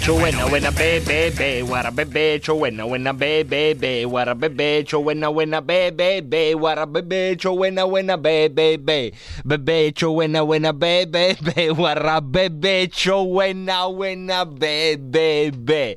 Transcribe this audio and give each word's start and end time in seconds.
chowena, 0.00 0.46
wena 0.46 0.70
bebe, 0.70 1.30
be, 1.36 1.62
what 1.62 1.86
a 1.86 1.90
bebe, 1.90 2.38
chowena, 2.40 2.84
wena 2.88 3.12
bebe, 3.16 3.74
be, 3.74 4.06
what 4.06 4.28
a 4.28 4.34
bebe, 4.34 4.82
chowena, 4.84 5.32
wena 5.32 5.60
bebe, 5.64 6.20
be, 6.20 6.54
what 6.54 6.78
a 6.78 6.86
bebe, 6.86 7.36
chowena, 7.36 7.86
wena 7.86 8.16
bebe, 8.20 8.76
be, 8.76 9.12
bebe, 9.44 9.92
chowena, 9.92 10.46
wena 10.46 10.72
bebe, 10.78 11.36
be, 11.42 11.70
what 11.70 11.98
a 11.98 12.20
bebe, 12.20 12.86
chowena, 12.88 13.88
wena 13.92 14.44
bebe, 14.46 15.50
be. 15.50 15.96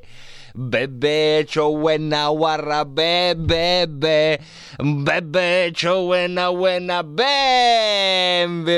Be 0.56 0.86
be 0.86 1.44
Bebecho 1.44 1.72
wenna 1.72 2.30
warra 2.30 2.84
bebe 2.84 3.86
Bebecho 4.78 6.06
wenna 6.06 6.50
wenna 6.52 7.02
benvenuti. 7.02 8.70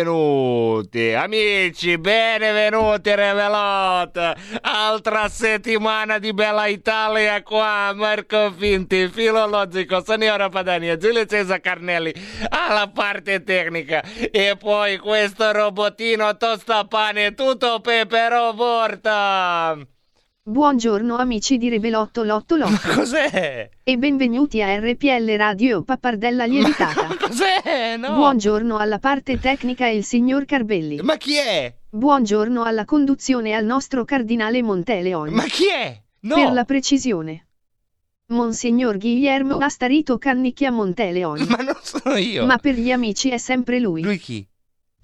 Amici 1.12 1.98
benvenuti 1.98 3.14
Revelot 3.14 4.16
altra 4.62 5.28
settimana 5.28 6.18
di 6.18 6.32
bella 6.32 6.66
Italia 6.66 7.42
qua 7.42 7.92
Marco 7.94 8.50
Finti 8.56 9.08
filologico 9.08 10.02
Signora 10.02 10.48
Padania 10.48 10.96
Giulio 10.96 11.26
Cesar 11.26 11.60
Carnelli 11.60 12.14
alla 12.48 12.88
parte 12.88 13.42
tecnica. 13.42 14.02
E 14.30 14.56
poi 14.58 14.96
questo 14.96 15.52
robotino 15.52 16.36
tostapane 16.38 17.34
tutto 17.34 17.80
peperò 17.80 18.54
porta 18.54 19.76
Buongiorno 20.48 21.16
amici 21.16 21.58
di 21.58 21.68
Rebelotto 21.68 22.22
Lotto 22.22 22.54
Lotto 22.54 22.78
cos'è? 22.94 23.68
e 23.82 23.96
benvenuti 23.96 24.62
a 24.62 24.76
RPL 24.78 25.34
Radio 25.36 25.82
Pappardella 25.82 26.44
Lievitata. 26.44 27.08
Ma 27.08 27.16
cos'è? 27.18 27.96
No. 27.96 28.14
Buongiorno 28.14 28.76
alla 28.76 29.00
parte 29.00 29.40
tecnica 29.40 29.88
e 29.88 29.96
il 29.96 30.04
signor 30.04 30.44
Carbelli. 30.44 31.00
Ma 31.02 31.16
chi 31.16 31.34
è? 31.34 31.74
Buongiorno 31.90 32.62
alla 32.62 32.84
conduzione 32.84 33.54
al 33.54 33.64
nostro 33.64 34.04
cardinale 34.04 34.62
Monteleone. 34.62 35.30
Ma 35.32 35.42
chi 35.46 35.64
è? 35.68 36.00
No. 36.20 36.36
Per 36.36 36.52
la 36.52 36.64
precisione. 36.64 37.48
Monsignor 38.26 38.98
Guillermo 38.98 39.56
Astarito 39.56 40.16
Cannicchia 40.16 40.70
Monteleone. 40.70 41.44
Ma 41.46 41.56
non 41.56 41.76
sono 41.82 42.14
io. 42.18 42.46
Ma 42.46 42.56
per 42.58 42.76
gli 42.76 42.92
amici 42.92 43.30
è 43.30 43.38
sempre 43.38 43.80
lui. 43.80 44.00
Lui 44.00 44.18
chi? 44.18 44.46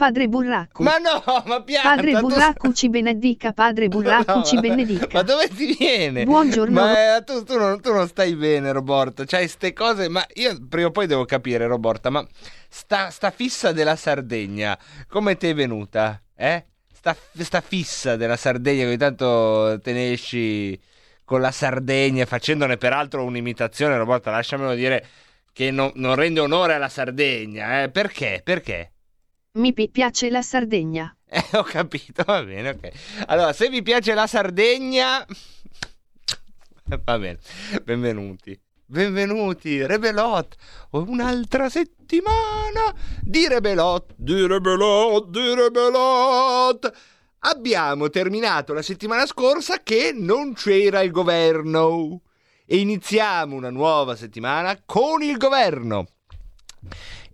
Padre 0.03 0.27
Burracco. 0.27 0.83
Ma 0.83 0.97
no, 0.97 1.23
ma 1.47 1.63
pianta. 1.63 1.91
Padre 1.91 2.11
tu- 2.15 2.21
Burracco 2.23 2.73
ci 2.73 2.89
benedica, 2.89 3.53
Padre 3.53 3.87
Burracco 3.87 4.35
No, 4.39 4.43
ci 4.43 4.59
benedica. 4.59 5.07
Ma 5.13 5.23
dove 5.23 5.47
ti 5.47 5.77
viene? 5.79 6.25
Buongiorno. 6.25 6.81
Ma 6.81 7.19
eh, 7.19 7.23
tu, 7.23 7.45
tu 7.45 7.57
non, 7.57 7.81
tu 7.81 7.93
non 7.93 8.09
stai 8.09 8.35
bene, 8.35 8.73
Roborta. 8.73 9.25
C'hai 9.25 9.47
ste 9.47 9.73
cose. 9.73 10.09
Ma 10.09 10.27
io 10.35 10.59
prima 10.69 10.89
o 10.89 10.91
poi 10.91 11.07
devo 11.07 11.25
capire, 11.25 11.69
Roborta. 11.69 12.11
Ma 12.11 12.27
sta, 12.69 13.11
sta 13.11 13.31
fissa 13.31 13.71
della 13.71 13.95
Sardegna, 13.95 14.77
come 15.07 15.37
ti 15.37 15.47
è 15.47 15.55
venuta? 15.55 16.21
Eh? 16.35 16.65
Sta, 16.93 17.17
sta 17.39 17.61
fissa 17.61 18.17
della 18.17 18.37
Sardegna, 18.37 18.83
che 18.83 18.89
ogni 18.89 18.97
tanto 18.97 19.79
te 19.81 19.93
ne 19.93 20.11
esci 20.11 20.77
con 21.25 21.41
la 21.41 21.53
Sardegna, 21.53 22.27
facendone 22.27 22.77
peraltro 22.77 23.23
un'imitazione, 23.23 23.97
Roborta. 23.97 24.33
Lasciamelo 24.33 24.75
dire 24.75 25.07
che 25.53 25.71
non, 25.71 25.93
non 25.95 26.17
rende 26.17 26.41
onore 26.41 26.75
alla 26.75 26.89
Sardegna. 26.89 27.85
Eh? 27.85 27.91
Perché? 27.91 28.41
Perché? 28.43 28.91
Mi 29.55 29.75
pi- 29.75 29.91
piace 29.91 30.31
la 30.31 30.43
Sardegna. 30.43 31.15
Eh, 31.33 31.57
ho 31.57 31.63
capito, 31.63 32.25
va 32.25 32.43
bene, 32.43 32.69
ok. 32.71 32.91
Allora, 33.29 33.55
se 33.55 33.71
vi 33.71 33.81
piace 33.81 34.13
la 34.13 34.27
Sardegna, 34.27 35.25
va 37.05 37.19
bene, 37.19 37.39
benvenuti. 37.85 38.59
Benvenuti, 38.85 39.87
Rebelot. 39.87 40.55
Un'altra 40.91 41.71
settimana 41.71 42.95
di 43.23 43.49
Rebelot, 43.49 44.13
di 44.15 44.47
Rebelot, 44.47 45.29
di 45.31 45.55
Rebelot. 45.55 46.93
Abbiamo 47.39 48.11
terminato 48.11 48.75
la 48.75 48.83
settimana 48.83 49.25
scorsa 49.25 49.83
che 49.83 50.13
non 50.15 50.53
c'era 50.53 51.01
il 51.01 51.11
governo. 51.11 52.21
E 52.67 52.77
iniziamo 52.77 53.57
una 53.57 53.71
nuova 53.71 54.17
settimana 54.17 54.79
con 54.85 55.23
il 55.23 55.39
governo. 55.39 56.09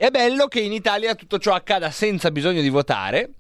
È 0.01 0.11
bello 0.11 0.47
che 0.47 0.61
in 0.61 0.73
Italia 0.73 1.17
tutto 1.17 1.41
ciò 1.41 1.55
accada 1.55 1.91
senza 1.91 2.31
bisogno 2.31 2.61
di 2.61 2.69
votare, 2.69 3.31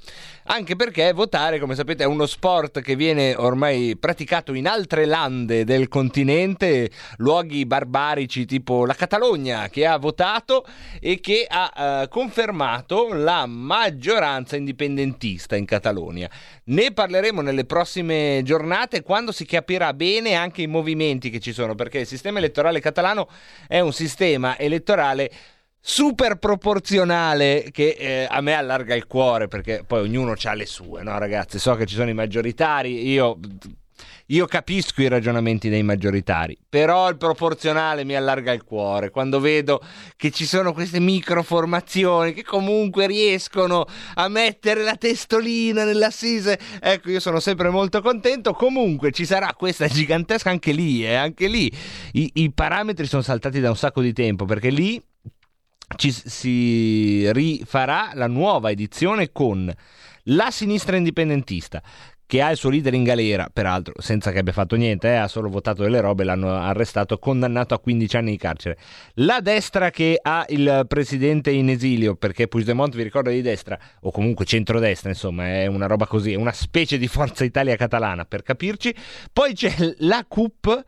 anche 0.46 0.74
perché 0.74 1.12
votare, 1.12 1.60
come 1.60 1.76
sapete, 1.76 2.02
è 2.02 2.06
uno 2.06 2.26
sport 2.26 2.80
che 2.80 2.96
viene 2.96 3.36
ormai 3.36 3.96
praticato 3.96 4.52
in 4.52 4.66
altre 4.66 5.04
lande 5.04 5.62
del 5.62 5.86
continente, 5.86 6.90
luoghi 7.18 7.64
barbarici 7.64 8.44
tipo 8.44 8.86
la 8.86 8.94
Catalogna, 8.94 9.68
che 9.68 9.86
ha 9.86 9.98
votato 9.98 10.66
e 10.98 11.20
che 11.20 11.46
ha 11.48 12.02
eh, 12.02 12.08
confermato 12.08 13.12
la 13.12 13.46
maggioranza 13.46 14.56
indipendentista 14.56 15.54
in 15.54 15.64
Catalogna. 15.64 16.28
Ne 16.64 16.92
parleremo 16.92 17.40
nelle 17.40 17.66
prossime 17.66 18.40
giornate 18.42 19.02
quando 19.02 19.30
si 19.30 19.46
capirà 19.46 19.94
bene 19.94 20.34
anche 20.34 20.62
i 20.62 20.66
movimenti 20.66 21.30
che 21.30 21.38
ci 21.38 21.52
sono, 21.52 21.76
perché 21.76 22.00
il 22.00 22.06
sistema 22.08 22.38
elettorale 22.38 22.80
catalano 22.80 23.28
è 23.68 23.78
un 23.78 23.92
sistema 23.92 24.58
elettorale 24.58 25.30
super 25.90 26.36
proporzionale 26.36 27.70
che 27.72 27.96
eh, 27.98 28.26
a 28.28 28.42
me 28.42 28.52
allarga 28.52 28.94
il 28.94 29.06
cuore 29.06 29.48
perché 29.48 29.84
poi 29.86 30.00
ognuno 30.00 30.34
ha 30.40 30.52
le 30.52 30.66
sue, 30.66 31.02
no 31.02 31.18
ragazzi? 31.18 31.58
So 31.58 31.74
che 31.76 31.86
ci 31.86 31.94
sono 31.94 32.10
i 32.10 32.14
maggioritari, 32.14 33.08
io, 33.08 33.38
io 34.26 34.44
capisco 34.44 35.00
i 35.00 35.08
ragionamenti 35.08 35.70
dei 35.70 35.82
maggioritari, 35.82 36.58
però 36.68 37.08
il 37.08 37.16
proporzionale 37.16 38.04
mi 38.04 38.14
allarga 38.14 38.52
il 38.52 38.64
cuore 38.64 39.08
quando 39.08 39.40
vedo 39.40 39.80
che 40.16 40.30
ci 40.30 40.44
sono 40.44 40.74
queste 40.74 41.00
microformazioni 41.00 42.34
che 42.34 42.44
comunque 42.44 43.06
riescono 43.06 43.86
a 44.16 44.28
mettere 44.28 44.82
la 44.82 44.94
testolina 44.94 45.84
nell'assise. 45.84 46.58
Ecco, 46.82 47.10
io 47.10 47.18
sono 47.18 47.40
sempre 47.40 47.70
molto 47.70 48.02
contento. 48.02 48.52
Comunque 48.52 49.10
ci 49.10 49.24
sarà 49.24 49.54
questa 49.54 49.88
gigantesca 49.88 50.50
anche 50.50 50.72
lì, 50.72 51.02
eh, 51.06 51.14
anche 51.14 51.46
lì 51.46 51.72
i, 52.12 52.30
i 52.34 52.52
parametri 52.52 53.06
sono 53.06 53.22
saltati 53.22 53.58
da 53.58 53.70
un 53.70 53.76
sacco 53.76 54.02
di 54.02 54.12
tempo 54.12 54.44
perché 54.44 54.68
lì 54.68 55.02
ci 55.96 56.12
si 56.12 57.30
rifarà 57.32 58.10
la 58.14 58.26
nuova 58.26 58.70
edizione 58.70 59.32
con 59.32 59.72
la 60.24 60.50
sinistra 60.50 60.96
indipendentista 60.96 61.82
che 62.28 62.42
ha 62.42 62.50
il 62.50 62.58
suo 62.58 62.68
leader 62.68 62.92
in 62.92 63.04
galera, 63.04 63.48
peraltro 63.50 63.94
senza 63.96 64.30
che 64.30 64.40
abbia 64.40 64.52
fatto 64.52 64.76
niente, 64.76 65.08
eh, 65.08 65.14
ha 65.14 65.28
solo 65.28 65.48
votato 65.48 65.82
delle 65.82 66.02
robe, 66.02 66.24
l'hanno 66.24 66.54
arrestato, 66.54 67.18
condannato 67.18 67.72
a 67.72 67.78
15 67.80 68.16
anni 68.18 68.32
di 68.32 68.36
carcere. 68.36 68.76
La 69.14 69.40
destra 69.40 69.88
che 69.88 70.18
ha 70.20 70.44
il 70.50 70.84
presidente 70.86 71.50
in 71.50 71.70
esilio, 71.70 72.16
perché 72.16 72.46
Puigdemont 72.46 72.94
vi 72.94 73.02
ricorda 73.02 73.30
di 73.30 73.40
destra, 73.40 73.78
o 74.02 74.10
comunque 74.10 74.44
centrodestra, 74.44 75.08
insomma, 75.08 75.46
è 75.46 75.64
una 75.64 75.86
roba 75.86 76.06
così, 76.06 76.34
è 76.34 76.36
una 76.36 76.52
specie 76.52 76.98
di 76.98 77.08
Forza 77.08 77.44
Italia 77.44 77.76
catalana, 77.76 78.26
per 78.26 78.42
capirci. 78.42 78.94
Poi 79.32 79.54
c'è 79.54 79.72
la 80.00 80.22
CUP 80.28 80.84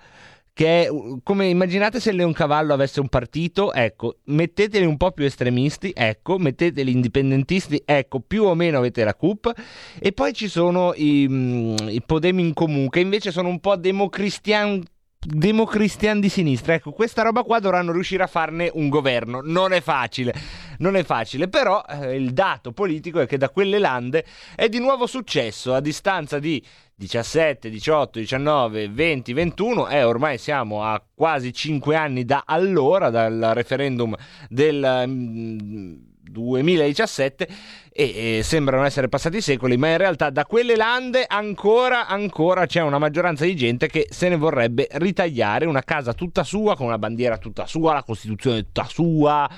che 0.52 0.82
è 0.82 0.88
come 1.22 1.48
immaginate 1.48 2.00
se 2.00 2.12
Leoncavallo 2.12 2.72
avesse 2.72 3.00
un 3.00 3.08
partito, 3.08 3.72
ecco, 3.72 4.18
metteteli 4.24 4.84
un 4.84 4.96
po' 4.96 5.12
più 5.12 5.24
estremisti, 5.24 5.92
ecco, 5.94 6.38
metteteli 6.38 6.90
indipendentisti, 6.90 7.82
ecco, 7.84 8.20
più 8.20 8.44
o 8.44 8.54
meno 8.54 8.78
avete 8.78 9.04
la 9.04 9.14
CUP, 9.14 9.52
e 9.98 10.12
poi 10.12 10.32
ci 10.32 10.48
sono 10.48 10.92
i, 10.94 11.26
mm, 11.28 11.76
i 11.88 12.02
Podemi 12.04 12.42
in 12.42 12.54
comune, 12.54 12.88
che 12.88 13.00
invece 13.00 13.30
sono 13.30 13.48
un 13.48 13.60
po' 13.60 13.76
democristian 13.76 14.82
democristian 15.20 16.18
di 16.18 16.28
sinistra. 16.28 16.74
Ecco, 16.74 16.92
questa 16.92 17.22
roba 17.22 17.42
qua 17.42 17.58
dovranno 17.60 17.92
riuscire 17.92 18.22
a 18.22 18.26
farne 18.26 18.70
un 18.72 18.88
governo. 18.88 19.40
Non 19.42 19.72
è 19.72 19.80
facile, 19.80 20.34
non 20.78 20.96
è 20.96 21.04
facile, 21.04 21.48
però 21.48 21.84
eh, 21.88 22.16
il 22.16 22.32
dato 22.32 22.72
politico 22.72 23.20
è 23.20 23.26
che 23.26 23.36
da 23.36 23.50
quelle 23.50 23.78
lande 23.78 24.24
è 24.54 24.68
di 24.68 24.78
nuovo 24.78 25.06
successo 25.06 25.74
a 25.74 25.80
distanza 25.80 26.38
di 26.38 26.64
17, 26.94 27.70
18, 27.70 28.18
19, 28.18 28.88
20, 28.88 29.32
21 29.32 29.88
e 29.88 30.02
ormai 30.02 30.38
siamo 30.38 30.84
a 30.84 31.02
quasi 31.14 31.52
5 31.52 31.96
anni 31.96 32.24
da 32.24 32.42
allora, 32.46 33.10
dal 33.10 33.52
referendum 33.54 34.14
del 34.48 35.04
mm, 35.06 36.09
2017 36.30 37.48
e, 37.92 38.38
e 38.38 38.42
sembrano 38.42 38.84
essere 38.84 39.08
passati 39.08 39.40
secoli, 39.40 39.76
ma 39.76 39.88
in 39.88 39.96
realtà 39.96 40.30
da 40.30 40.46
quelle 40.46 40.76
lande 40.76 41.24
ancora, 41.26 42.06
ancora 42.06 42.66
c'è 42.66 42.80
una 42.80 42.98
maggioranza 42.98 43.44
di 43.44 43.56
gente 43.56 43.88
che 43.88 44.06
se 44.10 44.28
ne 44.28 44.36
vorrebbe 44.36 44.88
ritagliare 44.92 45.66
una 45.66 45.82
casa 45.82 46.12
tutta 46.14 46.44
sua, 46.44 46.76
con 46.76 46.86
una 46.86 46.98
bandiera 46.98 47.38
tutta 47.38 47.66
sua, 47.66 47.94
la 47.94 48.02
Costituzione 48.02 48.62
tutta 48.62 48.84
sua, 48.84 49.48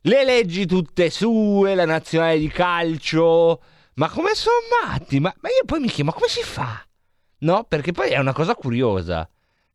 le 0.00 0.24
leggi 0.24 0.66
tutte 0.66 1.10
sue, 1.10 1.74
la 1.74 1.84
nazionale 1.84 2.38
di 2.38 2.48
calcio. 2.48 3.60
Ma 3.94 4.08
come 4.08 4.34
sono 4.34 4.56
matti? 4.82 5.20
Ma, 5.20 5.34
ma 5.40 5.48
io 5.48 5.64
poi 5.64 5.80
mi 5.80 5.88
chiedo, 5.88 6.10
ma 6.10 6.12
come 6.12 6.28
si 6.28 6.42
fa? 6.42 6.82
No, 7.40 7.64
perché 7.64 7.92
poi 7.92 8.10
è 8.10 8.18
una 8.18 8.32
cosa 8.32 8.54
curiosa. 8.54 9.28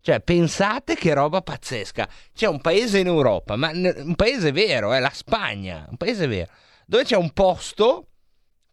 Cioè, 0.06 0.20
pensate 0.20 0.96
che 0.96 1.14
roba 1.14 1.42
pazzesca. 1.42 2.10
C'è 2.34 2.46
un 2.46 2.60
paese 2.60 3.00
in 3.00 3.08
Europa, 3.08 3.56
ma 3.56 3.72
un 3.72 4.16
paese 4.18 4.52
vero, 4.52 4.92
è 4.92 5.00
la 5.00 5.10
Spagna, 5.14 5.88
un 5.90 5.96
paese 5.96 6.28
vero, 6.28 6.52
dove 6.86 7.06
c'è 7.06 7.16
un 7.16 7.32
posto 7.32 8.08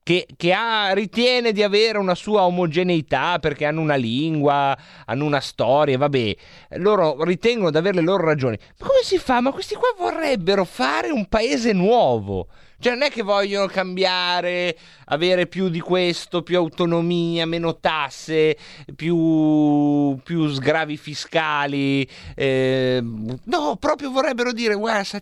che, 0.03 0.27
che 0.37 0.53
ha- 0.53 0.93
ritiene 0.93 1.53
di 1.53 1.63
avere 1.63 1.99
una 1.99 2.17
sua 2.17 2.43
omogeneità 2.43 3.39
perché 3.39 3.65
hanno 3.65 3.81
una 3.81 3.95
lingua, 3.95 4.77
hanno 5.05 5.25
una 5.25 5.39
storia, 5.39 5.99
vabbè, 5.99 6.35
loro 6.79 7.23
ritengono 7.23 7.71
di 7.71 7.77
avere 7.77 7.99
le 7.99 8.03
loro 8.03 8.25
ragioni. 8.25 8.59
Ma 8.81 8.87
come 8.89 9.03
si 9.05 9.17
fa? 9.19 9.41
Ma 9.41 9.53
questi 9.53 9.77
qua 9.77 9.95
vorrebbero 9.97 10.65
fare 10.65 11.11
un 11.11 11.29
paese 11.29 11.73
nuovo. 11.73 12.49
Cioè, 12.81 12.95
non 12.95 13.03
è 13.03 13.11
che 13.11 13.21
vogliono 13.21 13.67
cambiare, 13.67 14.75
avere 15.07 15.47
più 15.47 15.69
di 15.69 15.81
questo, 15.81 16.43
più 16.43 16.57
autonomia, 16.57 17.45
meno 17.45 17.79
tasse, 17.79 18.57
più, 18.97 20.19
più 20.25 20.49
sgravi 20.49 20.97
fiscali. 20.97 22.09
eh, 22.35 23.03
no, 23.03 23.77
proprio 23.79 24.11
vorrebbero 24.11 24.53
dire, 24.53 24.75
guarda, 24.75 25.21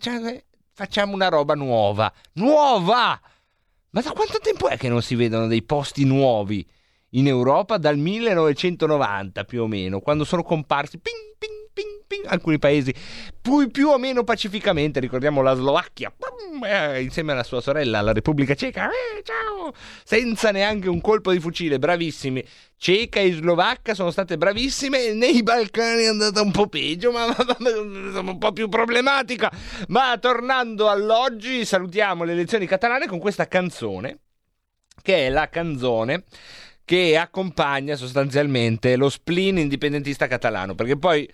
facciamo, 0.72 1.14
una 1.14 1.28
roba 1.28 1.54
nuova. 1.54 2.12
Nuova! 2.34 3.20
Ma 3.90 4.00
da 4.02 4.12
quanto 4.12 4.38
tempo 4.38 4.68
è 4.68 4.76
che 4.76 4.88
non 4.88 5.02
si 5.02 5.16
vedono 5.16 5.48
dei 5.48 5.64
posti 5.64 6.04
nuovi 6.04 6.64
in 7.10 7.26
Europa? 7.26 7.76
Dal 7.76 7.96
1990 7.96 9.42
più 9.42 9.62
o 9.62 9.66
meno, 9.66 9.98
quando 9.98 10.22
sono 10.22 10.44
comparsi 10.44 10.98
ping, 10.98 11.34
ping, 11.36 11.57
ping, 12.08 12.24
alcuni 12.26 12.58
paesi 12.58 12.92
più, 13.40 13.70
più 13.70 13.88
o 13.88 13.98
meno 13.98 14.24
pacificamente, 14.24 14.98
ricordiamo 14.98 15.42
la 15.42 15.54
Slovacchia, 15.54 16.10
pum, 16.10 16.64
eh, 16.64 17.02
insieme 17.02 17.32
alla 17.32 17.44
sua 17.44 17.60
sorella, 17.60 18.00
la 18.00 18.12
Repubblica 18.12 18.54
Ceca, 18.54 18.88
eh, 18.88 19.22
ciao, 19.22 19.72
senza 20.02 20.50
neanche 20.50 20.88
un 20.88 21.00
colpo 21.00 21.30
di 21.30 21.38
fucile, 21.38 21.78
bravissimi. 21.78 22.44
Ceca 22.76 23.20
e 23.20 23.32
Slovacca 23.32 23.94
sono 23.94 24.10
state 24.10 24.38
bravissime, 24.38 25.12
nei 25.12 25.42
Balcani 25.42 26.04
è 26.04 26.08
andata 26.08 26.40
un 26.40 26.50
po' 26.50 26.68
peggio, 26.68 27.12
ma- 27.12 27.26
ma- 27.26 28.22
ma 28.22 28.30
un 28.30 28.38
po' 28.38 28.52
più 28.52 28.68
problematica. 28.68 29.52
Ma 29.88 30.16
tornando 30.18 30.88
all'oggi, 30.88 31.64
salutiamo 31.64 32.24
le 32.24 32.32
elezioni 32.32 32.66
catalane 32.66 33.06
con 33.06 33.18
questa 33.18 33.46
canzone, 33.46 34.18
che 35.02 35.26
è 35.26 35.30
la 35.30 35.48
canzone 35.48 36.24
che 36.84 37.18
accompagna 37.18 37.96
sostanzialmente 37.96 38.96
lo 38.96 39.10
spleen 39.10 39.58
indipendentista 39.58 40.26
catalano, 40.26 40.74
perché 40.74 40.96
poi 40.96 41.28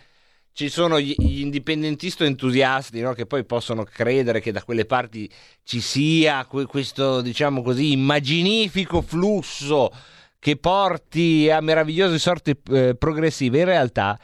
ci 0.54 0.68
sono 0.68 1.00
gli, 1.00 1.14
gli 1.18 1.40
indipendentisti 1.40 2.24
entusiasti 2.24 3.00
no, 3.00 3.12
che 3.12 3.26
poi 3.26 3.44
possono 3.44 3.82
credere 3.82 4.40
che 4.40 4.52
da 4.52 4.62
quelle 4.62 4.86
parti 4.86 5.28
ci 5.64 5.80
sia 5.80 6.46
que- 6.46 6.66
questo, 6.66 7.20
diciamo 7.20 7.60
così, 7.60 7.90
immaginifico 7.90 9.02
flusso 9.02 9.90
che 10.38 10.56
porti 10.56 11.50
a 11.50 11.60
meravigliose 11.60 12.18
sorti 12.18 12.56
eh, 12.70 12.94
progressive. 12.94 13.58
In 13.58 13.64
realtà, 13.64 14.16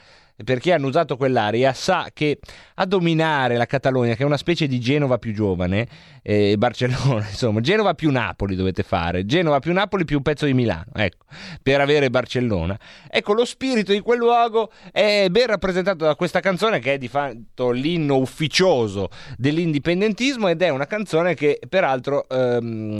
per 0.45 0.59
chi 0.59 0.71
hanno 0.71 0.87
usato 0.87 1.17
quell'area, 1.17 1.73
sa 1.73 2.09
che 2.13 2.39
a 2.75 2.87
dominare 2.87 3.57
la 3.57 3.67
Catalogna, 3.67 4.15
che 4.15 4.23
è 4.23 4.27
una 4.27 4.37
specie 4.37 4.67
di 4.67 4.81
Genova 4.81 5.19
più 5.19 5.33
giovane, 5.33 5.87
eh, 6.23 6.57
Barcellona, 6.57 7.27
insomma, 7.29 7.61
Genova 7.61 7.95
più 7.95 8.11
Napoli 8.11 8.57
dovete 8.57 8.83
fare, 8.83 9.27
Genova 9.27 9.59
più 9.59 9.73
Napoli 9.73 10.05
più 10.05 10.17
un 10.17 10.23
pezzo 10.23 10.47
di 10.47 10.55
Milano, 10.55 10.93
ecco, 10.95 11.27
per 11.63 11.81
avere 11.81 12.11
Barcellona. 12.11 12.79
Ecco, 13.09 13.33
lo 13.33 13.45
spirito 13.45 13.93
di 13.93 14.01
quel 14.01 14.19
luogo 14.19 14.71
è 14.93 15.29
ben 15.31 15.47
rappresentato 15.47 16.05
da 16.05 16.15
questa 16.15 16.41
canzone 16.41 16.79
che 16.79 16.95
è 16.95 16.99
di 16.99 17.09
fatto 17.09 17.71
l'inno 17.71 18.17
ufficioso 18.17 19.09
dell'indipendentismo 19.37 20.49
ed 20.49 20.63
è 20.63 20.69
una 20.69 20.87
canzone 20.87 21.35
che 21.35 21.59
peraltro 21.69 22.29
ehm, 22.29 22.99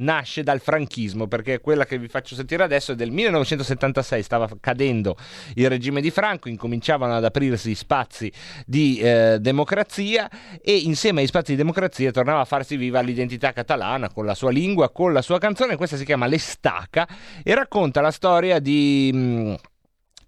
nasce 0.00 0.42
dal 0.42 0.60
franchismo 0.60 1.26
perché 1.26 1.60
quella 1.60 1.84
che 1.84 1.98
vi 1.98 2.08
faccio 2.08 2.34
sentire 2.34 2.62
adesso 2.62 2.92
è 2.92 2.94
del 2.94 3.10
1976 3.10 4.22
stava 4.22 4.48
cadendo 4.60 5.16
il 5.54 5.68
regime 5.68 6.00
di 6.00 6.10
Franco 6.10 6.48
incominciavano 6.48 7.14
ad 7.14 7.24
aprirsi 7.24 7.74
spazi 7.74 8.32
di 8.66 8.98
eh, 8.98 9.38
democrazia 9.40 10.28
e 10.62 10.76
insieme 10.76 11.20
agli 11.20 11.26
spazi 11.26 11.52
di 11.52 11.58
democrazia 11.58 12.10
tornava 12.10 12.40
a 12.40 12.44
farsi 12.44 12.76
viva 12.76 13.00
l'identità 13.00 13.52
catalana 13.52 14.10
con 14.10 14.24
la 14.26 14.34
sua 14.34 14.50
lingua 14.50 14.90
con 14.90 15.12
la 15.12 15.22
sua 15.22 15.38
canzone 15.38 15.76
questa 15.76 15.96
si 15.96 16.04
chiama 16.04 16.26
L'Estaca 16.26 17.08
e 17.42 17.54
racconta 17.54 18.00
la 18.00 18.10
storia 18.10 18.58
di 18.58 19.10
mh, 19.12 19.54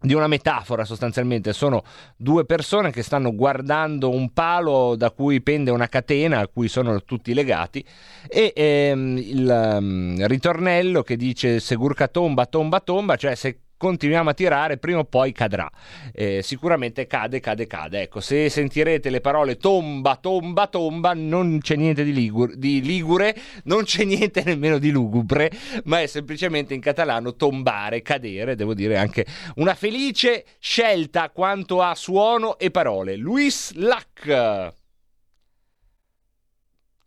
di 0.03 0.15
una 0.15 0.27
metafora 0.27 0.85
sostanzialmente. 0.85 1.53
Sono 1.53 1.83
due 2.17 2.45
persone 2.45 2.91
che 2.91 3.03
stanno 3.03 3.35
guardando 3.35 4.11
un 4.11 4.33
palo 4.33 4.97
da 4.97 5.11
cui 5.11 5.41
pende 5.41 5.71
una 5.71 5.89
catena 5.89 6.41
a 6.41 6.49
cui 6.49 6.69
sono 6.69 7.03
tutti 7.03 7.35
legati 7.35 7.85
e 8.29 8.53
ehm, 8.55 9.17
il 9.17 9.49
ehm, 9.51 10.27
ritornello 10.27 11.03
che 11.03 11.17
dice 11.17 11.61
segurca 11.61 12.09
tomba 12.09 12.47
tomba 12.47 12.81
tomba 12.81 13.17
cioè 13.17 13.35
se 13.35 13.59
continuiamo 13.83 14.31
a 14.31 14.35
tirare 14.35 14.77
prima 14.77 15.01
o 15.01 15.05
poi 15.05 15.33
cadrà. 15.33 15.69
Eh, 16.13 16.41
sicuramente 16.41 17.09
cade 17.09 17.41
cade 17.41 17.67
cade. 17.67 18.03
Ecco 18.03 18.21
se 18.21 18.49
sentirete 18.49 19.11
le 19.11 19.21
parole 19.21 19.57
tomba 19.57 20.15
tomba 20.15 20.69
tomba 20.69 21.15
non 21.15 21.59
c'è 21.61 21.75
niente 21.75 22.05
di, 22.05 22.13
ligur- 22.13 22.55
di 22.55 22.81
ligure 22.81 23.35
non 23.65 23.83
c'è 23.83 24.05
niente 24.05 24.45
nemmeno 24.45 24.79
di 24.79 24.93
lugubre 24.93 25.51
ma 25.85 26.01
è 26.01 26.07
semplicemente 26.07 26.75
in 26.75 26.81
catalano 26.81 27.35
tombare 27.35 28.03
cadere 28.03 28.55
devo 28.55 28.73
dire 28.73 28.97
anche 28.99 29.27
una 29.57 29.75
felice 29.75 30.45
scelta 30.61 31.31
quanto 31.31 31.83
a 31.83 31.97
suono 31.97 32.61
e 32.61 32.71
parole. 32.71 33.17
Luis 33.17 33.73
Lac. 33.75 34.27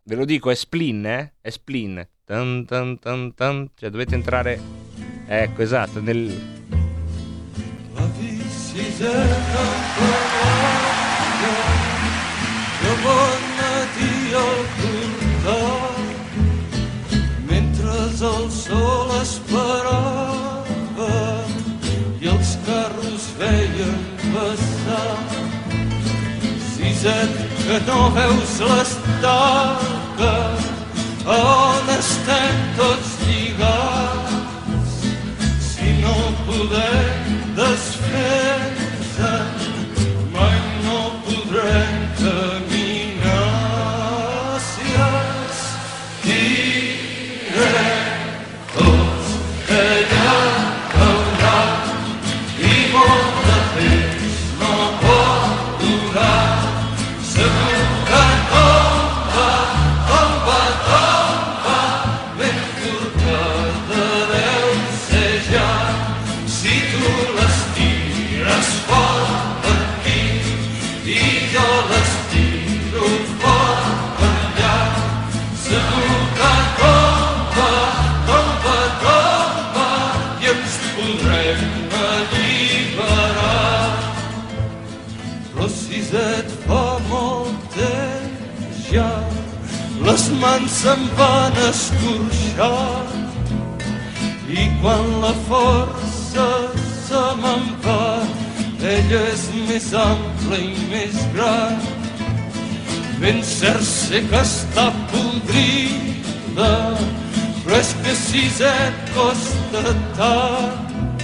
Ve 0.02 0.14
lo 0.14 0.26
dico 0.26 0.50
è 0.50 0.54
spleen 0.54 1.06
eh? 1.06 1.32
è 1.40 1.48
spleen. 1.48 2.06
Tan, 2.26 2.66
tan, 2.66 2.98
tan, 2.98 3.32
tan. 3.34 3.70
cioè 3.74 3.88
dovete 3.88 4.14
entrare 4.14 4.60
ecco 5.26 5.62
esatto 5.62 6.00
nel 6.00 6.55
que 27.66 27.80
no 27.80 28.10
veus 28.10 28.60
l'estaca, 28.60 30.34
on 31.26 31.90
estem 31.98 32.56
tots 32.78 33.12
lligats, 33.26 34.96
si 35.68 35.92
no 36.00 36.16
podem 36.46 37.25
desfer-se, 37.56 39.32
mai 40.30 40.60
no 40.84 41.00
podrem 41.24 41.96
caminar. 42.18 42.65
Mans 90.46 90.74
se'n 90.80 91.02
van 91.18 91.56
escorxar 91.68 93.06
i 94.60 94.66
quan 94.80 95.06
la 95.22 95.32
força 95.48 96.46
se 97.06 97.22
me'n 97.42 97.64
va, 97.84 98.04
ella 98.92 99.22
és 99.32 99.42
més 99.68 99.88
ampla 100.02 100.60
i 100.68 100.70
més 100.92 101.16
gran. 101.34 101.82
Ben 103.22 103.42
cert 103.48 103.86
sé 103.88 104.22
que 104.30 104.42
està 104.42 104.86
podrida, 105.12 106.70
però 107.64 107.80
és 107.80 107.90
que 108.04 108.14
si 108.22 108.44
et 108.70 109.02
costa 109.16 109.84
tant 110.20 111.18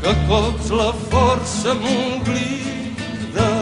que 0.00 0.16
cops 0.30 0.72
la 0.80 0.90
força 1.10 1.76
m'oblida, 1.82 3.52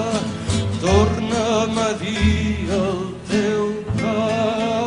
torna'm 0.87 1.85
a 1.89 1.91
dir 2.05 2.71
el 2.83 3.05
teu 3.33 3.69
cant. 3.99 4.84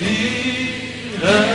Si 0.00 0.06
es 0.06 1.20
tira 1.20 1.49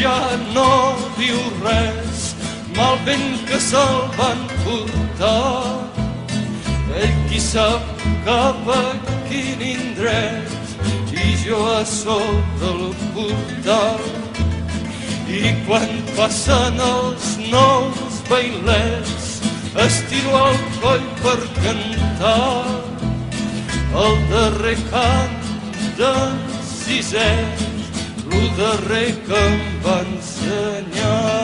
ja 0.00 0.18
no 0.54 0.70
diu 1.18 1.40
res, 1.62 2.34
mal 2.76 2.98
vent 3.06 3.42
que 3.48 3.58
se'l 3.60 4.00
van 4.18 4.40
portar. 4.64 5.84
Ell 6.94 7.14
qui 7.28 7.40
sap 7.40 8.04
cap 8.26 8.68
a 8.70 8.82
quin 9.28 9.62
indret 9.74 11.12
i 11.12 11.34
jo 11.44 11.60
a 11.72 11.82
sota 11.84 12.70
el 12.70 12.94
portal. 13.16 14.04
I 15.34 15.54
quan 15.66 15.90
passen 16.14 16.80
els 16.86 17.30
nous 17.50 18.18
bailets 18.30 19.40
estiro 19.86 20.38
el 20.46 20.58
coll 20.82 21.06
per 21.22 21.38
cantar 21.58 22.64
el 24.04 24.18
darrer 24.30 24.76
cant 24.90 25.48
d'en 25.98 26.38
sisè 26.70 27.30
el 28.30 28.50
darrer 28.58 29.08
que 29.26 29.73
va 29.84 30.00
ensenyar 30.00 31.43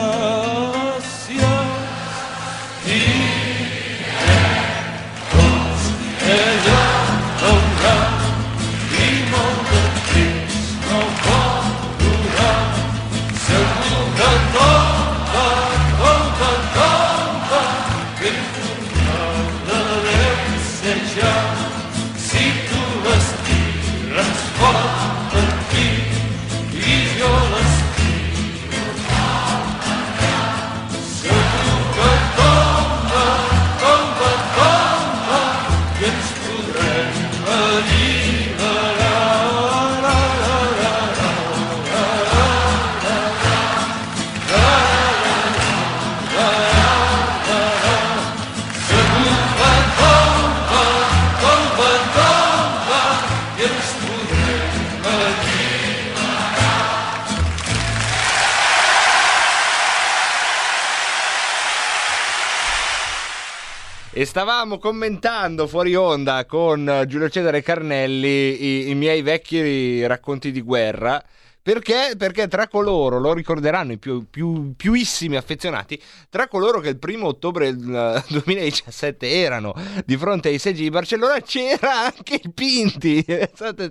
stavamo 64.31 64.77
commentando 64.77 65.67
fuori 65.67 65.93
onda 65.93 66.45
con 66.45 67.03
Giulio 67.05 67.27
Cesare 67.27 67.61
Carnelli 67.61 68.63
i, 68.63 68.89
i 68.89 68.95
miei 68.95 69.21
vecchi 69.23 70.07
racconti 70.07 70.53
di 70.53 70.61
guerra. 70.61 71.21
Perché? 71.63 72.15
Perché 72.17 72.47
tra 72.47 72.67
coloro, 72.67 73.19
lo 73.19 73.33
ricorderanno 73.33 73.91
i 73.91 73.99
più, 73.99 74.25
più, 74.29 74.73
piuissimi 74.75 75.35
affezionati, 75.35 76.01
tra 76.29 76.47
coloro 76.47 76.79
che 76.79 76.89
il 76.89 76.97
primo 76.97 77.27
ottobre 77.27 77.75
del 77.75 78.23
eh, 78.27 78.33
2017 78.33 79.29
erano 79.29 79.73
di 80.03 80.17
fronte 80.17 80.49
ai 80.49 80.57
seggi 80.57 80.81
di 80.83 80.89
Barcellona 80.89 81.39
c'era 81.41 82.05
anche 82.05 82.39
il 82.43 82.51
Pinti. 82.53 83.23
Pensate, 83.25 83.89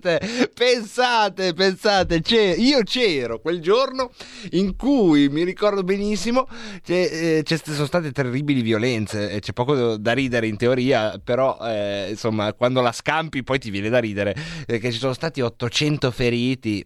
te, 1.34 1.52
pensate, 1.54 2.20
c'è- 2.20 2.54
io 2.56 2.82
c'ero 2.82 3.40
quel 3.40 3.60
giorno 3.60 4.10
in 4.52 4.76
cui 4.76 5.28
mi 5.28 5.44
ricordo 5.44 5.82
benissimo 5.82 6.48
c'è, 6.82 7.42
eh, 7.46 7.58
sono 7.64 7.86
state 7.86 8.12
terribili 8.12 8.62
violenze, 8.62 9.38
c'è 9.40 9.52
poco 9.52 9.96
da 9.96 10.12
ridere 10.12 10.46
in 10.46 10.56
teoria, 10.56 11.20
però 11.22 11.58
eh, 11.62 12.08
insomma 12.10 12.52
quando 12.52 12.80
la 12.80 12.92
scampi 12.92 13.42
poi 13.42 13.58
ti 13.58 13.70
viene 13.70 13.88
da 13.88 13.98
ridere, 13.98 14.34
perché 14.66 14.90
ci 14.92 14.98
sono 14.98 15.12
stati 15.12 15.40
800 15.40 16.10
feriti. 16.10 16.84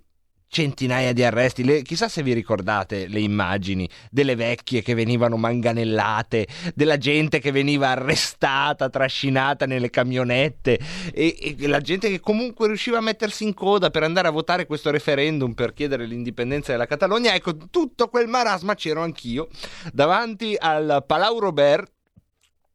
Centinaia 0.54 1.12
di 1.12 1.24
arresti, 1.24 1.64
Le- 1.64 1.82
chissà 1.82 2.08
se 2.08 2.22
vi 2.22 2.32
ricordate 2.32 3.08
le 3.08 3.18
immagini 3.18 3.88
delle 4.08 4.36
vecchie 4.36 4.82
che 4.82 4.94
venivano 4.94 5.36
manganellate, 5.36 6.46
della 6.76 6.96
gente 6.96 7.40
che 7.40 7.50
veniva 7.50 7.88
arrestata, 7.88 8.88
trascinata 8.88 9.66
nelle 9.66 9.90
camionette 9.90 10.78
e, 11.12 11.56
e 11.58 11.66
la 11.66 11.80
gente 11.80 12.08
che 12.08 12.20
comunque 12.20 12.68
riusciva 12.68 12.98
a 12.98 13.00
mettersi 13.00 13.42
in 13.42 13.52
coda 13.52 13.90
per 13.90 14.04
andare 14.04 14.28
a 14.28 14.30
votare 14.30 14.66
questo 14.66 14.92
referendum 14.92 15.54
per 15.54 15.72
chiedere 15.72 16.06
l'indipendenza 16.06 16.70
della 16.70 16.86
Catalogna. 16.86 17.34
Ecco, 17.34 17.56
tutto 17.56 18.06
quel 18.06 18.28
marasma 18.28 18.76
c'ero 18.76 19.02
anch'io 19.02 19.48
davanti 19.92 20.54
al 20.56 21.02
Palau 21.04 21.40
Robert 21.40 21.90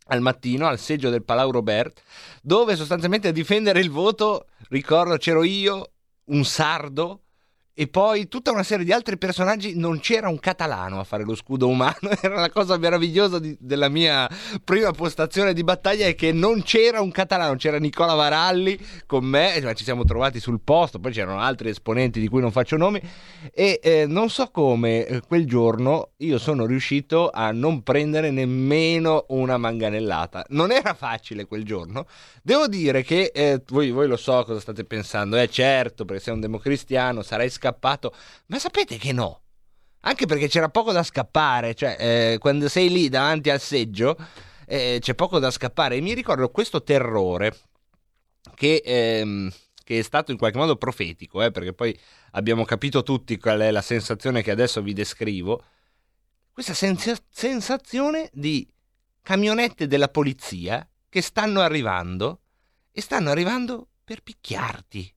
al 0.07 0.19
mattino 0.19 0.67
al 0.67 0.79
seggio 0.79 1.09
del 1.09 1.23
Palau 1.23 1.49
Robert, 1.49 2.01
dove 2.41 2.75
sostanzialmente 2.75 3.29
a 3.29 3.31
difendere 3.31 3.79
il 3.79 3.89
voto, 3.89 4.47
ricordo, 4.67 5.15
c'ero 5.15 5.43
io, 5.43 5.91
un 6.25 6.43
sardo 6.43 7.21
e 7.79 7.87
poi 7.87 8.27
tutta 8.27 8.51
una 8.51 8.63
serie 8.63 8.83
di 8.83 8.91
altri 8.91 9.17
personaggi. 9.17 9.73
Non 9.77 10.01
c'era 10.01 10.27
un 10.27 10.37
catalano 10.37 10.99
a 10.99 11.05
fare 11.05 11.23
lo 11.23 11.33
scudo 11.33 11.69
umano. 11.69 12.09
Era 12.21 12.37
la 12.37 12.49
cosa 12.49 12.77
meravigliosa 12.77 13.39
di- 13.39 13.55
della 13.57 13.87
mia 13.87 14.29
prima 14.65 14.91
postazione 14.91 15.53
di 15.53 15.63
battaglia 15.63 16.05
è 16.05 16.13
che 16.13 16.33
non 16.33 16.61
c'era 16.61 16.99
un 16.99 17.09
catalano, 17.09 17.55
c'era 17.55 17.77
Nicola 17.77 18.15
Varalli 18.15 18.77
con 19.05 19.23
me, 19.23 19.61
ma 19.63 19.73
ci 19.73 19.85
siamo 19.85 20.03
trovati 20.03 20.41
sul 20.41 20.59
posto, 20.61 20.99
poi 20.99 21.13
c'erano 21.13 21.39
altri 21.39 21.69
esponenti 21.69 22.19
di 22.19 22.27
cui 22.27 22.41
non 22.41 22.51
faccio 22.51 22.75
nomi 22.75 23.01
e 23.53 23.79
eh, 23.81 24.05
non 24.05 24.29
so 24.29 24.49
come 24.51 25.05
eh, 25.05 25.21
quel 25.21 25.45
giorno 25.45 26.09
io 26.17 26.37
sono 26.37 26.65
riuscito 26.65 27.29
a 27.29 27.51
non 27.51 27.81
prendere 27.83 28.29
nemmeno 28.29 29.23
una 29.29 29.57
manganellata. 29.57 30.47
Non 30.49 30.73
era 30.73 30.93
facile 30.93 31.45
quel 31.45 31.63
giorno. 31.63 32.07
Devo 32.43 32.67
dire 32.67 33.03
che 33.03 33.31
eh, 33.33 33.61
voi, 33.69 33.91
voi 33.91 34.07
lo 34.07 34.17
so 34.17 34.43
cosa 34.43 34.59
state 34.59 34.83
pensando, 34.83 35.37
eh 35.37 35.47
certo, 35.47 36.03
perché 36.03 36.23
sei 36.23 36.33
un 36.33 36.41
democristiano, 36.41 37.21
sarai 37.21 37.49
scappato, 37.49 37.67
ma 38.47 38.59
sapete 38.59 38.97
che 38.97 39.11
no. 39.11 39.41
Anche 40.01 40.25
perché 40.25 40.47
c'era 40.47 40.69
poco 40.69 40.91
da 40.91 41.03
scappare, 41.03 41.75
cioè 41.75 41.97
eh, 41.99 42.37
quando 42.39 42.69
sei 42.69 42.89
lì 42.89 43.09
davanti 43.09 43.49
al 43.49 43.59
seggio 43.59 44.15
eh, 44.65 44.99
c'è 45.01 45.13
poco 45.13 45.39
da 45.39 45.51
scappare. 45.51 45.97
E 45.97 46.01
mi 46.01 46.13
ricordo 46.13 46.49
questo 46.49 46.83
terrore 46.83 47.57
che, 48.55 48.81
ehm, 48.83 49.51
che 49.83 49.99
è 49.99 50.01
stato 50.01 50.31
in 50.31 50.37
qualche 50.37 50.57
modo 50.57 50.77
profetico, 50.77 51.41
eh, 51.41 51.51
perché 51.51 51.73
poi 51.73 51.97
abbiamo 52.31 52.63
capito 52.63 53.03
tutti 53.03 53.37
qual 53.37 53.59
è 53.59 53.71
la 53.71 53.81
sensazione 53.81 54.41
che 54.41 54.51
adesso 54.51 54.81
vi 54.81 54.93
descrivo. 54.93 55.63
Questa 56.51 56.73
sensa- 56.73 57.17
sensazione 57.29 58.29
di 58.33 58.67
camionette 59.21 59.87
della 59.87 60.09
polizia 60.09 60.87
che 61.09 61.21
stanno 61.21 61.61
arrivando 61.61 62.41
e 62.91 63.01
stanno 63.01 63.31
arrivando 63.31 63.87
per 64.03 64.21
picchiarti. 64.21 65.13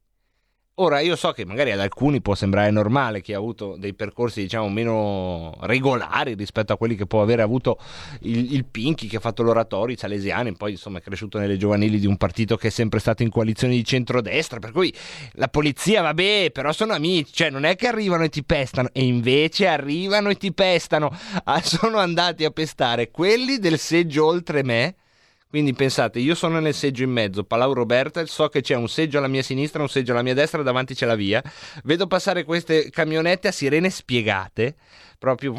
Ora, 0.82 0.98
io 0.98 1.14
so 1.14 1.30
che 1.30 1.44
magari 1.44 1.70
ad 1.70 1.78
alcuni 1.78 2.20
può 2.20 2.34
sembrare 2.34 2.72
normale 2.72 3.20
chi 3.20 3.32
ha 3.32 3.36
avuto 3.36 3.76
dei 3.78 3.94
percorsi, 3.94 4.42
diciamo, 4.42 4.68
meno 4.68 5.54
regolari 5.60 6.34
rispetto 6.34 6.72
a 6.72 6.76
quelli 6.76 6.96
che 6.96 7.06
può 7.06 7.22
avere 7.22 7.40
avuto 7.40 7.78
il, 8.22 8.52
il 8.52 8.64
Pinchi 8.64 9.06
che 9.06 9.18
ha 9.18 9.20
fatto 9.20 9.44
l'oratorio, 9.44 9.94
i 9.94 9.98
salesiani, 9.98 10.56
poi 10.56 10.72
insomma 10.72 10.98
è 10.98 11.00
cresciuto 11.00 11.38
nelle 11.38 11.56
giovanili 11.56 12.00
di 12.00 12.06
un 12.08 12.16
partito 12.16 12.56
che 12.56 12.66
è 12.66 12.70
sempre 12.70 12.98
stato 12.98 13.22
in 13.22 13.30
coalizione 13.30 13.74
di 13.74 13.84
centrodestra, 13.84 14.58
per 14.58 14.72
cui 14.72 14.92
la 15.34 15.46
polizia, 15.46 16.02
vabbè, 16.02 16.50
però 16.52 16.72
sono 16.72 16.94
amici, 16.94 17.32
cioè 17.32 17.50
non 17.50 17.62
è 17.62 17.76
che 17.76 17.86
arrivano 17.86 18.24
e 18.24 18.28
ti 18.28 18.42
pestano, 18.42 18.88
e 18.92 19.04
invece 19.04 19.68
arrivano 19.68 20.30
e 20.30 20.34
ti 20.34 20.52
pestano. 20.52 21.16
Ah, 21.44 21.62
sono 21.62 21.98
andati 21.98 22.44
a 22.44 22.50
pestare 22.50 23.12
quelli 23.12 23.58
del 23.58 23.78
seggio 23.78 24.26
oltre 24.26 24.64
me. 24.64 24.96
Quindi 25.52 25.74
pensate, 25.74 26.18
io 26.18 26.34
sono 26.34 26.60
nel 26.60 26.72
seggio 26.72 27.02
in 27.02 27.10
mezzo, 27.10 27.44
Palau 27.44 27.74
Roberta, 27.74 28.24
so 28.24 28.48
che 28.48 28.62
c'è 28.62 28.74
un 28.74 28.88
seggio 28.88 29.18
alla 29.18 29.28
mia 29.28 29.42
sinistra, 29.42 29.82
un 29.82 29.88
seggio 29.90 30.12
alla 30.12 30.22
mia 30.22 30.32
destra, 30.32 30.62
davanti 30.62 30.94
c'è 30.94 31.04
la 31.04 31.14
via. 31.14 31.42
Vedo 31.84 32.06
passare 32.06 32.44
queste 32.44 32.88
camionette 32.88 33.48
a 33.48 33.52
sirene 33.52 33.90
spiegate, 33.90 34.76
proprio 35.18 35.52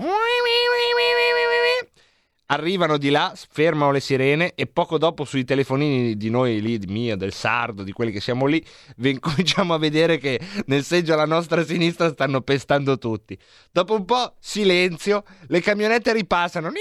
arrivano 2.53 2.97
di 2.97 3.09
là, 3.09 3.33
fermano 3.49 3.91
le 3.91 3.99
sirene 3.99 4.53
e 4.55 4.67
poco 4.67 4.97
dopo 4.97 5.25
sui 5.25 5.43
telefonini 5.43 6.15
di 6.15 6.29
noi 6.29 6.61
lì, 6.61 6.77
di 6.77 6.91
mio, 6.91 7.17
del 7.17 7.33
sardo, 7.33 7.83
di 7.83 7.91
quelli 7.91 8.11
che 8.11 8.21
siamo 8.21 8.45
lì, 8.45 8.63
cominciamo 9.19 9.73
a 9.73 9.77
vedere 9.77 10.17
che 10.17 10.39
nel 10.67 10.83
seggio 10.83 11.13
alla 11.13 11.25
nostra 11.25 11.65
sinistra 11.65 12.09
stanno 12.09 12.41
pestando 12.41 12.97
tutti. 12.97 13.37
Dopo 13.71 13.95
un 13.95 14.05
po' 14.05 14.35
silenzio, 14.39 15.23
le 15.47 15.61
camionette 15.61 16.13
ripassano 16.13 16.71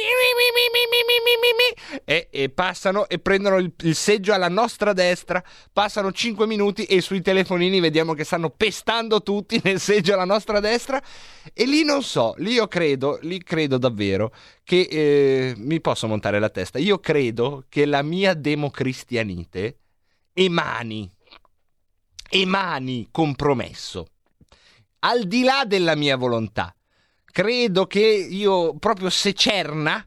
e, 2.05 2.29
e 2.31 2.49
passano 2.51 3.09
e 3.09 3.19
prendono 3.19 3.57
il, 3.57 3.73
il 3.83 3.95
seggio 3.95 4.35
alla 4.35 4.49
nostra 4.49 4.93
destra, 4.93 5.43
passano 5.73 6.13
5 6.13 6.47
minuti 6.47 6.85
e 6.85 7.01
sui 7.01 7.23
telefonini 7.23 7.81
vediamo 7.81 8.13
che 8.15 8.25
stanno 8.25 8.51
pestando 8.51 9.23
tutti 9.23 9.61
nel 9.65 9.81
seggio 9.81 10.13
alla 10.15 10.25
nostra 10.25 10.61
destra 10.61 11.03
e 11.55 11.65
lì 11.65 11.83
non 11.85 12.03
so, 12.03 12.35
lì 12.39 12.53
io 12.53 12.69
credo, 12.69 13.19
lì 13.23 13.43
credo 13.43 13.79
davvero 13.79 14.33
che 14.65 14.87
eh, 14.91 15.55
mi 15.63 15.81
posso 15.81 16.07
montare 16.07 16.39
la 16.39 16.51
testa. 16.51 16.79
Io 16.79 16.99
credo 16.99 17.65
che 17.69 17.87
la 17.87 18.03
mia 18.03 18.35
democristianite 18.35 19.79
emani, 20.33 21.11
emani 22.29 23.09
compromesso, 23.11 24.07
al 25.01 25.25
di 25.25 25.43
là 25.43 25.65
della 25.67 25.95
mia 25.95 26.17
volontà. 26.17 26.75
credo 27.33 27.87
che 27.87 28.01
io 28.01 28.77
proprio 28.77 29.09
secerna, 29.09 30.07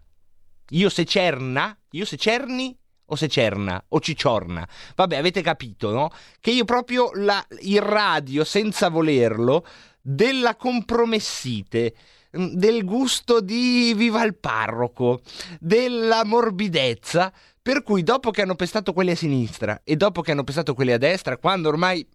io 0.69 0.89
secerna, 0.89 1.75
io 1.91 2.05
secerni 2.05 2.77
o 3.07 3.15
secerna 3.15 3.83
o 3.89 3.99
cicciorna, 3.99 4.67
vabbè 4.95 5.15
avete 5.17 5.41
capito, 5.41 5.91
no? 5.91 6.11
Che 6.39 6.51
io 6.51 6.65
proprio 6.65 7.09
la, 7.15 7.43
irradio 7.61 8.43
senza 8.43 8.89
volerlo 8.89 9.65
della 10.01 10.55
compromessite, 10.55 11.95
del 12.35 12.83
gusto 12.83 13.41
di 13.41 13.93
viva 13.95 14.23
il 14.23 14.35
parroco, 14.35 15.21
della 15.59 16.23
morbidezza, 16.25 17.31
per 17.61 17.81
cui 17.81 18.03
dopo 18.03 18.31
che 18.31 18.41
hanno 18.41 18.55
pestato 18.55 18.93
quelli 18.93 19.11
a 19.11 19.15
sinistra 19.15 19.81
e 19.83 19.95
dopo 19.95 20.21
che 20.21 20.31
hanno 20.31 20.43
pestato 20.43 20.73
quelli 20.73 20.91
a 20.91 20.97
destra, 20.97 21.37
quando 21.37 21.69
ormai 21.69 22.05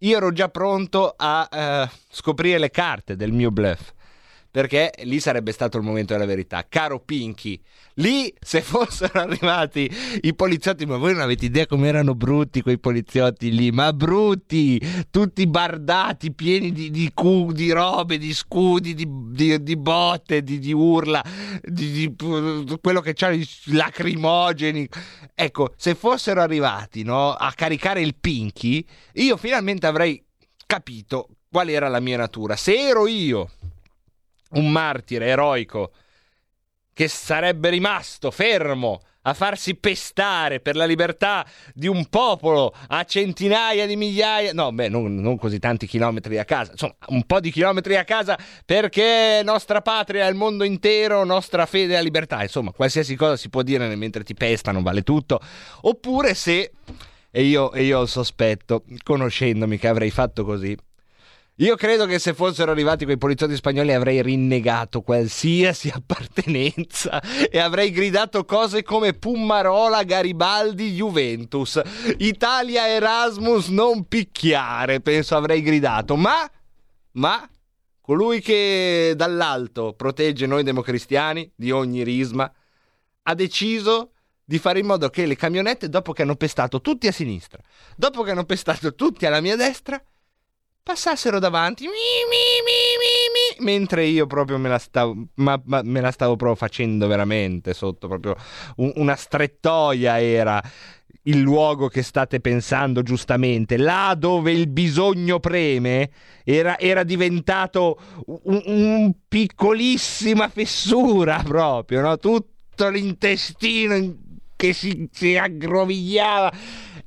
io 0.00 0.16
ero 0.16 0.30
già 0.32 0.48
pronto 0.48 1.14
a 1.16 1.48
eh, 1.50 1.90
scoprire 2.10 2.58
le 2.58 2.70
carte 2.70 3.16
del 3.16 3.32
mio 3.32 3.50
bluff. 3.50 3.92
Perché 4.56 4.90
lì 5.02 5.20
sarebbe 5.20 5.52
stato 5.52 5.76
il 5.76 5.82
momento 5.82 6.14
della 6.14 6.24
verità. 6.24 6.64
Caro 6.66 6.98
Pinky, 6.98 7.60
lì 7.96 8.32
se 8.40 8.62
fossero 8.62 9.20
arrivati 9.20 9.86
i 10.22 10.34
poliziotti, 10.34 10.86
ma 10.86 10.96
voi 10.96 11.12
non 11.12 11.20
avete 11.20 11.44
idea 11.44 11.66
come 11.66 11.88
erano 11.88 12.14
brutti 12.14 12.62
quei 12.62 12.78
poliziotti 12.78 13.54
lì, 13.54 13.70
ma 13.70 13.92
brutti, 13.92 14.80
tutti 15.10 15.46
bardati, 15.46 16.32
pieni 16.32 16.72
di, 16.72 16.90
di, 16.90 17.10
cu- 17.12 17.52
di 17.52 17.70
robe, 17.70 18.16
di 18.16 18.32
scudi, 18.32 18.94
di, 18.94 19.06
di- 19.06 19.62
di 19.62 19.76
botte, 19.76 20.42
di, 20.42 20.72
urla, 20.72 21.22
di, 21.62 22.14
quello 22.80 23.02
che 23.02 23.12
c'ha 23.12 23.30
lacrimogeni. 23.64 24.88
Ecco, 25.34 25.74
se 25.76 25.94
fossero 25.94 26.40
arrivati 26.40 27.02
no, 27.02 27.30
a 27.30 27.52
caricare 27.54 28.00
il 28.00 28.14
Pinky, 28.18 28.82
io 29.16 29.36
finalmente 29.36 29.86
avrei 29.86 30.24
capito 30.64 31.28
qual 31.50 31.68
era 31.68 31.88
la 31.88 32.00
mia 32.00 32.16
natura. 32.16 32.56
Se 32.56 32.74
ero 32.74 33.06
io 33.06 33.50
un 34.50 34.70
martire 34.70 35.26
eroico 35.26 35.92
che 36.92 37.08
sarebbe 37.08 37.68
rimasto 37.68 38.30
fermo 38.30 39.00
a 39.26 39.34
farsi 39.34 39.74
pestare 39.74 40.60
per 40.60 40.76
la 40.76 40.84
libertà 40.84 41.44
di 41.74 41.88
un 41.88 42.06
popolo 42.06 42.72
a 42.88 43.04
centinaia 43.04 43.84
di 43.86 43.96
migliaia, 43.96 44.52
no, 44.52 44.72
beh, 44.72 44.88
non, 44.88 45.16
non 45.16 45.36
così 45.36 45.58
tanti 45.58 45.86
chilometri 45.86 46.38
a 46.38 46.44
casa, 46.44 46.72
insomma, 46.72 46.94
un 47.08 47.24
po' 47.24 47.40
di 47.40 47.50
chilometri 47.50 47.96
a 47.96 48.04
casa 48.04 48.38
perché 48.64 49.42
nostra 49.44 49.82
patria 49.82 50.26
è 50.26 50.30
il 50.30 50.36
mondo 50.36 50.64
intero, 50.64 51.24
nostra 51.24 51.66
fede 51.66 51.94
è 51.94 51.96
la 51.96 52.02
libertà, 52.02 52.42
insomma, 52.42 52.70
qualsiasi 52.70 53.16
cosa 53.16 53.36
si 53.36 53.50
può 53.50 53.62
dire 53.62 53.94
mentre 53.96 54.22
ti 54.22 54.34
pestano, 54.34 54.80
vale 54.80 55.02
tutto, 55.02 55.40
oppure 55.82 56.34
se, 56.34 56.72
e 57.30 57.42
io, 57.42 57.72
e 57.72 57.82
io 57.82 57.98
ho 57.98 58.02
il 58.02 58.08
sospetto, 58.08 58.84
conoscendomi 59.02 59.76
che 59.76 59.88
avrei 59.88 60.10
fatto 60.10 60.44
così, 60.44 60.76
io 61.58 61.74
credo 61.74 62.04
che 62.04 62.18
se 62.18 62.34
fossero 62.34 62.70
arrivati 62.70 63.06
quei 63.06 63.16
poliziotti 63.16 63.56
spagnoli 63.56 63.94
avrei 63.94 64.20
rinnegato 64.20 65.00
qualsiasi 65.00 65.88
appartenenza 65.94 67.22
e 67.50 67.58
avrei 67.58 67.90
gridato 67.92 68.44
cose 68.44 68.82
come 68.82 69.14
Pummarola, 69.14 70.02
Garibaldi, 70.02 70.92
Juventus. 70.92 71.80
Italia 72.18 72.88
Erasmus 72.88 73.68
non 73.68 74.06
picchiare, 74.06 75.00
penso 75.00 75.34
avrei 75.34 75.62
gridato. 75.62 76.14
Ma, 76.16 76.46
ma, 77.12 77.48
colui 78.02 78.42
che 78.42 79.14
dall'alto 79.16 79.94
protegge 79.94 80.46
noi 80.46 80.62
democristiani 80.62 81.50
di 81.56 81.70
ogni 81.70 82.04
risma, 82.04 82.52
ha 83.22 83.34
deciso 83.34 84.10
di 84.44 84.58
fare 84.58 84.80
in 84.80 84.86
modo 84.86 85.08
che 85.08 85.24
le 85.24 85.36
camionette, 85.36 85.88
dopo 85.88 86.12
che 86.12 86.20
hanno 86.20 86.36
pestato 86.36 86.82
tutti 86.82 87.06
a 87.06 87.12
sinistra, 87.12 87.58
dopo 87.96 88.22
che 88.22 88.32
hanno 88.32 88.44
pestato 88.44 88.94
tutti 88.94 89.24
alla 89.24 89.40
mia 89.40 89.56
destra, 89.56 89.98
passassero 90.86 91.40
davanti 91.40 91.82
mi, 91.82 91.90
mi, 91.90 93.58
mi, 93.58 93.64
mentre 93.64 94.04
io 94.04 94.28
proprio 94.28 94.56
me 94.56 94.68
la 94.68 94.78
stavo 94.78 95.16
ma, 95.34 95.60
ma 95.64 95.80
me 95.82 96.00
la 96.00 96.12
stavo 96.12 96.36
proprio 96.36 96.54
facendo 96.56 97.08
veramente 97.08 97.74
sotto 97.74 98.06
proprio 98.06 98.36
un- 98.76 98.92
una 98.94 99.16
strettoia 99.16 100.20
era 100.20 100.62
il 101.22 101.40
luogo 101.40 101.88
che 101.88 102.02
state 102.02 102.38
pensando 102.38 103.02
giustamente 103.02 103.76
là 103.76 104.14
dove 104.16 104.52
il 104.52 104.68
bisogno 104.68 105.40
preme 105.40 106.08
era, 106.44 106.78
era 106.78 107.02
diventato 107.02 107.98
un, 108.44 108.62
un 108.66 109.12
piccolissima 109.26 110.48
fessura 110.48 111.42
proprio 111.44 112.00
no? 112.00 112.16
tutto 112.18 112.88
l'intestino 112.88 113.96
in- 113.96 114.16
che 114.54 114.72
si, 114.72 115.08
si 115.10 115.36
aggrovigliava 115.36 116.52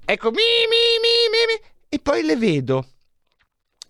ecco 0.04 0.32
mi, 0.32 0.36
mi, 0.36 1.00
mi, 1.02 1.10
mi, 1.32 1.54
mi. 1.54 1.70
e 1.88 2.00
poi 2.00 2.24
le 2.24 2.36
vedo 2.36 2.86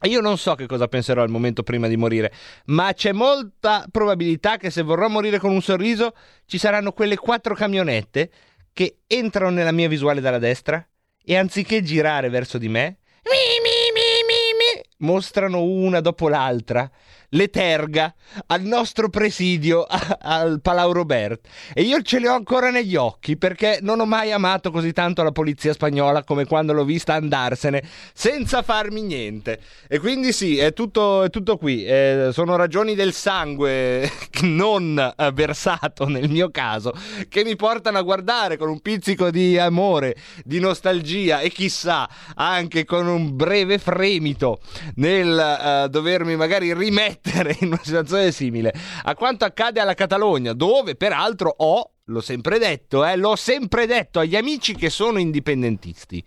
io 0.08 0.22
non 0.22 0.38
so 0.38 0.56
che 0.56 0.66
cosa 0.66 0.88
penserò 0.88 1.22
al 1.22 1.30
momento 1.30 1.64
prima 1.64 1.88
di 1.88 1.98
morire, 1.98 2.32
ma 2.66 2.94
c'è 2.94 3.12
molta 3.12 3.86
probabilità 3.92 4.58
che 4.58 4.70
se 4.70 4.82
vorrò 4.82 5.08
morire 5.08 5.40
con 5.40 5.52
un 5.52 5.62
sorriso 5.62 6.14
ci 6.46 6.58
saranno 6.58 6.92
quelle 6.94 7.18
quattro 7.18 7.54
camionette 7.54 8.32
che 8.72 9.00
entrano 9.08 9.50
nella 9.52 9.72
mia 9.72 9.88
visuale 9.88 10.22
dalla 10.22 10.40
destra 10.40 10.86
e 11.24 11.36
anziché 11.36 11.84
girare 11.84 12.30
verso 12.30 12.58
di 12.58 12.70
me, 12.70 13.00
mi, 13.24 13.60
mi, 13.62 13.92
mi, 13.94 14.02
mi, 14.26 14.80
mi, 14.80 15.08
mostrano 15.08 15.64
una 15.64 16.00
dopo 16.00 16.30
l'altra 16.30 16.90
le 17.30 17.50
terga 17.50 18.14
al 18.48 18.62
nostro 18.62 19.10
presidio 19.10 19.84
a- 19.88 20.18
al 20.22 20.62
Palau 20.62 20.92
Robert. 20.92 21.48
E 21.74 21.84
io 21.84 22.02
ce 22.02 22.20
le 22.20 22.30
ho 22.30 22.34
ancora 22.34 22.70
negli 22.70 22.96
occhi 22.96 23.38
perché 23.38 23.80
non 23.82 24.00
ho 24.00 24.06
mai 24.06 24.32
amato 24.32 24.72
così 24.72 24.94
tanto 24.94 25.24
la 25.24 25.32
polizia 25.32 25.74
spagnola 25.74 26.24
come 26.24 26.46
quando 26.46 26.74
l'ho 26.74 26.86
vista 26.86 27.14
andarsene 27.14 27.84
senza 28.14 28.62
farmi 28.62 29.02
niente. 29.02 29.60
E 29.88 30.00
quindi 30.00 30.32
sì 30.32 30.58
è 30.58 30.74
tutto, 30.74 31.24
è 31.24 31.30
tutto 31.30 31.58
qui. 31.58 31.86
Eh, 31.86 32.30
sono 32.32 32.56
ragioni 32.56 32.96
del 32.96 33.14
sangue 33.14 34.10
non 34.42 34.98
eh, 34.98 35.32
versato 35.32 36.08
nel 36.08 36.30
mio 36.30 36.50
caso 36.50 36.94
che 37.28 37.44
mi 37.44 37.56
portano 37.56 37.98
a 37.98 38.02
guardare 38.02 38.58
con 38.58 38.70
un 38.70 38.80
pizzico 38.80 39.30
di 39.30 39.58
amore 39.58 40.16
di 40.44 40.60
nostalgia 40.60 41.40
e 41.40 41.50
chissà 41.50 42.08
anche 42.36 42.86
con 42.86 43.08
un 43.08 43.36
breve 43.36 43.78
fremito 43.78 44.60
nel 44.96 45.38
eh, 45.38 45.90
dovermi 45.90 46.36
magari 46.36 46.74
rimettere 46.74 47.19
in 47.60 47.68
una 47.68 47.82
situazione 47.84 48.32
simile 48.32 48.74
a 49.04 49.16
quanto 49.16 49.46
accade 49.46 49.80
alla 49.80 49.94
Catalogna, 49.94 50.54
dove 50.54 50.96
peraltro 50.96 51.54
ho, 51.58 51.92
l'ho 52.06 52.22
sempre 52.22 52.60
detto, 52.60 53.06
eh, 53.06 53.16
l'ho 53.16 53.36
sempre 53.36 53.86
detto 53.86 54.20
agli 54.20 54.36
amici 54.36 54.76
che 54.76 54.90
sono 54.90 55.20
indipendentisti. 55.20 56.24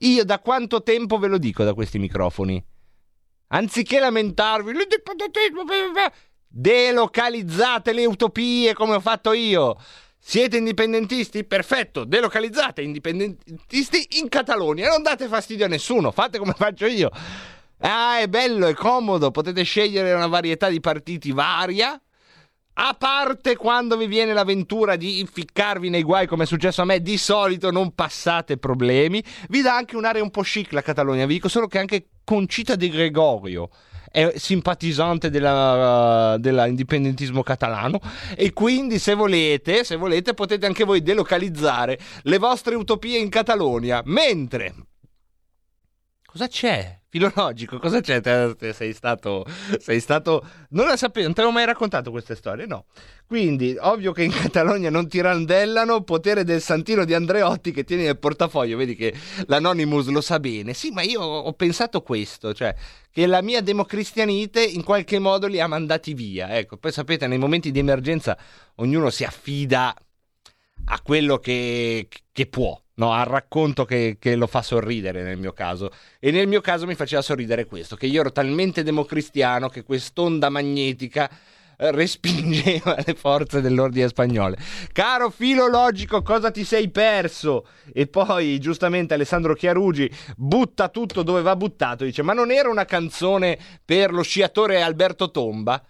Io 0.00 0.24
da 0.24 0.40
quanto 0.40 0.82
tempo 0.82 1.18
ve 1.18 1.28
lo 1.28 1.38
dico 1.38 1.64
da 1.64 1.74
questi 1.74 1.98
microfoni? 1.98 2.62
Anziché 3.48 4.00
lamentarvi, 4.00 4.72
delocalizzate 6.48 7.92
le 7.92 8.06
utopie 8.06 8.74
come 8.74 8.94
ho 8.94 9.00
fatto 9.00 9.32
io. 9.32 9.76
Siete 10.18 10.56
indipendentisti? 10.56 11.44
Perfetto, 11.44 12.04
delocalizzate 12.04 12.80
indipendentisti 12.80 14.18
in 14.20 14.28
Catalogna. 14.28 14.88
Non 14.88 15.02
date 15.02 15.28
fastidio 15.28 15.66
a 15.66 15.68
nessuno, 15.68 16.10
fate 16.12 16.38
come 16.38 16.54
faccio 16.56 16.86
io. 16.86 17.10
Ah, 17.78 18.20
è 18.20 18.28
bello, 18.28 18.66
è 18.66 18.74
comodo, 18.74 19.30
potete 19.30 19.62
scegliere 19.62 20.12
una 20.12 20.26
varietà 20.26 20.68
di 20.68 20.80
partiti 20.80 21.32
varia. 21.32 21.98
A 22.76 22.94
parte 22.94 23.56
quando 23.56 23.96
vi 23.96 24.06
viene 24.06 24.32
l'avventura 24.32 24.96
di 24.96 25.20
inficcarvi 25.20 25.90
nei 25.90 26.02
guai 26.02 26.26
come 26.26 26.42
è 26.42 26.46
successo 26.46 26.82
a 26.82 26.84
me, 26.84 27.00
di 27.00 27.16
solito 27.18 27.70
non 27.70 27.94
passate 27.94 28.56
problemi. 28.56 29.22
Vi 29.48 29.62
dà 29.62 29.76
anche 29.76 29.96
un'area 29.96 30.22
un 30.22 30.30
po' 30.30 30.42
chic 30.42 30.72
la 30.72 30.82
Catalogna, 30.82 31.26
vi 31.26 31.34
dico 31.34 31.48
solo 31.48 31.68
che 31.68 31.78
anche 31.78 32.08
Concita 32.24 32.74
di 32.74 32.88
Gregorio 32.88 33.68
è 34.10 34.32
simpatizzante 34.36 35.28
dell'indipendentismo 35.28 37.42
catalano 37.42 38.00
e 38.36 38.52
quindi 38.52 39.00
se 39.00 39.14
volete, 39.14 39.82
se 39.82 39.96
volete 39.96 40.34
potete 40.34 40.66
anche 40.66 40.84
voi 40.84 41.02
delocalizzare 41.02 41.98
le 42.22 42.38
vostre 42.38 42.76
utopie 42.76 43.18
in 43.18 43.28
Catalogna. 43.28 44.02
Mentre 44.04 44.72
Cosa 46.34 46.48
c'è? 46.48 46.98
Filologico, 47.14 47.78
cosa 47.78 48.00
c'è? 48.00 48.20
Sei 48.72 48.92
stato. 48.92 49.46
Sei 49.78 50.00
stato. 50.00 50.44
Non 50.70 50.88
la 50.88 50.96
sapevo, 50.96 51.26
non 51.26 51.32
te 51.32 51.42
l'avevo 51.42 51.56
mai 51.56 51.64
raccontato 51.64 52.10
queste 52.10 52.34
storie, 52.34 52.66
no. 52.66 52.86
Quindi, 53.24 53.76
ovvio 53.78 54.10
che 54.10 54.24
in 54.24 54.32
Catalogna 54.34 54.90
non 54.90 55.06
ti 55.06 55.20
randellano, 55.20 56.02
potere 56.02 56.42
del 56.42 56.60
santino 56.60 57.04
di 57.04 57.14
Andreotti 57.14 57.70
che 57.70 57.84
tieni 57.84 58.02
nel 58.02 58.18
portafoglio. 58.18 58.76
Vedi 58.76 58.96
che 58.96 59.14
l'Anonymous 59.46 60.08
lo 60.08 60.20
sa 60.20 60.40
bene. 60.40 60.74
Sì, 60.74 60.90
ma 60.90 61.02
io 61.02 61.20
ho 61.20 61.52
pensato 61.52 62.02
questo, 62.02 62.52
cioè 62.52 62.74
che 63.12 63.26
la 63.26 63.42
mia 63.42 63.60
democristianite 63.60 64.64
in 64.64 64.82
qualche 64.82 65.20
modo 65.20 65.46
li 65.46 65.60
ha 65.60 65.68
mandati 65.68 66.14
via. 66.14 66.58
Ecco, 66.58 66.78
poi 66.78 66.90
sapete, 66.90 67.28
nei 67.28 67.38
momenti 67.38 67.70
di 67.70 67.78
emergenza 67.78 68.36
ognuno 68.78 69.08
si 69.10 69.22
affida 69.22 69.94
a 70.86 71.00
quello 71.00 71.38
che, 71.38 72.08
che 72.32 72.46
può, 72.46 72.76
no? 72.94 73.12
al 73.12 73.26
racconto 73.26 73.84
che, 73.84 74.16
che 74.18 74.36
lo 74.36 74.46
fa 74.46 74.62
sorridere 74.62 75.22
nel 75.22 75.38
mio 75.38 75.52
caso. 75.52 75.90
E 76.18 76.30
nel 76.30 76.46
mio 76.46 76.60
caso 76.60 76.86
mi 76.86 76.94
faceva 76.94 77.22
sorridere 77.22 77.64
questo, 77.66 77.96
che 77.96 78.06
io 78.06 78.20
ero 78.20 78.32
talmente 78.32 78.82
democristiano 78.82 79.68
che 79.68 79.82
quest'onda 79.82 80.48
magnetica 80.48 81.30
eh, 81.76 81.90
respingeva 81.90 82.96
le 83.04 83.14
forze 83.14 83.60
dell'ordine 83.60 84.08
spagnole. 84.08 84.56
Caro 84.92 85.30
filologico, 85.30 86.22
cosa 86.22 86.50
ti 86.50 86.64
sei 86.64 86.90
perso? 86.90 87.66
E 87.92 88.06
poi, 88.06 88.58
giustamente, 88.58 89.14
Alessandro 89.14 89.54
Chiarugi 89.54 90.10
butta 90.36 90.88
tutto 90.88 91.22
dove 91.22 91.42
va 91.42 91.56
buttato. 91.56 92.04
Dice: 92.04 92.22
Ma 92.22 92.32
non 92.32 92.50
era 92.50 92.68
una 92.68 92.84
canzone 92.84 93.58
per 93.84 94.12
lo 94.12 94.22
sciatore 94.22 94.82
Alberto 94.82 95.30
Tomba? 95.30 95.82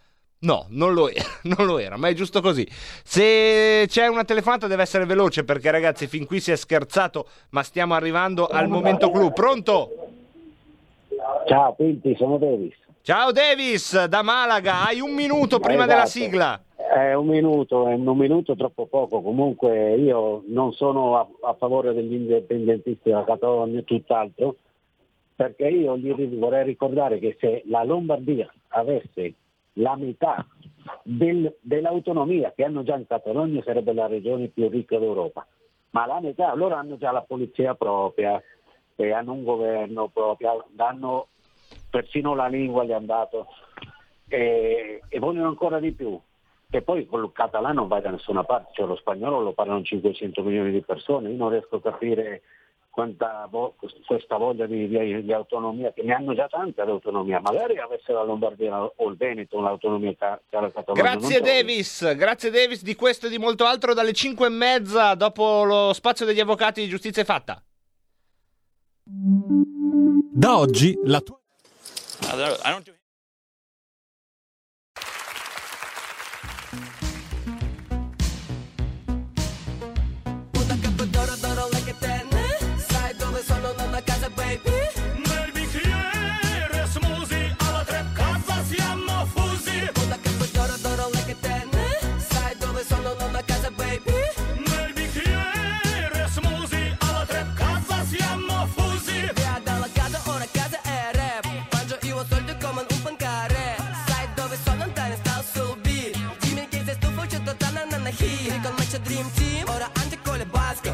No, 0.44 0.66
non 0.68 0.92
lo 0.92 1.09
era, 1.09 1.24
non 1.57 1.66
lo 1.66 1.78
era, 1.78 1.96
ma 1.96 2.09
è 2.09 2.12
giusto 2.12 2.40
così. 2.40 2.66
Se 2.70 3.85
c'è 3.88 4.07
una 4.07 4.24
telefonata 4.24 4.66
deve 4.66 4.83
essere 4.83 5.07
veloce 5.07 5.42
perché 5.44 5.70
ragazzi 5.70 6.07
fin 6.07 6.26
qui 6.26 6.38
si 6.38 6.52
è 6.52 6.57
scherzato, 6.57 7.26
ma 7.50 7.62
stiamo 7.62 7.94
arrivando 7.94 8.46
al 8.46 8.68
momento 8.68 9.11
clou. 9.11 9.33
Pronto? 9.33 9.90
Ciao 11.46 11.74
Pinti, 11.74 12.14
sono 12.16 12.37
Davis. 12.37 12.74
Ciao 13.00 13.33
Davis 13.33 14.04
da 14.04 14.22
Malaga, 14.22 14.87
hai 14.87 15.00
un 15.00 15.12
minuto 15.12 15.59
prima 15.61 15.87
della 15.87 16.04
Esatto. 16.04 16.24
sigla. 16.24 16.62
È 16.76 17.14
un 17.14 17.26
minuto, 17.26 17.88
è 17.88 17.94
un 17.94 18.16
minuto 18.16 18.54
troppo 18.54 18.87
poco. 18.87 19.20
Comunque 19.22 19.94
io 19.94 20.42
non 20.48 20.72
sono 20.72 21.18
a, 21.18 21.26
a 21.42 21.54
favore 21.54 21.92
degli 21.94 22.12
indipendentisti 22.14 23.09
della 23.09 23.24
Catalogna, 23.24 23.80
tutt'altro, 23.83 24.57
perché 25.35 25.68
io 25.68 25.96
gli 25.96 26.12
vorrei 26.37 26.64
ricordare 26.64 27.18
che 27.18 27.37
se 27.40 27.62
la 27.66 27.83
Lombardia 27.83 28.52
avesse 28.68 29.35
la 29.74 29.96
metà 29.96 30.46
del- 31.02 31.56
dell'autonomia 31.60 32.52
che 32.54 32.64
hanno 32.64 32.82
già 32.82 32.96
in 32.96 33.06
Catalogna 33.06 33.62
sarebbe 33.62 33.92
la 33.92 34.06
regione 34.06 34.48
più 34.48 34.68
ricca 34.68 34.98
d'Europa. 34.98 35.46
Ma 35.90 36.06
la 36.06 36.20
metà, 36.20 36.54
loro 36.54 36.74
hanno 36.74 36.96
già 36.96 37.12
la 37.12 37.22
polizia 37.22 37.74
propria, 37.74 38.42
e 38.96 39.12
hanno 39.12 39.32
un 39.32 39.44
governo 39.44 40.08
proprio, 40.08 40.66
hanno 40.76 41.28
persino 41.90 42.34
la 42.34 42.46
lingua 42.46 42.84
gli 42.84 42.92
hanno 42.92 43.06
dato 43.06 43.46
e, 44.28 45.00
e 45.08 45.18
vogliono 45.18 45.48
ancora 45.48 45.78
di 45.80 45.92
più. 45.92 46.18
E 46.70 46.82
poi 46.82 47.06
col 47.06 47.30
catalano 47.30 47.80
non 47.80 47.88
vai 47.88 48.02
da 48.02 48.10
nessuna 48.10 48.42
parte, 48.42 48.72
cioè 48.74 48.87
lo 48.87 48.96
spagnolo 48.96 49.40
lo 49.40 49.52
parlano 49.52 49.82
500 49.82 50.42
milioni 50.42 50.72
di 50.72 50.80
persone, 50.80 51.30
io 51.30 51.37
non 51.37 51.50
riesco 51.50 51.76
a 51.76 51.80
capire 51.80 52.42
quanta 52.94 53.48
vo- 53.50 53.74
questa 54.07 54.37
voglia 54.37 54.66
di, 54.66 54.87
di- 54.87 55.24
di 55.24 55.33
autonomia, 55.33 55.92
che 55.92 56.04
ne 56.04 56.14
hanno 56.14 56.33
già 56.33 56.46
tanta 56.46 56.85
di 56.85 56.90
autonomia, 56.90 57.40
magari 57.40 57.76
avesse 57.78 58.12
la 58.12 58.22
Lombardia 58.22 58.83
o 58.85 59.09
il 59.09 59.16
Veneto 59.16 59.61
l'autonomia 59.61 60.12
che 60.12 60.26
la 60.50 60.70
Catalogna. 60.70 61.02
Grazie. 61.16 61.40
Davis, 61.40 62.14
grazie 62.14 62.50
Davis 62.50 62.85
di 62.85 62.94
questo 62.94 63.26
e 63.26 63.30
di 63.30 63.38
molto 63.38 63.64
altro 63.64 63.94
dalle 63.94 64.12
5 64.12 64.46
e 64.46 64.50
mezza 64.50 65.14
dopo 65.14 65.64
lo 65.64 65.92
spazio 65.92 66.24
degli 66.24 66.38
avvocati 66.40 66.83
di 66.83 66.88
giustizia 66.88 67.22
è 67.22 67.24
fatta. 67.24 67.61
Da 69.02 70.57
oggi 70.57 70.98
la 71.04 71.20
tua 71.20 71.38
Dream 109.04 109.30
Team, 109.32 109.68
ora 109.68 109.90
anche 110.00 110.18
con 110.24 110.38
le 110.38 110.46
basche. 110.46 110.92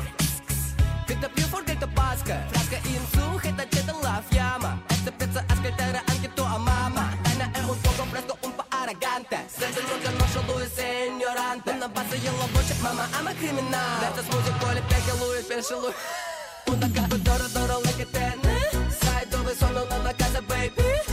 Che 1.06 1.18
da 1.18 1.28
più 1.28 1.44
forte 1.44 1.76
da 1.76 1.86
basca 1.86 2.44
Frasca 2.50 2.78
in 2.82 3.04
su, 3.12 3.38
che 3.38 3.54
da 3.54 3.64
c'è 3.66 3.84
la 4.02 4.22
fiamma. 4.26 4.82
E 4.88 4.94
se 5.04 5.12
pensa 5.12 5.44
ascoltare 5.46 6.02
anche 6.04 6.32
tua 6.34 6.58
mamma. 6.58 7.16
Dana 7.22 7.50
è 7.52 7.60
un 7.60 7.76
fuoco 7.76 8.04
fresco, 8.10 8.36
un 8.42 8.54
po' 8.56 8.64
arrogante. 8.68 9.46
Senza 9.46 9.80
non 9.82 10.00
conosce 10.02 10.40
lui 10.46 10.68
sei 10.74 11.08
ignorante 11.08 11.70
Una 11.70 11.88
base 11.88 12.16
io 12.16 12.32
la 12.36 12.46
voce, 12.52 12.74
mamma 12.80 13.06
ama 13.12 13.32
criminale. 13.32 14.04
Senza 14.04 14.22
smoothie 14.22 14.52
poi 14.58 14.74
le 14.74 14.82
pecche 14.82 15.12
lui, 15.16 15.42
pensa 15.46 15.76
lui. 15.76 15.92
Una 16.66 16.90
capa 16.92 17.16
d'oro, 17.16 17.46
d'oro, 17.48 17.80
lei 17.82 17.94
che 17.96 18.10
tenne 18.10 18.68
Sai 18.88 19.26
dove 19.28 19.56
sono? 19.56 19.84
Nella 19.88 20.14
casa, 20.14 20.40
baby 20.42 21.09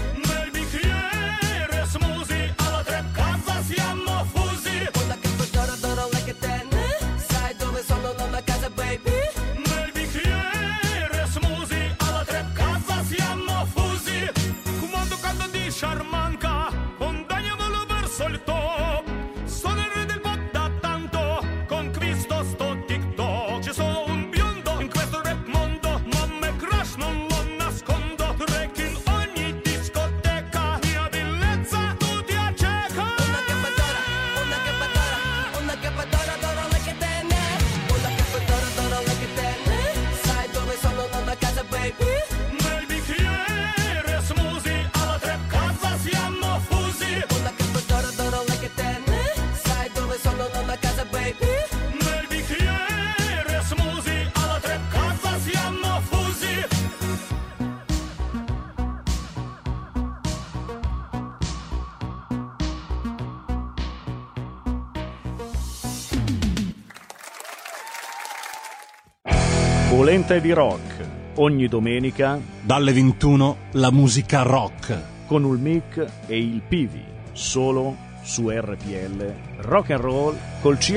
Polenta 70.17 70.39
di 70.39 70.51
rock. 70.51 71.08
Ogni 71.36 71.67
domenica 71.67 72.39
dalle 72.63 72.91
21 72.91 73.58
la 73.73 73.91
musica 73.91 74.41
rock. 74.41 74.99
con 75.27 75.43
il 75.43 75.60
mic 75.60 76.03
e 76.25 76.39
il 76.39 76.60
Pivi. 76.67 77.03
Solo 77.34 77.95
su 78.23 78.49
RPL 78.49 79.34
Rock 79.58 79.91
and 79.91 80.01
Roll 80.01 80.36
col 80.62 80.80
CH. 80.80 80.95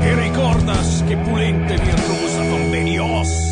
E 0.00 0.14
ricordas 0.14 1.02
che 1.08 1.16
pulente 1.16 1.76
virtuosa 1.76 2.48
con 2.48 2.70
benios. 2.70 3.51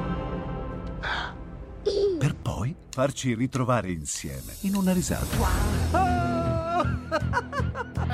Per 2.21 2.35
poi 2.35 2.75
farci 2.91 3.33
ritrovare 3.33 3.89
insieme 3.89 4.53
in 4.61 4.75
una 4.75 4.93
risata. 4.93 5.25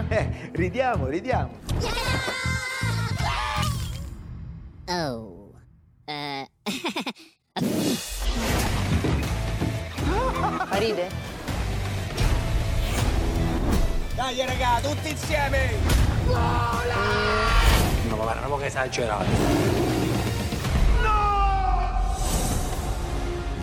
Eh, 0.10 0.52
ridiamo, 0.54 1.08
ridiamo. 1.08 1.60
Oh. 4.88 5.52
Eh. 6.06 6.48
Ride? 10.72 11.10
Dai 14.16 14.46
raga, 14.46 14.80
tutti 14.82 15.10
insieme! 15.10 15.72
No, 16.28 18.16
ma 18.16 18.24
guarda, 18.24 18.56
che 18.56 18.66
esagerato. 18.68 19.87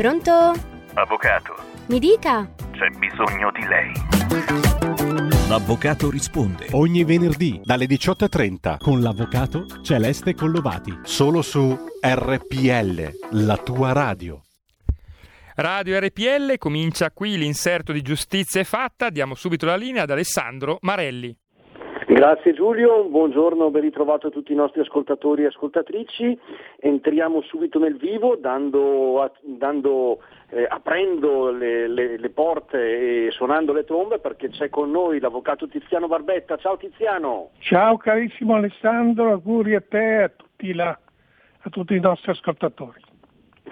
Pronto? 0.00 0.32
Avvocato, 0.94 1.54
Mi 1.88 1.98
dica. 1.98 2.50
c'è 2.70 2.88
bisogno 2.98 3.50
di 3.52 3.62
lei. 3.66 3.92
L'avvocato 5.46 6.08
risponde 6.08 6.68
ogni 6.70 7.04
venerdì 7.04 7.60
dalle 7.62 7.84
18.30 7.84 8.78
con 8.78 9.02
l'avvocato 9.02 9.66
Celeste 9.82 10.34
Collovati. 10.34 11.00
Solo 11.02 11.42
su 11.42 11.76
RPL, 12.00 13.10
la 13.32 13.58
tua 13.58 13.92
radio. 13.92 14.42
Radio 15.56 16.00
RPL 16.00 16.56
comincia 16.56 17.10
qui 17.10 17.36
l'inserto 17.36 17.92
di 17.92 18.00
Giustizia 18.00 18.62
è 18.62 18.64
fatta. 18.64 19.10
Diamo 19.10 19.34
subito 19.34 19.66
la 19.66 19.76
linea 19.76 20.04
ad 20.04 20.10
Alessandro 20.10 20.78
Marelli. 20.80 21.36
Grazie 22.12 22.54
Giulio, 22.54 23.04
buongiorno, 23.04 23.70
ben 23.70 23.82
ritrovato 23.82 24.26
a 24.26 24.30
tutti 24.30 24.50
i 24.50 24.56
nostri 24.56 24.80
ascoltatori 24.80 25.44
e 25.44 25.46
ascoltatrici. 25.46 26.36
Entriamo 26.80 27.40
subito 27.42 27.78
nel 27.78 27.96
vivo 27.96 28.34
dando, 28.34 29.30
dando, 29.42 30.20
eh, 30.48 30.66
aprendo 30.68 31.52
le, 31.52 31.86
le- 31.86 32.18
le 32.18 32.30
porte 32.30 33.26
e 33.26 33.30
suonando 33.30 33.72
le 33.72 33.84
trombe 33.84 34.18
perché 34.18 34.48
c'è 34.48 34.68
con 34.70 34.90
noi 34.90 35.20
l'avvocato 35.20 35.68
Tiziano 35.68 36.08
Barbetta. 36.08 36.56
Ciao 36.56 36.76
Tiziano! 36.76 37.50
Ciao 37.60 37.96
carissimo 37.96 38.56
Alessandro, 38.56 39.30
auguri 39.30 39.76
a 39.76 39.80
te 39.80 40.16
e 40.18 40.22
a 40.24 40.28
tutti, 40.30 40.74
la- 40.74 40.98
a 41.60 41.70
tutti 41.70 41.94
i 41.94 42.00
nostri 42.00 42.32
ascoltatori. 42.32 43.00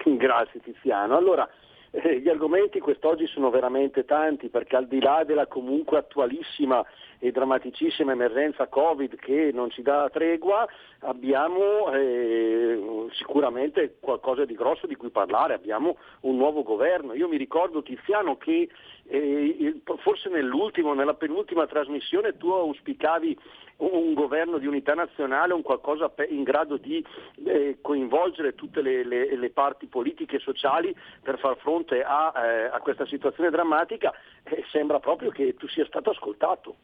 Grazie 0.01 0.61
Tiziano. 0.61 1.17
Allora, 1.17 1.45
eh, 1.91 2.19
gli 2.19 2.29
argomenti 2.29 2.79
quest'oggi 2.79 3.27
sono 3.27 3.49
veramente 3.49 4.05
tanti 4.05 4.47
perché 4.47 4.77
al 4.77 4.87
di 4.87 5.01
là 5.01 5.23
della 5.25 5.47
comunque 5.47 5.97
attualissima 5.97 6.85
e 7.19 7.31
drammaticissima 7.31 8.13
emergenza 8.13 8.67
Covid 8.67 9.15
che 9.17 9.51
non 9.53 9.69
ci 9.69 9.81
dà 9.81 10.09
tregua, 10.11 10.67
abbiamo 10.99 11.91
eh, 11.93 13.07
sicuramente 13.11 13.97
qualcosa 13.99 14.45
di 14.45 14.55
grosso 14.55 14.87
di 14.87 14.95
cui 14.95 15.09
parlare, 15.09 15.53
abbiamo 15.53 15.97
un 16.21 16.37
nuovo 16.37 16.63
governo. 16.63 17.13
Io 17.13 17.27
mi 17.27 17.37
ricordo 17.37 17.83
Tiziano 17.83 18.37
che 18.37 18.69
eh, 19.07 19.81
forse 19.97 20.29
nell'ultimo, 20.29 20.93
nella 20.93 21.15
penultima 21.15 21.67
trasmissione 21.67 22.37
tu 22.37 22.49
auspicavi 22.49 23.37
un, 23.77 24.13
governo 24.13 24.57
di 24.57 24.67
unità 24.67 24.93
nazionale, 24.93 25.53
un 25.53 25.61
qualcosa 25.61 26.11
in 26.29 26.43
grado 26.43 26.77
di 26.77 27.03
eh, 27.45 27.77
coinvolgere 27.81 28.55
tutte 28.55 28.81
le, 28.81 29.03
le- 29.03 29.35
le 29.35 29.49
parti 29.49 29.87
politiche 29.87 30.37
e 30.37 30.39
sociali 30.39 30.95
per 31.21 31.39
far 31.39 31.57
fronte 31.57 32.03
a, 32.03 32.33
eh, 32.35 32.65
a 32.65 32.79
questa 32.79 33.05
situazione 33.05 33.49
drammatica, 33.49 34.13
eh, 34.43 34.63
sembra 34.71 34.99
proprio 34.99 35.31
che 35.31 35.55
tu 35.55 35.67
sia 35.67 35.85
stato 35.85 36.09
ascoltato. 36.11 36.75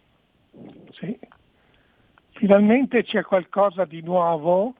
Sì. 0.92 1.18
Finalmente 2.32 3.04
c'è 3.04 3.24
qualcosa 3.24 3.86
di 3.86 4.02
nuovo 4.02 4.76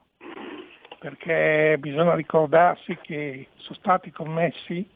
perché 0.98 1.76
bisogna 1.78 2.14
ricordarsi 2.14 2.98
che 3.02 3.48
sono 3.56 3.78
stati 3.78 4.10
commessi 4.10 4.88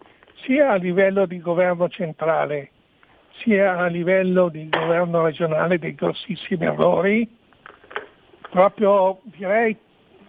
sia 0.45 0.71
a 0.71 0.77
livello 0.77 1.27
di 1.27 1.41
governo 1.41 1.89
centrale 1.89 2.71
sia 3.43 3.79
a 3.79 3.87
livello 3.87 4.49
di 4.49 4.69
governo 4.69 5.25
regionale 5.25 5.79
dei 5.79 5.95
grossissimi 5.95 6.67
errori, 6.67 7.29
proprio 8.51 9.21
direi 9.25 9.77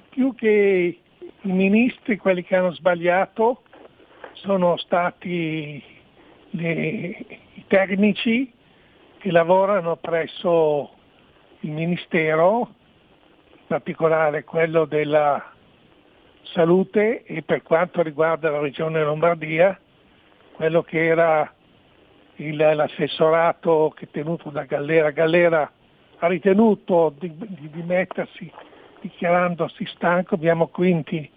più 0.09 0.33
che 0.35 0.99
i 1.41 1.51
ministri, 1.51 2.17
quelli 2.17 2.43
che 2.43 2.55
hanno 2.55 2.71
sbagliato, 2.71 3.63
sono 4.33 4.77
stati 4.77 5.83
le- 6.51 7.25
i 7.53 7.63
tecnici 7.67 8.51
che 9.21 9.31
lavorano 9.31 9.97
presso 9.97 10.89
il 11.59 11.71
Ministero, 11.71 12.73
in 13.51 13.67
particolare 13.67 14.43
quello 14.43 14.85
della 14.85 15.53
salute 16.41 17.23
e 17.23 17.43
per 17.43 17.61
quanto 17.61 18.01
riguarda 18.01 18.49
la 18.49 18.59
regione 18.59 19.03
Lombardia, 19.03 19.79
quello 20.53 20.81
che 20.81 21.05
era 21.05 21.53
il- 22.37 22.55
l'assessorato 22.55 23.93
che 23.95 24.09
tenuto 24.09 24.49
da 24.49 24.63
Gallera. 24.63 25.11
Gallera 25.11 25.71
ha 26.17 26.27
ritenuto 26.27 27.13
di, 27.19 27.31
di 27.37 27.69
dimettersi 27.69 28.51
dichiarandosi 29.01 29.85
stanco, 29.85 30.33
abbiamo 30.33 30.67
quindi 30.67 31.29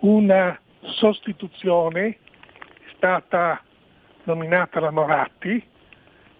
una 0.00 0.58
sostituzione, 0.82 2.08
è 2.08 2.92
stata 2.94 3.62
nominata 4.24 4.80
la 4.80 4.90
Moratti. 4.90 5.70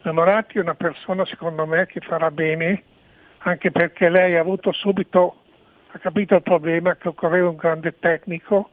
La 0.04 0.10
Moratti 0.10 0.58
è 0.58 0.60
una 0.60 0.74
persona 0.74 1.24
secondo 1.24 1.64
me 1.64 1.86
che 1.86 2.00
farà 2.00 2.32
bene, 2.32 2.82
anche 3.38 3.70
perché 3.70 4.08
lei 4.08 4.34
ha 4.34 4.40
avuto 4.40 4.72
subito, 4.72 5.42
ha 5.92 5.98
capito 5.98 6.34
il 6.34 6.42
problema 6.42 6.96
che 6.96 7.06
occorreva 7.06 7.48
un 7.48 7.54
grande 7.54 7.96
tecnico 8.00 8.70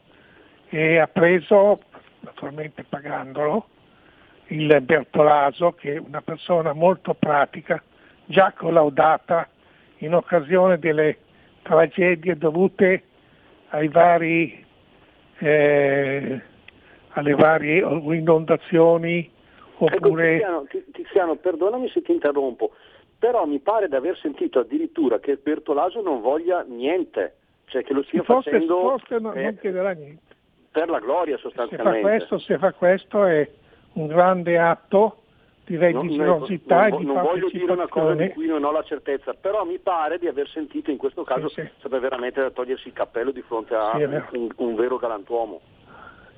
e 0.69 0.97
ha 0.97 1.05
preso, 1.05 1.81
naturalmente 2.21 2.83
pagandolo, 2.83 3.67
il 4.47 4.81
Bertolaso, 4.81 5.73
che 5.73 5.93
è 5.93 5.99
una 5.99 6.21
persona 6.21 6.73
molto 6.73 7.13
pratica, 7.13 7.79
già 8.25 8.51
collaudata 8.53 9.47
in 9.97 10.15
occasione 10.15 10.79
delle 10.79 11.17
tragedie 11.61 12.37
dovute 12.37 13.03
vari, 13.91 14.65
eh, 15.37 16.41
alle 17.09 17.35
varie 17.35 17.81
inondazioni 17.81 19.37
Ecco, 19.85 20.07
oppure 20.07 20.31
Tiziano, 20.33 20.63
Ti- 20.69 20.85
Tiziano, 20.91 21.35
perdonami 21.35 21.89
se 21.89 22.01
ti 22.01 22.11
interrompo, 22.11 22.71
però 23.17 23.45
mi 23.45 23.59
pare 23.59 23.87
di 23.87 23.95
aver 23.95 24.17
sentito 24.17 24.59
addirittura 24.59 25.19
che 25.19 25.37
Bertolaso 25.37 26.01
non 26.01 26.21
voglia 26.21 26.63
niente, 26.67 27.35
cioè 27.65 27.83
che 27.83 27.93
lo 27.93 28.03
stia 28.03 28.23
forse, 28.23 28.49
facendo 28.51 28.79
forse 28.81 29.19
non, 29.19 29.37
eh, 29.37 29.43
non 29.43 29.57
chiederà 29.59 29.91
niente. 29.91 30.35
per 30.71 30.89
la 30.89 30.99
gloria 30.99 31.35
Se 31.37 31.43
fa 31.43 31.47
sostanzialmente. 31.49 32.01
questo, 32.01 32.37
se 32.39 32.57
fa 32.57 32.73
questo 32.73 33.23
è 33.25 33.49
un 33.93 34.07
grande 34.07 34.57
atto 34.59 35.17
di 35.65 35.77
Non- 35.77 36.07
religiosità 36.07 36.87
non- 36.87 36.93
e 36.93 36.97
di 36.97 37.05
non 37.05 37.21
voglio 37.21 37.49
dire 37.49 37.71
una 37.71 37.87
cosa 37.87 38.15
di 38.15 38.29
cui 38.29 38.47
non 38.47 38.63
ho 38.63 38.71
la 38.71 38.83
certezza, 38.83 39.33
però 39.33 39.63
mi 39.65 39.77
pare 39.79 40.17
di 40.17 40.27
aver 40.27 40.47
sentito 40.49 40.89
in 40.91 40.97
questo 40.97 41.23
caso 41.23 41.47
sarebbe 41.49 41.99
veramente 41.99 42.41
da 42.41 42.49
togliersi 42.49 42.87
il 42.87 42.93
cappello 42.93 43.31
di 43.31 43.41
fronte 43.43 43.75
a 43.75 43.91
Sì, 43.95 44.03
un, 44.35 44.49
un 44.55 44.75
vero 44.75 44.97
galantuomo. 44.97 45.61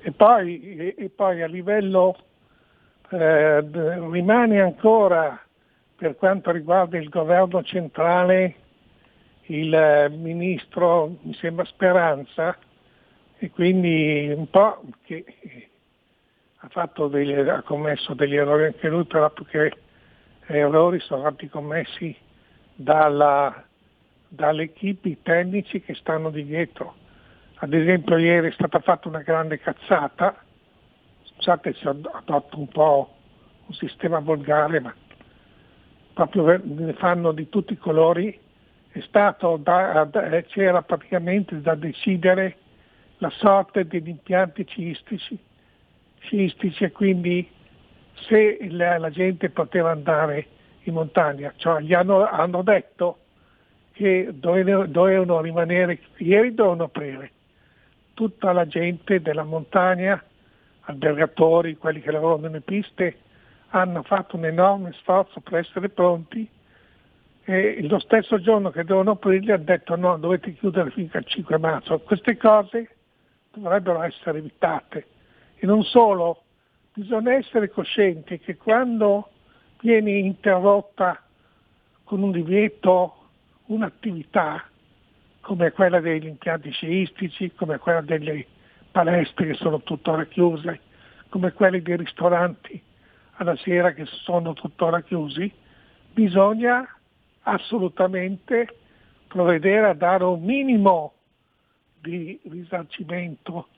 E 0.02 0.12
poi, 0.12 0.76
e- 0.78 0.94
e 0.98 1.08
poi 1.08 1.42
a 1.42 1.46
livello 1.46 2.16
eh, 3.12 3.60
rimane 4.10 4.60
ancora 4.60 5.40
per 5.96 6.16
quanto 6.16 6.50
riguarda 6.50 6.98
il 6.98 7.08
governo 7.08 7.62
centrale 7.62 8.56
il 9.46 9.74
eh, 9.74 10.08
ministro, 10.08 11.16
mi 11.22 11.34
sembra 11.34 11.64
Speranza, 11.64 12.56
e 13.38 13.50
quindi 13.50 14.32
un 14.34 14.48
po' 14.48 14.82
che 15.04 15.24
ha, 16.56 16.90
degli, 17.08 17.32
ha 17.32 17.62
commesso 17.62 18.14
degli 18.14 18.36
errori 18.36 18.66
anche 18.66 18.88
lui, 18.88 19.04
però 19.04 19.30
più 19.30 19.44
che 19.46 19.72
errori 20.46 21.00
sono 21.00 21.22
stati 21.22 21.48
commessi 21.48 22.16
dalla, 22.74 23.64
dalle 24.28 24.70
i 24.74 25.18
tecnici 25.22 25.80
che 25.80 25.94
stanno 25.94 26.30
di 26.30 26.44
dietro. 26.44 26.94
Ad 27.56 27.72
esempio 27.72 28.16
ieri 28.16 28.48
è 28.48 28.52
stata 28.52 28.80
fatta 28.80 29.08
una 29.08 29.22
grande 29.22 29.58
cazzata, 29.58 30.36
scusate 31.42 31.74
se 31.74 31.88
adotto 31.88 32.58
un 32.58 32.68
po' 32.68 33.14
un 33.66 33.74
sistema 33.74 34.20
volgare, 34.20 34.78
ma 34.78 34.94
proprio 36.14 36.60
ne 36.62 36.92
fanno 36.92 37.32
di 37.32 37.48
tutti 37.48 37.72
i 37.72 37.78
colori, 37.78 38.38
è 38.92 39.00
stato 39.00 39.56
da- 39.56 40.04
da- 40.04 40.28
eh, 40.30 40.44
c'era 40.44 40.82
praticamente 40.82 41.60
da 41.60 41.74
decidere 41.74 42.58
la 43.18 43.30
sorte 43.30 43.86
degli 43.86 44.08
impianti 44.08 44.64
sciistici, 44.68 45.36
sciistici 46.20 46.84
e 46.84 46.92
quindi 46.92 47.50
se 48.28 48.58
la, 48.70 48.98
la 48.98 49.10
gente 49.10 49.50
poteva 49.50 49.90
andare 49.90 50.46
in 50.84 50.94
montagna, 50.94 51.52
cioè 51.56 51.80
gli 51.80 51.92
hanno, 51.94 52.24
hanno 52.24 52.62
detto 52.62 53.18
che 53.92 54.28
dovevano, 54.32 54.86
dovevano 54.86 55.40
rimanere, 55.40 55.98
ieri 56.18 56.54
dovevano 56.54 56.84
aprire. 56.84 57.32
Tutta 58.14 58.52
la 58.52 58.66
gente 58.66 59.20
della 59.20 59.44
montagna, 59.44 60.22
albergatori, 60.82 61.76
quelli 61.76 62.00
che 62.00 62.10
lavorano 62.10 62.48
nelle 62.48 62.60
piste, 62.60 63.16
hanno 63.68 64.02
fatto 64.02 64.36
un 64.36 64.44
enorme 64.44 64.92
sforzo 64.92 65.40
per 65.40 65.60
essere 65.60 65.88
pronti 65.88 66.48
e 67.44 67.86
lo 67.88 67.98
stesso 67.98 68.40
giorno 68.40 68.70
che 68.70 68.84
devono 68.84 69.12
aprirli 69.12 69.50
hanno 69.50 69.64
detto 69.64 69.96
no, 69.96 70.16
dovete 70.16 70.52
chiudere 70.54 70.90
finché 70.90 71.18
al 71.18 71.24
5 71.24 71.58
marzo. 71.58 71.98
Queste 72.00 72.36
cose 72.36 72.88
dovrebbero 73.52 74.02
essere 74.02 74.38
evitate. 74.38 75.06
E 75.56 75.66
non 75.66 75.82
solo, 75.82 76.42
bisogna 76.92 77.34
essere 77.34 77.68
coscienti 77.70 78.38
che 78.38 78.56
quando 78.56 79.30
viene 79.80 80.12
interrotta 80.12 81.20
con 82.04 82.22
un 82.22 82.30
divieto 82.30 83.16
un'attività 83.66 84.64
come 85.40 85.72
quella 85.72 86.00
degli 86.00 86.26
impianti 86.26 86.70
sciistici, 86.70 87.52
come 87.54 87.78
quella 87.78 88.00
delle 88.00 88.46
palestre 88.92 89.46
che 89.46 89.54
sono 89.54 89.80
tuttora 89.80 90.24
chiuse, 90.26 90.80
come 91.28 91.52
quelli 91.52 91.82
dei 91.82 91.96
ristoranti 91.96 92.80
alla 93.36 93.56
sera 93.56 93.92
che 93.92 94.04
sono 94.06 94.52
tuttora 94.52 95.00
chiusi, 95.00 95.50
bisogna 96.12 96.86
assolutamente 97.42 98.76
provvedere 99.26 99.88
a 99.88 99.94
dare 99.94 100.24
un 100.24 100.42
minimo 100.42 101.14
di 102.00 102.38
risarcimento 102.44 103.68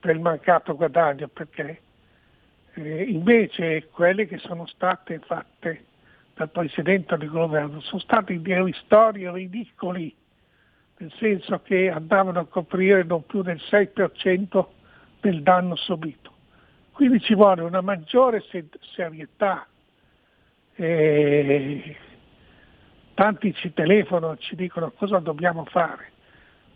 per 0.00 0.16
il 0.16 0.20
mancato 0.20 0.74
guadagno, 0.74 1.28
perché 1.28 1.80
eh, 2.74 3.02
invece 3.04 3.88
quelle 3.90 4.26
che 4.26 4.38
sono 4.38 4.66
state 4.66 5.20
fatte 5.20 5.84
dal 6.34 6.50
Presidente 6.50 7.16
del 7.16 7.30
governo 7.30 7.80
sono 7.80 8.00
stati 8.00 8.40
dei 8.42 8.62
ristori 8.64 9.30
ridicoli, 9.30 10.14
nel 10.98 11.12
senso 11.18 11.60
che 11.62 11.90
andavano 11.90 12.40
a 12.40 12.46
coprire 12.46 13.02
non 13.04 13.26
più 13.26 13.42
del 13.42 13.60
6% 13.70 14.66
del 15.20 15.42
danno 15.42 15.76
subito. 15.76 16.32
Quindi 16.92 17.20
ci 17.20 17.34
vuole 17.34 17.62
una 17.62 17.80
maggiore 17.80 18.42
serietà. 18.94 19.66
Eh, 20.76 21.96
tanti 23.14 23.54
ci 23.54 23.72
telefonano, 23.72 24.36
ci 24.36 24.54
dicono 24.54 24.92
cosa 24.92 25.18
dobbiamo 25.18 25.64
fare. 25.64 26.12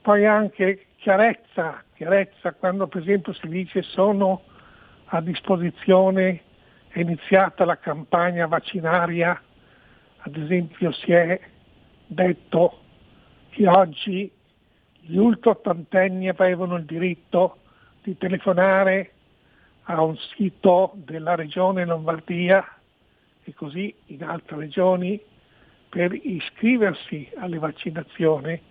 Poi 0.00 0.26
anche 0.26 0.87
chiarezza, 0.96 1.83
chiarezza 1.94 2.52
quando 2.54 2.87
per 2.87 3.02
esempio 3.02 3.33
si 3.33 3.46
dice 3.48 3.83
sono 3.83 4.42
a 5.07 5.20
disposizione, 5.20 6.42
è 6.88 7.00
iniziata 7.00 7.64
la 7.64 7.78
campagna 7.78 8.46
vaccinaria, 8.46 9.40
ad 10.18 10.37
esempio 10.37 10.90
si 10.92 11.12
è 11.12 11.40
detto 12.07 12.81
che 13.59 13.66
oggi 13.66 14.31
gli 15.01 15.16
ultraottantenni 15.16 16.29
avevano 16.29 16.77
il 16.77 16.85
diritto 16.85 17.59
di 18.05 18.16
telefonare 18.16 19.14
a 19.85 20.01
un 20.01 20.16
sito 20.16 20.92
della 20.94 21.35
regione 21.35 21.85
Lombardia 21.85 22.64
e 23.42 23.55
così 23.55 23.92
in 24.07 24.23
altre 24.23 24.59
regioni 24.59 25.21
per 25.88 26.12
iscriversi 26.12 27.29
alle 27.37 27.59
vaccinazioni. 27.59 28.62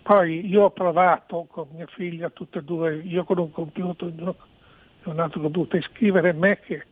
Poi 0.00 0.48
io 0.48 0.62
ho 0.62 0.70
provato 0.70 1.46
con 1.50 1.68
mia 1.74 1.86
figlia, 1.88 2.30
tutte 2.30 2.60
e 2.60 2.62
due, 2.62 3.02
io 3.04 3.24
con 3.24 3.36
un 3.36 3.50
computer, 3.50 4.34
ho 5.04 5.12
nato 5.12 5.40
ho 5.40 5.48
dovuto 5.48 5.76
iscrivere 5.76 6.32
me 6.32 6.58
che 6.60 6.86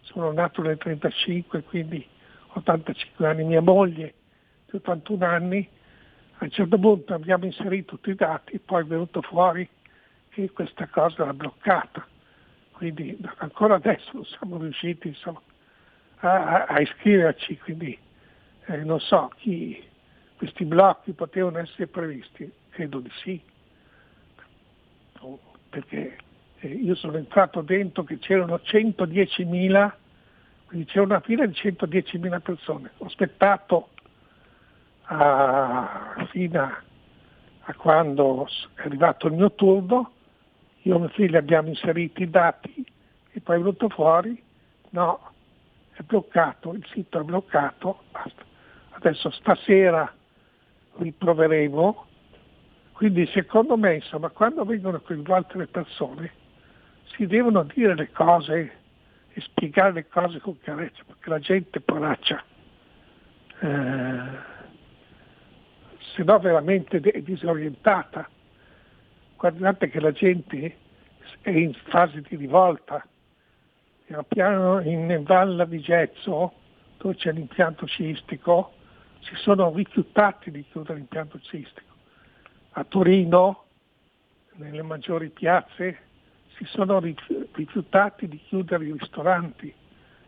sono 0.00 0.32
nato 0.32 0.62
nel 0.62 0.78
35, 0.78 1.64
quindi 1.64 2.02
85 2.54 3.26
anni, 3.26 3.44
mia 3.44 3.60
moglie 3.60 4.14
di 4.70 4.76
81 4.76 5.26
anni. 5.26 5.68
A 6.40 6.44
un 6.44 6.50
certo 6.50 6.78
punto 6.78 7.14
abbiamo 7.14 7.46
inserito 7.46 7.96
tutti 7.96 8.10
i 8.10 8.14
dati, 8.14 8.60
poi 8.60 8.82
è 8.82 8.86
venuto 8.86 9.22
fuori 9.22 9.68
che 10.28 10.50
questa 10.52 10.86
cosa 10.86 11.22
era 11.22 11.34
bloccata. 11.34 12.06
Quindi 12.70 13.18
ancora 13.38 13.74
adesso 13.74 14.10
non 14.12 14.24
siamo 14.24 14.56
riusciti 14.58 15.08
insomma, 15.08 15.40
a, 16.18 16.64
a 16.66 16.80
iscriverci, 16.80 17.58
quindi 17.58 17.98
eh, 18.66 18.76
non 18.84 19.00
so 19.00 19.32
chi 19.36 19.82
questi 20.36 20.64
blocchi 20.64 21.10
potevano 21.10 21.58
essere 21.58 21.88
previsti, 21.88 22.48
credo 22.70 23.00
di 23.00 23.10
sì, 23.24 23.42
perché 25.68 26.16
eh, 26.60 26.68
io 26.68 26.94
sono 26.94 27.16
entrato 27.16 27.62
dentro 27.62 28.04
che 28.04 28.20
c'erano 28.20 28.60
110.000, 28.62 29.92
quindi 30.66 30.86
c'era 30.86 31.04
una 31.04 31.20
fila 31.20 31.46
di 31.46 31.52
110.000 31.52 32.40
persone, 32.40 32.92
ho 32.98 33.06
aspettato 33.06 33.88
a, 35.10 36.26
fino 36.30 36.62
a, 36.62 37.74
quando 37.74 38.46
è 38.74 38.82
arrivato 38.82 39.26
il 39.26 39.34
mio 39.34 39.52
turno, 39.52 40.12
io 40.82 40.96
e 40.96 40.98
mio 40.98 41.08
figlio 41.08 41.38
abbiamo 41.38 41.68
inserito 41.68 42.22
i 42.22 42.30
dati 42.30 42.86
e 43.32 43.40
poi 43.40 43.56
è 43.56 43.58
venuto 43.58 43.88
fuori, 43.88 44.40
no, 44.90 45.20
è 45.92 46.02
bloccato, 46.02 46.72
il 46.72 46.86
sito 46.92 47.20
è 47.20 47.22
bloccato, 47.22 48.02
basta. 48.10 48.44
Adesso 48.90 49.30
stasera 49.30 50.12
riproveremo, 50.96 52.06
quindi 52.92 53.26
secondo 53.26 53.76
me 53.76 53.96
insomma 53.96 54.28
quando 54.30 54.64
vengono 54.64 55.00
coinvolte 55.00 55.56
le 55.56 55.66
persone 55.68 56.32
si 57.14 57.26
devono 57.26 57.62
dire 57.62 57.94
le 57.94 58.10
cose 58.10 58.72
e 59.32 59.40
spiegare 59.40 59.92
le 59.92 60.08
cose 60.08 60.40
con 60.40 60.58
chiarezza, 60.60 61.02
perché 61.06 61.30
la 61.30 61.38
gente 61.38 61.80
poraccia, 61.80 62.42
eh, 63.60 64.56
se 66.18 66.24
no 66.24 66.38
veramente 66.40 66.98
è 66.98 67.22
disorientata. 67.22 68.28
Guardate 69.36 69.88
che 69.88 70.00
la 70.00 70.10
gente 70.10 70.76
è 71.40 71.50
in 71.50 71.72
fase 71.90 72.22
di 72.22 72.34
rivolta. 72.34 73.06
Piano 74.04 74.24
piano 74.24 74.80
in 74.80 75.22
Valle 75.22 75.68
di 75.68 75.78
Gezzo, 75.78 76.52
dove 76.96 77.14
c'è 77.14 77.30
l'impianto 77.30 77.86
sciistico, 77.86 78.72
si 79.20 79.34
sono 79.36 79.72
rifiutati 79.72 80.50
di 80.50 80.64
chiudere 80.64 80.98
l'impianto 80.98 81.38
sciistico. 81.38 81.94
A 82.72 82.84
Torino, 82.84 83.66
nelle 84.54 84.82
maggiori 84.82 85.28
piazze, 85.28 85.98
si 86.56 86.64
sono 86.64 86.98
rifiutati 86.98 88.26
di 88.26 88.40
chiudere 88.40 88.86
i 88.86 88.92
ristoranti. 88.92 89.72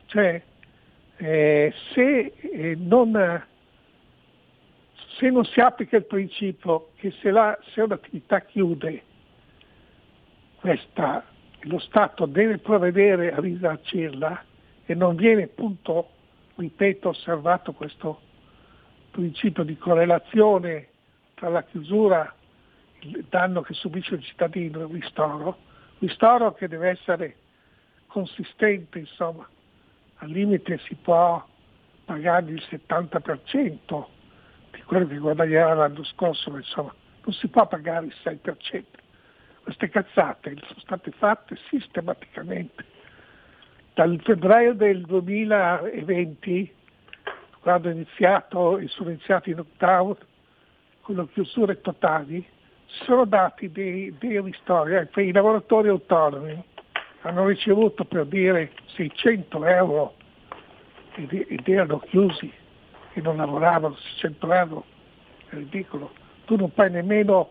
Cioè, 0.06 0.40
eh, 1.16 1.74
se, 1.92 2.32
eh, 2.36 2.76
non, 2.78 3.48
se, 5.18 5.30
non, 5.30 5.44
si 5.44 5.60
applica 5.60 5.96
il 5.96 6.06
principio 6.06 6.90
che 6.96 7.12
se, 7.20 7.30
la, 7.30 7.58
se 7.72 7.82
un'attività 7.82 8.40
chiude, 8.40 9.02
questa, 10.56 11.24
lo 11.60 11.78
Stato 11.78 12.26
deve 12.26 12.58
provvedere 12.58 13.32
a 13.32 13.40
risarcirla 13.40 14.44
e 14.84 14.94
non 14.94 15.16
viene 15.16 15.44
appunto, 15.44 16.10
ripeto, 16.56 17.10
osservato 17.10 17.72
questo 17.72 18.20
principio 19.10 19.62
di 19.62 19.76
correlazione 19.76 20.88
tra 21.34 21.48
la 21.48 21.62
chiusura, 21.64 22.34
il 23.00 23.24
danno 23.28 23.62
che 23.62 23.74
subisce 23.74 24.14
il 24.14 24.22
cittadino 24.22 24.80
e 24.80 24.84
il 24.84 24.90
ristoro, 24.90 25.58
ristoro 25.98 26.52
che 26.52 26.68
deve 26.68 26.90
essere 26.90 27.36
consistente, 28.06 28.98
insomma, 28.98 29.48
al 30.16 30.28
limite 30.28 30.78
si 30.78 30.94
può 30.94 31.42
pagare 32.04 32.50
il 32.50 32.62
70% 32.68 34.18
di 34.80 34.86
quello 34.86 35.06
che 35.06 35.18
guadagnerà 35.18 35.74
l'anno 35.74 36.04
scorso, 36.04 36.50
ma 36.50 36.58
insomma 36.58 36.94
non 37.22 37.34
si 37.34 37.48
può 37.48 37.66
pagare 37.66 38.06
il 38.06 38.14
6%. 38.24 38.84
Queste 39.62 39.88
cazzate 39.90 40.56
sono 40.66 40.80
state 40.80 41.10
fatte 41.12 41.56
sistematicamente. 41.68 42.84
Dal 43.94 44.18
febbraio 44.22 44.72
del 44.72 45.02
2020 45.02 46.74
quando 47.60 47.90
è 47.90 47.92
iniziato 47.92 48.78
e 48.78 48.88
sono 48.88 49.10
iniziati 49.10 49.50
i 49.50 49.54
lockdown 49.54 50.16
con 51.02 51.14
le 51.14 51.28
chiusure 51.32 51.80
totali, 51.82 52.44
si 52.86 53.04
sono 53.04 53.26
dati 53.26 53.70
dei, 53.70 54.14
dei 54.18 54.40
ristori. 54.40 54.94
Eh, 54.94 55.22
I 55.22 55.32
lavoratori 55.32 55.88
autonomi 55.88 56.64
hanno 57.20 57.46
ricevuto 57.46 58.04
per 58.04 58.24
dire 58.24 58.72
600 58.94 59.64
euro 59.66 60.14
ed 61.16 61.68
erano 61.68 61.98
chiusi 61.98 62.50
e 63.12 63.20
non 63.20 63.36
lavoravano 63.36 63.96
600 63.96 64.52
euro, 64.52 64.84
è 65.48 65.54
ridicolo. 65.54 66.12
Tu 66.44 66.56
non 66.56 66.72
paghi 66.72 66.94
nemmeno, 66.94 67.50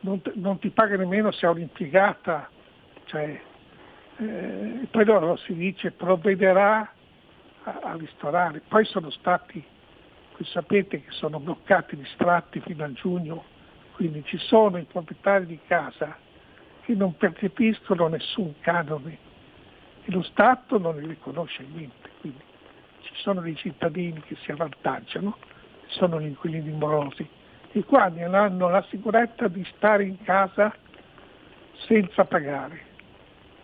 non, 0.00 0.20
non 0.34 0.58
ti 0.58 0.70
paga 0.70 0.96
nemmeno 0.96 1.30
se 1.30 1.46
è 1.46 1.50
un'impiegata, 1.50 2.48
cioè, 3.04 3.40
eh, 4.18 4.86
poi 4.90 5.04
loro 5.04 5.36
si 5.36 5.54
dice 5.54 5.92
provvederà 5.92 6.90
a, 7.64 7.96
ristorare. 7.96 8.62
Poi 8.66 8.84
sono 8.84 9.10
stati, 9.10 9.62
sapete 10.44 11.02
che 11.02 11.10
sono 11.10 11.40
bloccati 11.40 11.96
gli 11.96 12.06
sfratti 12.12 12.60
fino 12.60 12.84
a 12.84 12.92
giugno, 12.92 13.44
quindi 13.92 14.22
ci 14.24 14.38
sono 14.38 14.78
i 14.78 14.84
proprietari 14.84 15.46
di 15.46 15.58
casa 15.66 16.16
che 16.82 16.94
non 16.94 17.16
percepiscono 17.16 18.08
nessun 18.08 18.54
canone 18.60 19.18
e 20.04 20.10
lo 20.12 20.22
Stato 20.22 20.78
non 20.78 20.96
ne 20.96 21.06
riconosce 21.06 21.64
niente. 21.70 22.08
Quindi 22.20 22.40
ci 23.08 23.22
sono 23.22 23.40
dei 23.40 23.56
cittadini 23.56 24.20
che 24.20 24.36
si 24.42 24.50
avvantaggiano, 24.50 25.36
sono 25.86 26.20
gli 26.20 26.26
inquilini 26.26 26.70
morosi, 26.72 27.26
i 27.72 27.84
quali 27.84 28.22
hanno 28.22 28.68
la 28.68 28.84
sicurezza 28.88 29.48
di 29.48 29.66
stare 29.76 30.04
in 30.04 30.22
casa 30.22 30.74
senza 31.86 32.24
pagare 32.24 32.86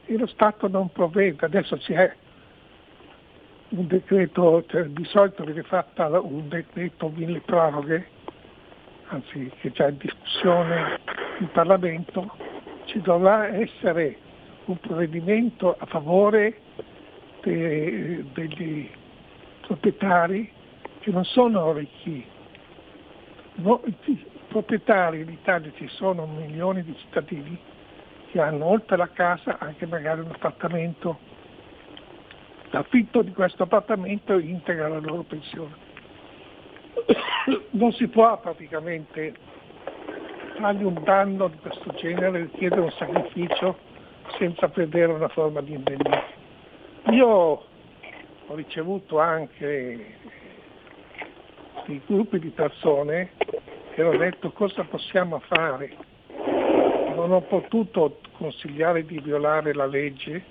e 0.07 0.17
lo 0.17 0.27
Stato 0.27 0.69
non 0.69 0.91
provvede. 0.91 1.45
Adesso 1.45 1.77
c'è 1.77 2.15
un 3.71 3.87
decreto, 3.87 4.65
cioè, 4.67 4.85
di 4.85 5.05
solito 5.05 5.45
viene 5.45 5.63
fatta 5.63 6.07
un 6.21 6.49
decreto 6.49 7.09
mille 7.09 7.41
proroghe, 7.41 8.07
anzi 9.09 9.51
che 9.61 9.73
già 9.73 9.89
in 9.89 9.99
discussione 9.99 11.01
in 11.41 11.51
Parlamento, 11.51 12.35
ci 12.87 13.01
dovrà 13.01 13.49
essere 13.49 14.17
un 14.67 14.79
provvedimento 14.79 15.77
a 15.79 15.87
favore 15.87 16.61
de- 17.43 18.25
degli 18.33 18.89
proprietari 19.67 20.51
che 21.01 21.11
non 21.11 21.25
sono 21.25 21.73
ricchi. 21.73 22.25
No, 23.57 23.81
i 23.85 24.25
proprietari 24.49 25.21
in 25.21 25.29
Italia 25.31 25.71
ci 25.77 25.89
sono 25.89 26.27
milioni 26.27 26.83
di 26.83 26.95
cittadini 26.97 27.59
che 28.31 28.41
hanno 28.41 28.67
oltre 28.67 28.97
la 28.97 29.09
casa 29.09 29.59
anche 29.59 29.87
magari 29.87 30.21
un 30.21 30.31
appartamento. 30.31 31.19
L'affitto 32.71 33.23
di 33.23 33.33
questo 33.33 33.63
appartamento 33.63 34.39
integra 34.39 34.89
la 34.89 34.99
loro 34.99 35.23
pensione. 35.23 35.83
Non 37.71 37.93
si 37.93 38.09
può 38.09 38.39
praticamente 38.41 39.35
fargli 40.57 40.83
un 40.83 41.01
danno 41.05 41.49
di 41.49 41.59
questo 41.59 41.93
genere, 41.93 42.43
richiedere 42.43 42.81
un 42.81 42.91
sacrificio 42.93 43.79
senza 44.39 44.67
vedere 44.69 45.13
una 45.13 45.29
forma 45.29 45.61
di 45.61 45.75
indennizzo. 45.75 46.23
Io 47.11 47.65
ho 48.47 48.55
ricevuto 48.55 49.19
anche 49.19 50.17
dei 51.87 52.03
gruppi 52.07 52.39
di 52.39 52.51
persone 52.51 53.33
che 53.93 54.03
hanno 54.03 54.17
detto 54.17 54.51
cosa 54.53 54.85
possiamo 54.85 55.39
fare. 55.41 55.97
Non 57.15 57.33
ho 57.33 57.41
potuto 57.43 58.21
consigliare 58.33 59.05
di 59.05 59.21
violare 59.21 59.73
la 59.73 59.87
legge, 59.87 60.45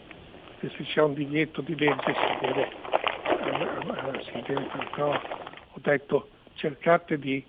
che 0.59 0.69
se 0.69 0.83
c'è 0.83 1.01
un 1.01 1.13
divieto 1.13 1.61
di 1.61 1.75
legge 1.77 2.13
si 2.13 2.45
deve, 2.45 2.69
eh, 2.69 4.23
si 4.23 4.43
deve 4.47 4.67
però 4.95 5.11
ho 5.11 5.79
detto 5.81 6.29
cercate 6.55 7.19
di 7.19 7.43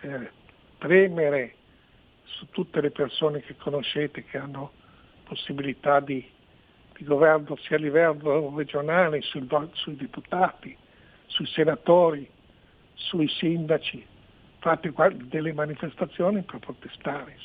eh, 0.00 0.30
premere 0.78 1.54
su 2.24 2.48
tutte 2.50 2.80
le 2.80 2.90
persone 2.90 3.40
che 3.40 3.56
conoscete 3.56 4.24
che 4.24 4.38
hanno 4.38 4.72
possibilità 5.24 6.00
di, 6.00 6.26
di 6.96 7.04
governo 7.04 7.56
sia 7.56 7.76
a 7.76 7.80
livello 7.80 8.52
regionale, 8.56 9.20
sui, 9.22 9.46
sui 9.72 9.96
deputati, 9.96 10.76
sui 11.26 11.46
senatori, 11.46 12.28
sui 12.94 13.28
sindaci, 13.28 14.04
fate 14.58 14.92
delle 15.24 15.52
manifestazioni 15.52 16.42
per 16.42 16.58
protestare. 16.60 17.36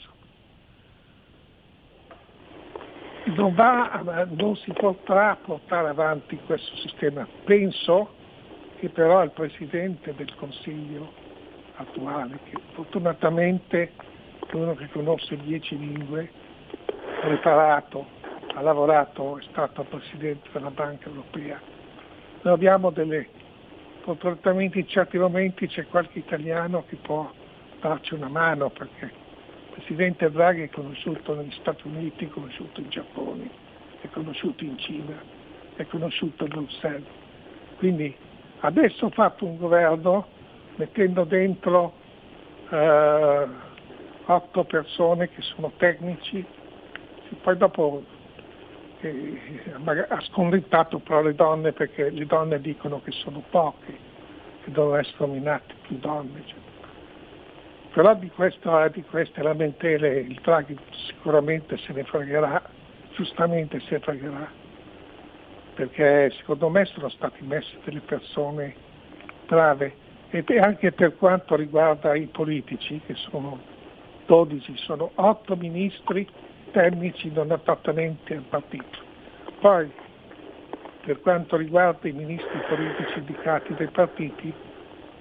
Non, 3.23 3.53
va, 3.53 4.25
non 4.31 4.55
si 4.55 4.73
potrà 4.73 5.35
portare 5.35 5.89
avanti 5.89 6.37
questo 6.45 6.75
sistema. 6.77 7.27
Penso 7.43 8.15
che 8.79 8.89
però 8.89 9.23
il 9.23 9.31
Presidente 9.31 10.15
del 10.15 10.33
Consiglio 10.35 11.13
attuale, 11.75 12.39
che 12.49 12.57
fortunatamente 12.73 13.91
è 14.47 14.55
uno 14.55 14.75
che 14.75 14.89
conosce 14.89 15.37
dieci 15.37 15.77
lingue, 15.77 16.31
preparato, 17.21 18.19
ha 18.53 18.61
lavorato, 18.61 19.37
è 19.37 19.43
stato 19.49 19.83
Presidente 19.83 20.49
della 20.51 20.71
Banca 20.71 21.07
Europea. 21.07 21.59
Noi 22.41 22.53
abbiamo 22.53 22.89
delle 22.89 23.27
fortunatamente 24.01 24.79
in 24.79 24.87
certi 24.87 25.17
momenti 25.17 25.67
c'è 25.67 25.85
qualche 25.87 26.19
italiano 26.19 26.83
che 26.87 26.95
può 26.95 27.31
darci 27.79 28.15
una 28.15 28.29
mano 28.29 28.69
perché 28.69 29.05
il 29.05 29.73
Presidente 29.73 30.29
Draghi 30.31 30.63
è 30.63 30.69
conosciuto 30.69 31.35
negli 31.35 31.53
Stati 31.59 31.87
Uniti, 31.87 32.25
è 32.25 32.29
conosciuto 32.29 32.81
in 32.81 32.89
Giappone, 32.89 33.49
è 34.01 34.09
conosciuto 34.09 34.63
in 34.63 34.77
Cina, 34.79 35.21
è 35.75 35.85
conosciuto 35.85 36.43
a 36.45 36.47
Bruxelles. 36.47 37.07
Quindi 37.77 38.13
adesso 38.61 39.05
ho 39.05 39.09
fatto 39.11 39.45
un 39.45 39.57
governo 39.57 40.27
mettendo 40.75 41.23
dentro 41.23 41.93
eh, 42.69 43.47
otto 44.25 44.63
persone 44.63 45.29
che 45.29 45.41
sono 45.41 45.71
tecnici, 45.77 46.43
poi 47.41 47.57
dopo 47.57 48.03
ha 49.07 50.21
sconventato 50.21 50.99
però 50.99 51.21
le 51.21 51.33
donne 51.33 51.71
perché 51.71 52.09
le 52.09 52.25
donne 52.25 52.59
dicono 52.59 53.01
che 53.01 53.11
sono 53.11 53.43
poche, 53.49 53.97
che 54.63 54.71
devono 54.71 54.95
essere 54.95 55.25
nominate 55.25 55.73
più 55.81 55.97
donne. 55.97 56.39
Eccetera. 56.39 56.69
Però 57.93 58.15
di, 58.15 58.29
questo, 58.29 58.89
di 58.93 59.03
queste 59.03 59.41
lamentele 59.41 60.19
il 60.19 60.39
Draghi 60.41 60.77
sicuramente 61.07 61.77
se 61.77 61.91
ne 61.91 62.03
fregherà, 62.03 62.61
giustamente 63.13 63.79
se 63.81 63.95
ne 63.95 63.99
fregherà, 63.99 64.49
perché 65.73 66.31
secondo 66.37 66.69
me 66.69 66.85
sono 66.85 67.09
state 67.09 67.39
messe 67.41 67.77
delle 67.83 67.99
persone 67.99 68.73
brave 69.45 69.93
e 70.29 70.59
anche 70.59 70.93
per 70.93 71.17
quanto 71.17 71.57
riguarda 71.57 72.15
i 72.15 72.27
politici, 72.27 73.01
che 73.05 73.15
sono 73.15 73.59
12, 74.25 74.77
sono 74.77 75.11
8 75.15 75.55
ministri 75.57 76.25
tecnici 76.71 77.31
non 77.31 77.51
appartenenti 77.51 78.33
al 78.33 78.43
partito. 78.49 78.99
Poi, 79.59 79.91
per 81.05 81.19
quanto 81.21 81.57
riguarda 81.57 82.07
i 82.07 82.13
ministri 82.13 82.59
politici 82.67 83.19
indicati 83.19 83.73
dai 83.75 83.89
partiti, 83.89 84.53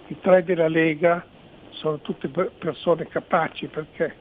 i 0.06 0.20
tre 0.20 0.42
della 0.42 0.68
Lega 0.68 1.24
sono 1.70 1.98
tutte 2.00 2.28
persone 2.28 3.06
capaci 3.06 3.66
perché 3.66 4.14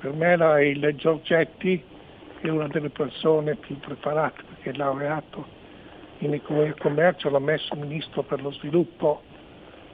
per 0.00 0.12
me 0.12 0.34
il 0.66 0.94
Giorgetti 0.96 1.82
è 2.40 2.48
una 2.48 2.68
delle 2.68 2.88
persone 2.88 3.54
più 3.56 3.78
preparate 3.78 4.42
perché 4.44 4.70
è 4.70 4.76
laureato 4.76 5.58
in 6.18 6.34
economia 6.34 6.70
e 6.70 6.78
commercio, 6.78 7.30
l'ha 7.30 7.38
messo 7.38 7.74
ministro 7.76 8.22
per 8.22 8.42
lo 8.42 8.50
sviluppo 8.52 9.22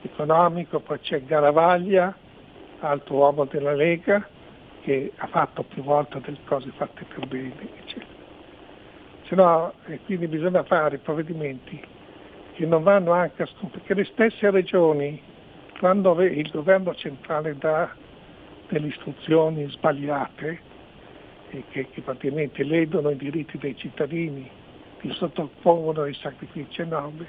economico, 0.01 0.79
poi 0.79 0.99
c'è 0.99 1.23
Garavaglia, 1.23 2.15
altro 2.79 3.15
uomo 3.15 3.45
della 3.45 3.73
Lega, 3.73 4.27
che 4.87 5.11
ha 5.17 5.27
fatto 5.27 5.63
più 5.63 5.83
volte 5.83 6.21
delle 6.21 6.37
cose 6.45 6.71
fatte 6.77 7.03
per 7.03 7.27
bene, 7.27 7.53
eccetera. 7.77 8.05
Se 9.25 9.35
no, 9.35 9.73
e 9.85 9.99
quindi 10.05 10.27
bisogna 10.27 10.63
fare 10.63 10.97
provvedimenti 10.99 11.85
che 12.53 12.65
non 12.65 12.83
vanno 12.83 13.11
anche 13.11 13.43
a 13.43 13.45
scoprire, 13.47 13.79
perché 13.79 13.93
le 13.95 14.05
stesse 14.05 14.49
regioni, 14.49 15.21
quando 15.79 16.17
il 16.21 16.49
governo 16.51 16.95
centrale 16.95 17.57
dà 17.57 17.93
delle 18.69 18.87
istruzioni 18.87 19.69
sbagliate 19.69 20.59
e 21.49 21.63
che, 21.69 21.89
che 21.89 21.99
praticamente 21.99 22.63
ledono 22.63 23.09
i 23.09 23.17
diritti 23.17 23.57
dei 23.57 23.75
cittadini, 23.75 24.49
li 25.01 25.13
sottopongono 25.15 26.03
ai 26.03 26.13
sacrifici 26.13 26.79
enormi, 26.79 27.27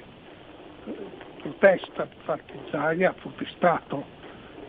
protesta, 1.41 2.07
infatti 2.09 2.53
Zaia 2.71 3.09
ha 3.09 3.13
protestato 3.13 4.05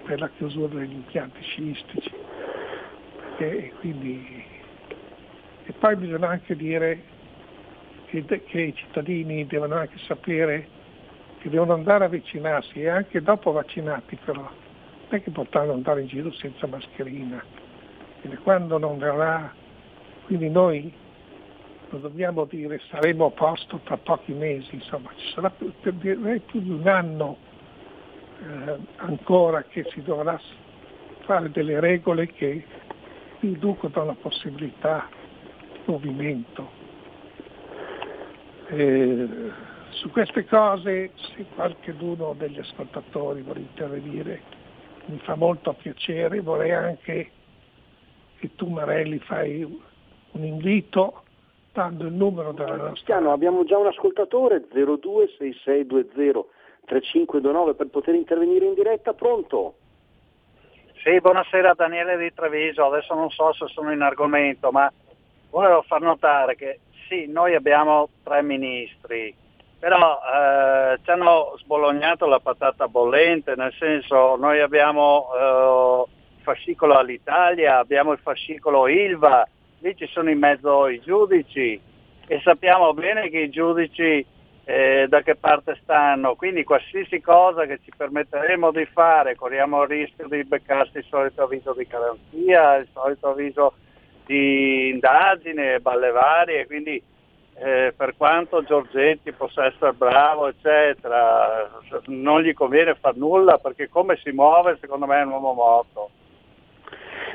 per 0.03 0.18
la 0.18 0.28
chiusura 0.30 0.74
degli 0.74 0.95
impianti 0.95 1.41
sciistici 1.41 2.18
e, 3.45 3.72
quindi, 3.80 4.45
e 5.64 5.72
poi 5.72 5.97
bisogna 5.97 6.28
anche 6.28 6.55
dire 6.57 7.03
che, 8.07 8.24
che, 8.24 8.61
i 8.61 8.74
cittadini 8.74 9.47
devono 9.47 9.76
anche 9.76 9.99
sapere 10.07 10.68
che 11.38 11.49
devono 11.49 11.72
andare 11.72 12.05
a 12.05 12.09
vaccinarsi 12.09 12.82
e 12.82 12.88
anche 12.88 13.22
dopo 13.22 13.53
vaccinati 13.53 14.18
però, 14.22 14.43
non 14.43 14.51
è 15.09 15.22
che 15.22 15.30
potranno 15.30 15.72
andare 15.72 16.03
in 16.03 16.09
giro 16.09 16.30
senza 16.32 16.66
mascherina. 16.66 17.43
Quindi 18.20 18.36
quando 18.43 18.76
non 18.76 18.99
verrà, 18.99 19.53
quindi 20.26 20.51
noi 20.51 20.93
lo 21.88 21.99
dobbiamo 21.99 22.45
dire 22.45 22.80
saremo 22.91 23.26
a 23.26 23.30
posto 23.30 23.80
tra 23.84 23.97
pochi 23.97 24.32
mesi, 24.32 24.74
insomma 24.74 25.11
ci 25.16 25.32
sarà 25.32 25.51
più, 25.51 25.72
più 25.80 26.61
di 26.61 26.70
un 26.70 26.86
anno 26.86 27.38
eh, 28.43 28.76
ancora 28.97 29.62
che 29.64 29.86
si 29.91 30.03
dovrà 30.03 30.38
fare 31.20 31.51
delle 31.51 31.80
regole 31.80 32.26
che 32.26 32.64
riducono 33.41 34.05
la 34.05 34.14
possibilità 34.14 35.09
di 35.72 35.80
movimento. 35.86 36.78
Eh, 38.68 39.28
su 39.91 40.11
queste 40.11 40.47
cose, 40.47 41.11
se 41.34 41.45
qualcuno 41.55 42.34
degli 42.38 42.59
ascoltatori 42.59 43.43
vuole 43.43 43.61
intervenire, 43.61 44.41
mi 45.07 45.18
fa 45.18 45.34
molto 45.34 45.72
piacere, 45.74 46.41
vorrei 46.41 46.72
anche 46.72 47.30
che 48.38 48.51
tu 48.55 48.68
Marelli 48.68 49.18
fai 49.18 49.62
un 49.62 50.45
invito 50.45 51.24
dando 51.72 52.07
il 52.07 52.12
numero 52.12 52.53
della 52.53 52.76
nostra... 52.76 52.93
Cristiano, 52.93 53.32
abbiamo 53.32 53.64
già 53.64 53.76
un 53.76 53.86
ascoltatore 53.86 54.66
026620 54.68 56.59
3529 56.86 57.74
per 57.74 57.86
poter 57.88 58.14
intervenire 58.14 58.66
in 58.66 58.74
diretta, 58.74 59.12
pronto? 59.12 59.74
Sì, 61.03 61.19
buonasera 61.19 61.73
Daniele 61.73 62.19
di 62.19 62.31
Treviso, 62.35 62.85
adesso 62.85 63.15
non 63.15 63.31
so 63.31 63.55
se 63.55 63.65
sono 63.69 63.91
in 63.91 64.03
argomento, 64.03 64.71
ma 64.71 64.93
volevo 65.49 65.81
far 65.81 66.03
notare 66.03 66.57
che 66.57 66.81
sì, 67.09 67.25
noi 67.27 67.55
abbiamo 67.55 68.11
tre 68.23 68.43
ministri, 68.43 69.35
però 69.79 70.21
eh, 70.21 70.99
ci 71.03 71.11
hanno 71.11 71.55
sbolognato 71.57 72.27
la 72.27 72.39
patata 72.39 72.87
bollente, 72.87 73.55
nel 73.57 73.73
senso 73.79 74.37
noi 74.37 74.61
abbiamo 74.61 75.29
eh, 75.33 76.05
il 76.37 76.43
fascicolo 76.43 76.99
all'Italia, 76.99 77.79
abbiamo 77.79 78.13
il 78.13 78.19
fascicolo 78.19 78.87
ILVA, 78.87 79.49
lì 79.79 79.97
ci 79.97 80.07
sono 80.09 80.29
in 80.29 80.39
mezzo 80.39 80.87
i 80.87 81.01
giudici 81.01 81.81
e 82.27 82.41
sappiamo 82.45 82.93
bene 82.93 83.31
che 83.31 83.39
i 83.39 83.49
giudici 83.49 84.23
eh, 84.65 85.07
da 85.09 85.23
che 85.23 85.37
parte 85.37 85.79
stanno, 85.83 86.35
quindi 86.35 86.65
qualsiasi 86.65 87.21
cosa 87.21 87.67
che 87.67 87.81
ci 87.83 87.91
permetteremo 87.97 88.71
di 88.71 88.85
fare, 88.87 89.35
corriamo 89.35 89.83
il 89.83 89.89
rischio 89.89 90.29
di 90.29 90.45
beccarsi 90.45 90.99
il 90.99 91.07
solito 91.09 91.43
avviso 91.43 91.73
di 91.73 91.87
garanzia, 91.89 92.77
il 92.77 92.89
solito 92.93 93.29
avviso 93.31 93.73
di 94.27 94.91
indagine, 94.91 95.81
balle 95.81 96.11
varie, 96.11 96.67
quindi 96.67 97.03
eh, 97.63 97.93
per 97.97 98.15
quanto 98.17 98.63
Giorgetti 98.63 99.33
possa 99.33 99.67
essere 99.67 99.93
bravo, 99.93 100.49
eccetera, 100.49 101.69
non 102.07 102.41
gli 102.41 102.55
conviene 102.55 102.95
far 102.95 103.17
nulla 103.17 103.59
perché 103.59 103.89
come 103.89 104.17
si 104.23 104.31
muove 104.31 104.79
secondo 104.81 105.07
me 105.07 105.21
è 105.21 105.25
un 105.25 105.33
uomo 105.33 105.53
morto. 105.53 106.11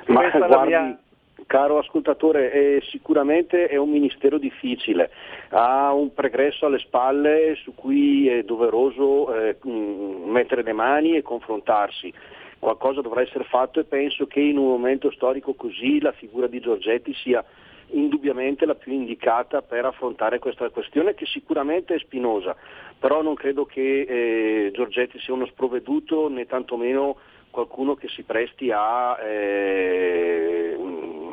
Ma 0.07 0.21
Questa 0.21 0.37
è 0.37 0.39
la 0.39 0.47
guardi, 0.47 0.69
mia- 0.69 0.99
caro 1.45 1.77
ascoltatore, 1.77 2.51
è 2.51 2.81
sicuramente 2.89 3.67
è 3.67 3.77
un 3.77 3.89
ministero 3.89 4.37
difficile, 4.37 5.11
ha 5.49 5.93
un 5.93 6.13
pregresso 6.13 6.65
alle 6.65 6.79
spalle 6.79 7.55
su 7.55 7.73
cui 7.75 8.27
è 8.27 8.43
doveroso 8.43 9.33
eh, 9.33 9.57
mh, 9.61 10.29
mettere 10.29 10.63
le 10.63 10.73
mani 10.73 11.15
e 11.15 11.21
confrontarsi. 11.21 12.13
Qualcosa 12.57 13.01
dovrà 13.01 13.21
essere 13.21 13.43
fatto 13.43 13.79
e 13.79 13.83
penso 13.83 14.25
che 14.25 14.39
in 14.39 14.57
un 14.57 14.67
momento 14.67 15.11
storico 15.11 15.53
così 15.53 16.01
la 16.01 16.13
figura 16.13 16.47
di 16.47 16.59
Giorgetti 16.59 17.13
sia 17.13 17.43
indubbiamente 17.89 18.65
la 18.65 18.73
più 18.73 18.91
indicata 18.91 19.61
per 19.61 19.85
affrontare 19.85 20.39
questa 20.39 20.69
questione 20.69 21.13
che 21.13 21.25
sicuramente 21.25 21.93
è 21.93 21.99
spinosa, 21.99 22.55
però 22.97 23.21
non 23.21 23.35
credo 23.35 23.65
che 23.65 24.01
eh, 24.01 24.71
Giorgetti 24.71 25.19
sia 25.19 25.33
uno 25.33 25.45
sprovveduto 25.45 26.27
né 26.27 26.47
tantomeno 26.47 27.17
qualcuno 27.51 27.95
che 27.95 28.09
si 28.09 28.23
presti 28.23 28.71
a 28.71 29.17
eh, 29.21 30.75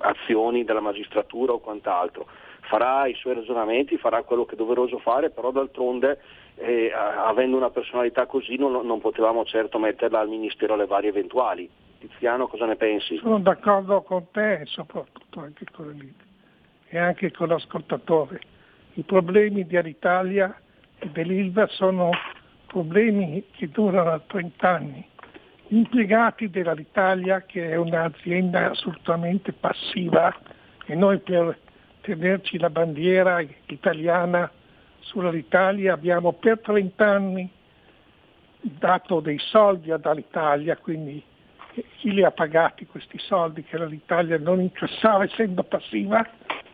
azioni 0.02 0.64
della 0.64 0.80
magistratura 0.80 1.52
o 1.52 1.60
quant'altro. 1.60 2.26
Farà 2.62 3.06
i 3.06 3.14
suoi 3.14 3.34
ragionamenti, 3.34 3.96
farà 3.98 4.22
quello 4.22 4.44
che 4.44 4.54
è 4.54 4.56
doveroso 4.56 4.98
fare, 4.98 5.30
però 5.30 5.50
d'altronde 5.50 6.20
eh, 6.56 6.92
avendo 6.92 7.56
una 7.56 7.70
personalità 7.70 8.26
così 8.26 8.56
non, 8.56 8.86
non 8.86 9.00
potevamo 9.00 9.44
certo 9.44 9.78
metterla 9.78 10.20
al 10.20 10.28
Ministero 10.28 10.74
alle 10.74 10.86
varie 10.86 11.10
eventuali. 11.10 11.68
Tiziano 11.98 12.48
cosa 12.48 12.66
ne 12.66 12.76
pensi? 12.76 13.16
Sono 13.18 13.38
d'accordo 13.38 14.02
con 14.02 14.26
te 14.30 14.60
e 14.60 14.66
soprattutto 14.66 15.40
anche 15.40 15.64
con 15.72 15.86
l'Elite 15.86 16.24
e 16.88 16.98
anche 16.98 17.30
con 17.30 17.48
l'ascoltatore. 17.48 18.40
I 18.94 19.02
problemi 19.02 19.66
di 19.66 19.76
Alitalia 19.76 20.54
e 20.98 21.08
dell'Ilva 21.08 21.66
sono 21.68 22.10
problemi 22.66 23.44
che 23.52 23.68
durano 23.68 24.10
da 24.10 24.20
30 24.26 24.68
anni. 24.68 25.06
Impiegati 25.72 26.50
dell'Alitalia, 26.50 27.44
che 27.46 27.70
è 27.70 27.76
un'azienda 27.76 28.72
assolutamente 28.72 29.54
passiva, 29.54 30.30
e 30.84 30.94
noi 30.94 31.18
per 31.20 31.58
tenerci 32.02 32.58
la 32.58 32.68
bandiera 32.68 33.42
italiana 33.66 34.50
sull'Italia 35.00 35.94
abbiamo 35.94 36.34
per 36.34 36.60
30 36.60 37.06
anni 37.06 37.50
dato 38.60 39.20
dei 39.20 39.38
soldi 39.38 39.90
ad 39.90 40.04
Alitalia, 40.04 40.76
quindi 40.76 41.22
chi 41.96 42.12
li 42.12 42.22
ha 42.22 42.32
pagati 42.32 42.84
questi 42.84 43.18
soldi 43.18 43.62
che 43.62 43.82
l'Italia 43.82 44.36
non 44.36 44.60
incassava 44.60 45.24
essendo 45.24 45.62
passiva, 45.62 46.22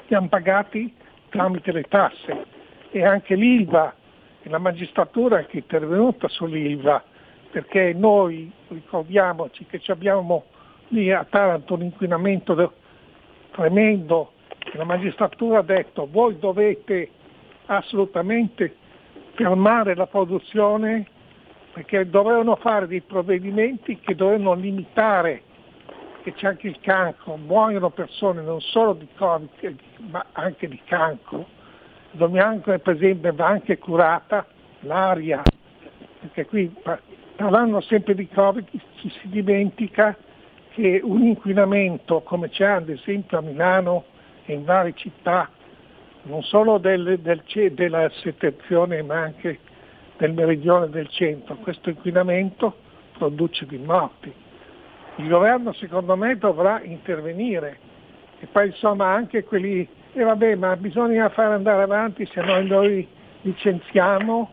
li 0.08 0.14
hanno 0.16 0.26
pagati 0.26 0.92
tramite 1.28 1.70
le 1.70 1.84
tasse. 1.84 2.46
E 2.90 3.04
anche 3.04 3.36
l'ILVA 3.36 3.94
e 4.42 4.48
la 4.48 4.58
magistratura 4.58 5.44
che 5.44 5.52
è 5.52 5.60
intervenuta 5.60 6.26
sull'ILVA 6.26 7.07
perché 7.50 7.92
noi 7.94 8.50
ricordiamoci 8.68 9.64
che 9.66 9.80
abbiamo 9.90 10.44
lì 10.88 11.12
a 11.12 11.24
Taranto 11.28 11.74
un 11.74 11.82
inquinamento 11.82 12.72
tremendo 13.52 14.32
la 14.72 14.84
magistratura 14.84 15.58
ha 15.58 15.62
detto 15.62 16.06
voi 16.10 16.38
dovete 16.38 17.10
assolutamente 17.66 18.76
fermare 19.32 19.94
la 19.94 20.06
produzione 20.06 21.06
perché 21.72 22.08
dovevano 22.08 22.56
fare 22.56 22.86
dei 22.86 23.00
provvedimenti 23.00 23.98
che 24.00 24.14
dovevano 24.14 24.54
limitare 24.54 25.42
che 26.22 26.32
c'è 26.32 26.48
anche 26.48 26.66
il 26.66 26.78
cancro, 26.80 27.36
muoiono 27.36 27.90
persone 27.90 28.42
non 28.42 28.60
solo 28.60 28.94
di 28.94 29.08
Covid 29.16 29.76
ma 30.10 30.26
anche 30.32 30.68
di 30.68 30.80
cancro. 30.84 31.46
Dobbiamo 32.10 32.58
per 32.58 32.82
esempio 32.88 33.32
va 33.34 33.46
anche 33.46 33.78
curata 33.78 34.46
l'aria, 34.80 35.42
perché 36.20 36.46
qui 36.46 36.74
parlando 37.38 37.80
sempre 37.82 38.16
di 38.16 38.26
Covid 38.26 38.66
ci 38.96 39.08
si 39.10 39.28
dimentica 39.28 40.16
che 40.70 41.00
un 41.04 41.22
inquinamento 41.22 42.20
come 42.22 42.48
c'è 42.48 42.66
ad 42.66 42.88
esempio 42.88 43.38
a 43.38 43.42
Milano 43.42 44.06
e 44.44 44.54
in 44.54 44.64
varie 44.64 44.92
città, 44.96 45.48
non 46.22 46.42
solo 46.42 46.78
del- 46.78 47.20
del 47.20 47.44
della 47.74 48.10
settentrione 48.10 49.02
ma 49.02 49.20
anche 49.20 49.60
del 50.16 50.32
meridione 50.32 50.88
del 50.88 51.08
centro, 51.10 51.54
questo 51.62 51.90
inquinamento 51.90 52.74
produce 53.16 53.66
di 53.66 53.78
morti. 53.78 54.32
Il 55.16 55.28
governo 55.28 55.72
secondo 55.74 56.16
me 56.16 56.36
dovrà 56.36 56.82
intervenire 56.82 57.78
e 58.40 58.46
poi 58.46 58.66
insomma 58.66 59.12
anche 59.12 59.44
quelli, 59.44 59.86
e 60.12 60.22
vabbè 60.24 60.56
ma 60.56 60.74
bisogna 60.74 61.28
fare 61.28 61.54
andare 61.54 61.84
avanti 61.84 62.26
se 62.26 62.40
noi 62.40 63.06
licenziamo, 63.42 64.50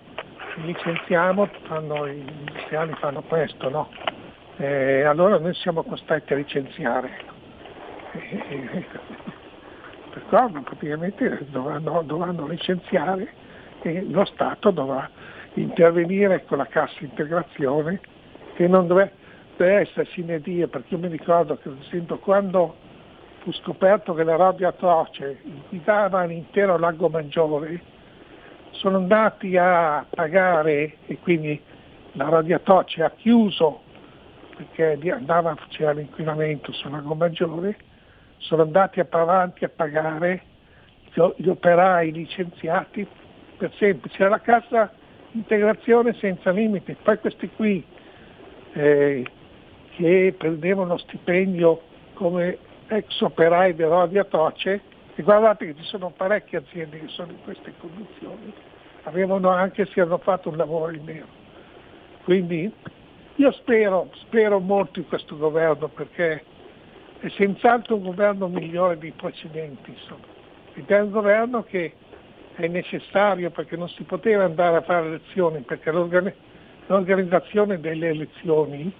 licenziamo, 0.55 1.49
fanno, 1.63 2.05
i 2.07 2.19
industriali 2.19 2.93
fanno 2.99 3.21
questo, 3.21 3.69
no? 3.69 3.89
Eh, 4.57 5.03
allora 5.03 5.37
noi 5.37 5.53
siamo 5.53 5.83
costretti 5.83 6.33
a 6.33 6.37
licenziare. 6.37 7.09
E- 8.11 8.43
e- 8.49 8.85
Perciò 10.15 10.47
praticamente 10.61 11.45
dovranno, 11.49 12.01
dovranno 12.03 12.47
licenziare 12.47 13.27
e 13.81 14.05
lo 14.09 14.23
Stato 14.23 14.71
dovrà 14.71 15.09
intervenire 15.55 16.45
con 16.45 16.59
la 16.59 16.67
cassa 16.67 16.95
integrazione 16.99 17.99
che 18.55 18.65
non 18.67 18.87
deve, 18.87 19.11
essere 19.57 20.05
sine 20.11 20.39
die, 20.39 20.69
perché 20.69 20.93
io 20.93 21.01
mi 21.01 21.09
ricordo 21.09 21.57
che 21.57 21.69
esempio 21.81 22.17
quando 22.19 22.75
fu 23.39 23.51
scoperto 23.51 24.13
che 24.13 24.23
la 24.23 24.37
rabbia 24.37 24.69
atroce 24.69 25.41
guidava 25.69 26.23
l'intero 26.23 26.77
lago 26.77 27.09
Maggiore, 27.09 27.81
sono 28.75 28.97
andati 28.97 29.57
a 29.57 30.05
pagare 30.09 30.97
e 31.05 31.17
quindi 31.19 31.59
la 32.13 32.29
radio 32.29 32.55
atroce 32.57 33.03
ha 33.03 33.11
chiuso 33.11 33.81
perché 34.55 34.97
andava, 35.11 35.55
c'era 35.69 35.91
l'inquinamento 35.91 36.71
sul 36.71 36.91
lago 36.91 37.13
Maggiore, 37.13 37.77
sono 38.37 38.61
andati 38.61 39.01
avanti 39.01 39.65
a 39.65 39.69
pagare 39.69 40.43
gli, 41.11 41.47
operai 41.47 42.11
licenziati 42.11 43.05
per 43.57 43.71
sempre. 43.77 44.09
C'era 44.09 44.29
la 44.29 44.39
cassa 44.39 44.91
integrazione 45.31 46.13
senza 46.19 46.51
limiti, 46.51 46.95
poi 47.01 47.19
questi 47.19 47.49
qui 47.49 47.85
eh, 48.73 49.25
che 49.95 50.35
prendevano 50.37 50.97
stipendio 50.97 51.81
come 52.13 52.57
ex 52.87 53.19
operai 53.21 53.75
di 53.75 53.83
radio 53.83 54.21
atroce, 54.21 54.81
e 55.15 55.23
guardate 55.23 55.65
che 55.65 55.75
ci 55.75 55.87
sono 55.87 56.09
parecchie 56.09 56.57
aziende 56.59 56.99
che 56.99 57.07
sono 57.07 57.31
in 57.31 57.41
queste 57.43 57.73
condizioni, 57.79 58.53
avevano 59.03 59.49
anche 59.49 59.85
se 59.85 60.01
hanno 60.01 60.17
fatto 60.17 60.49
un 60.49 60.57
lavoro 60.57 60.91
in 60.91 61.03
nero. 61.05 61.27
Quindi 62.23 62.71
io 63.35 63.51
spero, 63.53 64.09
spero 64.15 64.59
molto 64.59 64.99
in 64.99 65.07
questo 65.07 65.37
governo 65.37 65.87
perché 65.87 66.43
è 67.19 67.29
senz'altro 67.29 67.95
un 67.95 68.03
governo 68.03 68.47
migliore 68.47 68.97
dei 68.97 69.11
precedenti, 69.11 69.91
insomma. 69.91 70.25
Ed 70.73 70.89
è 70.89 70.99
un 70.99 71.11
governo 71.11 71.63
che 71.63 71.93
è 72.55 72.67
necessario 72.67 73.51
perché 73.51 73.77
non 73.77 73.87
si 73.89 74.03
poteva 74.03 74.43
andare 74.43 74.77
a 74.77 74.81
fare 74.81 75.07
elezioni, 75.07 75.61
perché 75.61 75.91
l'organ- 75.91 76.33
l'organizzazione 76.87 77.79
delle 77.79 78.09
elezioni, 78.09 78.91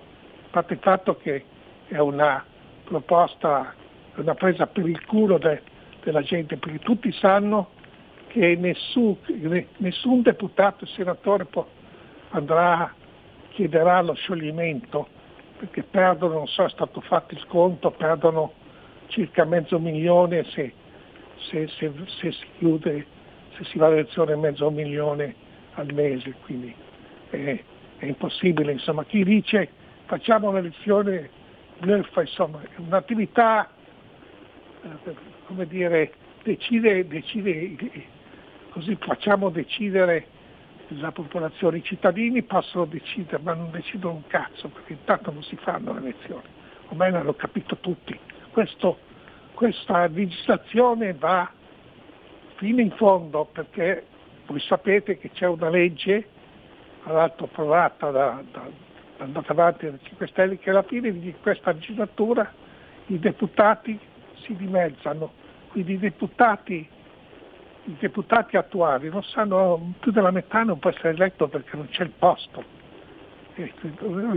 a 0.45 0.47
parte 0.51 0.73
il 0.73 0.79
fatto 0.79 1.17
che 1.17 1.43
è 1.87 1.97
una 1.97 2.43
proposta, 2.85 3.73
una 4.15 4.33
presa 4.33 4.65
per 4.67 4.87
il 4.87 5.05
culo 5.05 5.37
de- 5.37 5.61
della 6.05 6.21
gente, 6.21 6.57
perché 6.57 6.79
tutti 6.79 7.11
sanno 7.11 7.71
che 8.27 8.55
nessun, 8.55 9.17
nessun 9.77 10.21
deputato 10.21 10.85
e 10.85 10.87
senatore 10.89 11.45
può- 11.45 11.67
andrà, 12.29 12.93
chiederà 13.49 14.01
lo 14.01 14.13
scioglimento, 14.13 15.07
perché 15.57 15.83
perdono, 15.83 16.35
non 16.35 16.47
so, 16.47 16.63
è 16.63 16.69
stato 16.69 17.01
fatto 17.01 17.33
il 17.33 17.45
conto, 17.47 17.91
perdono 17.91 18.53
circa 19.07 19.45
mezzo 19.45 19.79
milione 19.79 20.43
se, 20.51 20.73
se- 21.49 21.67
se- 21.67 21.91
se 22.19 22.31
si 22.31 22.45
chiude, 22.57 23.05
se 23.57 23.63
si 23.65 23.77
va 23.77 23.87
all'elezione 23.87 24.35
mezzo 24.35 24.69
milione 24.69 25.33
al 25.73 25.91
mese, 25.93 26.35
quindi 26.43 26.73
è, 27.29 27.63
è 27.97 28.05
impossibile. 28.05 28.73
Insomma, 28.73 29.03
chi 29.05 29.23
dice 29.23 29.69
facciamo 30.05 30.49
un'elezione 30.49 31.29
bluffa, 31.79 32.21
insomma, 32.21 32.61
è 32.61 32.67
un'attività, 32.77 33.69
eh, 34.83 35.33
come 35.45 35.67
dire, 35.67 36.13
decide, 36.43 37.07
decide, 37.07 37.75
così 38.69 38.95
facciamo 38.99 39.49
decidere 39.49 40.27
la 40.89 41.11
popolazione, 41.11 41.77
i 41.77 41.83
cittadini 41.83 42.43
possono 42.43 42.85
decidere, 42.85 43.41
ma 43.41 43.53
non 43.53 43.71
decidono 43.71 44.15
un 44.15 44.27
cazzo, 44.27 44.69
perché 44.69 44.93
intanto 44.93 45.31
non 45.31 45.43
si 45.43 45.55
fanno 45.55 45.93
le 45.93 45.99
elezioni, 45.99 46.47
ormai 46.89 47.11
l'hanno 47.11 47.33
capito 47.33 47.77
tutti. 47.77 48.17
Questo- 48.51 48.99
questa 49.53 50.07
legislazione 50.07 51.13
va 51.13 51.49
fino 52.55 52.81
in 52.81 52.91
fondo 52.91 53.45
perché 53.51 54.05
Voi 54.47 54.59
sapete 54.59 55.17
che 55.17 55.31
c'è 55.31 55.47
una 55.47 55.69
legge, 55.69 56.27
tra 57.03 57.13
l'altro 57.13 57.45
approvata 57.45 58.11
da, 58.11 58.43
da, 58.51 58.69
andata 59.17 59.51
avanti 59.51 59.87
dai 59.87 59.99
5 60.03 60.27
Stelle, 60.27 60.59
che 60.59 60.69
alla 60.69 60.83
fine 60.83 61.11
di 61.11 61.33
questa 61.41 61.71
legislatura 61.71 62.51
i 63.07 63.17
deputati 63.17 63.99
si 64.45 64.55
dimezzano, 64.55 65.31
quindi 65.69 65.93
i 65.93 65.99
deputati, 65.99 66.87
i 67.85 67.95
deputati 67.99 68.57
attuali 68.57 69.09
non 69.09 69.23
sanno, 69.23 69.93
più 69.99 70.11
della 70.11 70.31
metà 70.31 70.63
non 70.63 70.79
può 70.79 70.89
essere 70.89 71.09
eletto 71.09 71.47
perché 71.47 71.75
non 71.75 71.87
c'è 71.89 72.03
il 72.03 72.11
posto. 72.17 72.63
E 73.55 73.71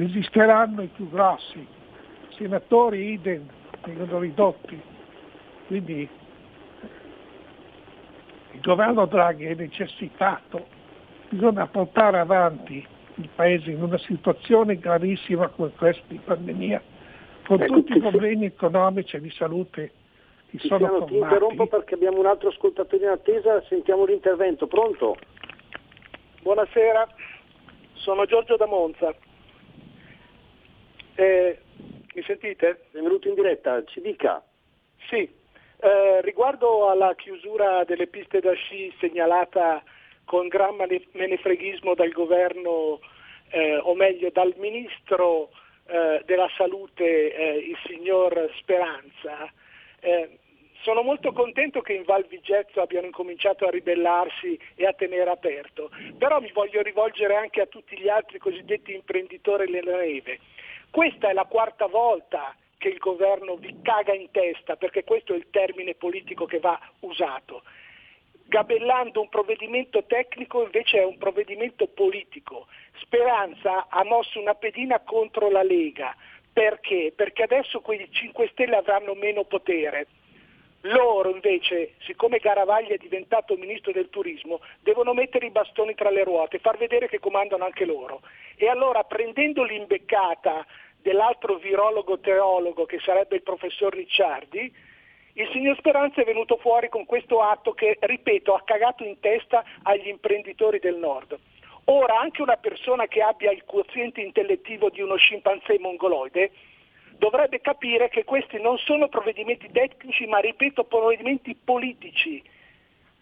Esisteranno 0.01 0.83
i 0.83 0.89
più 0.89 1.09
grossi, 1.09 1.59
i 1.59 2.35
senatori 2.37 3.13
idem 3.13 3.47
vengono 3.85 4.21
ridotti, 4.21 4.81
quindi 5.67 6.09
il 8.53 8.61
governo 8.61 9.07
Draghi 9.07 9.45
è 9.45 9.55
necessitato, 9.55 10.67
bisogna 11.29 11.67
portare 11.67 12.19
avanti 12.19 12.87
il 13.15 13.29
Paese 13.35 13.71
in 13.71 13.83
una 13.83 13.99
situazione 13.99 14.79
gravissima 14.79 15.49
come 15.49 15.71
questa 15.71 16.03
di 16.07 16.21
pandemia, 16.23 16.81
con 17.45 17.65
tutti 17.67 17.97
i 17.97 18.01
problemi 18.01 18.47
economici 18.47 19.17
e 19.17 19.21
di 19.21 19.31
salute 19.31 19.93
sono 20.57 20.79
Tiziano, 20.79 21.05
ti 21.05 21.17
interrompo 21.17 21.67
perché 21.67 21.95
abbiamo 21.95 22.19
un 22.19 22.27
altro 22.27 22.49
ascoltatore 22.49 23.05
in 23.05 23.11
attesa, 23.11 23.63
sentiamo 23.69 24.05
l'intervento. 24.05 24.67
Pronto? 24.67 25.17
Buonasera, 26.41 27.07
sono 27.93 28.25
Giorgio 28.25 28.57
da 28.57 28.67
Monza. 28.67 29.15
Eh, 31.15 31.59
mi 32.15 32.23
sentite? 32.23 32.87
Benvenuto 32.93 33.29
in 33.29 33.35
diretta, 33.35 33.85
ci 33.85 34.01
dica. 34.01 34.43
Sì, 35.09 35.29
eh, 35.81 36.21
riguardo 36.23 36.89
alla 36.89 37.15
chiusura 37.15 37.85
delle 37.85 38.07
piste 38.07 38.41
da 38.41 38.53
sci 38.53 38.93
segnalata 38.99 39.83
con 40.25 40.49
gran 40.49 40.77
menefreghismo 41.13 41.95
dal 41.95 42.11
governo, 42.11 43.01
eh, 43.51 43.77
o 43.77 43.95
meglio 43.95 44.31
dal 44.31 44.55
ministro 44.59 45.51
eh, 45.87 46.23
della 46.27 46.49
salute, 46.57 47.35
eh, 47.35 47.57
il 47.59 47.77
signor 47.87 48.51
Speranza, 48.59 49.51
eh, 50.01 50.39
sono 50.83 51.03
molto 51.03 51.33
contento 51.33 51.81
che 51.81 51.93
in 51.93 52.05
Val 52.05 52.27
Vigezzo 52.27 52.81
abbiano 52.81 53.07
incominciato 53.07 53.67
a 53.67 53.71
ribellarsi 53.71 54.59
e 54.75 54.87
a 54.87 54.93
tenere 54.93 55.29
aperto, 55.29 55.91
però 56.17 56.41
mi 56.41 56.53
voglio 56.53 56.83
rivolgere 56.83 57.35
anche 57.35 57.61
a 57.61 57.67
tutti 57.67 57.99
gli 57.99 58.09
altri 58.09 58.39
cosiddetti 58.39 58.95
imprenditori 58.95 59.71
della 59.71 59.97
neve. 59.97 60.39
Questa 60.91 61.29
è 61.29 61.33
la 61.33 61.45
quarta 61.45 61.87
volta 61.87 62.55
che 62.79 62.89
il 62.89 62.99
governo 62.99 63.57
vi 63.57 63.77
caga 63.83 64.15
in 64.15 64.31
testa, 64.31 64.77
perché 64.77 65.05
questo 65.05 65.35
è 65.35 65.37
il 65.37 65.51
termine 65.51 65.95
politico 65.95 66.47
che 66.47 66.61
va 66.61 66.79
usato. 67.01 67.63
Gabellando 68.45 69.21
un 69.21 69.29
provvedimento 69.29 70.05
tecnico 70.05 70.63
invece 70.63 71.01
è 71.01 71.05
un 71.05 71.19
provvedimento 71.19 71.87
politico. 71.89 72.67
Speranza 73.03 73.89
ha 73.91 74.05
mosso 74.05 74.41
una 74.41 74.55
pedina 74.55 75.01
contro 75.01 75.51
la 75.51 75.63
Lega. 75.63 76.17
Perché? 76.59 77.13
Perché 77.15 77.45
adesso 77.45 77.79
quei 77.79 78.05
5 78.11 78.49
Stelle 78.49 78.75
avranno 78.75 79.15
meno 79.15 79.45
potere. 79.45 80.09
Loro 80.81 81.31
invece, 81.31 81.93
siccome 82.01 82.39
Garavaglia 82.39 82.95
è 82.95 82.97
diventato 82.97 83.57
ministro 83.57 83.93
del 83.93 84.11
turismo, 84.11 84.59
devono 84.81 85.15
mettere 85.15 85.47
i 85.47 85.51
bastoni 85.51 85.95
tra 85.95 86.11
le 86.11 86.25
ruote, 86.25 86.59
far 86.59 86.77
vedere 86.77 87.07
che 87.07 87.21
comandano 87.21 87.65
anche 87.65 87.85
loro. 87.85 88.23
E 88.57 88.67
allora 88.67 89.05
prendendo 89.05 89.63
l'imbeccata 89.63 90.67
dell'altro 91.01 91.59
virologo 91.59 92.19
teologo 92.19 92.87
che 92.87 92.99
sarebbe 92.99 93.37
il 93.37 93.43
professor 93.43 93.95
Ricciardi, 93.95 94.75
il 95.35 95.49
signor 95.53 95.77
Speranza 95.77 96.23
è 96.23 96.25
venuto 96.25 96.57
fuori 96.57 96.89
con 96.89 97.05
questo 97.07 97.41
atto 97.41 97.71
che, 97.71 97.99
ripeto, 98.01 98.53
ha 98.53 98.63
cagato 98.65 99.05
in 99.05 99.21
testa 99.21 99.63
agli 99.85 100.09
imprenditori 100.09 100.81
del 100.81 100.97
nord. 100.97 101.39
Ora 101.91 102.21
anche 102.21 102.43
una 102.43 102.57
persona 102.57 103.07
che 103.07 103.23
abbia 103.23 103.51
il 103.51 103.65
quoziente 103.65 104.21
intellettivo 104.21 104.91
di 104.91 105.01
uno 105.01 105.17
scimpanzé 105.17 105.79
mongoloide 105.79 106.51
dovrebbe 107.17 107.63
capire 107.63 108.11
che 108.11 108.25
questi 108.25 108.61
non 108.61 108.77
sono 108.77 109.09
provvedimenti 109.09 109.71
tecnici, 109.73 110.27
ma 110.27 110.39
ripeto, 110.39 110.85
provvedimenti 110.85 111.55
politici 111.55 112.43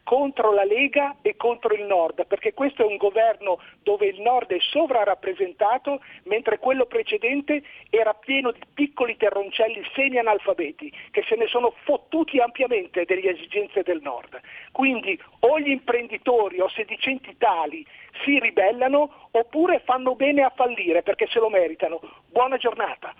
contro 0.07 0.53
la 0.53 0.63
Lega 0.63 1.17
e 1.21 1.35
contro 1.35 1.75
il 1.75 1.83
Nord, 1.83 2.29
perché 2.29 2.55
questo 2.55 2.83
è 2.83 2.87
un 2.87 2.97
governo 2.97 3.59
dove 3.83 4.07
il 4.07 4.21
Nord 4.21 4.53
è 4.53 4.59
sovrarappresentato, 4.61 6.01
mentre 6.27 6.61
quello 6.61 6.87
precedente 6.87 7.65
era 7.91 8.15
pieno 8.15 8.53
di 8.53 8.61
piccoli 8.73 9.17
terroncelli 9.17 9.83
semi-analfabeti 9.97 10.93
che 11.11 11.25
se 11.27 11.35
ne 11.35 11.49
sono 11.49 11.75
fottuti 11.83 12.39
ampiamente 12.39 13.05
delle 13.05 13.31
esigenze 13.31 13.83
del 13.83 14.01
Nord. 14.01 14.39
Quindi 14.71 15.21
o 15.41 15.59
gli 15.59 15.71
imprenditori 15.71 16.61
o 16.61 16.69
sedicenti 16.69 17.37
tali 17.37 17.85
si 18.25 18.39
ribellano 18.39 19.29
oppure 19.33 19.81
fanno 19.81 20.15
bene 20.15 20.43
a 20.43 20.53
fallire 20.55 21.03
perché 21.03 21.27
se 21.27 21.41
lo 21.41 21.51
meritano. 21.51 21.99
Buona 22.31 22.59
giornata. 22.59 23.13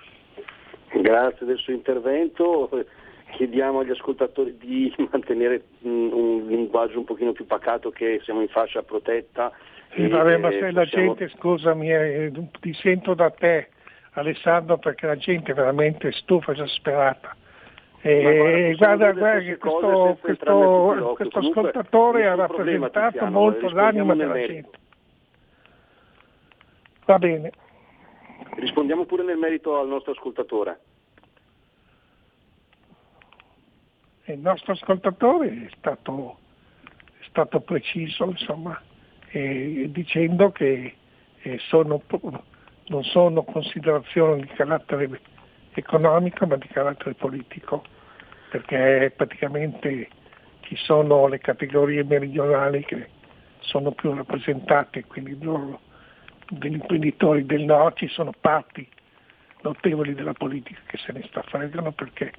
Grazie 0.93 1.47
del 1.47 1.59
suo 1.59 1.73
intervento. 1.73 2.69
Chiediamo 3.33 3.81
agli 3.81 3.91
ascoltatori 3.91 4.57
di 4.57 4.93
mantenere 5.11 5.65
mm, 5.87 6.13
un 6.13 6.47
linguaggio 6.47 6.99
un 6.99 7.05
pochino 7.05 7.33
più 7.33 7.47
pacato 7.47 7.91
che 7.91 8.21
siamo 8.25 8.41
in 8.41 8.49
fascia 8.49 8.83
protetta. 8.83 9.53
Sì, 9.95 10.09
vabbè, 10.09 10.37
ma 10.39 10.49
eh, 10.49 10.59
se 10.61 10.71
la 10.71 10.83
possiamo- 10.83 11.15
gente, 11.15 11.29
scusami, 11.37 11.91
eh, 11.93 12.33
ti 12.61 12.73
sento 12.75 13.15
da 13.15 13.31
te 13.31 13.69
Alessandro 14.13 14.79
perché 14.79 15.07
la 15.07 15.17
gente 15.17 15.53
è 15.53 15.55
veramente 15.55 16.11
stufa 16.13 16.53
esasperata. 16.53 17.35
E 18.01 18.23
Ma 18.23 18.77
guarda, 18.77 19.13
dire 19.13 19.19
guarda 19.19 19.39
che 19.41 19.57
questo, 19.57 20.19
questo, 20.21 21.15
questo 21.17 21.39
Comunque, 21.39 21.61
ascoltatore 21.61 22.27
ha 22.27 22.35
problema, 22.35 22.87
rappresentato 22.87 23.11
Tiziano, 23.11 23.31
molto 23.31 23.69
l'anima 23.71 24.15
della 24.15 24.33
merito. 24.35 24.53
gente. 24.53 24.79
Va 27.07 27.19
bene. 27.19 27.51
Rispondiamo 28.57 29.05
pure 29.07 29.25
nel 29.25 29.37
merito 29.39 29.79
al 29.79 29.89
nostro 29.89 30.13
ascoltatore. 30.13 30.79
Il 34.29 34.41
nostro 34.41 34.73
ascoltatore 34.73 35.47
è 35.49 35.69
stato, 35.79 36.39
è 36.83 37.25
stato 37.29 37.61
preciso, 37.61 38.25
insomma, 38.25 38.81
eh, 39.29 39.89
dicendo 39.93 40.51
che 40.51 40.97
eh, 41.43 41.59
sono, 41.69 42.03
non 42.87 43.05
sono 43.05 43.45
considerazioni 43.45 44.41
di 44.41 44.49
carattere 44.49 45.21
economico 45.75 46.45
ma 46.45 46.57
di 46.57 46.67
carattere 46.67 47.15
politico, 47.15 47.85
perché 48.51 49.13
praticamente 49.15 50.09
ci 50.63 50.75
sono 50.75 51.29
le 51.29 51.39
categorie 51.39 52.03
meridionali 52.03 52.85
che 52.85 53.11
sono 53.61 53.93
più 53.93 54.13
rappresentate, 54.13 55.05
quindi 55.05 55.39
loro, 55.41 55.83
degli 56.49 56.75
imprenditori 56.75 57.47
del 57.47 57.63
nord 57.63 57.97
ci 57.97 58.09
sono 58.09 58.33
parti 58.41 58.89
notevoli 59.63 60.15
della 60.15 60.33
politica 60.33 60.81
che 60.87 60.99
se 60.99 61.13
ne 61.13 61.23
sta 61.29 61.43
fregano 61.43 61.93
perché 61.93 62.33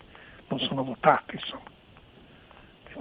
non 0.50 0.60
sono 0.60 0.84
votati, 0.84 1.36
insomma. 1.36 1.76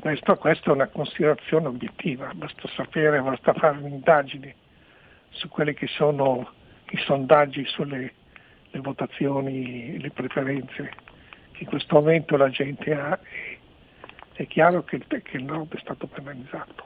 Questo, 0.00 0.36
questa 0.36 0.70
è 0.70 0.74
una 0.74 0.88
considerazione 0.88 1.68
obiettiva, 1.68 2.30
basta 2.34 2.68
sapere, 2.68 3.20
basta 3.20 3.52
fare 3.54 3.78
un'indagine 3.78 4.54
su 5.30 5.48
quelli 5.48 5.74
che 5.74 5.86
sono 5.86 6.48
i 6.90 6.96
sondaggi 6.98 7.64
sulle 7.66 8.12
le 8.76 8.80
votazioni, 8.80 9.98
le 9.98 10.10
preferenze 10.10 10.92
che 11.52 11.62
in 11.62 11.68
questo 11.68 11.96
momento 11.96 12.36
la 12.36 12.50
gente 12.50 12.92
ha. 12.94 13.18
È 14.32 14.46
chiaro 14.46 14.84
che 14.84 15.00
che 15.06 15.36
il 15.38 15.44
nord 15.44 15.74
è 15.74 15.80
stato 15.80 16.06
penalizzato 16.06 16.84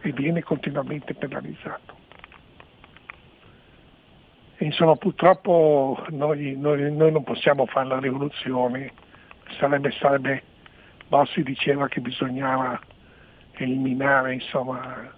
e 0.00 0.12
viene 0.12 0.42
continuamente 0.42 1.14
penalizzato. 1.14 2.00
E 4.56 4.64
insomma 4.64 4.96
purtroppo 4.96 6.02
noi, 6.10 6.56
noi- 6.56 6.90
noi 6.90 7.12
non 7.12 7.24
possiamo 7.24 7.66
fare 7.66 7.88
la 7.88 7.98
rivoluzione, 7.98 8.92
sarebbe, 9.58 9.90
sarebbe 9.90 10.42
Bossi 11.12 11.42
diceva 11.42 11.88
che 11.88 12.00
bisognava 12.00 12.80
eliminare, 13.56 14.32
insomma, 14.32 15.12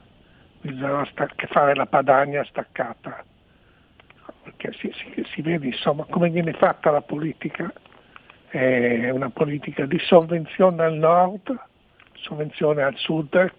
bisognava 0.61 1.05
stac- 1.05 1.47
fare 1.47 1.77
la 1.77 1.87
padania 1.87 2.43
staccata, 2.43 3.25
perché 4.43 4.73
si, 4.73 4.93
si- 4.93 5.25
si 5.33 5.41
vede 5.41 5.67
insomma 5.67 6.05
come 6.11 6.31
viene 6.31 6.53
fatta 6.55 6.91
la 6.91 7.01
politica, 7.01 7.73
è 8.49 9.09
una 9.11 9.31
politica 9.31 9.87
di 9.87 10.01
sovvenzione 10.01 10.83
al 10.83 10.95
nord, 10.95 11.57
sovvenzione 12.15 12.83
al 12.83 12.97
sud, 12.97 13.53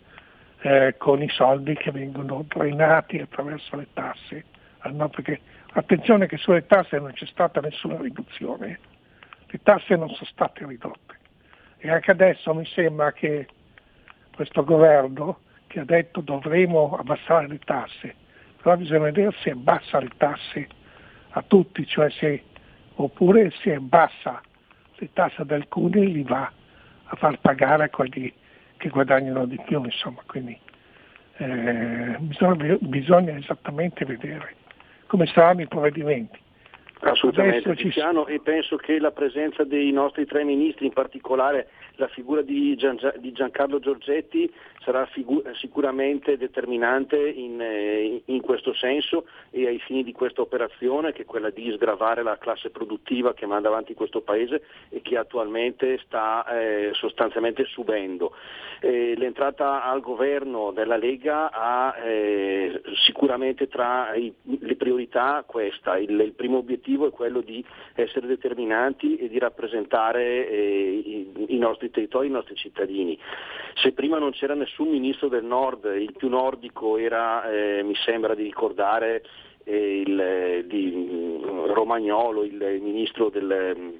eh, 0.60 0.96
con 0.98 1.22
i 1.22 1.30
soldi 1.30 1.74
che 1.76 1.92
vengono 1.92 2.44
drenati 2.50 3.18
attraverso 3.18 3.78
le 3.78 3.88
tasse 3.94 4.44
nord, 4.92 5.16
perché 5.16 5.40
attenzione 5.72 6.28
che 6.28 6.36
sulle 6.36 6.66
tasse 6.66 7.00
non 7.00 7.14
c'è 7.14 7.28
stata 7.28 7.62
nessuna 7.62 7.96
riduzione, 8.02 8.78
le 9.48 9.60
tasse 9.64 9.96
non 9.96 10.10
sono 10.10 10.26
state 10.26 10.66
ridotte. 10.66 11.24
E 11.86 11.92
anche 11.92 12.10
adesso 12.10 12.52
mi 12.56 12.66
sembra 12.66 13.12
che 13.12 13.46
questo 14.34 14.64
governo 14.64 15.42
che 15.68 15.82
ha 15.82 15.86
detto 15.86 16.22
dovremo 16.22 16.98
abbassare 16.98 17.48
le 17.48 17.60
tasse, 17.60 18.16
però 18.60 18.76
bisogna 18.76 19.04
vedere 19.04 19.32
se 19.44 19.52
abbassa 19.52 20.00
le 20.00 20.10
tasse 20.18 20.68
a 21.30 21.44
tutti, 21.44 21.86
cioè 21.86 22.10
se, 22.10 22.42
oppure 22.96 23.52
se 23.62 23.76
abbassa 23.76 24.42
le 24.96 25.14
tasse 25.14 25.44
ad 25.44 25.52
alcuni 25.52 26.12
li 26.12 26.24
va 26.24 26.52
a 27.04 27.16
far 27.18 27.40
pagare 27.40 27.84
a 27.84 27.90
quelli 27.90 28.34
che 28.78 28.90
guadagnano 28.90 29.46
di 29.46 29.62
più, 29.64 29.84
insomma, 29.84 30.24
quindi 30.26 30.60
eh, 31.38 32.16
bisogna, 32.18 32.78
bisogna 32.80 33.38
esattamente 33.38 34.06
vedere 34.06 34.56
come 35.06 35.28
saranno 35.28 35.62
i 35.62 35.68
provvedimenti. 35.68 36.40
Assolutamente, 37.02 37.76
Tiziano, 37.76 38.26
e 38.26 38.40
penso 38.40 38.78
che 38.78 39.00
la 39.00 39.12
presenza 39.12 39.64
dei 39.64 39.92
nostri 39.92 40.26
tre 40.26 40.44
ministri, 40.44 40.86
in 40.86 40.94
particolare 40.94 41.68
la 41.98 42.08
figura 42.08 42.42
di, 42.42 42.76
Gian- 42.76 43.14
di 43.18 43.32
Giancarlo 43.32 43.80
Giorgetti, 43.80 44.52
sarà 44.80 45.06
figu- 45.08 45.50
sicuramente 45.56 46.38
determinante 46.38 47.18
in, 47.18 47.60
eh, 47.62 48.22
in 48.26 48.42
questo 48.42 48.74
senso 48.74 49.26
e 49.52 49.68
ai 49.68 49.80
fini 49.80 50.04
di 50.04 50.12
questa 50.14 50.42
operazione, 50.42 51.12
che 51.12 51.24
è 51.24 51.26
quella 51.26 51.50
di 51.50 51.72
sgravare 51.72 52.24
la 52.24 52.38
classe 52.38 52.70
produttiva 52.70 53.34
che 53.34 53.46
manda 53.46 53.68
avanti 53.68 53.94
questo 53.94 54.22
Paese 54.22 54.64
e 54.90 55.02
che 55.02 55.18
attualmente 55.18 56.00
sta 56.06 56.46
eh, 56.48 56.90
sostanzialmente 56.94 57.66
subendo. 57.66 58.34
Eh, 58.80 59.16
l'entrata 59.18 59.84
al 59.84 60.02
governo 60.02 60.72
della 60.72 60.98
Lega 60.98 61.52
ha 61.52 61.96
eh, 62.04 62.82
sicuramente 63.06 63.68
tra 63.68 64.14
i- 64.16 64.34
le 64.42 64.76
priorità 64.76 65.44
questa, 65.46 65.98
il, 65.98 66.20
il 66.20 66.34
primo 66.34 66.58
obiettivo 66.58 66.84
è 66.94 67.12
quello 67.12 67.42
di 67.42 67.64
essere 67.96 68.28
determinanti 68.28 69.18
e 69.18 69.28
di 69.28 69.40
rappresentare 69.40 70.48
eh, 70.48 71.04
i, 71.06 71.56
i 71.56 71.58
nostri 71.58 71.90
territori, 71.90 72.28
i 72.28 72.32
nostri 72.32 72.56
cittadini. 72.56 73.18
Se 73.76 73.92
prima 73.92 74.20
non 74.20 74.32
c'era 74.32 74.54
nessun 74.54 74.90
ministro 74.90 75.28
del 75.28 75.44
nord, 75.44 75.86
il 75.86 76.14
più 76.16 76.30
nordico 76.30 76.98
era, 76.98 77.50
eh, 77.50 77.84
mi 77.84 77.96
sembra 78.06 78.36
di 78.36 78.44
ricordare, 78.44 79.24
eh, 79.64 80.02
il, 80.02 80.20
eh, 80.20 80.64
di 80.68 80.92
mm, 80.96 81.66
Romagnolo, 81.74 82.44
il, 82.44 82.80
ministro 82.82 83.30
del, 83.30 84.00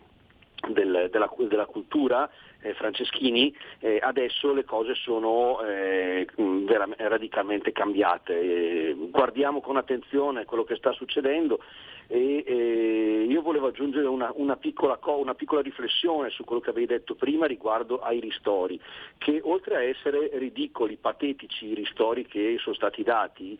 del- 0.70 1.10
della, 1.12 1.30
della 1.38 1.66
cultura, 1.66 2.30
Franceschini, 2.74 3.56
eh, 3.80 4.00
adesso 4.02 4.54
le 4.54 4.64
cose 4.64 4.96
sono 4.96 5.62
eh, 5.62 6.28
vera- 6.36 6.88
radicalmente 6.98 7.72
cambiate. 7.72 8.40
Eh, 8.40 8.96
guardiamo 9.10 9.62
con 9.62 9.78
attenzione 9.78 10.46
quello 10.46 10.64
che 10.64 10.76
sta 10.76 10.92
succedendo 10.94 11.60
e 12.08 12.44
eh, 12.46 13.26
io 13.28 13.42
volevo 13.42 13.68
aggiungere 13.68 14.08
una, 14.08 14.32
una 14.36 14.58
piccola, 14.58 14.98
co- 14.98 15.18
una 15.18 15.34
piccola 15.34 15.62
riflessione 15.62 16.30
su 16.30 16.44
quello 16.44 16.62
che 16.62 16.70
avevi 16.70 16.86
detto 16.86 17.16
prima 17.16 17.48
riguardo 17.48 18.00
ai 18.00 18.20
ristori, 18.20 18.80
che 19.18 19.42
oltre 19.44 19.76
a 19.76 19.84
essere 19.84 20.30
ridicoli, 20.34 20.98
patetici 20.98 21.68
i 21.68 21.74
ristori 21.74 22.26
che 22.26 22.58
sono 22.60 22.76
stati 22.76 23.02
dati, 23.02 23.58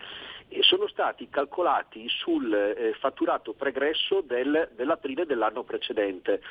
eh, 0.50 0.62
sono 0.62 0.88
stati 0.88 1.28
calcolati 1.30 2.08
sul 2.08 2.54
eh, 2.54 2.94
fatturato 3.00 3.54
pregresso 3.54 4.22
del- 4.22 4.70
dell'aprile 4.76 5.26
dell'anno 5.26 5.64
precedente. 5.64 6.42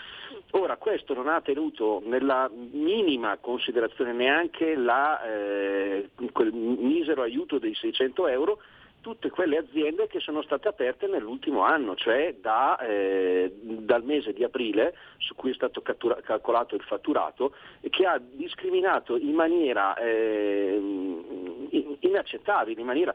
Ora, 0.50 0.76
questo 0.76 1.14
non 1.14 1.28
ha 1.28 1.40
tenuto 1.40 2.02
nella 2.04 2.43
minima 2.52 3.36
considerazione 3.38 4.12
neanche 4.12 4.74
la, 4.74 5.22
eh, 5.24 6.10
quel 6.32 6.52
misero 6.52 7.22
aiuto 7.22 7.58
dei 7.58 7.74
600 7.74 8.26
euro 8.28 8.58
tutte 9.04 9.28
quelle 9.28 9.58
aziende 9.58 10.06
che 10.06 10.18
sono 10.18 10.40
state 10.40 10.66
aperte 10.66 11.06
nell'ultimo 11.06 11.60
anno, 11.60 11.94
cioè 11.94 12.36
da, 12.40 12.78
eh, 12.78 13.52
dal 13.60 14.02
mese 14.02 14.32
di 14.32 14.42
aprile, 14.42 14.96
su 15.18 15.34
cui 15.34 15.50
è 15.50 15.54
stato 15.54 15.82
cattura- 15.82 16.22
calcolato 16.22 16.74
il 16.74 16.80
fatturato, 16.80 17.54
che 17.90 18.06
ha 18.06 18.18
discriminato 18.18 19.18
in 19.18 19.34
maniera 19.34 19.94
eh, 19.96 20.74
in- 20.78 21.96
inaccettabile, 22.00 22.80
in 22.80 22.86
maniera 22.86 23.14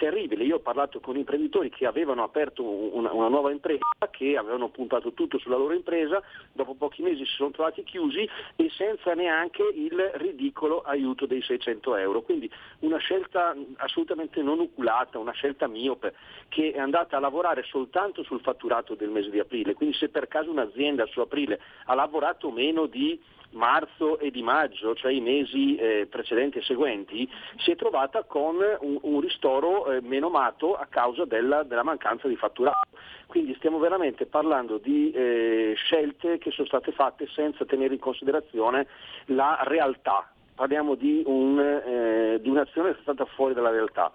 terribile. 0.00 0.44
Io 0.44 0.56
ho 0.56 0.60
parlato 0.60 0.98
con 0.98 1.18
imprenditori 1.18 1.68
che 1.68 1.84
avevano 1.84 2.22
aperto 2.22 2.64
una, 2.64 3.12
una 3.12 3.28
nuova 3.28 3.50
impresa, 3.50 3.84
che 4.10 4.34
avevano 4.34 4.70
puntato 4.70 5.12
tutto 5.12 5.38
sulla 5.38 5.58
loro 5.58 5.74
impresa, 5.74 6.22
dopo 6.52 6.74
pochi 6.74 7.02
mesi 7.02 7.26
si 7.26 7.34
sono 7.34 7.50
trovati 7.50 7.84
chiusi 7.84 8.26
e 8.56 8.70
senza 8.70 9.12
neanche 9.12 9.62
il 9.62 10.10
ridicolo 10.14 10.80
aiuto 10.80 11.26
dei 11.26 11.42
600 11.42 11.96
euro. 11.96 12.22
Quindi 12.22 12.50
una 12.80 12.96
scelta 12.96 13.54
assolutamente 13.76 14.40
non 14.40 14.60
oculata, 14.60 15.18
una 15.18 15.32
scelta 15.32 15.68
miope, 15.68 16.14
che 16.48 16.72
è 16.72 16.78
andata 16.78 17.18
a 17.18 17.20
lavorare 17.20 17.62
soltanto 17.64 18.22
sul 18.22 18.40
fatturato 18.40 18.94
del 18.94 19.10
mese 19.10 19.28
di 19.28 19.38
aprile. 19.38 19.74
Quindi 19.74 19.96
se 19.96 20.08
per 20.08 20.28
caso 20.28 20.50
un'azienda 20.50 21.04
su 21.06 21.20
aprile 21.20 21.60
ha 21.84 21.94
lavorato 21.94 22.50
meno 22.50 22.86
di 22.86 23.20
marzo 23.52 24.18
e 24.18 24.30
di 24.30 24.42
maggio, 24.42 24.94
cioè 24.94 25.12
i 25.12 25.20
mesi 25.20 25.76
eh, 25.76 26.06
precedenti 26.08 26.58
e 26.58 26.62
seguenti, 26.62 27.28
si 27.58 27.70
è 27.70 27.76
trovata 27.76 28.24
con 28.24 28.56
un, 28.80 28.98
un 29.00 29.20
ristoro 29.20 29.90
eh, 29.90 30.00
menomato 30.00 30.74
a 30.76 30.86
causa 30.88 31.24
della, 31.24 31.62
della 31.62 31.82
mancanza 31.82 32.28
di 32.28 32.36
fatturato. 32.36 32.88
Quindi 33.26 33.54
stiamo 33.54 33.78
veramente 33.78 34.26
parlando 34.26 34.78
di 34.78 35.12
eh, 35.12 35.74
scelte 35.76 36.38
che 36.38 36.50
sono 36.50 36.66
state 36.66 36.92
fatte 36.92 37.28
senza 37.28 37.64
tenere 37.64 37.94
in 37.94 38.00
considerazione 38.00 38.86
la 39.26 39.60
realtà. 39.62 40.28
Parliamo 40.54 40.94
di, 40.94 41.22
un, 41.24 41.58
eh, 41.58 42.38
di 42.40 42.48
un'azione 42.48 42.92
che 42.92 42.98
è 42.98 43.02
stata 43.02 43.24
fuori 43.24 43.54
dalla 43.54 43.70
realtà. 43.70 44.12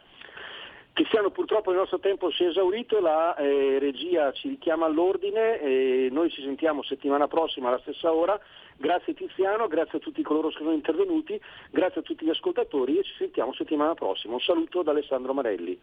Tiziano 0.95 1.29
purtroppo 1.29 1.71
il 1.71 1.77
nostro 1.77 1.99
tempo 1.99 2.31
si 2.31 2.45
è 2.45 2.47
esaurito, 2.47 3.01
la 3.01 3.35
eh, 3.35 3.79
regia 3.79 4.31
ci 4.31 4.47
richiama 4.47 4.85
all'ordine 4.85 5.59
e 5.59 6.07
noi 6.09 6.29
ci 6.29 6.41
sentiamo 6.41 6.83
settimana 6.83 7.27
prossima 7.27 7.67
alla 7.67 7.79
stessa 7.79 8.13
ora. 8.13 8.39
Grazie 8.77 9.13
Tiziano, 9.13 9.67
grazie 9.67 9.97
a 9.97 10.01
tutti 10.01 10.21
coloro 10.21 10.47
che 10.47 10.55
sono 10.59 10.71
intervenuti, 10.71 11.37
grazie 11.69 11.99
a 11.99 12.03
tutti 12.03 12.23
gli 12.23 12.29
ascoltatori 12.29 12.97
e 12.97 13.03
ci 13.03 13.11
sentiamo 13.17 13.53
settimana 13.53 13.93
prossima. 13.93 14.35
Un 14.35 14.39
saluto 14.39 14.83
da 14.83 14.91
Alessandro 14.91 15.33
Marelli. 15.33 15.77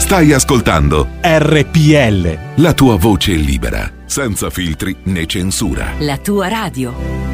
Stai 0.00 0.32
ascoltando 0.32 1.06
RPL. 1.20 2.62
La 2.62 2.72
tua 2.72 2.96
voce 2.96 3.32
è 3.32 3.36
libera, 3.36 3.82
senza 4.06 4.48
filtri 4.48 4.96
né 5.04 5.26
censura. 5.26 5.92
La 6.00 6.16
tua 6.16 6.48
radio. 6.48 7.33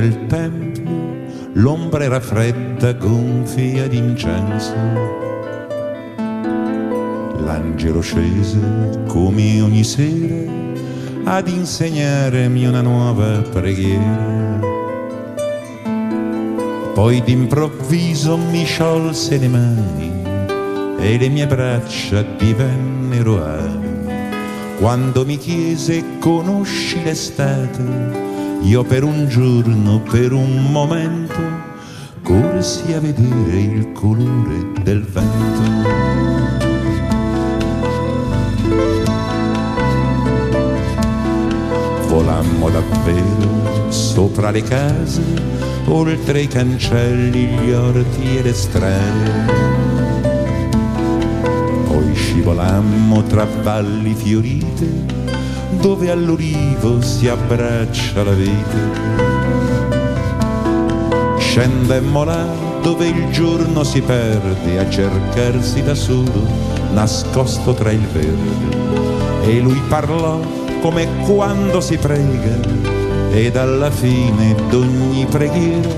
Del 0.00 0.26
tempio, 0.26 0.82
l'ombra 1.52 2.02
era 2.02 2.18
fredda, 2.18 2.92
gonfia 2.94 3.86
d'incenso. 3.86 4.74
L'angelo 7.38 8.00
scese, 8.00 9.04
come 9.06 9.60
ogni 9.60 9.84
sera, 9.84 10.50
ad 11.24 11.46
insegnarmi 11.46 12.66
una 12.66 12.80
nuova 12.80 13.40
preghiera. 13.42 14.58
Poi 16.92 17.22
d'improvviso 17.22 18.36
mi 18.36 18.64
sciolse 18.64 19.38
le 19.38 19.48
mani 19.48 20.12
e 20.98 21.18
le 21.18 21.28
mie 21.28 21.46
braccia 21.46 22.24
divennero 22.36 23.44
ali. 23.44 23.92
Quando 24.78 25.24
mi 25.24 25.38
chiese 25.38 26.18
conosci 26.18 27.00
l'estate, 27.02 28.23
io 28.64 28.82
per 28.82 29.04
un 29.04 29.28
giorno, 29.28 30.00
per 30.00 30.32
un 30.32 30.70
momento, 30.70 31.38
corsi 32.22 32.94
a 32.94 33.00
vedere 33.00 33.60
il 33.60 33.92
colore 33.92 34.72
del 34.82 35.02
vento. 35.02 35.92
Volammo 42.08 42.70
davvero 42.70 43.90
sopra 43.90 44.50
le 44.50 44.62
case, 44.62 45.22
oltre 45.86 46.40
i 46.40 46.48
cancelli, 46.48 47.46
gli 47.46 47.70
orti 47.70 48.38
e 48.38 48.42
le 48.42 48.54
strade. 48.54 49.30
Poi 51.86 52.14
scivolammo 52.14 53.22
tra 53.24 53.46
valli 53.62 54.14
fiorite, 54.14 55.23
dove 55.80 56.10
all'olivo 56.10 57.00
si 57.00 57.28
abbraccia 57.28 58.22
la 58.22 58.32
vite. 58.32 59.02
Scendemmo 61.38 62.24
là 62.24 62.46
dove 62.82 63.06
il 63.06 63.30
giorno 63.30 63.84
si 63.84 64.00
perde 64.02 64.78
a 64.78 64.88
cercarsi 64.88 65.82
da 65.82 65.94
solo, 65.94 66.46
nascosto 66.92 67.72
tra 67.74 67.90
il 67.90 68.06
verde. 68.12 69.46
E 69.46 69.60
lui 69.60 69.80
parlò 69.88 70.40
come 70.80 71.08
quando 71.24 71.80
si 71.80 71.96
prega 71.96 72.58
ed 73.30 73.56
alla 73.56 73.90
fine 73.90 74.54
d'ogni 74.68 75.26
preghiera 75.26 75.88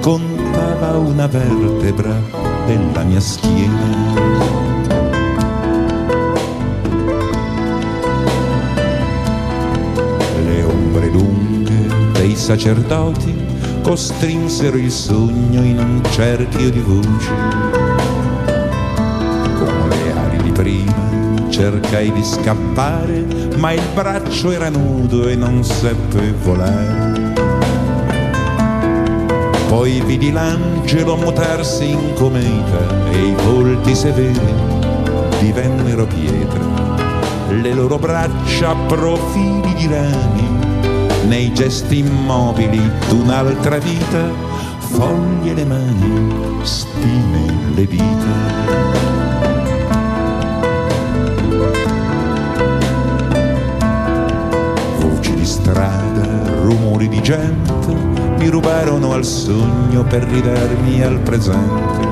contava 0.00 0.98
una 0.98 1.26
vertebra 1.26 2.20
della 2.66 3.02
mia 3.02 3.20
schiena. 3.20 4.29
Sacerdoti 12.40 13.34
costrinsero 13.82 14.76
il 14.76 14.90
sogno 14.90 15.62
in 15.62 15.78
un 15.78 16.02
cerchio 16.10 16.70
di 16.70 16.80
voci. 16.80 17.28
Con 19.58 19.88
le 19.88 20.12
ali 20.12 20.42
di 20.42 20.50
prima 20.50 21.00
cercai 21.50 22.10
di 22.12 22.24
scappare, 22.24 23.26
ma 23.58 23.72
il 23.72 23.82
braccio 23.92 24.50
era 24.50 24.70
nudo 24.70 25.28
e 25.28 25.36
non 25.36 25.62
seppe 25.62 26.32
volare. 26.42 27.34
Poi 29.68 30.00
vidi 30.00 30.32
l'angelo 30.32 31.16
mutarsi 31.16 31.90
in 31.90 32.14
cometa 32.14 33.10
e 33.10 33.26
i 33.26 33.34
volti 33.44 33.94
severi 33.94 34.40
divennero 35.38 36.06
pietre. 36.06 36.60
Le 37.50 37.74
loro 37.74 37.98
braccia 37.98 38.74
profili 38.86 39.74
di 39.74 39.86
rami, 39.86 40.69
nei 41.26 41.52
gesti 41.52 41.98
immobili 41.98 42.80
d'un'altra 43.08 43.78
vita, 43.78 44.30
foglie 44.78 45.54
le 45.54 45.64
mani, 45.64 46.58
stime 46.62 47.72
le 47.74 47.86
dita. 47.86 48.88
strada, 55.42 56.62
rumori 56.62 57.08
di 57.08 57.20
gente 57.20 58.20
mi 58.38 58.48
rubarono 58.48 59.12
al 59.12 59.24
sogno 59.24 60.02
per 60.04 60.22
ridarmi 60.22 61.02
al 61.02 61.18
presente. 61.20 62.08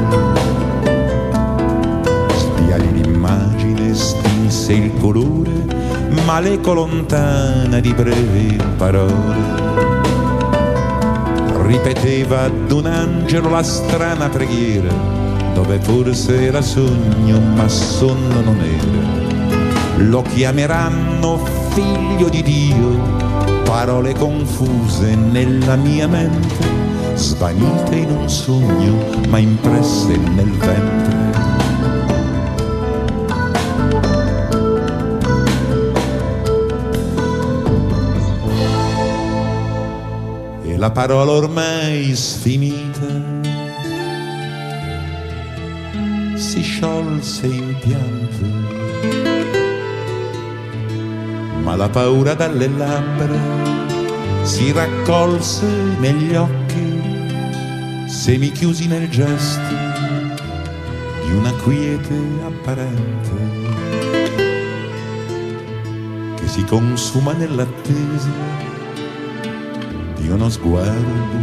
Sbiagli 2.35 3.01
l'immagine, 3.01 3.95
stinse 3.95 4.73
il 4.75 4.93
colore, 5.01 5.38
ma 6.29 6.41
l'eco 6.41 6.75
lontana 6.75 7.81
di 7.81 7.95
brevi 7.95 8.61
parole. 8.77 9.35
Ripeteva 11.63 12.43
ad 12.43 12.71
un 12.71 12.85
angelo 12.85 13.49
la 13.49 13.63
strana 13.63 14.29
preghiera, 14.29 14.93
dove 15.55 15.81
forse 15.81 16.45
era 16.45 16.61
sogno, 16.61 17.41
ma 17.55 17.67
sonno 17.67 18.43
non 18.43 18.61
era. 18.61 20.05
Lo 20.05 20.21
chiameranno 20.21 21.41
figlio 21.71 22.29
di 22.29 22.43
Dio, 22.43 23.63
parole 23.65 24.13
confuse 24.13 25.15
nella 25.15 25.77
mia 25.77 26.07
mente, 26.09 26.67
svanite 27.15 27.97
in 27.97 28.11
un 28.11 28.29
sogno, 28.29 28.97
ma 29.29 29.39
impresse 29.39 30.15
nel 30.15 30.51
ventre. 30.51 30.98
La 40.79 40.93
parola 40.93 41.33
ormai 41.33 42.15
sfinita 42.15 43.11
si 46.37 46.63
sciolse 46.63 47.47
in 47.47 47.77
pianto 47.81 48.45
ma 51.65 51.75
la 51.75 51.89
paura 51.89 52.35
dalle 52.35 52.69
labbra 52.69 53.67
si 54.43 54.71
raccolse 54.71 55.67
negli 55.99 56.35
occhi, 56.37 58.09
semi 58.09 58.53
chiusi 58.53 58.87
nel 58.87 59.09
gesto 59.11 59.75
di 61.25 61.33
una 61.33 61.53
quiete 61.55 62.15
apparente 62.47 63.37
che 66.37 66.47
si 66.47 66.65
consuma 66.65 67.33
nell'attesa 67.33 68.78
uno 70.39 70.51
sguardo 70.51 71.37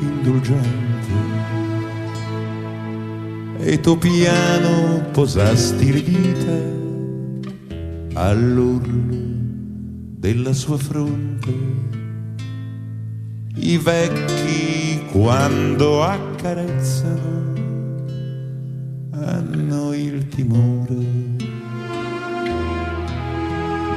indulgente. 0.00 1.12
E 3.58 3.78
tu 3.80 3.98
piano 3.98 5.02
posasti 5.12 5.92
le 5.92 6.02
dita 6.02 6.56
all'urlo 8.20 9.16
della 10.16 10.54
sua 10.54 10.78
fronte. 10.78 11.52
I 13.56 13.76
vecchi 13.76 15.04
quando 15.12 16.02
accarezzano 16.02 17.52
hanno 19.10 19.92
il 19.92 20.26
timore 20.28 20.94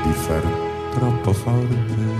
di 0.03 0.11
far 0.11 0.43
troppo 0.93 1.31
forte. 1.31 2.16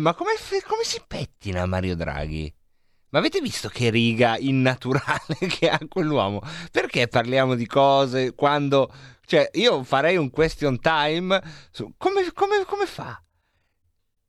Ma 0.00 0.14
come, 0.14 0.30
come 0.66 0.82
si 0.82 1.02
pettina 1.06 1.66
Mario 1.66 1.94
Draghi? 1.94 2.52
Ma 3.10 3.18
avete 3.18 3.40
visto 3.40 3.68
che 3.68 3.90
riga 3.90 4.36
innaturale 4.38 5.36
che 5.48 5.68
ha 5.68 5.78
quell'uomo? 5.86 6.40
Perché 6.70 7.08
parliamo 7.08 7.54
di 7.54 7.66
cose 7.66 8.34
quando... 8.34 8.92
Cioè, 9.26 9.50
io 9.54 9.82
farei 9.84 10.16
un 10.16 10.30
question 10.30 10.80
time 10.80 11.38
su 11.70 11.92
come, 11.98 12.32
come, 12.32 12.64
come 12.64 12.86
fa? 12.86 13.22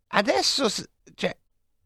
Adesso, 0.08 0.68
cioè, 1.16 1.38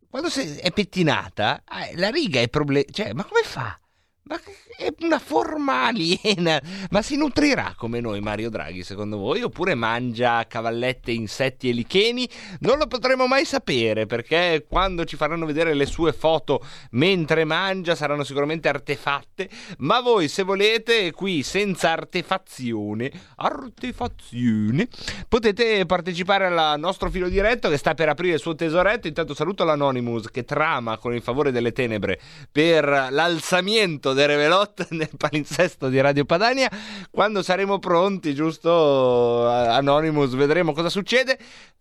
quando 0.09 0.29
è 0.29 0.71
pettinata, 0.71 1.63
eh, 1.63 1.95
la 1.97 2.09
riga 2.09 2.39
è 2.41 2.49
problema... 2.49 2.85
Cioè, 2.89 3.13
ma 3.13 3.23
come 3.23 3.43
fa? 3.43 3.79
Ma 4.25 4.39
è 4.77 4.93
una 5.01 5.19
forma 5.19 5.87
aliena. 5.87 6.61
Ma 6.91 7.01
si 7.01 7.17
nutrirà 7.17 7.73
come 7.75 7.99
noi 7.99 8.21
Mario 8.21 8.49
Draghi, 8.49 8.81
secondo 8.81 9.17
voi? 9.17 9.41
Oppure 9.41 9.75
mangia 9.75 10.47
cavallette, 10.47 11.11
insetti 11.11 11.67
e 11.67 11.73
licheni? 11.73 12.29
Non 12.59 12.77
lo 12.77 12.87
potremo 12.87 13.27
mai 13.27 13.43
sapere 13.43 14.05
perché 14.05 14.65
quando 14.67 15.03
ci 15.03 15.17
faranno 15.17 15.45
vedere 15.45 15.73
le 15.73 15.85
sue 15.85 16.13
foto 16.13 16.65
mentre 16.91 17.43
mangia 17.43 17.95
saranno 17.95 18.23
sicuramente 18.23 18.69
artefatte. 18.69 19.49
Ma 19.79 19.99
voi, 19.99 20.29
se 20.29 20.43
volete, 20.43 21.11
qui 21.11 21.43
senza 21.43 21.91
artefazione, 21.91 23.11
artefazione, 23.35 24.87
potete 25.27 25.85
partecipare 25.85 26.45
al 26.45 26.79
nostro 26.79 27.09
filo 27.09 27.27
diretto 27.27 27.67
che 27.67 27.77
sta 27.77 27.93
per 27.93 28.07
aprire 28.07 28.35
il 28.35 28.39
suo 28.39 28.55
tesoretto. 28.55 29.07
Intanto 29.07 29.33
saluto 29.33 29.65
l'Anonymous 29.65 30.31
che 30.31 30.45
trama 30.45 30.97
con 30.97 31.13
il 31.13 31.21
favore 31.21 31.51
delle 31.51 31.73
tenebre 31.73 32.17
per 32.49 32.85
l'alzamento 33.09 34.11
del 34.13 34.27
Revelot 34.27 34.87
nel 34.91 35.09
palinsesto 35.17 35.89
di 35.89 35.99
Radio 35.99 36.25
Padania. 36.25 36.69
Quando 37.11 37.41
saremo 37.43 37.79
pronti, 37.79 38.33
giusto 38.33 39.47
Anonymous, 39.47 40.33
vedremo 40.35 40.73
cosa 40.73 40.89
succede. 40.89 41.37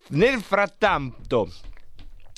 Nel 0.08 0.40
frattanto 0.40 1.48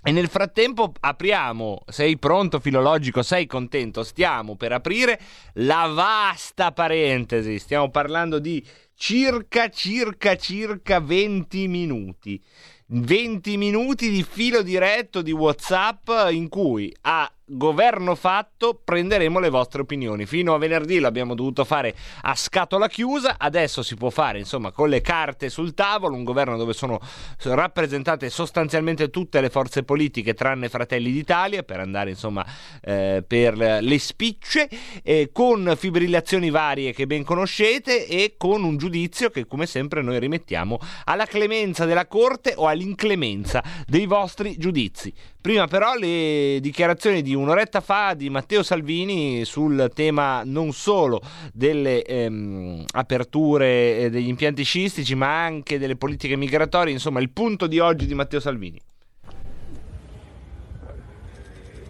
e 0.07 0.13
nel 0.13 0.29
frattempo 0.29 0.93
apriamo, 1.01 1.85
sei 1.87 2.19
pronto 2.19 2.61
filologico, 2.61 3.23
sei 3.23 3.47
contento, 3.47 4.03
stiamo 4.03 4.55
per 4.55 4.73
aprire 4.73 5.19
la 5.55 5.87
vasta 5.87 6.73
parentesi, 6.73 7.59
stiamo 7.59 7.89
parlando 7.89 8.39
di 8.39 8.63
circa, 8.95 9.71
circa, 9.71 10.37
circa 10.37 11.01
20 11.01 11.69
minuti. 11.69 12.43
20 12.89 13.57
minuti 13.57 14.11
di 14.11 14.23
filo 14.23 14.61
diretto 14.61 15.23
di 15.23 15.33
WhatsApp 15.33 16.11
in 16.31 16.51
cui 16.51 16.95
a 17.01 17.33
governo 17.47 18.15
fatto 18.15 18.81
prenderemo 18.83 19.39
le 19.39 19.51
vostre 19.51 19.83
opinioni. 19.83 20.27
Fino 20.27 20.55
a 20.55 20.59
venerdì 20.59 20.99
l'abbiamo 20.99 21.35
dovuto 21.35 21.65
fare 21.65 21.95
a 22.23 22.35
scatola 22.35 22.89
chiusa, 22.89 23.37
adesso 23.39 23.83
si 23.83 23.97
può 23.97 24.11
fare 24.11 24.39
insomma 24.39 24.73
con 24.73 24.89
le 24.89 25.01
carte 25.01 25.51
sul 25.51 25.75
tavolo, 25.75 26.15
un 26.15 26.25
governo 26.25 26.57
dove 26.57 26.73
sono 26.73 27.01
rappresentate 27.43 28.31
sostanzialmente 28.31 29.11
tutte 29.11 29.41
le 29.41 29.51
forze 29.51 29.83
politiche 29.83 30.35
tranne 30.35 30.69
Fratelli 30.69 31.13
d'Italia 31.13 31.63
per 31.63 31.81
andare 31.81 32.11
insomma 32.11 32.45
eh, 32.83 33.23
per 33.27 33.57
le 33.57 33.99
spicce, 33.99 34.69
eh, 35.03 35.31
con 35.33 35.75
fibrillazioni 35.77 36.51
varie 36.51 36.93
che 36.93 37.07
ben 37.07 37.25
conoscete 37.25 38.07
e 38.07 38.35
con 38.37 38.65
un 38.65 38.77
giudizio 38.77 39.31
che 39.31 39.47
come 39.47 39.67
sempre 39.67 40.03
noi 40.03 40.19
rimettiamo 40.19 40.79
alla 41.05 41.27
clemenza 41.27 41.85
della 41.85 42.07
Corte 42.07 42.55
o 42.57 42.67
all'inclemenza 42.67 43.63
dei 43.87 44.07
vostri 44.07 44.57
giudizi. 44.57 45.13
Prima 45.45 45.67
però 45.67 45.95
le 45.95 46.57
dichiarazioni 46.63 47.21
di 47.21 47.35
un'oretta 47.35 47.83
fa 47.83 48.15
di 48.15 48.31
Matteo 48.31 48.63
Salvini 48.63 49.45
sul 49.45 49.91
tema 49.93 50.41
non 50.43 50.73
solo 50.73 51.21
delle 51.53 52.03
ehm, 52.03 52.87
aperture 52.93 53.99
eh, 53.99 54.09
degli 54.09 54.29
impianti 54.29 54.63
sciistici 54.63 55.15
ma 55.15 55.45
anche 55.45 55.79
delle 55.79 55.97
politiche 55.97 56.37
migratorie, 56.37 56.95
insomma 56.95 57.21
il 57.21 57.29
punto 57.29 57.67
di 57.67 57.79
oggi 57.79 58.07
di 58.07 58.15
Matteo 58.15 58.41
Salvini. 58.41 58.81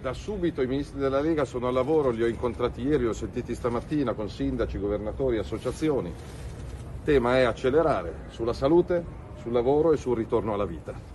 Da 0.00 0.12
subito 0.14 0.60
i 0.60 0.66
ministri 0.66 0.98
della 0.98 1.20
Lega 1.20 1.44
sono 1.44 1.68
al 1.68 1.74
lavoro, 1.74 2.10
li 2.10 2.24
ho 2.24 2.26
incontrati 2.26 2.82
ieri, 2.82 3.04
li 3.04 3.08
ho 3.08 3.12
sentiti 3.12 3.54
stamattina 3.54 4.14
con 4.14 4.28
sindaci, 4.28 4.78
governatori, 4.78 5.38
associazioni. 5.38 6.08
Il 6.08 7.04
tema 7.04 7.38
è 7.38 7.42
accelerare 7.42 8.24
sulla 8.30 8.52
salute, 8.52 9.04
sul 9.40 9.52
lavoro 9.52 9.92
e 9.92 9.96
sul 9.96 10.16
ritorno 10.16 10.54
alla 10.54 10.66
vita 10.66 11.13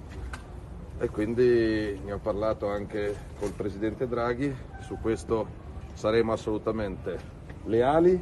e 1.02 1.10
quindi 1.10 1.98
ne 2.04 2.12
ho 2.12 2.18
parlato 2.18 2.68
anche 2.68 3.16
col 3.40 3.54
Presidente 3.54 4.06
Draghi, 4.06 4.54
su 4.82 4.98
questo 5.02 5.48
saremo 5.94 6.34
assolutamente 6.34 7.18
leali, 7.66 8.22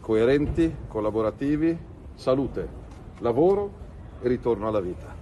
coerenti, 0.00 0.74
collaborativi, 0.88 1.78
salute, 2.14 2.68
lavoro 3.18 3.70
e 4.20 4.28
ritorno 4.28 4.66
alla 4.66 4.80
vita. 4.80 5.14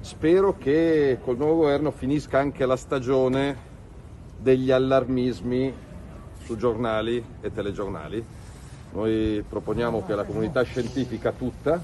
Spero 0.00 0.56
che 0.56 1.18
col 1.22 1.36
nuovo 1.36 1.56
governo 1.56 1.90
finisca 1.90 2.38
anche 2.38 2.64
la 2.64 2.76
stagione 2.76 3.72
degli 4.38 4.70
allarmismi 4.70 5.72
su 6.38 6.56
giornali 6.56 7.22
e 7.42 7.52
telegiornali. 7.52 8.24
Noi 8.92 9.44
proponiamo 9.46 10.02
che 10.06 10.14
la 10.14 10.24
comunità 10.24 10.62
scientifica 10.62 11.32
tutta 11.32 11.80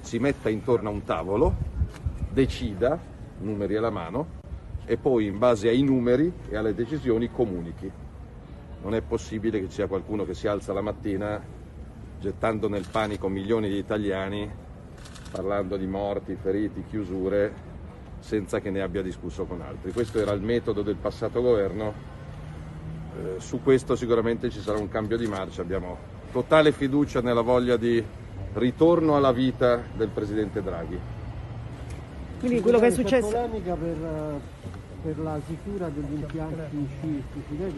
si 0.00 0.18
metta 0.18 0.48
intorno 0.48 0.88
a 0.88 0.92
un 0.92 1.04
tavolo, 1.04 1.54
decida 2.32 3.12
numeri 3.44 3.76
alla 3.76 3.90
mano, 3.90 4.42
e 4.84 4.96
poi 4.96 5.26
in 5.26 5.38
base 5.38 5.68
ai 5.68 5.82
numeri 5.82 6.32
e 6.48 6.56
alle 6.56 6.74
decisioni 6.74 7.30
comunichi. 7.30 7.90
Non 8.82 8.94
è 8.94 9.00
possibile 9.00 9.60
che 9.60 9.66
ci 9.66 9.74
sia 9.74 9.86
qualcuno 9.86 10.24
che 10.24 10.34
si 10.34 10.46
alza 10.46 10.72
la 10.72 10.82
mattina 10.82 11.40
gettando 12.20 12.68
nel 12.68 12.86
panico 12.90 13.28
milioni 13.28 13.68
di 13.68 13.76
italiani, 13.76 14.50
parlando 15.30 15.76
di 15.76 15.86
morti, 15.86 16.36
feriti, 16.40 16.84
chiusure, 16.88 17.52
senza 18.18 18.60
che 18.60 18.70
ne 18.70 18.80
abbia 18.80 19.02
discusso 19.02 19.44
con 19.44 19.60
altri. 19.60 19.92
Questo 19.92 20.18
era 20.18 20.32
il 20.32 20.40
metodo 20.40 20.82
del 20.82 20.96
passato 20.96 21.42
governo, 21.42 21.92
eh, 23.16 23.40
su 23.40 23.62
questo 23.62 23.94
sicuramente 23.94 24.50
ci 24.50 24.60
sarà 24.60 24.78
un 24.78 24.88
cambio 24.88 25.16
di 25.16 25.26
marcia, 25.26 25.62
abbiamo 25.62 25.96
totale 26.32 26.72
fiducia 26.72 27.20
nella 27.20 27.42
voglia 27.42 27.76
di 27.76 28.02
ritorno 28.54 29.16
alla 29.16 29.32
vita 29.32 29.82
del 29.94 30.08
Presidente 30.08 30.62
Draghi. 30.62 30.98
Quindi 32.38 32.60
quello 32.60 32.78
che 32.78 32.86
è 32.86 32.90
successo... 32.90 33.28
C'è 33.28 33.32
polemica 33.32 33.74
per, 33.74 34.40
per 35.02 35.18
la 35.18 35.40
chiusura 35.46 35.88
degli 35.88 36.20
impianti 36.20 36.88
sciistici. 36.98 37.72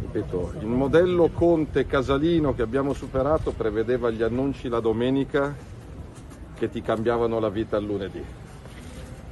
Ripeto, 0.00 0.52
il 0.60 0.66
modello 0.66 1.30
Conte 1.32 1.86
Casalino 1.86 2.54
che 2.54 2.62
abbiamo 2.62 2.92
superato 2.92 3.52
prevedeva 3.52 4.10
gli 4.10 4.22
annunci 4.22 4.68
la 4.68 4.80
domenica 4.80 5.54
che 6.54 6.68
ti 6.68 6.82
cambiavano 6.82 7.38
la 7.38 7.48
vita 7.48 7.76
il 7.76 7.86
lunedì. 7.86 8.24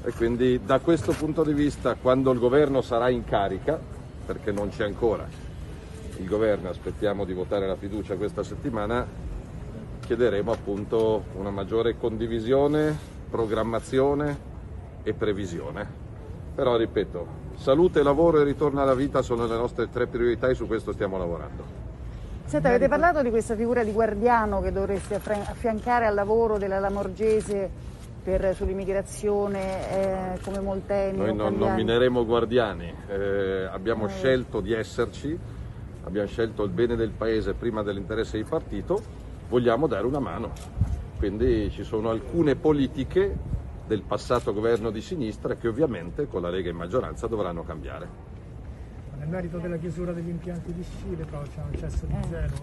E 0.02 0.12
quindi 0.12 0.60
da 0.64 0.78
questo 0.78 1.12
punto 1.12 1.44
di 1.44 1.52
vista, 1.52 1.94
quando 1.94 2.32
il 2.32 2.38
governo 2.38 2.80
sarà 2.80 3.10
in 3.10 3.24
carica, 3.24 3.78
perché 4.24 4.52
non 4.52 4.70
c'è 4.70 4.84
ancora 4.84 5.28
il 6.16 6.26
governo, 6.26 6.68
aspettiamo 6.68 7.24
di 7.24 7.32
votare 7.32 7.66
la 7.66 7.76
fiducia 7.76 8.14
questa 8.16 8.42
settimana, 8.42 9.06
chiederemo 10.00 10.50
appunto 10.50 11.24
una 11.34 11.50
maggiore 11.50 11.96
condivisione, 11.98 13.18
programmazione 13.30 14.48
e 15.02 15.14
previsione. 15.14 15.86
Però 16.54 16.76
ripeto, 16.76 17.26
salute, 17.56 18.02
lavoro 18.02 18.40
e 18.40 18.44
ritorno 18.44 18.82
alla 18.82 18.94
vita 18.94 19.22
sono 19.22 19.46
le 19.46 19.56
nostre 19.56 19.88
tre 19.88 20.06
priorità 20.06 20.48
e 20.48 20.54
su 20.54 20.66
questo 20.66 20.92
stiamo 20.92 21.16
lavorando. 21.16 21.88
Senta, 22.44 22.68
avete 22.68 22.88
parlato 22.88 23.22
di 23.22 23.30
questa 23.30 23.54
figura 23.54 23.84
di 23.84 23.92
guardiano 23.92 24.60
che 24.60 24.72
dovreste 24.72 25.14
affiancare 25.14 26.06
al 26.06 26.14
lavoro 26.14 26.58
della 26.58 26.80
Lamorgese 26.80 27.70
per, 28.22 28.54
sull'immigrazione 28.54 30.34
eh, 30.34 30.40
come 30.42 30.58
Molteni? 30.58 31.18
Noi 31.18 31.34
non 31.34 31.54
nomineremo 31.54 32.26
guardiani, 32.26 32.92
eh, 33.08 33.68
abbiamo 33.70 34.06
eh. 34.06 34.08
scelto 34.08 34.60
di 34.60 34.72
esserci, 34.72 35.38
abbiamo 36.02 36.26
scelto 36.26 36.64
il 36.64 36.70
bene 36.70 36.96
del 36.96 37.10
Paese 37.10 37.54
prima 37.54 37.82
dell'interesse 37.84 38.36
di 38.36 38.44
partito, 38.44 39.00
vogliamo 39.48 39.86
dare 39.86 40.06
una 40.06 40.18
mano. 40.18 40.50
Quindi 41.20 41.70
ci 41.70 41.84
sono 41.84 42.08
alcune 42.08 42.56
politiche 42.56 43.36
del 43.86 44.00
passato 44.00 44.54
governo 44.54 44.90
di 44.90 45.02
sinistra 45.02 45.54
che 45.54 45.68
ovviamente 45.68 46.26
con 46.26 46.40
la 46.40 46.48
Lega 46.48 46.70
in 46.70 46.76
maggioranza 46.76 47.26
dovranno 47.26 47.62
cambiare. 47.62 48.08
Nel 49.18 49.28
merito 49.28 49.58
della 49.58 49.76
chiusura 49.76 50.12
degli 50.12 50.30
impianti 50.30 50.72
di 50.72 50.82
Scile 50.82 51.26
però 51.26 51.42
c'è 51.42 51.60
un 51.60 51.74
eccesso 51.74 52.06
di 52.06 52.14
zero. 52.30 52.54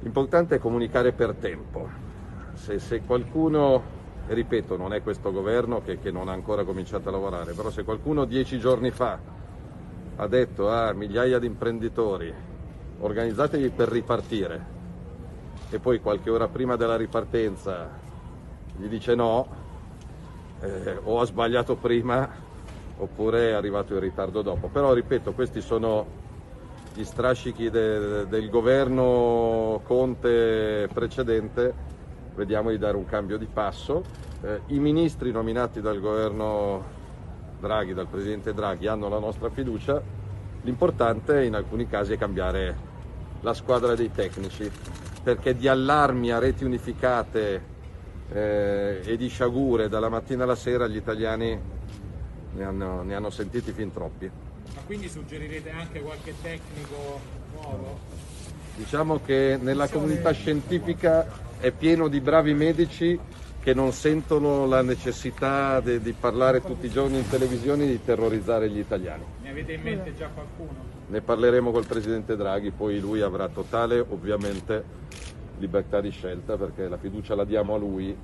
L'importante 0.00 0.54
è 0.54 0.58
comunicare 0.58 1.12
per 1.12 1.34
tempo. 1.34 1.86
Se, 2.54 2.78
se 2.78 3.02
qualcuno, 3.02 3.82
e 4.26 4.32
ripeto, 4.32 4.78
non 4.78 4.94
è 4.94 5.02
questo 5.02 5.30
governo 5.30 5.82
che, 5.82 5.98
che, 5.98 6.10
non 6.10 6.30
ha 6.30 6.32
ancora 6.32 6.64
cominciato 6.64 7.10
a 7.10 7.12
lavorare, 7.12 7.52
però 7.52 7.68
se 7.68 7.84
qualcuno 7.84 8.24
dieci 8.24 8.58
giorni 8.58 8.90
fa 8.90 9.18
ha 10.16 10.26
detto 10.26 10.70
a 10.70 10.94
migliaia 10.94 11.38
di 11.38 11.46
imprenditori 11.46 12.32
organizzatevi 13.00 13.68
per 13.68 13.90
ripartire 13.90 14.75
e 15.68 15.78
poi 15.78 16.00
qualche 16.00 16.30
ora 16.30 16.48
prima 16.48 16.76
della 16.76 16.96
ripartenza 16.96 17.88
gli 18.76 18.86
dice 18.86 19.14
no, 19.14 19.48
eh, 20.60 20.98
o 21.02 21.20
ha 21.20 21.24
sbagliato 21.24 21.76
prima 21.76 22.44
oppure 22.98 23.50
è 23.50 23.52
arrivato 23.52 23.94
in 23.94 24.00
ritardo 24.00 24.42
dopo. 24.42 24.68
Però 24.68 24.92
ripeto, 24.92 25.32
questi 25.32 25.60
sono 25.60 26.24
gli 26.94 27.04
strascichi 27.04 27.68
de, 27.68 28.26
del 28.26 28.48
governo 28.48 29.82
Conte 29.84 30.88
precedente, 30.92 31.74
vediamo 32.34 32.70
di 32.70 32.78
dare 32.78 32.96
un 32.96 33.04
cambio 33.04 33.36
di 33.36 33.46
passo. 33.46 34.02
Eh, 34.42 34.60
I 34.68 34.78
ministri 34.78 35.30
nominati 35.30 35.80
dal 35.80 36.00
governo 36.00 36.94
Draghi, 37.60 37.92
dal 37.92 38.06
presidente 38.06 38.54
Draghi, 38.54 38.86
hanno 38.86 39.08
la 39.08 39.18
nostra 39.18 39.50
fiducia, 39.50 40.00
l'importante 40.62 41.44
in 41.44 41.54
alcuni 41.54 41.86
casi 41.86 42.14
è 42.14 42.18
cambiare 42.18 42.94
la 43.40 43.54
squadra 43.54 43.94
dei 43.94 44.10
tecnici, 44.12 44.70
perché 45.22 45.56
di 45.56 45.68
allarmi 45.68 46.30
a 46.30 46.38
reti 46.38 46.64
unificate 46.64 47.74
eh, 48.32 49.00
e 49.04 49.16
di 49.16 49.28
sciagure 49.28 49.88
dalla 49.88 50.08
mattina 50.08 50.44
alla 50.44 50.54
sera 50.54 50.86
gli 50.86 50.96
italiani 50.96 51.58
ne 52.52 52.64
hanno, 52.64 53.02
ne 53.02 53.14
hanno 53.14 53.30
sentiti 53.30 53.72
fin 53.72 53.92
troppi. 53.92 54.30
Ma 54.74 54.80
quindi 54.86 55.08
suggerirete 55.08 55.70
anche 55.70 56.00
qualche 56.00 56.34
tecnico 56.40 57.20
nuovo? 57.52 57.98
Diciamo 58.76 59.20
che 59.24 59.58
nella 59.60 59.88
comunità 59.88 60.32
scientifica 60.32 61.26
è 61.58 61.70
pieno 61.70 62.08
di 62.08 62.20
bravi 62.20 62.52
medici 62.54 63.18
che 63.60 63.74
non 63.74 63.92
sentono 63.92 64.66
la 64.66 64.82
necessità 64.82 65.80
di, 65.80 66.00
di 66.00 66.12
parlare 66.12 66.62
tutti 66.62 66.86
i 66.86 66.90
giorni 66.90 67.18
in 67.18 67.28
televisione 67.28 67.84
e 67.84 67.88
di 67.88 68.04
terrorizzare 68.04 68.68
gli 68.68 68.78
italiani. 68.78 69.24
Ne 69.42 69.50
avete 69.50 69.72
in 69.72 69.82
mente 69.82 70.14
già 70.14 70.28
qualcuno? 70.28 70.95
Ne 71.08 71.20
parleremo 71.20 71.70
col 71.70 71.86
Presidente 71.86 72.34
Draghi, 72.34 72.72
poi 72.72 72.98
lui 72.98 73.20
avrà 73.20 73.46
totale 73.48 74.00
ovviamente 74.00 74.84
libertà 75.58 76.00
di 76.00 76.10
scelta 76.10 76.56
perché 76.56 76.88
la 76.88 76.96
fiducia 76.96 77.36
la 77.36 77.44
diamo 77.44 77.74
a 77.74 77.78
lui, 77.78 78.16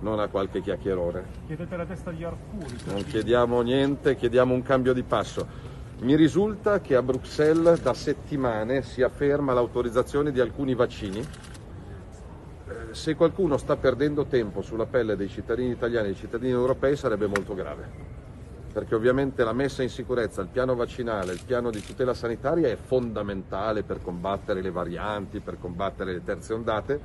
non 0.00 0.18
a 0.18 0.28
qualche 0.28 0.62
chiacchierone. 0.62 1.24
Chiedete 1.46 1.76
la 1.76 1.84
testa 1.84 2.10
di 2.10 2.24
Arcuri. 2.24 2.74
Non 2.86 3.04
chiediamo 3.04 3.60
niente, 3.60 4.16
chiediamo 4.16 4.54
un 4.54 4.62
cambio 4.62 4.94
di 4.94 5.02
passo. 5.02 5.68
Mi 6.00 6.16
risulta 6.16 6.80
che 6.80 6.96
a 6.96 7.02
Bruxelles 7.02 7.82
da 7.82 7.92
settimane 7.92 8.80
si 8.80 9.02
afferma 9.02 9.52
l'autorizzazione 9.52 10.32
di 10.32 10.40
alcuni 10.40 10.74
vaccini. 10.74 11.20
Eh, 11.20 12.94
se 12.94 13.14
qualcuno 13.14 13.58
sta 13.58 13.76
perdendo 13.76 14.24
tempo 14.24 14.62
sulla 14.62 14.86
pelle 14.86 15.16
dei 15.16 15.28
cittadini 15.28 15.72
italiani 15.72 16.06
e 16.06 16.10
dei 16.12 16.18
cittadini 16.18 16.52
europei 16.52 16.96
sarebbe 16.96 17.26
molto 17.26 17.52
grave 17.52 18.29
perché 18.72 18.94
ovviamente 18.94 19.42
la 19.42 19.52
messa 19.52 19.82
in 19.82 19.88
sicurezza, 19.88 20.42
il 20.42 20.48
piano 20.48 20.74
vaccinale, 20.74 21.32
il 21.32 21.42
piano 21.44 21.70
di 21.70 21.82
tutela 21.84 22.14
sanitaria 22.14 22.68
è 22.68 22.76
fondamentale 22.76 23.82
per 23.82 24.00
combattere 24.00 24.62
le 24.62 24.70
varianti, 24.70 25.40
per 25.40 25.58
combattere 25.58 26.12
le 26.12 26.22
terze 26.22 26.54
ondate. 26.54 27.00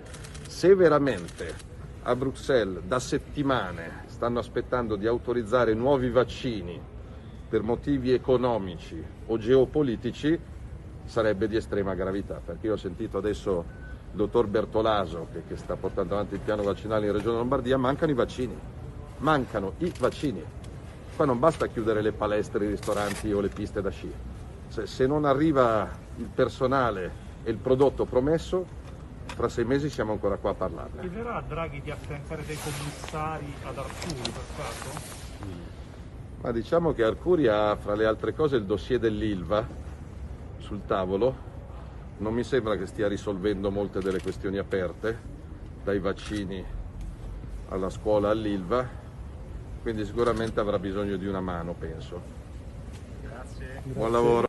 Se 0.48 0.76
veramente 0.76 1.54
a 2.04 2.16
Bruxelles 2.16 2.84
da 2.84 3.00
settimane 3.00 4.04
stanno 4.06 4.40
aspettando 4.40 4.96
di 4.96 5.08
autorizzare 5.08 5.74
nuovi 5.74 6.10
vaccini 6.10 6.80
per 7.50 7.64
motivi 7.64 8.12
economici 8.12 9.04
o 9.26 9.38
geopolitici 9.38 10.40
sarebbe 11.06 11.48
di 11.48 11.56
estrema 11.56 11.96
gravità, 11.96 12.42
perché 12.44 12.68
io 12.68 12.74
ho 12.74 12.78
sentito 12.78 13.18
adesso 13.18 13.66
il 14.12 14.18
dottor 14.18 14.48
Bertolaso 14.48 15.28
che, 15.32 15.44
che 15.48 15.56
sta 15.56 15.76
portando 15.76 16.14
avanti 16.14 16.36
il 16.36 16.42
piano 16.42 16.62
vaccinale 16.62 17.08
in 17.08 17.12
Regione 17.12 17.38
Lombardia, 17.38 17.78
mancano 17.78 18.12
i 18.12 18.16
vaccini, 18.16 18.56
mancano 19.18 19.74
i 19.80 19.92
vaccini. 19.98 20.44
Qua 21.16 21.24
non 21.24 21.40
basta 21.40 21.68
chiudere 21.68 22.02
le 22.02 22.12
palestre, 22.12 22.66
i 22.66 22.68
ristoranti 22.68 23.32
o 23.32 23.40
le 23.40 23.48
piste 23.48 23.82
da 23.82 23.90
sci. 23.90 24.12
Se, 24.68 24.86
se 24.86 25.08
non 25.08 25.24
arriva 25.24 25.90
il 26.18 26.28
personale 26.28 27.24
e 27.44 27.52
il 27.52 27.58
prodotto 27.58 28.04
promesso, 28.04 28.66
fra 29.26 29.48
sei 29.48 29.64
mesi 29.64 29.90
siamo 29.90 30.12
ancora 30.12 30.36
qua 30.36 30.50
a 30.50 30.54
parlarne. 30.56 31.00
Chiederà 31.00 31.36
a 31.36 31.42
Draghi 31.42 31.82
di 31.82 31.92
affiancare 31.92 32.44
dei 32.46 32.58
commissari 32.58 33.54
ad 33.64 33.78
Arturi 33.78 34.22
per 34.22 34.44
caso? 34.58 35.24
Ma 36.42 36.52
diciamo 36.52 36.92
che 36.92 37.04
Arcuri 37.04 37.48
ha 37.48 37.78
fra 37.78 37.96
le 37.96 38.06
altre 38.06 38.34
cose 38.34 38.58
il 38.58 38.66
dossier 38.66 39.00
dell'Ilva 39.00 39.66
sul 40.58 40.82
tavolo. 40.86 41.54
Non 42.18 42.34
mi 42.34 42.44
sembra 42.44 42.76
che 42.76 42.88
stia 42.88 43.08
risolvendo 43.08 43.72
molte 43.72 44.00
delle 44.00 44.22
questioni 44.22 44.58
aperte, 44.58 45.18
dai 45.82 46.00
vaccini 46.00 46.64
alla 47.70 47.90
scuola 47.90 48.30
all'Ilva, 48.30 49.04
quindi 49.86 50.04
sicuramente 50.04 50.60
avrà 50.60 50.80
bisogno 50.80 51.16
di 51.16 51.28
una 51.28 51.42
mano, 51.42 51.76
penso. 51.76 52.20
Grazie. 53.22 53.84
Buon 53.84 54.12
lavoro. 54.12 54.48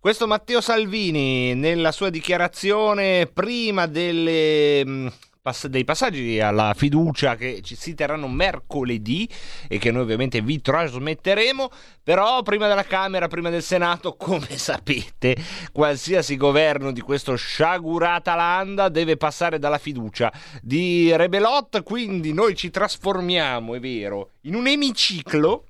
Questo 0.00 0.26
Matteo 0.26 0.60
Salvini 0.60 1.54
nella 1.54 1.92
sua 1.92 2.10
dichiarazione 2.10 3.30
prima 3.32 3.86
delle, 3.86 4.84
mh, 4.84 5.12
pass- 5.42 5.66
dei 5.66 5.84
passaggi 5.84 6.38
alla 6.40 6.72
fiducia 6.74 7.34
che 7.34 7.60
ci 7.62 7.74
si 7.74 7.94
terranno 7.94 8.28
mercoledì 8.28 9.28
e 9.68 9.78
che 9.78 9.90
noi 9.90 10.02
ovviamente 10.02 10.40
vi 10.40 10.60
trasmetteremo, 10.60 11.68
però 12.02 12.42
prima 12.42 12.68
della 12.68 12.84
Camera, 12.84 13.26
prima 13.26 13.50
del 13.50 13.62
Senato, 13.62 14.14
come 14.14 14.56
sapete, 14.56 15.36
qualsiasi 15.72 16.36
governo 16.36 16.92
di 16.92 17.00
questo 17.00 17.34
sciagurata 17.34 18.36
landa 18.36 18.88
deve 18.88 19.16
passare 19.16 19.58
dalla 19.58 19.78
fiducia 19.78 20.32
di 20.62 21.14
Rebelot, 21.14 21.82
quindi 21.82 22.32
noi 22.32 22.54
ci 22.54 22.70
trasformiamo, 22.70 23.74
è 23.74 23.80
vero, 23.80 24.30
in 24.42 24.54
un 24.54 24.68
emiciclo. 24.68 25.66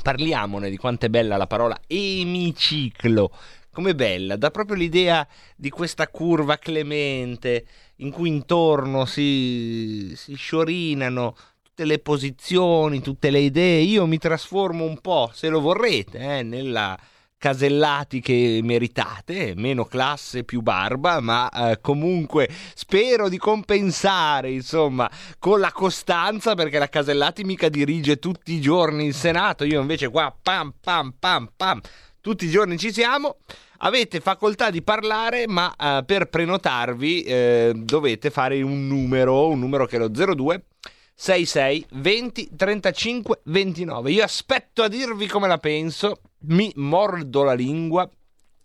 Parliamone 0.00 0.70
di 0.70 0.76
quanto 0.76 1.06
è 1.06 1.08
bella 1.08 1.36
la 1.36 1.48
parola 1.48 1.76
emiciclo. 1.86 3.32
Com'è 3.78 3.94
bella, 3.94 4.34
dà 4.34 4.50
proprio 4.50 4.74
l'idea 4.74 5.24
di 5.54 5.70
questa 5.70 6.08
curva 6.08 6.58
clemente 6.58 7.64
in 7.98 8.10
cui 8.10 8.28
intorno 8.28 9.04
si, 9.04 10.14
si 10.16 10.34
sciorinano 10.34 11.36
tutte 11.62 11.84
le 11.84 12.00
posizioni, 12.00 13.00
tutte 13.00 13.30
le 13.30 13.38
idee. 13.38 13.82
Io 13.82 14.04
mi 14.06 14.18
trasformo 14.18 14.82
un 14.82 14.98
po', 14.98 15.30
se 15.32 15.48
lo 15.48 15.60
vorrete, 15.60 16.18
eh, 16.18 16.42
nella 16.42 16.98
Casellati 17.36 18.20
che 18.20 18.58
meritate, 18.64 19.52
meno 19.54 19.84
classe, 19.84 20.42
più 20.42 20.60
barba, 20.60 21.20
ma 21.20 21.48
eh, 21.48 21.80
comunque 21.80 22.50
spero 22.74 23.28
di 23.28 23.38
compensare, 23.38 24.50
insomma, 24.50 25.08
con 25.38 25.60
la 25.60 25.70
costanza, 25.70 26.56
perché 26.56 26.80
la 26.80 26.88
Casellati 26.88 27.44
mica 27.44 27.68
dirige 27.68 28.18
tutti 28.18 28.54
i 28.54 28.60
giorni 28.60 29.06
il 29.06 29.14
Senato, 29.14 29.62
io 29.62 29.80
invece 29.80 30.08
qua 30.08 30.36
pam 30.42 30.74
pam 30.80 31.14
pam 31.16 31.52
pam, 31.56 31.80
tutti 32.20 32.44
i 32.44 32.50
giorni 32.50 32.76
ci 32.76 32.92
siamo. 32.92 33.36
Avete 33.78 34.20
facoltà 34.20 34.70
di 34.70 34.82
parlare, 34.82 35.46
ma 35.46 35.74
eh, 35.76 36.02
per 36.04 36.28
prenotarvi 36.28 37.22
eh, 37.22 37.72
dovete 37.76 38.30
fare 38.30 38.60
un 38.60 38.88
numero, 38.88 39.48
un 39.48 39.60
numero 39.60 39.86
che 39.86 39.96
è 39.96 39.98
lo 39.98 40.08
02 40.08 40.64
66 41.14 41.86
20 41.92 42.50
35 42.56 43.40
29. 43.44 44.10
Io 44.10 44.24
aspetto 44.24 44.82
a 44.82 44.88
dirvi 44.88 45.26
come 45.28 45.46
la 45.46 45.58
penso, 45.58 46.20
mi 46.42 46.72
mordo 46.76 47.44
la 47.44 47.54
lingua, 47.54 48.08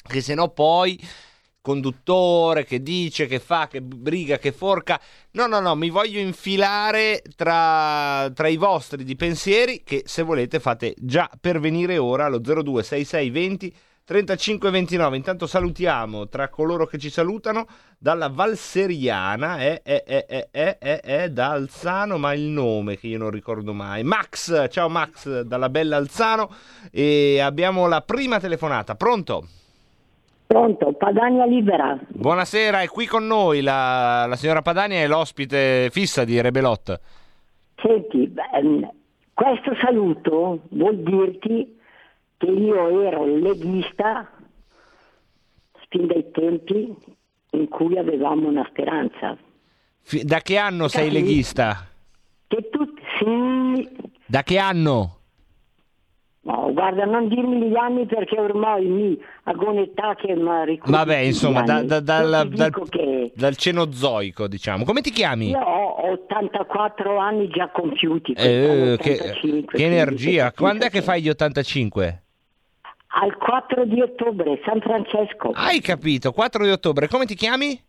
che 0.07 0.21
se 0.21 0.33
no 0.33 0.49
poi 0.49 0.99
conduttore 1.61 2.65
che 2.65 2.83
dice, 2.83 3.25
che 3.25 3.39
fa, 3.39 3.67
che 3.67 3.81
briga, 3.81 4.37
che 4.37 4.51
forca. 4.51 4.99
No, 5.31 5.47
no, 5.47 5.59
no, 5.59 5.75
mi 5.75 5.89
voglio 5.89 6.19
infilare 6.19 7.23
tra, 7.35 8.29
tra 8.33 8.47
i 8.47 8.57
vostri 8.57 9.03
di 9.03 9.15
pensieri 9.15 9.81
che 9.83 10.03
se 10.05 10.23
volete 10.23 10.59
fate 10.59 10.93
già 10.97 11.29
per 11.39 11.59
venire 11.59 11.97
ora 11.97 12.25
allo 12.25 12.39
02 12.39 12.83
66 14.05 14.11
20 14.11 14.25
35 14.65 14.69
29. 14.69 15.15
Intanto 15.15 15.47
salutiamo 15.47 16.27
tra 16.27 16.49
coloro 16.49 16.85
che 16.85 16.97
ci 16.97 17.09
salutano 17.09 17.65
dalla 17.97 18.27
Valseriana, 18.27 19.59
è, 19.59 19.81
è, 19.81 20.03
è, 20.03 20.25
è, 20.25 20.47
è, 20.51 20.77
è, 20.77 20.99
è 20.99 21.29
da 21.29 21.51
Alzano, 21.51 22.17
ma 22.17 22.33
il 22.33 22.41
nome 22.41 22.97
che 22.97 23.07
io 23.07 23.17
non 23.17 23.29
ricordo 23.29 23.73
mai. 23.73 24.03
Max, 24.03 24.69
ciao 24.69 24.89
Max 24.89 25.41
dalla 25.41 25.69
bella 25.69 25.95
Alzano 25.95 26.49
e 26.91 27.39
abbiamo 27.39 27.87
la 27.87 28.01
prima 28.01 28.39
telefonata. 28.39 28.95
Pronto? 28.95 29.47
Pronto, 30.45 30.91
Padania 30.91 31.45
Libera. 31.45 31.97
Buonasera, 32.09 32.81
è 32.81 32.87
qui 32.87 33.05
con 33.05 33.25
noi 33.25 33.61
la, 33.61 34.25
la 34.27 34.35
signora 34.35 34.61
Padania 34.61 34.99
è 34.99 35.07
l'ospite 35.07 35.87
fissa 35.91 36.25
di 36.25 36.39
Rebelot. 36.41 36.99
Senti, 37.81 38.33
ehm, 38.53 38.91
questo 39.33 39.73
saluto 39.75 40.59
vuol 40.69 40.97
dirti 40.97 41.81
che 42.43 42.51
io 42.51 43.01
ero 43.01 43.25
leghista 43.25 44.29
fin 45.89 46.07
dai 46.07 46.29
tempi 46.31 46.93
in 47.51 47.67
cui 47.69 47.97
avevamo 47.97 48.47
una 48.49 48.65
speranza. 48.69 49.37
Da 50.23 50.39
che 50.41 50.57
anno 50.57 50.87
sei 50.89 51.07
Capito? 51.07 51.23
leghista? 51.25 51.87
Che 52.47 52.69
tu 52.69 52.85
sì, 53.19 53.89
Da 54.25 54.43
che 54.43 54.57
anno? 54.57 55.17
no, 56.41 56.73
guarda, 56.73 57.05
non 57.05 57.29
dirmi 57.29 57.69
gli 57.69 57.75
anni 57.77 58.05
perché 58.05 58.37
ormai 58.37 58.85
mi 58.85 59.17
ho 59.45 59.69
un'età 59.69 60.15
che 60.15 60.35
mi 60.35 60.65
ricordo. 60.65 60.91
Vabbè, 60.97 61.17
insomma, 61.19 61.61
da- 61.61 61.83
da- 61.83 62.01
dal, 62.01 62.49
dal- 62.49 62.89
che 62.89 63.31
dal 63.33 63.55
Cenozoico, 63.55 64.47
diciamo. 64.49 64.83
Come 64.83 64.99
ti 65.01 65.11
chiami? 65.11 65.49
io 65.51 65.59
ho 65.61 66.11
84 66.11 67.17
anni 67.17 67.47
già 67.47 67.69
compiuti. 67.69 68.33
Eh, 68.33 68.35
quest'anno 68.35 68.95
che, 68.97 69.11
85, 69.13 69.61
che 69.61 69.65
quindi 69.67 69.83
energia! 69.83 70.43
capisci 70.43 70.61
Quando 70.61 70.85
è 70.85 70.89
che 70.89 70.99
che- 70.99 71.03
fai 71.05 71.21
gli 71.21 71.29
85? 71.29 72.22
Al 73.15 73.37
4 73.37 73.85
di 73.85 74.01
ottobre, 74.01 74.59
San 74.65 74.79
Francesco. 74.81 75.51
Hai 75.53 75.79
capito, 75.81 76.31
4 76.31 76.63
di 76.63 76.71
ottobre. 76.71 77.07
Come 77.07 77.25
ti 77.25 77.35
chiami? 77.35 77.79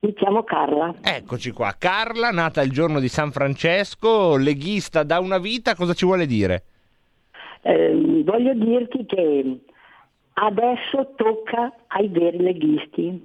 Mi 0.00 0.14
chiamo 0.14 0.42
Carla. 0.44 0.94
Eccoci 1.02 1.50
qua. 1.50 1.74
Carla, 1.78 2.30
nata 2.30 2.62
il 2.62 2.70
giorno 2.70 3.00
di 3.00 3.08
San 3.08 3.32
Francesco, 3.32 4.36
leghista 4.38 5.02
da 5.02 5.18
una 5.20 5.36
vita, 5.38 5.74
cosa 5.74 5.92
ci 5.92 6.06
vuole 6.06 6.24
dire? 6.24 6.62
Ehm, 7.62 8.24
voglio 8.24 8.54
dirti 8.54 9.04
che 9.04 9.58
adesso 10.32 11.12
tocca 11.16 11.74
ai 11.88 12.08
veri 12.08 12.38
leghisti, 12.40 13.22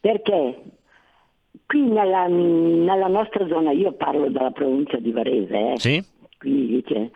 perché 0.00 0.62
qui 1.66 1.82
nella, 1.82 2.26
nella 2.26 3.08
nostra 3.08 3.46
zona, 3.48 3.72
io 3.72 3.92
parlo 3.92 4.30
della 4.30 4.50
provincia 4.50 4.96
di 4.96 5.10
Varese, 5.12 5.72
eh, 5.72 5.78
Sì? 5.78 6.02
qui 6.38 6.66
dice, 6.68 6.94
eh, 6.94 7.10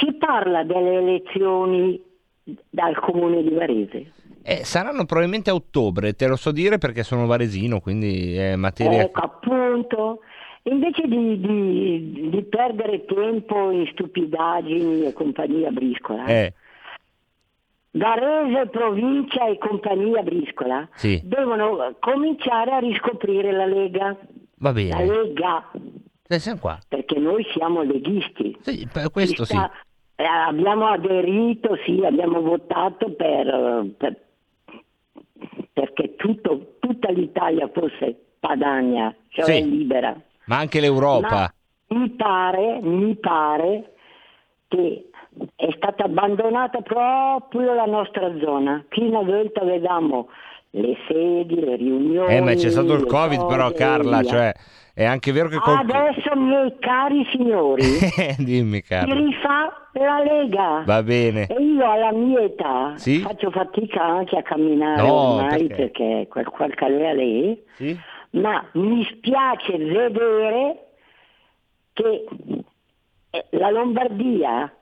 si 0.00 0.12
parla 0.14 0.62
delle 0.64 0.98
elezioni 0.98 2.00
dal 2.70 2.98
comune 2.98 3.42
di 3.42 3.50
Varese. 3.50 4.12
Eh, 4.42 4.64
saranno 4.64 5.04
probabilmente 5.04 5.50
a 5.50 5.54
ottobre, 5.54 6.14
te 6.14 6.26
lo 6.26 6.36
so 6.36 6.50
dire 6.52 6.78
perché 6.78 7.02
sono 7.02 7.26
varesino, 7.26 7.80
quindi 7.80 8.34
è 8.34 8.56
materia... 8.56 9.02
Ecco, 9.02 9.20
appunto. 9.20 10.20
Invece 10.62 11.06
di, 11.06 11.40
di- 11.40 12.28
di 12.30 12.42
perdere 12.44 13.04
tempo 13.04 13.70
in 13.70 13.86
stupidaggini 13.92 15.04
e 15.06 15.12
compagnia 15.12 15.70
briscola, 15.70 16.24
Eh, 16.26 16.52
Varese, 17.92 18.66
provincia 18.68 19.46
e 19.48 19.58
compagnia 19.58 20.22
briscola 20.22 20.86
Sì. 20.94 21.20
devono 21.24 21.94
cominciare 22.00 22.72
a 22.72 22.78
riscoprire 22.78 23.50
la 23.52 23.64
Lega. 23.66 24.16
va 24.58 24.68
La 24.68 24.72
bene. 24.72 25.06
Lega, 25.06 25.64
siamo 25.72 25.82
qua. 25.94 26.06
Perché 26.88 27.18
noi 27.18 27.44
siamo 27.54 27.82
leghisti. 27.82 28.56
Sì, 28.60 28.86
per 28.92 29.10
questo 29.10 29.44
Ci 29.44 29.52
sì. 29.52 29.56
sta- 29.56 29.70
eh, 30.16 30.24
abbiamo 30.24 30.86
aderito, 30.88 31.76
sì, 31.86 32.02
abbiamo 32.04 32.40
votato 32.42 33.10
per, 33.12 33.86
per- 33.96 34.16
perché 35.72 36.14
tutto- 36.16 36.74
tutta 36.80 37.10
l'Italia 37.10 37.68
fosse 37.72 38.14
Padania, 38.38 39.14
cioè 39.28 39.44
Sì. 39.44 39.68
libera. 39.70 40.14
Ma 40.46 40.58
anche 40.58 40.80
l'Europa. 40.80 41.52
Ma 41.88 41.98
mi 41.98 42.10
pare, 42.10 42.80
mi 42.82 43.14
pare 43.16 43.92
che 44.68 45.08
è 45.56 45.68
stata 45.76 46.04
abbandonata 46.04 46.80
proprio 46.80 47.72
la 47.74 47.84
nostra 47.86 48.30
zona. 48.40 48.84
Qui 48.90 49.06
una 49.08 49.22
volta 49.22 49.60
avevamo 49.60 50.28
le 50.70 50.96
sedi, 51.08 51.54
le 51.60 51.76
riunioni. 51.76 52.34
Eh, 52.34 52.40
ma 52.40 52.52
c'è 52.54 52.70
stato 52.70 52.92
il 52.94 53.06
Covid 53.06 53.46
però, 53.46 53.70
Carla, 53.72 54.22
cioè 54.22 54.52
è 54.98 55.04
anche 55.04 55.30
vero 55.30 55.48
che 55.48 55.58
col... 55.58 55.76
Adesso, 55.76 56.34
miei 56.34 56.74
cari 56.80 57.24
signori, 57.30 57.84
Dimmi, 58.38 58.78
si 58.78 58.82
Carla. 58.82 59.14
rifà 59.14 59.88
la 59.92 60.22
Lega. 60.24 60.82
Va 60.84 61.02
bene. 61.04 61.46
E 61.46 61.54
io 61.62 61.88
alla 61.88 62.10
mia 62.12 62.40
età 62.40 62.94
Sì? 62.96 63.20
faccio 63.20 63.50
fatica 63.52 64.02
anche 64.02 64.36
a 64.36 64.42
camminare 64.42 65.06
No, 65.06 65.14
ormai 65.14 65.66
perché? 65.68 65.74
perché 65.90 66.26
quel 66.28 66.48
qual 66.48 66.74
calea 66.74 67.12
lì, 67.12 67.62
Sì? 67.74 67.96
ma 68.30 68.64
mi 68.72 69.04
spiace 69.04 69.76
vedere 69.78 70.86
che 71.92 72.24
eh, 73.30 73.44
la 73.50 73.70
Lombardia 73.70 74.72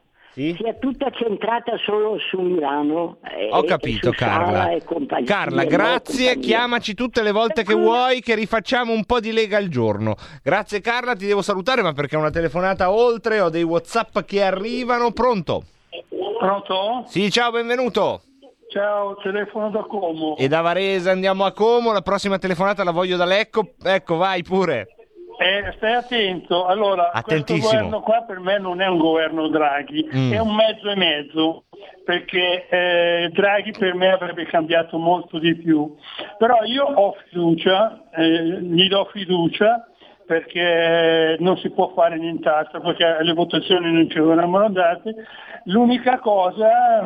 sia 0.54 0.74
tutta 0.74 1.10
centrata 1.10 1.72
solo 1.84 2.18
su 2.18 2.38
Milano. 2.40 3.18
eh, 3.24 3.48
Ho 3.50 3.60
e 3.60 3.66
capito 3.66 4.10
Carla. 4.10 4.70
e 4.70 4.82
Carla, 5.24 5.62
e 5.62 5.66
grazie, 5.66 6.38
chiamaci 6.38 6.94
tutte 6.94 7.22
le 7.22 7.32
volte 7.32 7.62
che 7.64 7.74
vuoi 7.74 8.20
che 8.20 8.34
rifacciamo 8.34 8.92
un 8.92 9.04
po' 9.04 9.20
di 9.20 9.32
lega 9.32 9.56
al 9.56 9.68
giorno. 9.68 10.14
Grazie 10.42 10.80
Carla, 10.80 11.14
ti 11.14 11.26
devo 11.26 11.40
salutare 11.42 11.80
ma 11.82 11.92
perché 11.92 12.16
è 12.16 12.18
una 12.18 12.30
telefonata 12.30 12.90
oltre, 12.90 13.40
ho 13.40 13.48
dei 13.48 13.62
Whatsapp 13.62 14.18
che 14.20 14.42
arrivano, 14.42 15.12
pronto? 15.12 15.64
Pronto? 16.38 17.04
Sì, 17.06 17.30
ciao, 17.30 17.50
benvenuto. 17.50 18.20
Ciao, 18.68 19.16
telefono 19.22 19.70
da 19.70 19.80
Como. 19.84 20.36
E 20.36 20.48
da 20.48 20.60
Varese 20.60 21.08
andiamo 21.08 21.44
a 21.44 21.52
Como, 21.52 21.92
la 21.92 22.02
prossima 22.02 22.38
telefonata 22.38 22.84
la 22.84 22.90
voglio 22.90 23.16
da 23.16 23.24
Lecco. 23.24 23.70
Ecco, 23.82 24.16
vai 24.16 24.42
pure. 24.42 24.88
Eh, 25.38 25.72
stai 25.76 25.92
attento, 25.92 26.64
allora 26.66 27.10
questo 27.12 27.18
Attentissimo. 27.42 27.68
governo 27.70 28.00
qua 28.00 28.22
per 28.26 28.38
me 28.40 28.58
non 28.58 28.80
è 28.80 28.86
un 28.86 28.96
governo 28.98 29.48
Draghi, 29.48 30.08
Mm. 30.14 30.32
è 30.32 30.38
un 30.38 30.54
mezzo 30.54 30.88
e 30.88 30.96
mezzo, 30.96 31.64
perché 32.04 32.66
eh, 32.68 33.30
Draghi 33.32 33.72
per 33.78 33.94
me 33.94 34.12
avrebbe 34.12 34.46
cambiato 34.46 34.96
molto 34.98 35.38
di 35.38 35.54
più. 35.56 35.94
Però 36.38 36.62
io 36.64 36.84
ho 36.84 37.14
fiducia, 37.28 38.00
eh, 38.14 38.60
gli 38.62 38.88
do 38.88 39.04
fiducia 39.12 39.86
perché 40.26 41.36
non 41.38 41.56
si 41.58 41.70
può 41.70 41.92
fare 41.94 42.16
nient'altro, 42.18 42.80
perché 42.80 43.18
le 43.22 43.32
votazioni 43.32 43.92
non 43.92 44.08
ci 44.10 44.18
verranno 44.18 44.64
andate. 44.64 45.14
L'unica 45.66 46.18
cosa 46.18 47.04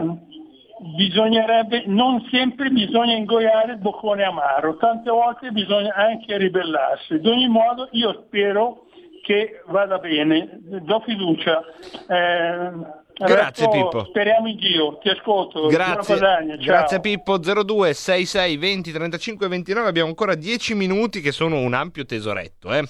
bisognerebbe, 0.80 1.84
non 1.86 2.26
sempre 2.30 2.70
bisogna 2.70 3.14
ingoiare 3.14 3.72
il 3.72 3.78
boccone 3.78 4.24
amaro, 4.24 4.76
tante 4.76 5.10
volte 5.10 5.50
bisogna 5.50 5.94
anche 5.94 6.36
ribellarsi. 6.36 7.14
Ad 7.14 7.26
ogni 7.26 7.48
modo 7.48 7.88
io 7.92 8.24
spero 8.26 8.86
che 9.22 9.62
vada 9.66 9.98
bene, 9.98 10.58
do 10.60 11.00
fiducia. 11.00 11.62
Eh, 12.08 12.98
Grazie, 13.26 13.64
adesso 13.64 13.68
Pippo. 13.68 14.04
Speriamo 14.06 14.48
in 14.48 14.56
Dio, 14.56 14.96
ti 14.98 15.10
ascolto. 15.10 15.66
Grazie, 15.66 16.14
Padania, 16.14 16.56
grazie 16.56 17.00
Pippo 17.00 17.36
02 17.36 17.92
66 17.92 18.56
20 18.56 18.92
35 18.92 19.48
29 19.48 19.88
abbiamo 19.88 20.08
ancora 20.08 20.34
10 20.34 20.74
minuti 20.74 21.20
che 21.20 21.30
sono 21.30 21.58
un 21.58 21.74
ampio 21.74 22.06
tesoretto 22.06 22.72
eh, 22.72 22.82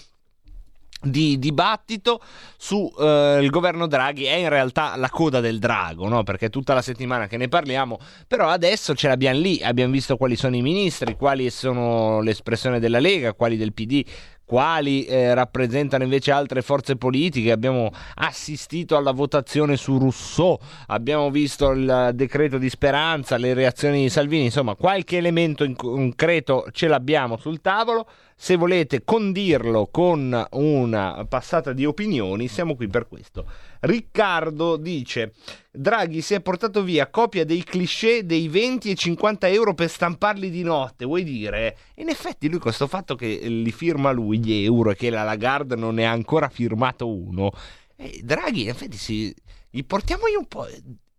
di 1.03 1.39
dibattito 1.39 2.21
su 2.57 2.93
eh, 2.99 3.47
governo 3.51 3.87
Draghi 3.87 4.25
è 4.25 4.35
in 4.35 4.49
realtà 4.49 4.97
la 4.97 5.09
coda 5.09 5.41
del 5.41 5.59
drago 5.59 6.09
no? 6.09 6.23
perché 6.25 6.47
è 6.47 6.51
tutta 6.51 6.75
la 6.75 6.83
settimana 6.83 7.27
che 7.27 7.39
ne 7.39 7.49
parliamo 7.49 7.99
però 8.27 8.49
adesso 8.49 8.95
ce 8.95 9.09
l'abbiamo 9.09 9.39
lì 9.39 9.63
abbiamo 9.63 9.93
visto 9.93 10.17
quali 10.17 10.37
sono 10.37 10.57
i 10.57 10.63
ministri 10.63 11.17
quali 11.17 11.49
sono 11.51 12.21
l'espressione 12.21 12.79
della 12.81 12.99
Lega 12.99 13.33
quali 13.33 13.57
del 13.57 13.73
PD 13.73 14.05
quali 14.51 15.05
eh, 15.05 15.33
rappresentano 15.33 16.03
invece 16.03 16.33
altre 16.33 16.61
forze 16.61 16.97
politiche. 16.97 17.53
Abbiamo 17.53 17.93
assistito 18.17 18.97
alla 18.97 19.13
votazione 19.13 19.77
su 19.77 19.97
Rousseau, 19.97 20.59
abbiamo 20.89 21.31
visto 21.31 21.71
il 21.71 22.11
decreto 22.15 22.59
di 22.59 22.69
speranza, 22.69 23.37
le 23.37 23.55
reazioni 23.55 24.03
di 24.03 24.09
Salvini, 24.09 24.47
insomma 24.47 24.75
qualche 24.75 25.19
elemento 25.19 25.63
in 25.63 25.77
concreto 25.77 26.67
ce 26.73 26.89
l'abbiamo 26.89 27.37
sul 27.37 27.61
tavolo. 27.61 28.09
Se 28.43 28.57
volete 28.57 29.05
condirlo 29.05 29.89
con 29.91 30.47
una 30.53 31.27
passata 31.29 31.75
di 31.75 31.85
opinioni, 31.85 32.49
siamo 32.49 32.75
qui 32.75 32.89
per 32.89 33.07
questo. 33.07 33.45
Riccardo 33.81 34.79
dice: 34.79 35.35
Draghi 35.71 36.23
si 36.23 36.33
è 36.33 36.41
portato 36.41 36.83
via 36.83 37.11
copia 37.11 37.45
dei 37.45 37.63
cliché 37.63 38.25
dei 38.25 38.49
20 38.49 38.93
e 38.93 38.95
50 38.95 39.47
euro 39.47 39.75
per 39.75 39.91
stamparli 39.91 40.49
di 40.49 40.63
notte. 40.63 41.05
Vuoi 41.05 41.23
dire? 41.23 41.77
In 41.97 42.09
effetti, 42.09 42.49
lui, 42.49 42.61
questo 42.61 42.87
fatto 42.87 43.15
che 43.15 43.27
li 43.27 43.73
firma 43.73 44.11
lui 44.11 44.39
gli 44.39 44.65
euro 44.65 44.93
e 44.93 44.97
che 44.97 45.11
la 45.11 45.23
Lagarde 45.23 45.77
non 45.77 45.97
ne 45.97 46.07
ha 46.07 46.11
ancora 46.11 46.49
firmato 46.49 47.15
uno, 47.15 47.53
eh, 47.95 48.23
Draghi, 48.25 48.63
in 48.63 48.69
effetti, 48.71 48.97
si, 48.97 49.35
gli 49.69 49.85
portiamogli 49.85 50.37
un 50.37 50.47
po'. 50.47 50.67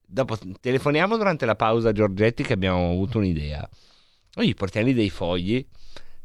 Dopo 0.03 0.39
telefoniamo 0.59 1.17
durante 1.17 1.45
la 1.45 1.55
pausa 1.55 1.91
Giorgetti 1.91 2.41
che 2.41 2.53
abbiamo 2.53 2.89
avuto 2.89 3.19
un'idea. 3.19 3.69
Noi 4.33 4.47
gli 4.47 4.55
portiamo 4.55 4.87
lì 4.87 4.95
dei 4.95 5.11
fogli, 5.11 5.63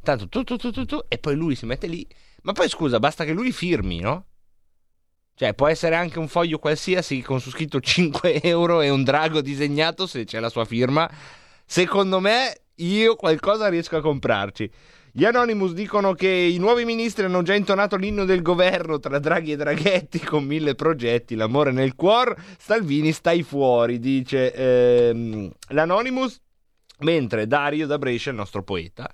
tanto 0.07 0.29
tu, 0.29 0.45
tu, 0.45 0.57
tu, 0.57 0.71
tu, 0.71 0.85
tu, 0.85 1.01
e 1.09 1.19
poi 1.19 1.35
lui 1.35 1.57
si 1.57 1.67
mette 1.67 1.89
lì. 1.89 2.07
Ma 2.43 2.53
poi 2.53 2.69
scusa, 2.69 3.01
basta 3.01 3.25
che 3.25 3.33
lui 3.33 3.51
firmi, 3.51 3.99
no? 3.99 4.27
Cioè, 5.35 5.53
può 5.53 5.67
essere 5.67 5.97
anche 5.97 6.21
un 6.21 6.29
foglio 6.29 6.59
qualsiasi 6.59 7.21
con 7.21 7.41
su 7.41 7.51
scritto 7.51 7.81
5 7.81 8.41
euro 8.43 8.81
e 8.81 8.89
un 8.89 9.03
drago 9.03 9.41
disegnato 9.41 10.07
se 10.07 10.25
c'è 10.25 10.39
la 10.39 10.49
sua 10.49 10.65
firma. 10.65 11.11
Secondo 11.67 12.21
me, 12.21 12.63
io 12.77 13.17
qualcosa 13.17 13.69
riesco 13.69 13.97
a 13.97 14.01
comprarci. 14.01 14.71
Gli 15.11 15.25
Anonymous 15.25 15.73
dicono 15.73 16.13
che 16.13 16.29
i 16.29 16.59
nuovi 16.59 16.85
ministri 16.85 17.25
hanno 17.25 17.43
già 17.43 17.55
intonato 17.55 17.97
l'inno 17.97 18.25
del 18.25 18.43
governo 18.43 19.01
tra 19.01 19.19
Draghi 19.19 19.53
e 19.53 19.57
Draghetti 19.57 20.21
con 20.21 20.45
mille 20.45 20.75
progetti, 20.75 21.35
l'amore 21.35 21.73
nel 21.73 21.97
cuore. 21.97 22.37
Salvini 22.59 23.13
stai 23.13 23.43
fuori, 23.43 23.99
dice 23.99 24.53
ehm, 24.53 25.51
l'Anonymous. 25.71 26.41
Mentre 27.01 27.47
Dario 27.47 27.87
da 27.87 27.99
Brescia, 27.99 28.31
il 28.31 28.37
nostro 28.37 28.63
poeta, 28.63 29.11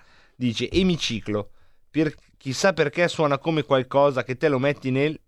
dice 0.46 0.70
emiciclo. 0.70 1.50
Per, 1.90 2.14
chissà 2.36 2.72
perché 2.72 3.06
suona 3.08 3.38
come 3.38 3.62
qualcosa 3.62 4.24
che 4.24 4.36
te 4.36 4.48
lo 4.48 4.58
metti 4.58 4.90
nel 4.90 5.18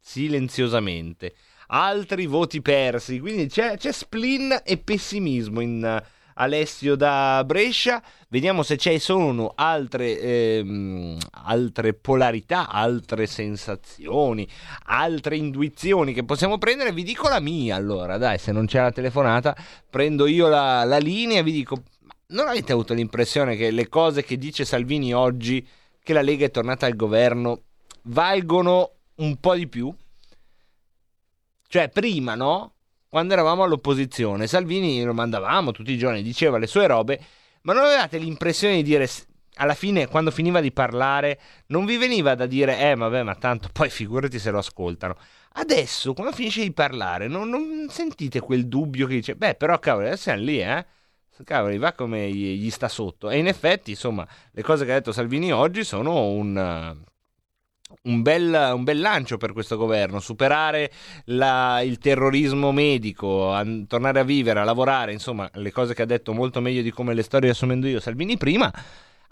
silenziosamente. 0.00 1.34
Altri 1.68 2.26
voti 2.26 2.60
persi, 2.60 3.18
quindi 3.18 3.46
c'è, 3.46 3.76
c'è 3.78 3.92
spleen 3.92 4.60
e 4.62 4.76
pessimismo 4.76 5.60
in 5.60 6.00
uh, 6.02 6.06
Alessio 6.34 6.96
da 6.96 7.42
Brescia. 7.46 8.02
Vediamo 8.28 8.62
se 8.62 8.76
ci 8.76 8.98
sono 8.98 9.52
altre, 9.54 10.20
ehm, 10.20 11.16
altre 11.30 11.94
polarità, 11.94 12.68
altre 12.68 13.26
sensazioni, 13.26 14.46
altre 14.84 15.36
intuizioni 15.36 16.12
che 16.12 16.24
possiamo 16.24 16.58
prendere. 16.58 16.92
Vi 16.92 17.04
dico 17.04 17.28
la 17.28 17.40
mia 17.40 17.76
allora, 17.76 18.18
dai, 18.18 18.38
se 18.38 18.52
non 18.52 18.66
c'è 18.66 18.80
la 18.80 18.92
telefonata, 18.92 19.56
prendo 19.88 20.26
io 20.26 20.48
la, 20.48 20.84
la 20.84 20.98
linea 20.98 21.38
e 21.38 21.42
vi 21.42 21.52
dico: 21.52 21.82
non 22.32 22.48
avete 22.48 22.72
avuto 22.72 22.94
l'impressione 22.94 23.56
che 23.56 23.70
le 23.70 23.88
cose 23.88 24.24
che 24.24 24.36
dice 24.36 24.64
Salvini 24.64 25.14
oggi, 25.14 25.66
che 26.02 26.12
la 26.12 26.22
Lega 26.22 26.46
è 26.46 26.50
tornata 26.50 26.86
al 26.86 26.96
governo, 26.96 27.62
valgono 28.04 28.90
un 29.16 29.36
po' 29.38 29.54
di 29.54 29.68
più? 29.68 29.94
Cioè, 31.68 31.88
prima, 31.88 32.34
no? 32.34 32.74
Quando 33.08 33.34
eravamo 33.34 33.62
all'opposizione, 33.62 34.46
Salvini 34.46 35.02
lo 35.02 35.12
mandavamo 35.14 35.70
tutti 35.70 35.92
i 35.92 35.98
giorni, 35.98 36.22
diceva 36.22 36.58
le 36.58 36.66
sue 36.66 36.86
robe, 36.86 37.20
ma 37.62 37.74
non 37.74 37.84
avevate 37.84 38.18
l'impressione 38.18 38.76
di 38.76 38.82
dire, 38.82 39.08
alla 39.56 39.74
fine, 39.74 40.08
quando 40.08 40.30
finiva 40.30 40.60
di 40.60 40.72
parlare, 40.72 41.38
non 41.66 41.84
vi 41.84 41.98
veniva 41.98 42.34
da 42.34 42.46
dire, 42.46 42.78
eh, 42.78 42.94
vabbè, 42.94 43.22
ma 43.22 43.34
tanto 43.34 43.68
poi 43.70 43.90
figurati 43.90 44.38
se 44.38 44.50
lo 44.50 44.58
ascoltano. 44.58 45.16
Adesso, 45.54 46.14
quando 46.14 46.32
finisce 46.32 46.62
di 46.62 46.72
parlare, 46.72 47.28
non, 47.28 47.50
non 47.50 47.86
sentite 47.90 48.40
quel 48.40 48.66
dubbio 48.66 49.06
che 49.06 49.16
dice, 49.16 49.36
beh, 49.36 49.56
però 49.56 49.78
cavolo, 49.78 50.06
adesso 50.06 50.22
siamo 50.22 50.42
lì, 50.42 50.62
eh? 50.62 50.84
Cavoli, 51.44 51.78
va 51.78 51.92
come 51.92 52.30
gli, 52.30 52.58
gli 52.58 52.70
sta 52.70 52.88
sotto. 52.88 53.30
E 53.30 53.38
in 53.38 53.46
effetti, 53.46 53.90
insomma, 53.90 54.26
le 54.50 54.62
cose 54.62 54.84
che 54.84 54.92
ha 54.92 54.94
detto 54.94 55.12
Salvini 55.12 55.52
oggi 55.52 55.84
sono 55.84 56.26
un 56.26 57.00
un 58.04 58.22
bel, 58.22 58.72
un 58.74 58.84
bel, 58.84 59.00
lancio 59.00 59.36
per 59.36 59.52
questo 59.52 59.76
governo, 59.76 60.18
superare 60.18 60.90
la, 61.26 61.80
il 61.82 61.98
terrorismo 61.98 62.72
medico, 62.72 63.52
a, 63.52 63.64
tornare 63.86 64.20
a 64.20 64.24
vivere, 64.24 64.60
a 64.60 64.64
lavorare, 64.64 65.12
insomma, 65.12 65.48
le 65.54 65.70
cose 65.70 65.94
che 65.94 66.02
ha 66.02 66.06
detto 66.06 66.32
molto 66.32 66.60
meglio 66.60 66.82
di 66.82 66.90
come 66.90 67.14
le 67.14 67.22
sto 67.22 67.38
riassumendo 67.38 67.86
io 67.86 68.00
Salvini 68.00 68.36
prima. 68.36 68.72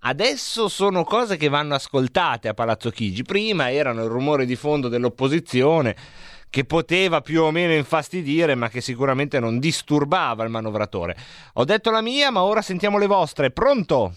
Adesso 0.02 0.68
sono 0.68 1.05
cose 1.05 1.36
che 1.36 1.48
vanno 1.48 1.74
ascoltate 1.74 2.48
a 2.48 2.55
Palazzo 2.55 2.90
Chigi. 2.90 3.22
Prima 3.22 3.70
erano 3.70 4.02
il 4.02 4.09
rumore 4.09 4.47
di 4.47 4.56
fondo 4.56 4.89
dell'opposizione 4.89 5.94
che 6.51 6.64
poteva 6.64 7.20
più 7.20 7.43
o 7.43 7.51
meno 7.52 7.72
infastidire, 7.72 8.56
ma 8.56 8.68
che 8.68 8.81
sicuramente 8.81 9.39
non 9.39 9.60
disturbava 9.60 10.43
il 10.44 10.51
manovratore. 10.51 11.16
Ho 11.55 11.64
detto 11.64 11.90
la 11.93 12.02
mia, 12.02 12.31
ma 12.31 12.43
ora 12.43 12.60
sentiamo 12.60 12.98
le 12.98 13.06
vostre. 13.06 13.51
Pronto? 13.52 14.12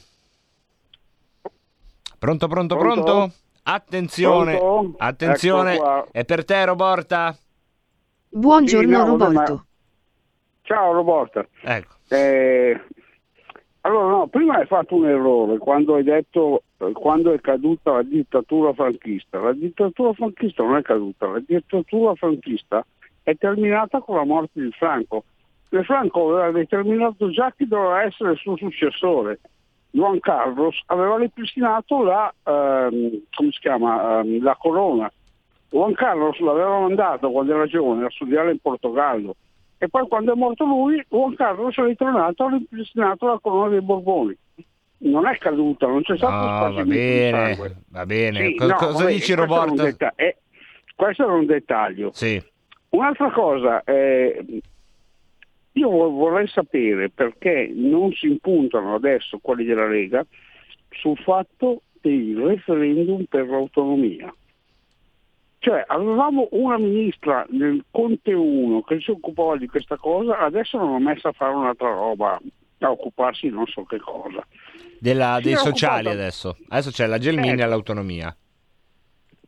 Pronto, 2.18 2.48
pronto, 2.48 2.76
pronto? 2.76 3.04
pronto? 3.04 3.34
Attenzione, 3.66 4.58
Pronto? 4.58 4.98
attenzione, 4.98 5.76
Ecco 5.76 6.08
è 6.12 6.26
per 6.26 6.44
te 6.44 6.66
Roborta? 6.66 7.32
Sì, 7.34 7.40
Buongiorno 8.40 8.98
no, 8.98 9.06
Roborto. 9.06 9.54
ma- 9.54 9.66
Ciao 10.64 10.92
Roborta. 10.94 11.48
Ecco. 11.62 11.94
Eh, 12.10 12.82
allora 13.82 14.08
no, 14.08 14.28
prima 14.28 14.56
hai 14.56 14.66
fatto 14.66 14.96
un 14.96 15.08
errore 15.08 15.58
quando 15.58 15.96
hai 15.96 16.04
detto 16.04 16.64
eh, 16.88 16.92
quando 16.94 17.32
è 17.34 17.40
caduta 17.40 17.94
la 17.94 18.04
dittatura 18.04 18.74
franchista. 18.74 19.40
La 19.40 19.54
dittatura 19.54 20.14
franchista 20.14 20.64
non 20.64 20.78
è 20.78 20.82
caduta, 20.82 21.28
la 21.28 21.42
dittatura 21.46 22.16
franchista 22.16 22.86
è 23.24 23.36
terminata 23.36 24.00
con 24.02 24.18
la 24.18 24.26
morte 24.26 24.62
di 24.62 24.72
Franco. 24.72 25.24
E 25.70 25.84
Franco 25.84 26.38
aveva 26.38 26.52
determinato 26.52 27.30
già 27.32 27.52
chi 27.56 27.68
doveva 27.68 28.04
essere 28.04 28.32
il 28.32 28.38
suo 28.38 28.56
successore. 28.58 29.40
Juan 29.90 30.20
Carlos 30.20 30.82
aveva 30.88 31.18
ripristinato 31.18 32.04
la, 32.04 32.34
ehm, 32.44 33.22
chiama, 33.60 34.20
ehm, 34.20 34.42
la 34.42 34.56
corona. 34.56 35.12
Juan 35.70 35.94
Carlos 35.94 36.40
l'aveva 36.40 36.80
mandato 36.80 37.32
quando 37.32 37.54
era 37.54 37.66
giovane 37.66 38.06
a 38.06 38.10
studiare 38.10 38.52
in 38.52 38.60
Portogallo 38.60 39.36
e 39.84 39.90
poi 39.90 40.08
quando 40.08 40.32
è 40.32 40.36
morto 40.36 40.64
lui 40.64 41.04
Juan 41.10 41.36
Carlos 41.36 41.76
è 41.76 41.84
ritornato 41.84 42.44
e 42.44 42.48
ha 42.48 42.58
ripristinato 42.58 43.28
la 43.28 43.40
corona 43.42 43.70
dei 43.70 43.82
Borboni. 43.82 44.38
Non 45.04 45.26
è 45.28 45.38
caduta, 45.38 45.88
non 45.88 46.02
c'è 46.04 46.16
stato 46.18 46.34
No, 46.34 46.42
va 46.42 46.56
spargimento 46.72 46.92
di 46.92 46.96
bene, 46.98 47.54
sangue. 47.54 47.76
va 47.90 48.06
bene. 48.06 48.46
Sì, 48.48 48.56
Co- 48.56 48.66
no, 48.68 48.74
cosa 48.76 48.92
vabbè, 49.04 49.06
dici 49.14 49.34
questo 49.36 49.56
Roborto? 49.56 49.84
detta- 49.84 50.14
eh, 50.16 50.38
questo 50.96 51.24
era 51.24 51.34
un 51.34 51.46
dettaglio. 51.46 52.12
Un'altra 52.90 53.32
cosa, 53.32 53.84
eh, 53.84 54.46
io 55.72 55.90
vo- 55.90 56.12
vorrei 56.12 56.48
sapere 56.48 57.10
perché 57.10 57.72
non 57.74 58.12
si 58.14 58.28
impuntano 58.28 58.94
adesso 58.96 59.40
quelli 59.42 59.64
della 59.66 59.88
Lega 59.88 60.26
sul 60.90 61.18
fatto 61.18 61.82
del 62.02 62.38
referendum 62.38 63.24
per 63.26 63.48
l'autonomia. 63.48 64.34
Cioè, 65.60 65.84
avevamo 65.88 66.50
una 66.52 66.78
ministra 66.78 67.46
nel 67.50 67.84
Conte 67.90 68.34
1 68.34 68.84
che 68.84 69.00
si 69.00 69.12
occupava 69.12 69.58
di 69.58 69.68
questa 69.68 69.96
cosa, 69.96 70.40
adesso 70.40 70.78
l'hanno 70.78 71.00
messa 71.00 71.30
a 71.30 71.32
fare 71.32 71.54
un'altra 71.56 71.90
roba, 71.90 72.38
a 72.80 72.92
occuparsi 72.92 73.48
di 73.48 73.54
non 73.56 73.66
so 73.68 73.84
che 73.86 73.98
cosa. 73.98 74.46
Della- 75.04 75.40
dei 75.42 75.56
sociali 75.56 76.06
occupata- 76.08 76.22
adesso. 76.22 76.58
Adesso 76.70 76.92
c'è 76.92 77.06
la 77.08 77.18
Gelmini 77.18 77.50
Ecco. 77.56 77.64
all'autonomia. 77.64 78.36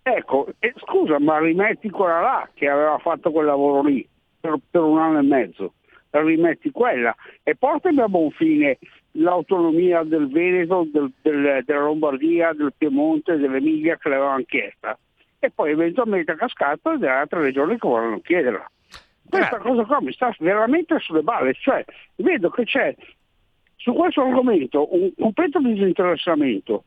Ecco, 0.04 0.48
e 0.60 0.74
scusa, 0.78 1.18
ma 1.20 1.40
rimetti 1.40 1.90
quella 1.90 2.20
là 2.20 2.50
che 2.54 2.68
aveva 2.68 2.98
fatto 3.00 3.32
quel 3.32 3.46
lavoro 3.46 3.82
lì 3.88 4.08
per, 4.40 4.58
per 4.70 4.82
un 4.82 5.00
anno 5.00 5.20
e 5.20 5.24
mezzo, 5.24 5.74
rimetti 6.12 6.70
quella 6.72 7.16
e 7.44 7.56
portami 7.56 8.00
a 8.02 8.08
buon 8.08 8.30
fine 8.32 8.78
l'autonomia 9.14 10.04
del 10.04 10.30
Veneto, 10.30 10.88
del- 10.92 11.12
del- 11.22 11.64
della 11.66 11.80
Lombardia, 11.82 12.54
del 12.54 12.74
Piemonte, 12.78 13.38
dell'Emilia 13.38 13.98
che 13.98 14.10
l'avevano 14.10 14.44
chiesta 14.46 14.98
e 15.40 15.50
poi 15.52 15.72
eventualmente 15.72 16.32
a 16.32 16.36
cascata 16.36 16.96
delle 16.98 17.12
altre 17.12 17.42
regioni 17.42 17.78
che 17.80 17.88
vogliono 17.88 18.20
chiederla. 18.20 18.70
Questa 19.28 19.58
cosa 19.58 19.84
qua 19.86 20.02
mi 20.02 20.12
sta 20.14 20.34
veramente 20.40 21.00
sulle 21.00 21.22
balle, 21.24 21.54
cioè 21.56 21.84
vedo 22.18 22.50
che 22.50 22.64
c'è 22.66 22.96
su 23.86 23.94
questo 23.94 24.24
argomento 24.24 24.88
un 24.96 25.12
completo 25.16 25.60
disinteressamento 25.60 26.86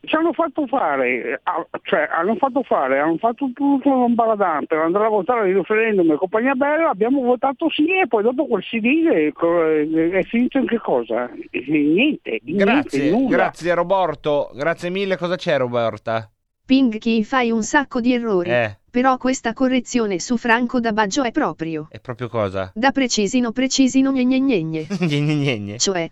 ci 0.00 0.14
hanno 0.14 0.32
fatto 0.32 0.66
fare, 0.66 1.40
ah, 1.42 1.66
cioè 1.82 2.06
hanno 2.12 2.36
fatto 2.36 2.62
fare, 2.62 3.00
hanno 3.00 3.16
fatto 3.16 3.50
tutto 3.52 3.88
un 3.90 4.14
baladan 4.14 4.66
per 4.66 4.78
andare 4.78 5.06
a 5.06 5.08
votare 5.08 5.48
il 5.48 5.56
referendum 5.56 6.12
e 6.12 6.16
compagnia 6.16 6.54
bella, 6.54 6.90
abbiamo 6.90 7.22
votato 7.22 7.68
sì 7.70 7.86
e 7.98 8.06
poi 8.06 8.22
dopo 8.22 8.46
quel 8.46 8.62
sì 8.62 8.78
lì 8.80 9.04
è, 9.06 9.32
è 9.32 10.22
finito 10.22 10.58
in 10.58 10.66
che 10.66 10.78
cosa? 10.78 11.30
Eh, 11.50 11.64
Niente, 11.66 12.40
Grazie, 12.42 13.00
niente, 13.00 13.10
nulla. 13.10 13.36
grazie 13.36 13.74
Roborto. 13.74 14.50
Grazie 14.54 14.90
mille. 14.90 15.16
Cosa 15.16 15.34
c'è 15.36 15.56
Roberta? 15.58 16.30
Ping 16.64 16.98
chi 16.98 17.24
fai 17.24 17.50
un 17.50 17.62
sacco 17.62 18.00
di 18.00 18.12
errori. 18.12 18.50
Eh. 18.50 18.77
Però 18.90 19.16
questa 19.18 19.52
correzione 19.52 20.18
su 20.18 20.36
Franco 20.36 20.80
da 20.80 20.92
Baggio 20.92 21.22
è 21.22 21.30
proprio. 21.30 21.88
È 21.90 22.00
proprio 22.00 22.28
cosa? 22.28 22.70
Da 22.74 22.90
precisino 22.90 23.52
precisino 23.52 24.12
gne 24.12 24.24
gne 24.24 24.40
gne 24.40 24.62
gne. 24.62 24.86
Gne, 24.98 25.20
gne, 25.20 25.58
gne. 25.58 25.78
Cioè. 25.78 26.10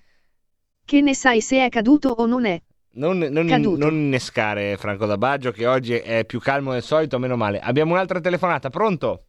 Che 0.84 1.00
ne 1.00 1.14
sai 1.14 1.40
se 1.40 1.64
è 1.64 1.68
caduto 1.68 2.10
o 2.10 2.26
non 2.26 2.44
è? 2.44 2.60
Non, 2.92 3.18
non- 3.18 3.46
non 3.46 3.92
innescare 3.94 4.76
Franco 4.76 5.04
da 5.04 5.18
Baggio 5.18 5.50
che 5.50 5.66
oggi 5.66 5.94
è 5.94 6.24
più 6.24 6.38
calmo 6.38 6.72
del 6.72 6.82
solito, 6.82 7.18
meno 7.18 7.36
male. 7.36 7.58
Abbiamo 7.58 7.92
un'altra 7.92 8.20
telefonata, 8.20 8.70
pronto? 8.70 9.24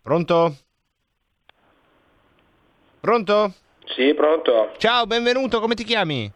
Pronto? 0.00 0.56
Pronto? 3.00 3.52
Sì, 3.96 4.14
pronto? 4.14 4.72
Ciao, 4.78 5.06
benvenuto, 5.06 5.60
come 5.60 5.74
ti 5.74 5.84
chiami? 5.84 6.30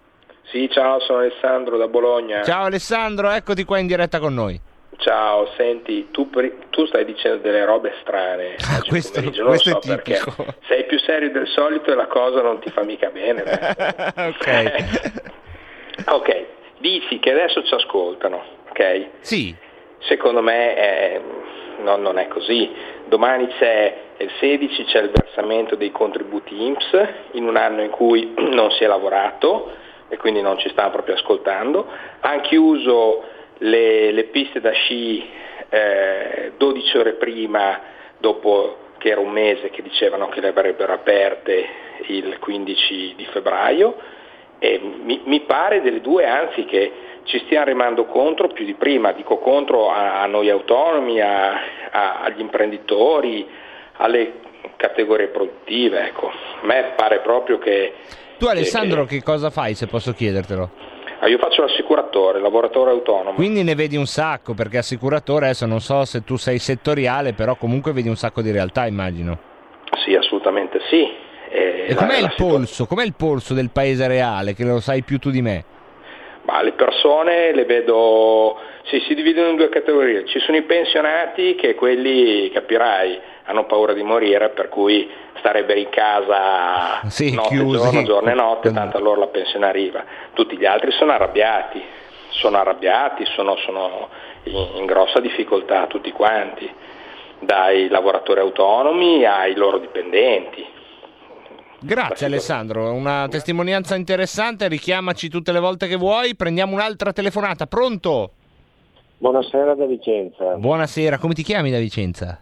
Sì, 0.51 0.69
ciao, 0.71 0.99
sono 1.01 1.21
Alessandro 1.21 1.77
da 1.77 1.87
Bologna. 1.89 2.43
Ciao 2.43 2.65
Alessandro, 2.65 3.31
eccoti 3.31 3.65
qua 3.65 3.79
in 3.79 3.87
diretta 3.87 4.19
con 4.19 4.35
noi. 4.35 4.61
Ciao, 4.99 5.47
senti, 5.57 6.09
tu, 6.11 6.29
tu 6.71 6.87
stai 6.87 7.05
dicendo 7.05 7.39
delle 7.39 7.65
robe 7.65 7.93
strane. 8.01 8.57
Ah, 8.61 8.83
questo- 8.89 9.21
questo 9.23 9.71
so 9.71 9.77
è 9.77 9.81
tipico. 9.81 10.33
perché. 10.37 10.55
Sei 10.69 10.85
più 10.85 10.99
serio 11.01 11.31
del 11.31 11.47
solito 11.49 11.93
e 11.93 11.95
la 11.95 12.07
cosa 12.07 12.41
non 12.41 12.59
ti 12.61 12.71
fa 12.71 12.83
mica 12.83 13.11
bene. 13.11 13.43
ok. 14.17 15.23
ok, 16.07 16.45
dici 16.79 17.19
che 17.19 17.31
adesso 17.31 17.63
ci 17.65 17.75
ascoltano, 17.75 18.43
ok? 18.71 19.07
Sì. 19.21 19.55
Secondo 20.01 20.41
me 20.43 20.77
eh, 20.77 21.21
no, 21.83 21.97
non 21.97 22.19
è 22.19 22.29
così. 22.29 22.71
Domani 23.07 23.49
c'è 23.59 23.97
il 24.19 24.31
16 24.41 24.85
c'è 24.85 25.01
il 25.03 25.11
versamento 25.11 25.77
dei 25.77 25.91
contributi 25.93 26.61
INPS 26.63 27.09
in 27.33 27.47
un 27.47 27.57
anno 27.57 27.83
in 27.83 27.91
cui 27.91 28.33
non 28.51 28.71
si 28.73 28.83
è 28.85 28.87
lavorato 28.87 29.73
e 30.09 30.17
quindi 30.17 30.41
non 30.41 30.59
ci 30.59 30.69
stanno 30.71 30.91
proprio 30.91 31.15
ascoltando. 31.17 31.87
Hanno 32.21 32.41
chiuso 32.43 33.25
le, 33.59 34.13
le 34.13 34.25
piste 34.25 34.61
da 34.61 34.71
sci 34.73 35.25
eh, 35.69 36.53
12 36.57 36.99
ore 36.99 37.13
prima, 37.15 37.81
dopo 38.19 38.79
che 38.99 39.11
era 39.11 39.21
un 39.21 39.31
mese 39.31 39.71
che 39.71 39.83
dicevano 39.83 40.29
che 40.29 40.41
le 40.41 40.49
avrebbero 40.49 40.93
aperte 40.93 41.67
il 42.07 42.39
15 42.39 43.15
di 43.17 43.27
febbraio 43.33 43.97
e 44.59 44.81
mi, 45.03 45.21
mi 45.25 45.41
pare 45.41 45.83
delle 45.83 46.01
due 46.01 46.25
anzi 46.27 46.65
che 46.65 46.93
ci 47.25 47.39
stiamo 47.45 47.67
remando 47.67 48.05
contro 48.07 48.49
più 48.49 48.65
di 48.65 48.75
prima, 48.75 49.13
dico 49.13 49.39
contro 49.39 49.91
a, 49.91 50.23
a 50.23 50.27
noi 50.27 50.49
autonomi, 50.49 51.21
a- 51.21 51.53
a- 51.91 52.21
agli 52.21 52.41
imprenditori, 52.41 53.47
alle 53.97 54.33
categorie 54.77 55.27
produttive. 55.29 56.07
Ecco. 56.07 56.29
A 56.29 56.65
me 56.67 56.93
pare 56.97 57.19
proprio 57.21 57.59
che 57.59 57.93
Tu 58.39 58.47
Alessandro 58.47 59.05
che 59.05 59.23
cosa 59.23 59.51
fai 59.51 59.75
se 59.75 59.87
posso 59.87 60.13
chiedertelo? 60.13 60.71
Ah, 61.21 61.29
io 61.29 61.39
faccio 61.39 61.63
l'assicuratore, 61.63 62.41
lavoratore 62.41 62.91
autonomo. 62.91 63.35
Quindi 63.35 63.63
ne 63.63 63.75
vedi 63.75 63.97
un 63.97 64.07
sacco, 64.07 64.55
perché 64.55 64.79
assicuratore 64.79 65.47
adesso 65.47 65.67
non 65.67 65.81
so 65.81 66.05
se 66.05 66.23
tu 66.25 66.37
sei 66.37 66.59
settoriale, 66.59 67.33
però 67.33 67.57
comunque 67.57 67.93
vedi 67.93 68.09
un 68.09 68.17
sacco 68.17 68.43
di 68.43 68.51
realtà 68.51 68.87
immagino. 68.87 69.39
Sì, 70.05 70.15
assolutamente 70.15 70.81
sì. 70.89 71.25
E 71.49 71.87
E 71.89 71.95
la- 71.95 72.01
com'è 72.01 72.21
la 72.21 72.27
il 72.27 72.35
polso? 72.37 72.87
Com'è 72.87 73.05
il 73.05 73.15
polso 73.17 73.55
del 73.55 73.71
paese 73.71 74.07
reale, 74.09 74.55
che 74.55 74.65
lo 74.65 74.81
sai 74.81 75.03
più 75.03 75.19
tu 75.19 75.31
di 75.31 75.43
me? 75.43 75.65
Ma 76.43 76.63
le 76.63 76.73
persone 76.73 77.53
le 77.53 77.65
vedo, 77.65 78.57
sì, 78.85 79.01
si 79.09 79.15
dividono 79.15 79.49
in 79.51 79.57
due 79.57 79.69
categorie. 79.69 80.25
Ci 80.27 80.39
sono 80.41 80.57
i 80.57 80.63
pensionati 80.63 81.57
che 81.57 81.75
quelli, 81.75 82.51
capirai, 82.53 83.19
hanno 83.47 83.65
paura 83.67 83.93
di 83.93 84.03
morire, 84.03 84.51
per 84.51 84.69
cui 84.69 85.09
starebbero 85.47 85.79
in 85.79 85.89
casa 85.91 87.09
Sì, 87.09 87.33
notte 87.35 87.49
chiusi. 87.49 87.79
giorno, 87.79 88.03
giorno 88.03 88.31
e 88.31 88.35
notte, 88.35 88.73
tanto 88.73 88.97
a 88.97 89.01
loro 89.01 89.21
la 89.21 89.27
pensione 89.29 89.67
arriva. 89.67 90.05
Tutti 90.33 90.57
gli 90.57 90.65
altri 90.65 90.91
sono 90.93 91.13
arrabbiati, 91.13 91.81
sono 92.31 92.57
arrabbiati, 92.59 93.25
sono, 93.37 93.55
sono 93.65 94.09
in, 94.45 94.67
in 94.79 94.87
grossa 94.87 95.21
difficoltà 95.21 95.87
tutti 95.87 96.11
quanti, 96.11 96.69
dai 97.39 97.89
lavoratori 97.89 98.41
autonomi 98.41 99.25
ai 99.25 99.55
loro 99.55 99.79
dipendenti. 99.79 100.75
Grazie 101.79 102.27
Alessandro, 102.27 102.91
una 102.93 103.29
testimonianza 103.29 103.95
interessante, 103.95 104.67
richiamaci 104.67 105.29
tutte 105.29 105.53
le 105.53 105.61
volte 105.61 105.87
che 105.87 105.95
vuoi, 105.97 106.35
prendiamo 106.35 106.73
un'altra 106.73 107.13
telefonata, 107.13 107.67
pronto? 107.67 108.33
Buonasera 109.19 109.75
da 109.75 109.85
Vicenza, 109.87 110.57
Buonasera, 110.57 111.19
come 111.19 111.35
ti 111.35 111.43
chiami 111.43 111.71
da 111.71 111.79
Vicenza? 111.79 112.41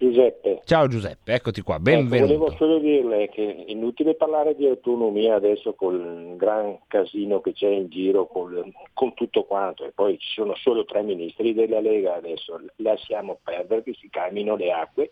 Giuseppe. 0.00 0.62
Ciao 0.64 0.86
Giuseppe, 0.86 1.34
eccoti 1.34 1.60
qua, 1.60 1.74
Ecco, 1.74 1.82
benvenuto. 1.84 2.32
volevo 2.38 2.56
solo 2.56 2.78
dirle 2.78 3.28
che 3.28 3.54
è 3.54 3.70
inutile 3.70 4.14
parlare 4.14 4.54
di 4.56 4.66
autonomia 4.66 5.34
adesso 5.34 5.74
col 5.74 6.36
gran 6.36 6.78
casino 6.86 7.42
che 7.42 7.52
c'è 7.52 7.68
in 7.68 7.90
giro 7.90 8.26
col- 8.26 8.72
con 8.94 9.12
tutto 9.12 9.44
quanto 9.44 9.84
e 9.84 9.92
poi 9.92 10.18
ci 10.18 10.32
sono 10.32 10.54
solo 10.54 10.86
tre 10.86 11.02
ministri 11.02 11.52
della 11.52 11.80
Lega 11.80 12.14
adesso, 12.14 12.58
lasciamo 12.76 13.40
perdere 13.44 13.82
che 13.82 13.92
si 13.92 14.08
calmino 14.08 14.56
le 14.56 14.72
acque 14.72 15.10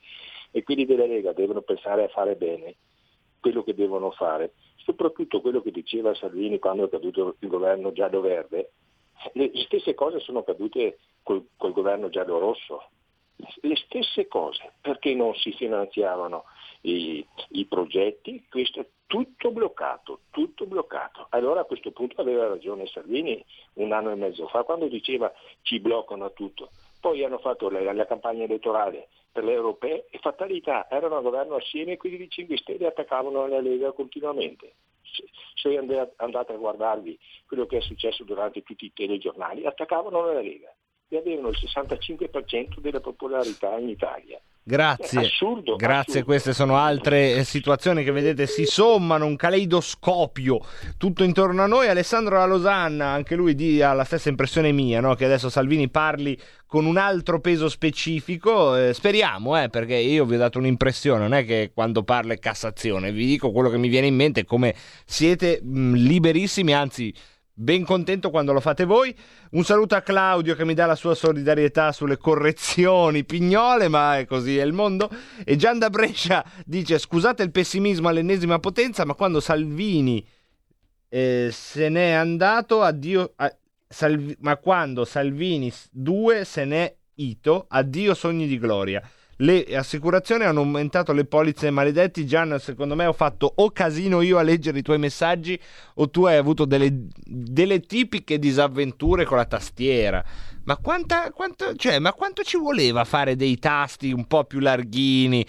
e 0.52 0.62
quelli 0.62 0.86
della 0.86 1.05
Lega 1.05 1.35
devono 1.35 1.60
pensare 1.60 2.05
a 2.05 2.09
fare 2.09 2.35
bene 2.36 2.77
quello 3.40 3.62
che 3.62 3.74
devono 3.74 4.10
fare, 4.12 4.52
soprattutto 4.77 5.43
quello 5.43 5.60
che 5.60 5.70
diceva 5.70 6.15
Salvini 6.15 6.59
quando 6.59 6.86
è 6.86 6.89
caduto 6.89 7.36
il 7.40 7.48
governo 7.48 7.93
giallo-verde, 7.93 8.70
le 9.35 9.51
stesse 9.66 9.93
cose 9.94 10.19
sono 10.20 10.43
cadute 10.44 10.98
col, 11.23 11.44
col 11.59 11.73
governo 11.73 12.09
giallo-rosso, 12.09 12.82
le 13.60 13.77
stesse 13.77 14.27
cose, 14.27 14.73
perché 14.81 15.15
non 15.15 15.35
si 15.35 15.52
finanziavano 15.52 16.44
i, 16.82 17.24
i 17.51 17.65
progetti, 17.66 18.44
questo 18.48 18.81
è 18.81 18.86
tutto 19.06 19.51
bloccato, 19.51 20.20
tutto 20.31 20.66
bloccato. 20.66 21.27
Allora 21.31 21.60
a 21.60 21.65
questo 21.65 21.93
punto 21.93 22.20
aveva 22.20 22.48
ragione 22.48 22.86
Salvini 22.86 23.43
un 23.74 23.93
anno 23.93 24.10
e 24.10 24.16
mezzo 24.16 24.48
fa 24.48 24.65
quando 24.65 24.86
diceva 24.86 25.32
ci 25.62 25.81
bloccano 25.81 26.32
tutto. 26.32 26.70
Poi 27.01 27.24
hanno 27.24 27.39
fatto 27.39 27.70
la, 27.70 27.93
la 27.93 28.06
campagna 28.06 28.44
elettorale 28.44 29.09
per 29.31 29.44
le 29.44 29.52
europee 29.52 30.06
e 30.10 30.19
fatalità, 30.19 30.90
erano 30.90 31.16
a 31.16 31.20
governo 31.20 31.55
assieme 31.55 31.93
e 31.93 31.97
quelli 31.97 32.16
di 32.16 32.28
5 32.28 32.56
Stelle 32.56 32.86
attaccavano 32.86 33.47
la 33.47 33.60
Lega 33.60 33.93
continuamente. 33.93 34.74
Se, 35.02 35.24
se 35.55 35.77
and- 35.77 36.12
andate 36.16 36.52
a 36.52 36.56
guardarvi 36.56 37.19
quello 37.47 37.66
che 37.66 37.78
è 37.78 37.81
successo 37.81 38.24
durante 38.24 38.62
tutti 38.62 38.85
i 38.85 38.93
telegiornali, 38.93 39.65
attaccavano 39.65 40.24
la 40.27 40.40
Lega 40.40 40.74
e 41.09 41.16
avevano 41.16 41.48
il 41.48 41.59
65% 41.59 42.80
della 42.80 43.01
popolarità 43.01 43.76
in 43.78 43.89
Italia. 43.89 44.40
Grazie, 44.68 45.20
assurdo, 45.20 45.76
grazie. 45.76 46.12
assurdo. 46.12 46.26
Queste 46.26 46.52
sono 46.52 46.76
altre 46.76 47.36
eh, 47.36 47.44
situazioni 47.44 48.05
che 48.05 48.10
vedete 48.10 48.47
si 48.47 48.66
sommano, 48.66 49.24
un 49.24 49.35
caleidoscopio 49.35 50.60
tutto 50.98 51.24
intorno 51.24 51.62
a 51.62 51.66
noi. 51.66 51.89
Alessandro 51.89 52.36
La 52.36 52.44
Losanna, 52.44 53.06
anche 53.06 53.35
lui 53.35 53.80
ha 53.80 53.94
la 53.94 54.05
stessa 54.05 54.28
impressione 54.28 54.70
mia, 54.72 55.01
no? 55.01 55.14
che 55.14 55.24
adesso 55.24 55.48
Salvini 55.48 55.89
parli 55.89 56.39
con 56.66 56.85
un 56.85 56.98
altro 56.98 57.40
peso 57.40 57.70
specifico. 57.70 58.76
Eh, 58.76 58.93
speriamo, 58.93 59.59
eh, 59.59 59.70
perché 59.70 59.94
io 59.94 60.26
vi 60.26 60.35
ho 60.35 60.39
dato 60.39 60.59
un'impressione, 60.59 61.20
non 61.20 61.32
è 61.32 61.47
che 61.47 61.70
quando 61.72 62.02
parla 62.02 62.35
è 62.35 62.39
Cassazione, 62.39 63.10
vi 63.10 63.24
dico 63.24 63.51
quello 63.51 63.70
che 63.70 63.78
mi 63.78 63.89
viene 63.89 64.09
in 64.09 64.16
mente, 64.16 64.44
come 64.44 64.74
siete 65.06 65.60
mh, 65.62 65.94
liberissimi, 65.94 66.74
anzi 66.74 67.14
ben 67.60 67.85
contento 67.85 68.30
quando 68.30 68.52
lo 68.52 68.60
fate 68.60 68.85
voi. 68.85 69.14
Un 69.51 69.64
saluto 69.64 69.97
a 69.97 70.01
Claudio 70.01 70.55
che 70.55 70.64
mi 70.64 70.74
dà 70.74 70.86
la 70.86 70.94
sua 70.94 71.14
solidarietà 71.14 71.90
sulle 71.93 72.16
correzioni 72.16 73.24
pignole, 73.24 73.89
ma 73.89 74.18
è 74.18 74.26
così 74.26 74.56
è 74.59 74.62
il 74.62 74.72
mondo. 74.72 75.10
E 75.44 75.56
Gian 75.56 75.78
da 75.78 75.90
Brescia 75.90 76.44
dice: 76.64 76.98
Scusate 76.98 77.43
il 77.43 77.51
pessimismo 77.51 78.09
all'ennesima 78.09 78.59
potenza, 78.60 79.05
ma 79.05 79.14
quando 79.14 79.40
Salvini 79.40 80.24
eh, 81.09 81.48
se 81.52 81.89
n'è 81.89 82.10
andato, 82.12 82.82
addio. 82.82 83.32
a- 83.36 83.52
Salvi- 83.90 84.36
ma 84.40 84.59
quando 84.59 85.06
Salvini 85.06 85.72
2 85.93 86.44
se 86.44 86.66
n'è 86.66 86.94
ito, 87.14 87.64
addio 87.68 88.12
sogni 88.12 88.47
di 88.47 88.59
gloria. 88.59 89.02
Le 89.40 89.65
assicurazioni 89.77 90.43
hanno 90.43 90.60
aumentato 90.60 91.12
le 91.12 91.24
polizze 91.24 91.70
maledetti. 91.70 92.27
Gian, 92.27 92.59
secondo 92.59 92.97
me 92.97 93.06
ho 93.06 93.12
fatto 93.12 93.52
o 93.56 93.70
casino 93.70 94.20
io 94.20 94.36
a 94.36 94.43
leggere 94.43 94.81
i 94.81 94.82
tuoi 94.82 94.98
messaggi 94.98 95.59
o 95.94 96.10
tu 96.10 96.24
hai 96.24 96.36
avuto 96.36 96.65
delle, 96.65 97.06
delle 97.24 97.81
tipiche 97.81 98.40
disavventure 98.40 99.24
con 99.24 99.36
la 99.36 99.44
tastiera. 99.44 100.24
Ma, 100.65 100.77
quanta, 100.77 101.31
quanto, 101.31 101.77
cioè, 101.77 102.01
ma 102.01 102.12
quanto 102.15 102.43
ci 102.43 102.56
voleva 102.56 103.05
fare 103.05 103.36
dei 103.36 103.59
tasti 103.59 104.10
un 104.10 104.27
po' 104.27 104.43
più 104.43 104.59
larghini? 104.59 105.47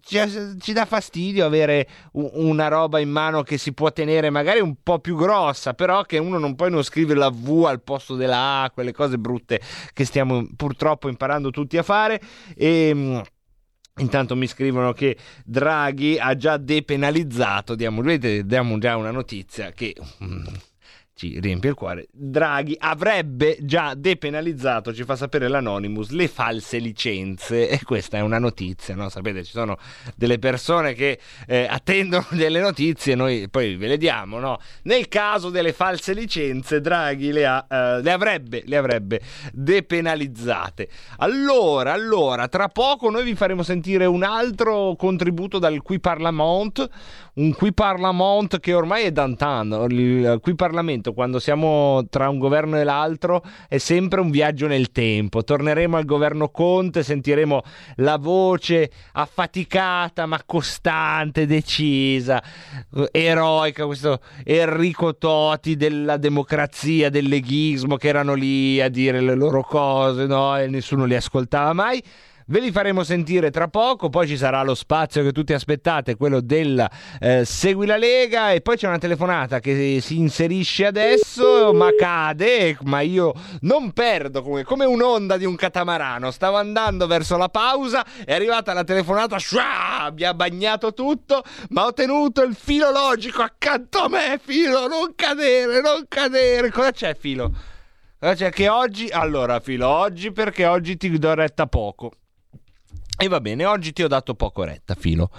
Ci, 0.00 0.18
ci 0.60 0.72
dà 0.72 0.84
fastidio 0.84 1.46
avere 1.46 1.88
una 2.12 2.68
roba 2.68 2.98
in 2.98 3.08
mano 3.10 3.42
che 3.42 3.56
si 3.56 3.72
può 3.72 3.90
tenere 3.90 4.28
magari 4.28 4.60
un 4.60 4.76
po' 4.82 4.98
più 4.98 5.16
grossa, 5.16 5.72
però 5.72 6.02
che 6.02 6.18
uno 6.18 6.38
non 6.38 6.54
può 6.54 6.68
non 6.68 6.82
scrivere 6.82 7.18
la 7.18 7.30
V 7.30 7.64
al 7.66 7.82
posto 7.82 8.14
della 8.14 8.62
A, 8.62 8.70
quelle 8.70 8.92
cose 8.92 9.18
brutte 9.18 9.60
che 9.92 10.04
stiamo 10.04 10.46
purtroppo 10.56 11.08
imparando 11.08 11.50
tutti 11.50 11.78
a 11.78 11.82
fare. 11.82 12.20
E. 12.54 12.92
mm, 12.94 13.20
Intanto 13.98 14.34
mi 14.36 14.46
scrivono 14.46 14.94
che 14.94 15.18
Draghi 15.44 16.18
ha 16.18 16.34
già 16.34 16.56
depenalizzato, 16.56 17.74
diamo, 17.74 18.00
diamo 18.02 18.78
già 18.78 18.96
una 18.96 19.10
notizia 19.10 19.70
che 19.72 19.94
mm, 20.24 20.44
ci 21.22 21.38
riempie 21.38 21.70
il 21.70 21.76
cuore. 21.76 22.08
Draghi 22.10 22.76
avrebbe 22.80 23.56
già 23.60 23.94
depenalizzato, 23.94 24.92
ci 24.92 25.04
fa 25.04 25.14
sapere 25.14 25.46
l'Anonymous, 25.46 26.10
le 26.10 26.26
false 26.26 26.78
licenze 26.78 27.68
e 27.68 27.80
questa 27.84 28.16
è 28.16 28.20
una 28.20 28.40
notizia, 28.40 28.96
no? 28.96 29.08
Sapete, 29.08 29.44
ci 29.44 29.52
sono 29.52 29.78
delle 30.16 30.40
persone 30.40 30.94
che 30.94 31.20
eh, 31.46 31.66
attendono 31.70 32.26
delle 32.34 32.60
notizie, 32.60 33.14
noi 33.14 33.48
poi 33.48 33.76
ve 33.76 33.86
le 33.86 33.98
diamo, 33.98 34.40
no? 34.40 34.58
Nel 34.82 35.06
caso 35.06 35.50
delle 35.50 35.72
false 35.72 36.12
licenze, 36.12 36.80
Draghi 36.80 37.30
le, 37.30 37.46
ha, 37.46 37.66
eh, 37.70 38.02
le 38.02 38.10
avrebbe, 38.10 38.62
le 38.66 38.76
avrebbe 38.76 39.20
depenalizzate. 39.52 40.88
Allora, 41.18 41.92
allora, 41.92 42.48
tra 42.48 42.68
poco 42.68 43.10
noi 43.10 43.22
vi 43.22 43.36
faremo 43.36 43.62
sentire 43.62 44.06
un 44.06 44.24
altro 44.24 44.96
contributo 44.96 45.60
dal 45.60 45.82
Qui 45.82 46.00
Parlement, 46.00 46.88
un 47.34 47.54
Qui 47.54 47.72
Parlement 47.72 48.60
che 48.60 48.74
ormai 48.74 49.04
è 49.04 49.12
d'antan, 49.12 49.86
il 49.88 50.38
Qui 50.42 50.54
Parlamento 50.54 51.14
quando 51.14 51.38
siamo 51.38 52.06
tra 52.10 52.28
un 52.28 52.38
governo 52.38 52.78
e 52.78 52.84
l'altro 52.84 53.42
è 53.68 53.78
sempre 53.78 54.20
un 54.20 54.30
viaggio 54.30 54.66
nel 54.66 54.92
tempo. 54.92 55.42
Torneremo 55.42 55.96
al 55.96 56.04
governo 56.04 56.50
Conte, 56.50 57.02
sentiremo 57.02 57.62
la 57.96 58.18
voce 58.18 58.90
affaticata 59.12 60.26
ma 60.26 60.42
costante, 60.44 61.46
decisa, 61.46 62.42
eh, 62.94 63.08
eroica, 63.12 63.86
questo 63.86 64.20
Enrico 64.44 65.16
Toti 65.16 65.76
della 65.76 66.18
democrazia, 66.18 67.08
del 67.08 67.28
leghismo 67.28 67.96
che 67.96 68.08
erano 68.08 68.34
lì 68.34 68.80
a 68.80 68.88
dire 68.88 69.20
le 69.20 69.34
loro 69.34 69.62
cose, 69.62 70.26
no? 70.26 70.58
E 70.58 70.66
nessuno 70.66 71.06
li 71.06 71.14
ascoltava 71.14 71.72
mai. 71.72 72.02
Ve 72.52 72.60
li 72.60 72.70
faremo 72.70 73.02
sentire 73.02 73.50
tra 73.50 73.68
poco, 73.68 74.10
poi 74.10 74.28
ci 74.28 74.36
sarà 74.36 74.62
lo 74.62 74.74
spazio 74.74 75.22
che 75.22 75.32
tutti 75.32 75.54
aspettate, 75.54 76.16
quello 76.16 76.42
del 76.42 76.86
eh, 77.18 77.46
Segui 77.46 77.86
la 77.86 77.96
Lega 77.96 78.52
e 78.52 78.60
poi 78.60 78.76
c'è 78.76 78.86
una 78.86 78.98
telefonata 78.98 79.58
che 79.58 80.00
si 80.02 80.18
inserisce 80.18 80.84
adesso, 80.84 81.72
ma 81.72 81.88
cade, 81.96 82.76
ma 82.82 83.00
io 83.00 83.32
non 83.60 83.92
perdo 83.92 84.42
come, 84.42 84.64
come 84.64 84.84
un'onda 84.84 85.38
di 85.38 85.46
un 85.46 85.56
catamarano. 85.56 86.30
Stavo 86.30 86.58
andando 86.58 87.06
verso 87.06 87.38
la 87.38 87.48
pausa, 87.48 88.04
è 88.22 88.34
arrivata 88.34 88.74
la 88.74 88.84
telefonata, 88.84 89.38
shua, 89.38 90.12
mi 90.14 90.24
ha 90.24 90.34
bagnato 90.34 90.92
tutto, 90.92 91.42
ma 91.70 91.86
ho 91.86 91.94
tenuto 91.94 92.42
il 92.42 92.54
filo 92.54 92.90
logico 92.90 93.40
accanto 93.40 94.00
a 94.00 94.08
me, 94.10 94.38
filo, 94.38 94.88
non 94.88 95.14
cadere, 95.16 95.80
non 95.80 96.04
cadere. 96.06 96.70
Cosa 96.70 96.90
c'è, 96.90 97.16
filo? 97.18 97.50
Cosa 98.18 98.34
c'è 98.34 98.50
che 98.50 98.68
oggi, 98.68 99.08
allora, 99.08 99.58
filo, 99.58 99.88
oggi 99.88 100.32
perché 100.32 100.66
oggi 100.66 100.98
ti 100.98 101.18
do 101.18 101.32
retta 101.32 101.66
poco. 101.66 102.12
E 103.18 103.28
va 103.28 103.40
bene, 103.40 103.64
oggi 103.64 103.92
ti 103.92 104.02
ho 104.02 104.08
dato 104.08 104.34
poco 104.34 104.64
retta, 104.64 104.94
filo. 104.94 105.30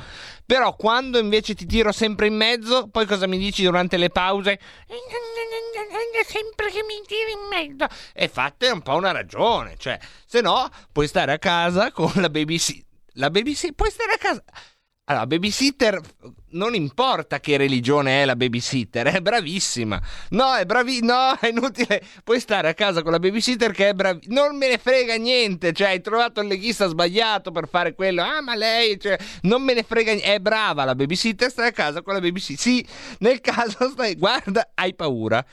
Però 0.46 0.76
quando 0.76 1.20
invece 1.20 1.54
ti 1.54 1.66
tiro 1.66 1.92
sempre 1.92 2.28
in 2.28 2.36
mezzo, 2.36 2.88
poi 2.88 3.06
cosa 3.06 3.28
mi 3.28 3.38
dici 3.38 3.64
durante 3.64 3.98
le 3.98 4.10
pause? 4.10 4.60
Sempre 6.26 6.72
che 6.72 6.84
mi 6.84 7.02
tiri 7.06 7.34
in 7.34 7.76
mezzo. 7.76 7.94
E 8.14 8.30
fate 8.30 8.70
un 8.70 8.82
po' 8.82 8.96
una 8.96 9.12
ragione, 9.12 9.76
cioè, 9.78 10.00
se 10.26 10.40
no 10.40 10.70
puoi 10.92 11.08
stare 11.08 11.34
a 11.34 11.40
casa 11.40 11.92
con 11.92 12.12
la 12.16 12.30
babysitter. 12.30 12.86
La 13.16 13.30
babysitter, 13.30 13.76
puoi 13.76 13.92
stare 13.92 14.14
a 14.14 14.18
casa. 14.18 14.44
Allora, 15.06 15.28
babysitter, 15.28 16.00
non 16.54 16.74
importa 16.76 17.40
che 17.40 17.58
religione 17.58 18.22
è 18.22 18.26
la 18.26 18.36
babysitter, 18.36 19.08
è 19.08 19.22
bravissima. 19.22 20.02
No, 20.30 20.56
è 20.56 20.66
bravi, 20.66 21.02
no, 21.02 21.38
è 21.40 21.48
inutile. 21.48 22.02
Puoi 22.24 22.40
stare 22.40 22.70
a 22.70 22.74
casa 22.74 23.02
con 23.02 23.12
la 23.12 23.20
babysitter 23.20 23.72
che 23.72 23.90
è 23.90 23.94
bravissima. 23.94 24.42
Non 24.42 24.58
me 24.58 24.70
ne 24.70 24.78
frega 24.78 25.16
niente, 25.16 25.74
cioè 25.74 25.90
hai 25.90 26.02
trovato 26.02 26.42
il 26.42 26.48
leghista 26.48 26.88
sbagliato 26.88 27.52
per 27.52 27.68
fare 27.68 27.94
quello. 27.94 28.22
Ah, 28.22 28.42
ma 28.42 28.56
lei, 28.56 29.00
cioè, 29.00 29.18
non 29.42 29.62
me 29.62 29.74
ne 29.74 29.84
frega 29.84 30.12
niente. 30.12 30.34
È 30.34 30.40
brava 30.40 30.84
la 30.84 30.96
babysitter, 30.96 31.50
stai 31.50 31.68
a 31.68 31.72
casa 31.72 32.02
con 32.02 32.14
la 32.14 32.20
babysitter. 32.20 32.62
Sì, 32.62 32.86
nel 33.20 33.40
caso 33.42 33.90
stai, 33.90 34.16
guarda, 34.16 34.72
hai 34.76 34.96
paura. 34.96 35.44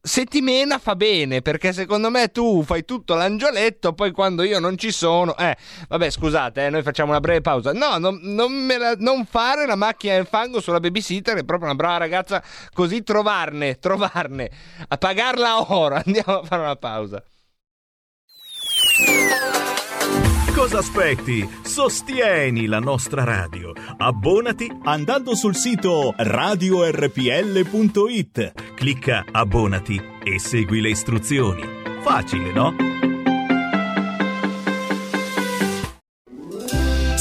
Settimana 0.00 0.78
fa 0.78 0.96
bene, 0.96 1.42
perché 1.42 1.72
secondo 1.72 2.10
me 2.10 2.30
tu 2.30 2.62
fai 2.62 2.84
tutto 2.84 3.14
l'angioletto, 3.14 3.92
poi 3.92 4.10
quando 4.10 4.42
io 4.42 4.58
non 4.58 4.78
ci 4.78 4.90
sono, 4.90 5.36
eh, 5.36 5.56
vabbè, 5.88 6.08
scusate, 6.10 6.66
eh, 6.66 6.70
noi 6.70 6.82
facciamo 6.82 7.10
una 7.10 7.20
breve 7.20 7.40
pausa. 7.40 7.72
No, 7.72 7.98
non, 7.98 8.18
non 8.22 8.66
la- 8.66 8.94
non 8.98 9.26
fare 9.26 9.66
la 9.66 9.76
macchina 9.76 10.14
del 10.26 10.28
fango 10.28 10.60
sulla 10.60 10.80
babysitter, 10.80 11.38
è 11.38 11.44
proprio 11.44 11.68
una 11.68 11.76
brava 11.76 11.98
ragazza, 11.98 12.42
così 12.72 13.04
trovarne, 13.04 13.78
trovarne, 13.78 14.50
a 14.88 14.98
pagarla 14.98 15.72
ora. 15.72 16.02
Andiamo 16.04 16.40
a 16.40 16.44
fare 16.44 16.62
una 16.62 16.76
pausa. 16.76 17.22
Cosa 20.52 20.78
aspetti? 20.78 21.48
Sostieni 21.62 22.66
la 22.66 22.80
nostra 22.80 23.24
radio. 23.24 23.72
Abbonati 23.98 24.70
andando 24.84 25.34
sul 25.34 25.54
sito 25.54 26.14
radiorpl.it. 26.16 27.14
Clicca 28.74 29.26
abbonati 29.30 30.00
e 30.24 30.38
segui 30.38 30.80
le 30.80 30.88
istruzioni. 30.88 31.62
Facile, 32.02 32.52
no? 32.52 33.05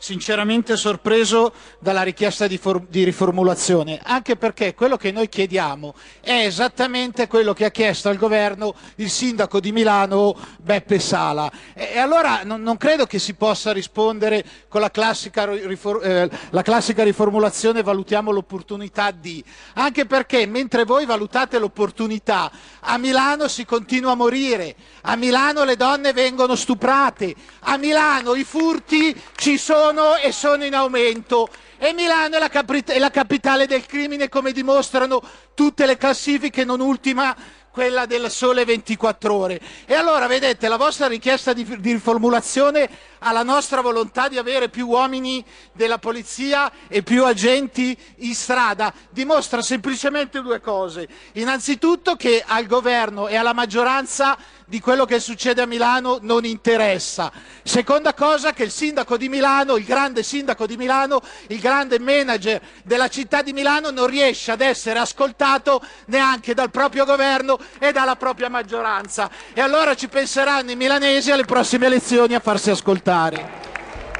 Sinceramente 0.00 0.76
sorpreso 0.76 1.52
dalla 1.80 2.02
richiesta 2.02 2.46
di, 2.46 2.60
di 2.88 3.02
riformulazione, 3.02 3.98
anche 4.00 4.36
perché 4.36 4.72
quello 4.72 4.96
che 4.96 5.10
noi 5.10 5.28
chiediamo 5.28 5.92
è 6.20 6.44
esattamente 6.44 7.26
quello 7.26 7.52
che 7.52 7.64
ha 7.64 7.72
chiesto 7.72 8.08
al 8.08 8.16
governo 8.16 8.76
il 8.96 9.10
sindaco 9.10 9.58
di 9.58 9.72
Milano 9.72 10.36
Beppe 10.58 11.00
Sala. 11.00 11.50
E, 11.74 11.94
e 11.94 11.98
allora 11.98 12.42
non, 12.44 12.62
non 12.62 12.76
credo 12.76 13.06
che 13.06 13.18
si 13.18 13.34
possa 13.34 13.72
rispondere 13.72 14.44
con 14.68 14.80
la 14.80 14.92
classica, 14.92 15.50
eh, 15.50 16.30
la 16.50 16.62
classica 16.62 17.02
riformulazione 17.02 17.82
valutiamo 17.82 18.30
l'opportunità 18.30 19.10
di, 19.10 19.42
anche 19.74 20.06
perché 20.06 20.46
mentre 20.46 20.84
voi 20.84 21.06
valutate 21.06 21.58
l'opportunità, 21.58 22.52
a 22.82 22.98
Milano 22.98 23.48
si 23.48 23.64
continua 23.64 24.12
a 24.12 24.14
morire, 24.14 24.76
a 25.02 25.16
Milano 25.16 25.64
le 25.64 25.74
donne 25.74 26.12
vengono 26.12 26.54
stuprate, 26.54 27.34
a 27.62 27.76
Milano 27.76 28.36
i 28.36 28.44
furti 28.44 29.20
ci 29.34 29.58
sono 29.58 29.86
e 30.22 30.32
sono 30.32 30.64
in 30.64 30.74
aumento 30.74 31.48
e 31.78 31.94
Milano 31.94 32.36
è 32.36 32.38
la, 32.38 32.48
capi- 32.48 32.82
è 32.84 32.98
la 32.98 33.10
capitale 33.10 33.66
del 33.66 33.86
crimine 33.86 34.28
come 34.28 34.52
dimostrano 34.52 35.22
tutte 35.54 35.86
le 35.86 35.96
classifiche, 35.96 36.64
non 36.64 36.80
ultima 36.80 37.34
quella 37.70 38.04
del 38.04 38.30
sole 38.30 38.64
24 38.64 39.32
ore. 39.32 39.60
E 39.86 39.94
allora 39.94 40.26
vedete, 40.26 40.68
la 40.68 40.76
vostra 40.76 41.06
richiesta 41.06 41.52
di, 41.54 41.64
di 41.78 41.92
riformulazione 41.92 42.90
alla 43.20 43.42
nostra 43.42 43.80
volontà 43.80 44.28
di 44.28 44.38
avere 44.38 44.68
più 44.68 44.86
uomini 44.88 45.44
della 45.72 45.98
polizia 45.98 46.70
e 46.88 47.02
più 47.02 47.24
agenti 47.24 47.96
in 48.18 48.34
strada 48.34 48.92
dimostra 49.10 49.62
semplicemente 49.62 50.40
due 50.42 50.60
cose. 50.60 51.08
Innanzitutto 51.32 52.16
che 52.16 52.44
al 52.46 52.66
governo 52.66 53.28
e 53.28 53.36
alla 53.36 53.52
maggioranza 53.52 54.36
di 54.66 54.80
quello 54.80 55.06
che 55.06 55.18
succede 55.18 55.62
a 55.62 55.66
Milano 55.66 56.18
non 56.20 56.44
interessa. 56.44 57.32
Seconda 57.62 58.12
cosa 58.12 58.52
che 58.52 58.64
il 58.64 58.70
sindaco 58.70 59.16
di 59.16 59.30
Milano, 59.30 59.76
il 59.76 59.84
grande 59.84 60.22
sindaco 60.22 60.66
di 60.66 60.76
Milano, 60.76 61.22
il 61.48 61.58
grande 61.58 61.98
manager 61.98 62.60
della 62.84 63.08
città 63.08 63.40
di 63.40 63.54
Milano 63.54 63.90
non 63.90 64.06
riesce 64.06 64.50
ad 64.50 64.60
essere 64.60 64.98
ascoltato 64.98 65.80
neanche 66.06 66.52
dal 66.52 66.70
proprio 66.70 67.06
governo 67.06 67.58
e 67.78 67.92
dalla 67.92 68.16
propria 68.16 68.50
maggioranza. 68.50 69.30
E 69.54 69.60
allora 69.62 69.94
ci 69.94 70.08
penseranno 70.08 70.70
i 70.70 70.76
milanesi 70.76 71.30
alle 71.30 71.44
prossime 71.44 71.86
elezioni 71.86 72.34
a 72.34 72.40
farsi 72.40 72.70
ascoltare. 72.70 73.07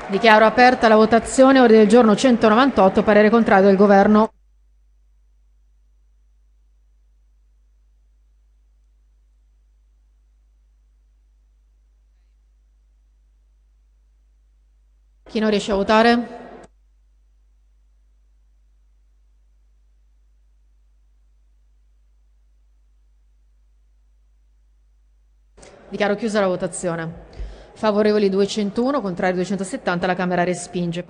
Dichiaro 0.07 0.47
aperta 0.47 0.89
la 0.89 0.97
votazione, 0.97 1.61
ordine 1.61 1.81
del 1.81 1.89
giorno 1.89 2.17
198, 2.17 3.03
parere 3.03 3.29
contrario 3.29 3.67
del 3.67 3.77
governo. 3.77 4.33
Chi 15.29 15.39
non 15.39 15.51
riesce 15.51 15.73
a 15.73 15.75
votare? 15.75 16.37
Dichiaro 25.91 26.15
chiusa 26.15 26.41
la 26.41 26.47
votazione. 26.47 27.28
Favorevoli 27.79 28.29
201, 28.29 29.01
contrari 29.01 29.35
270, 29.35 30.07
la 30.09 30.17
Camera 30.17 30.43
respinge. 30.43 31.07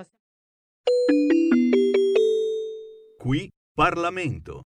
Qui 3.17 3.49
Parlamento. 3.75 4.68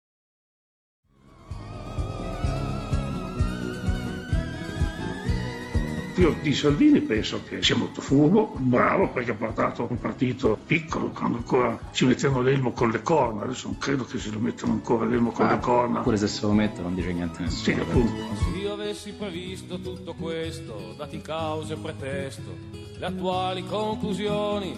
Io 6.15 6.35
di 6.44 6.53
Salvini 6.53 7.02
penso 7.02 7.41
che 7.44 7.64
sia 7.64 7.76
molto 7.76 7.99
furbo, 7.99 8.53
bravo 8.57 9.10
perché 9.10 9.31
ha 9.31 9.34
portato 9.35 9.88
un 9.90 9.99
partito 9.99 10.60
piccolo 10.64 11.10
quando 11.10 11.38
ancora 11.38 11.80
ci 11.91 12.06
mettevano 12.06 12.44
l'elmo 12.44 12.72
con 12.72 12.91
le 12.91 13.02
corna, 13.02 13.44
adesso 13.44 13.68
non 13.68 13.80
credo 13.80 14.06
che 14.06 14.19
se 14.19 14.30
lo 14.30 14.38
mettano 14.38 14.73
ancora 14.73 15.06
l'elmo 15.06 15.31
con 15.31 15.48
Ah, 15.48 15.53
le 15.53 15.60
corna. 15.60 16.02
Pure 16.02 16.18
se 16.18 16.27
se 16.27 16.45
lo 16.45 16.52
mettono 16.52 16.90
non 16.90 16.95
dice 16.95 17.11
niente 17.14 17.41
nessuno. 17.41 17.76
Sì, 17.76 17.81
appunto. 17.81 18.14
Se 18.35 18.57
io 18.60 18.73
avessi 18.73 19.11
previsto 19.14 19.80
tutto 19.80 20.14
questo, 20.14 20.94
dati 20.95 21.19
cause 21.19 21.73
e 21.73 21.77
pretesto, 21.77 22.56
le 22.99 23.06
attuali 23.06 23.65
conclusioni, 23.65 24.77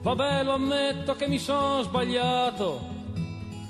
vabbè 0.00 0.44
lo 0.44 0.52
ammetto 0.52 1.14
che 1.14 1.28
mi 1.28 1.38
sono 1.38 1.82
sbagliato 1.82 2.88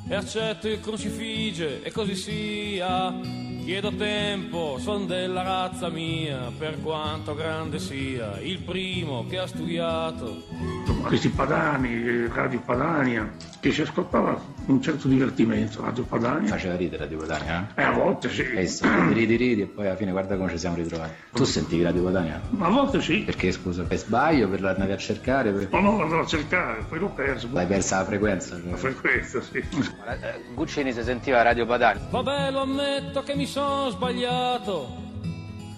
e 0.09 0.15
accetto 0.15 0.69
il 0.69 0.79
crucifige 0.79 1.83
e 1.83 1.91
così 1.91 2.15
sia. 2.15 3.51
Chiedo 3.65 3.93
tempo, 3.93 4.77
son 4.81 5.07
della 5.07 5.43
razza 5.43 5.89
mia, 5.89 6.51
per 6.59 6.81
quanto 6.83 7.33
grande 7.35 7.79
sia, 7.79 8.41
il 8.41 8.59
primo 8.59 9.25
che 9.29 9.39
ha 9.39 9.47
studiato. 9.47 10.43
Questi 11.05 11.29
Padani, 11.29 11.95
eh, 11.95 12.29
Radio 12.29 12.61
Padania, 12.61 13.33
che 13.63 13.71
si 13.71 13.83
ascoltava 13.83 14.37
un 14.67 14.83
certo 14.83 15.07
divertimento, 15.07 15.81
Radio 15.83 16.03
Padania. 16.03 16.49
Faceva 16.49 16.75
ridere 16.75 17.05
Radio 17.05 17.19
Padania, 17.19 17.69
Eh, 17.77 17.83
a 17.85 17.93
volte 17.93 18.29
sì. 18.29 18.43
eh? 18.43 18.63
E 18.63 18.67
sta, 18.67 19.07
ridi 19.13 19.37
ridi 19.37 19.61
e 19.63 19.67
poi 19.67 19.87
alla 19.87 19.95
fine 19.95 20.11
guarda 20.11 20.37
come 20.37 20.51
ci 20.51 20.59
siamo 20.59 20.75
ritrovati. 20.75 21.13
Tu 21.33 21.45
sentivi 21.45 21.85
Radio 21.85 22.03
Padania? 22.03 22.41
Ma 22.51 22.67
a 22.67 22.71
volte 22.71 23.01
sì. 23.01 23.19
Perché 23.21 23.53
scusa, 23.53 23.85
per 23.85 23.99
sbaglio, 23.99 24.49
per 24.49 24.63
l'andavi 24.63 24.91
a 24.91 24.97
cercare? 24.97 25.53
Per... 25.53 25.69
Ma 25.71 25.79
no, 25.79 26.03
andavo 26.03 26.23
a 26.23 26.27
cercare, 26.27 26.85
poi 26.89 26.99
l'ho 26.99 27.11
perso. 27.11 27.49
L'hai 27.53 27.67
persa 27.67 27.99
la 27.99 28.05
frequenza? 28.05 28.61
cioè. 28.61 28.71
La 28.71 28.77
frequenza, 28.77 29.41
sì. 29.41 29.65
Guccini 30.55 30.93
si 30.93 31.03
sentiva 31.05 31.41
Radio 31.43 31.65
Padania. 31.65 32.03
Vabbè 32.11 32.51
lo 32.51 32.63
ammetto 32.63 33.23
che 33.23 33.37
mi 33.37 33.47
sono 33.47 33.91
sbagliato 33.91 34.97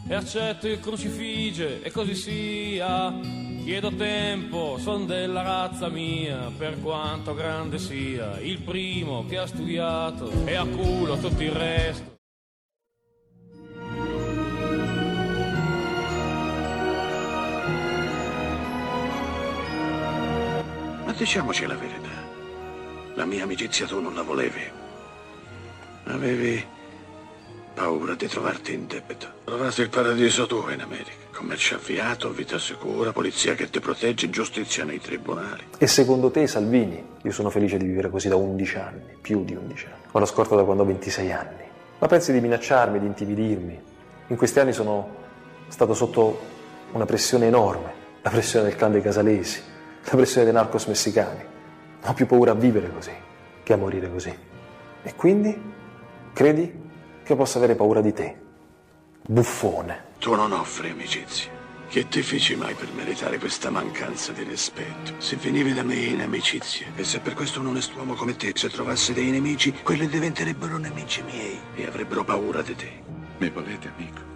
e 0.09 0.15
accetto 0.15 0.67
il 0.69 0.81
crucifige 0.81 1.83
e 1.83 1.91
così 1.91 2.15
sia. 2.15 3.44
Chiedo 3.65 3.91
tempo, 3.93 4.77
son 4.79 5.07
della 5.07 5.41
razza 5.41 5.89
mia, 5.89 6.53
per 6.55 6.79
quanto 6.83 7.33
grande 7.33 7.79
sia, 7.79 8.39
il 8.39 8.61
primo 8.61 9.25
che 9.25 9.39
ha 9.39 9.47
studiato 9.47 10.31
e 10.45 10.55
a 10.55 10.67
culo 10.67 11.17
tutto 11.17 11.43
il 11.43 11.51
resto. 11.51 12.19
Ma 21.07 21.13
diciamoci 21.17 21.65
la 21.65 21.75
verità. 21.75 22.23
La 23.15 23.25
mia 23.25 23.45
amicizia 23.45 23.87
tu 23.87 23.99
non 23.99 24.15
la 24.15 24.23
volevi. 24.23 24.71
Avevi 26.05 26.63
paura 27.75 28.15
di 28.15 28.29
trovarti 28.29 28.73
in 28.73 28.87
debito. 28.87 29.27
Trovasti 29.45 29.83
il 29.83 29.89
paradiso 29.89 30.47
tu 30.47 30.65
in 30.71 30.81
America. 30.81 31.11
Commercio 31.33 31.75
avviato, 31.75 32.31
vita 32.31 32.59
sicura, 32.59 33.13
polizia 33.13 33.55
che 33.55 33.69
ti 33.69 33.81
protegge, 33.81 34.31
giustizia 34.31 34.85
nei 34.85 35.01
tribunali. 35.01 35.65
E 35.77 35.87
secondo 35.89 36.31
te, 36.31 36.47
Salvini, 36.47 37.05
io 37.21 37.33
sono 37.33 37.51
felice 37.51 37.77
di 37.77 37.87
vivere 37.87 38.09
così 38.09 38.29
da 38.29 38.37
11 38.37 38.77
anni, 38.77 39.17
più 39.21 39.45
di 39.45 39.55
11 39.55 39.87
anni. 39.87 40.03
Ho 40.13 40.19
la 40.21 40.27
scorta 40.27 40.55
da 40.55 40.63
quando 40.63 40.85
ho 40.85 40.87
26 40.87 41.33
anni. 41.33 41.63
Ma 41.99 42.07
pensi 42.07 42.33
di 42.33 42.41
minacciarmi, 42.41 43.01
di 43.01 43.07
intimidirmi? 43.07 43.83
In 44.29 44.37
questi 44.37 44.61
anni 44.61 44.73
sono 44.73 45.23
stato 45.69 45.95
sotto 45.95 46.41
una 46.93 47.05
pressione 47.05 47.47
enorme, 47.47 47.93
la 48.23 48.31
pressione 48.31 48.69
del 48.69 48.77
clan 48.77 48.93
dei 48.93 49.03
Casalesi, 49.03 49.61
la 50.05 50.17
pressione 50.17 50.45
dei 50.45 50.55
narcos 50.55 50.87
messicani. 50.87 51.43
Ho 52.07 52.13
più 52.13 52.27
paura 52.27 52.53
a 52.53 52.55
vivere 52.55 52.91
così 52.93 53.13
che 53.65 53.73
a 53.73 53.77
morire 53.77 54.11
così. 54.11 54.33
E 55.03 55.15
quindi 55.17 55.61
credi 56.33 56.83
che 57.25 57.35
possa 57.35 57.59
avere 57.59 57.75
paura 57.75 58.01
di 58.01 58.13
te? 58.13 58.37
Buffone. 59.27 60.13
Tu 60.19 60.35
non 60.35 60.53
offri 60.53 60.91
amicizia. 60.91 61.51
Che 61.89 62.09
ti 62.09 62.23
feci 62.23 62.55
mai 62.55 62.75
per 62.75 62.89
meritare 62.93 63.39
questa 63.39 63.71
mancanza 63.71 64.33
di 64.33 64.43
rispetto? 64.43 65.15
Se 65.19 65.37
venivi 65.37 65.73
da 65.73 65.83
me 65.83 65.95
in 65.95 66.21
amicizia, 66.21 66.87
e 66.95 67.05
se 67.05 67.21
per 67.21 67.35
questo 67.35 67.61
un 67.61 67.69
onest'uomo 67.69 68.15
come 68.15 68.37
te, 68.37 68.53
se 68.55 68.69
trovasse 68.69 69.13
dei 69.13 69.31
nemici, 69.31 69.73
quelli 69.83 70.07
diventerebbero 70.09 70.77
nemici 70.77 71.23
miei 71.23 71.59
e 71.75 71.87
avrebbero 71.87 72.25
paura 72.25 72.63
di 72.63 72.75
te. 72.75 72.93
Mi 73.39 73.49
volete, 73.49 73.93
amico? 73.97 74.33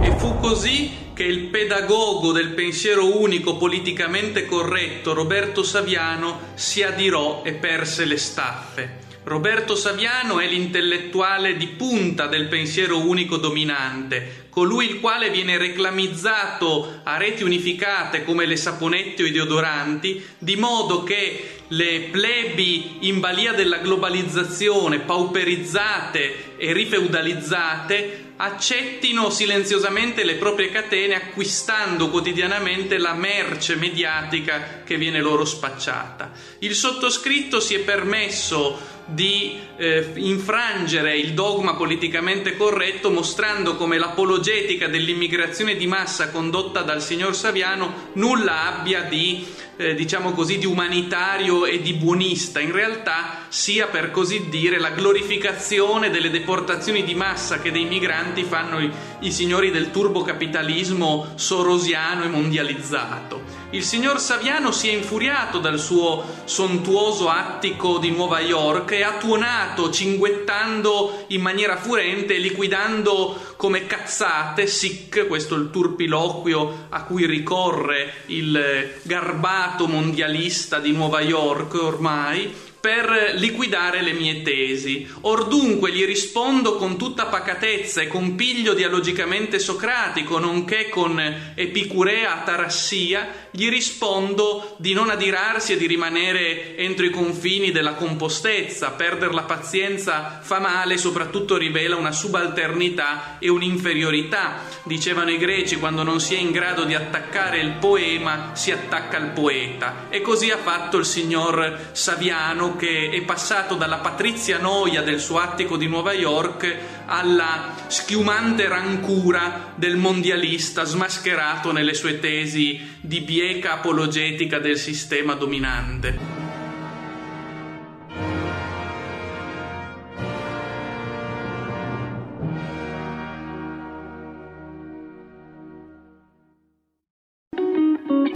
E 0.00 0.16
fu 0.18 0.38
così 0.40 1.12
che 1.12 1.24
il 1.24 1.48
pedagogo 1.48 2.32
del 2.32 2.54
pensiero 2.54 3.20
unico 3.20 3.56
politicamente 3.56 4.46
corretto, 4.46 5.12
Roberto 5.12 5.62
Saviano, 5.62 6.40
si 6.54 6.82
adirò 6.82 7.42
e 7.44 7.52
perse 7.54 8.04
le 8.04 8.16
staffe. 8.16 9.02
Roberto 9.24 9.74
Saviano 9.74 10.38
è 10.38 10.46
l'intellettuale 10.46 11.56
di 11.56 11.68
punta 11.68 12.26
del 12.26 12.46
pensiero 12.46 12.98
unico 12.98 13.38
dominante, 13.38 14.48
colui 14.50 14.86
il 14.86 15.00
quale 15.00 15.30
viene 15.30 15.56
reclamizzato 15.56 17.00
a 17.02 17.16
reti 17.16 17.42
unificate 17.42 18.22
come 18.22 18.44
le 18.44 18.56
saponette 18.56 19.22
o 19.22 19.26
i 19.26 19.30
deodoranti, 19.30 20.22
di 20.36 20.56
modo 20.56 21.04
che 21.04 21.62
le 21.68 22.08
plebi 22.10 23.08
in 23.08 23.20
balia 23.20 23.54
della 23.54 23.78
globalizzazione, 23.78 25.00
pauperizzate 25.00 26.56
e 26.58 26.74
rifeudalizzate, 26.74 28.32
accettino 28.36 29.30
silenziosamente 29.30 30.22
le 30.24 30.34
proprie 30.34 30.70
catene 30.70 31.14
acquistando 31.14 32.10
quotidianamente 32.10 32.98
la 32.98 33.14
merce 33.14 33.76
mediatica 33.76 34.82
che 34.84 34.98
viene 34.98 35.20
loro 35.20 35.44
spacciata. 35.44 36.32
Il 36.58 36.74
sottoscritto 36.74 37.60
si 37.60 37.74
è 37.74 37.78
permesso 37.80 38.92
di 39.06 39.58
eh, 39.76 40.12
infrangere 40.14 41.16
il 41.18 41.34
dogma 41.34 41.74
politicamente 41.74 42.56
corretto 42.56 43.10
mostrando 43.10 43.76
come 43.76 43.98
l'apologetica 43.98 44.88
dell'immigrazione 44.88 45.76
di 45.76 45.86
massa 45.86 46.30
condotta 46.30 46.82
dal 46.82 47.02
signor 47.02 47.34
Saviano 47.34 48.10
nulla 48.14 48.78
abbia 48.78 49.02
di 49.02 49.46
eh, 49.76 49.94
diciamo 49.94 50.32
così 50.32 50.58
di 50.58 50.66
umanitario 50.66 51.66
e 51.66 51.80
di 51.80 51.94
buonista. 51.94 52.60
In 52.60 52.72
realtà 52.72 53.46
sia 53.48 53.88
per 53.88 54.10
così 54.10 54.48
dire 54.48 54.78
la 54.78 54.90
glorificazione 54.90 56.10
delle 56.10 56.30
deportazioni 56.30 57.04
di 57.04 57.14
massa 57.14 57.60
che 57.60 57.72
dei 57.72 57.84
migranti 57.84 58.44
fanno 58.44 58.80
i, 58.80 58.90
i 59.20 59.32
signori 59.32 59.70
del 59.70 59.90
turbocapitalismo 59.90 61.32
sorosiano 61.34 62.24
e 62.24 62.28
mondializzato 62.28 63.63
il 63.74 63.82
signor 63.82 64.20
Saviano 64.20 64.70
si 64.70 64.88
è 64.88 64.92
infuriato 64.92 65.58
dal 65.58 65.80
suo 65.80 66.24
sontuoso 66.44 67.28
attico 67.28 67.98
di 67.98 68.10
Nuova 68.10 68.38
York 68.38 68.92
e 68.92 69.02
ha 69.02 69.16
tuonato 69.16 69.90
cinguettando 69.90 71.24
in 71.28 71.40
maniera 71.40 71.76
furente, 71.76 72.36
liquidando 72.36 73.54
come 73.56 73.86
cazzate, 73.86 74.68
sic, 74.68 75.26
questo 75.26 75.56
è 75.56 75.58
il 75.58 75.70
turpiloquio 75.70 76.86
a 76.90 77.02
cui 77.02 77.26
ricorre 77.26 78.12
il 78.26 79.00
garbato 79.02 79.88
mondialista 79.88 80.78
di 80.78 80.92
Nuova 80.92 81.20
York 81.20 81.74
ormai, 81.74 82.54
per 82.84 83.36
liquidare 83.36 84.02
le 84.02 84.12
mie 84.12 84.42
tesi. 84.42 85.08
Or 85.22 85.48
dunque 85.48 85.90
gli 85.90 86.04
rispondo 86.04 86.76
con 86.76 86.98
tutta 86.98 87.24
pacatezza 87.24 88.02
e 88.02 88.08
con 88.08 88.34
piglio 88.34 88.74
dialogicamente 88.74 89.58
socratico, 89.58 90.38
nonché 90.38 90.90
con 90.90 91.18
epicurea 91.54 92.42
atarassia, 92.42 93.46
gli 93.50 93.70
rispondo 93.70 94.74
di 94.76 94.92
non 94.92 95.08
adirarsi 95.08 95.72
e 95.72 95.76
di 95.78 95.86
rimanere 95.86 96.76
entro 96.76 97.06
i 97.06 97.10
confini 97.10 97.70
della 97.70 97.94
compostezza. 97.94 98.90
Perdere 98.90 99.32
la 99.32 99.44
pazienza 99.44 100.40
fa 100.42 100.58
male, 100.58 100.98
soprattutto 100.98 101.56
rivela 101.56 101.96
una 101.96 102.12
subalternità 102.12 103.38
e 103.38 103.48
un'inferiorità. 103.48 104.60
Dicevano 104.82 105.30
i 105.30 105.38
greci, 105.38 105.76
quando 105.76 106.02
non 106.02 106.20
si 106.20 106.34
è 106.34 106.38
in 106.38 106.50
grado 106.50 106.84
di 106.84 106.94
attaccare 106.94 107.60
il 107.60 107.76
poema, 107.80 108.50
si 108.52 108.70
attacca 108.72 109.16
al 109.16 109.30
poeta. 109.30 110.08
E 110.10 110.20
così 110.20 110.50
ha 110.50 110.58
fatto 110.58 110.98
il 110.98 111.06
signor 111.06 111.92
Saviano 111.92 112.72
che 112.76 113.10
è 113.10 113.22
passato 113.22 113.74
dalla 113.74 113.98
patrizia 113.98 114.58
noia 114.58 115.02
del 115.02 115.20
suo 115.20 115.38
attico 115.38 115.76
di 115.76 115.86
Nuova 115.86 116.12
York 116.12 116.76
alla 117.06 117.74
schiumante 117.86 118.68
rancura 118.68 119.72
del 119.74 119.96
mondialista 119.96 120.84
smascherato 120.84 121.72
nelle 121.72 121.94
sue 121.94 122.18
tesi 122.18 122.96
di 123.00 123.20
bieca 123.20 123.72
apologetica 123.72 124.58
del 124.58 124.78
sistema 124.78 125.34
dominante. 125.34 126.43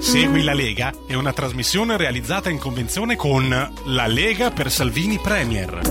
Segui 0.08 0.42
la 0.42 0.54
Lega 0.54 0.90
è 1.06 1.12
una 1.12 1.34
trasmissione 1.34 1.98
realizzata 1.98 2.48
in 2.48 2.58
convenzione 2.58 3.14
con 3.14 3.46
La 3.84 4.06
Lega 4.06 4.50
per 4.50 4.70
Salvini 4.70 5.18
Premier. 5.18 5.82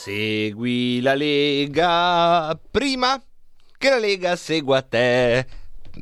Segui 0.00 1.00
la 1.00 1.14
Lega 1.14 2.58
prima 2.68 3.22
che 3.78 3.88
la 3.88 3.98
Lega 4.00 4.34
segua 4.34 4.82
te. 4.82 5.46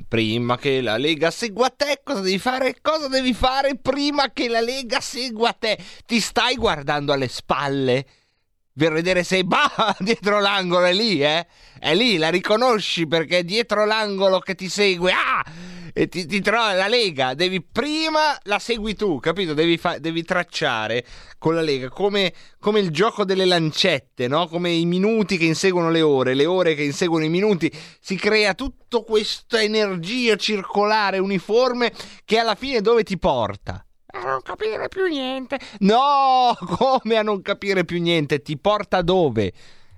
Prima 0.09 0.57
che 0.57 0.81
la 0.81 0.97
Lega 0.97 1.31
segua 1.31 1.69
te, 1.69 2.01
cosa 2.03 2.21
devi 2.21 2.39
fare? 2.39 2.77
Cosa 2.81 3.09
devi 3.09 3.35
fare 3.35 3.77
prima 3.77 4.33
che 4.33 4.49
la 4.49 4.63
Lega 4.63 5.01
segua 5.01 5.53
te? 5.53 5.77
Ti 6.07 6.19
stai 6.19 6.57
guardando 6.57 7.13
alle 7.13 7.29
spalle? 7.29 8.07
Per 8.81 8.95
vedere 8.95 9.25
se 9.25 9.45
bah, 9.45 9.95
dietro 10.01 10.41
l'angolo 10.41 10.87
è 10.87 10.95
lì, 10.95 11.23
eh? 11.23 11.47
È 11.79 11.95
lì, 11.95 12.17
la 12.17 12.31
riconosci 12.31 13.07
perché 13.07 13.41
è 13.41 13.45
dietro 13.45 13.85
l'angolo 13.85 14.39
che 14.39 14.55
ti 14.55 14.71
segue. 14.71 15.13
Ah! 15.13 15.45
E 15.93 16.09
ti, 16.09 16.25
ti 16.25 16.41
trova 16.41 16.73
la 16.73 16.87
Lega, 16.87 17.35
devi 17.35 17.61
prima 17.61 18.39
la 18.45 18.59
segui 18.59 18.95
tu, 18.95 19.19
capito? 19.21 19.53
Devi, 19.53 19.77
fa- 19.77 19.99
devi 19.99 20.23
tracciare 20.23 21.05
con 21.37 21.55
la 21.55 21.61
Lega 21.61 21.91
come, 21.91 22.33
come, 22.59 22.81
il 22.81 22.91
gioco 22.91 23.27
delle 23.27 23.45
lancette, 23.45 24.29
no? 24.29 24.49
Come 24.49 24.71
i 24.71 24.87
minuti 24.87 25.37
che 25.37 25.45
inseguono 25.45 25.91
le 25.91 26.01
ore, 26.01 26.33
le 26.33 26.47
ore 26.47 26.75
che 26.75 26.85
inseguono 26.85 27.25
i 27.25 27.29
minuti. 27.29 27.71
Si 28.01 28.17
crea 28.17 28.55
tutta 28.55 29.01
questa 29.01 29.61
energia 29.61 30.37
circolare 30.37 31.19
uniforme 31.19 31.93
che 32.25 32.39
alla 32.39 32.55
fine 32.55 32.81
dove 32.81 33.03
ti 33.03 33.19
porta? 33.19 33.85
A 34.13 34.25
non 34.25 34.43
capire 34.43 34.89
più 34.89 35.07
niente. 35.07 35.57
No, 35.81 36.57
come 36.79 37.17
a 37.17 37.23
non 37.23 37.43
capire 37.43 37.85
più 37.85 38.01
niente? 38.01 38.41
Ti 38.43 38.59
porta 38.59 39.03
dove? 39.03 39.53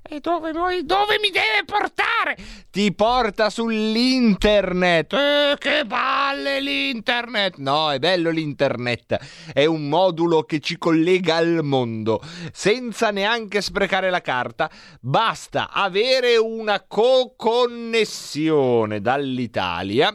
E 0.05 0.19
dove, 0.21 0.51
vuoi, 0.53 0.85
dove 0.85 1.19
mi 1.21 1.31
deve 1.31 1.63
portare? 1.65 2.37
Ti 2.71 2.93
porta 2.93 3.49
sull'internet. 3.49 5.13
Eh, 5.13 5.55
che 5.59 5.85
balle 5.87 6.61
l'internet! 6.61 7.59
No, 7.59 7.93
è 7.93 8.01
bello 8.01 8.31
l'internet. 8.31 9.17
È 9.53 9.65
un 9.65 9.89
modulo 9.89 10.43
che 10.43 10.59
ci 10.59 10.77
collega 10.77 11.37
al 11.37 11.61
mondo. 11.63 12.21
Senza 12.53 13.11
neanche 13.11 13.61
sprecare 13.63 14.11
la 14.11 14.21
carta, 14.21 14.69
basta 15.01 15.71
avere 15.71 16.37
una 16.37 16.85
co-connessione 16.87 19.01
dall'Italia. 19.01 20.15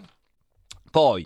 Poi 0.91 1.25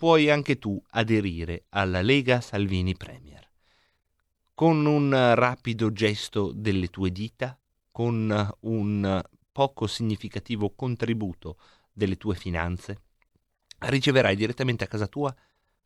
puoi 0.00 0.30
anche 0.30 0.58
tu 0.58 0.82
aderire 0.92 1.66
alla 1.68 2.00
Lega 2.00 2.40
Salvini 2.40 2.96
Premier. 2.96 3.46
Con 4.54 4.86
un 4.86 5.34
rapido 5.34 5.92
gesto 5.92 6.52
delle 6.54 6.88
tue 6.88 7.12
dita, 7.12 7.60
con 7.90 8.50
un 8.60 9.22
poco 9.52 9.86
significativo 9.86 10.72
contributo 10.74 11.58
delle 11.92 12.16
tue 12.16 12.34
finanze, 12.34 13.02
riceverai 13.80 14.34
direttamente 14.36 14.84
a 14.84 14.86
casa 14.86 15.06
tua 15.06 15.36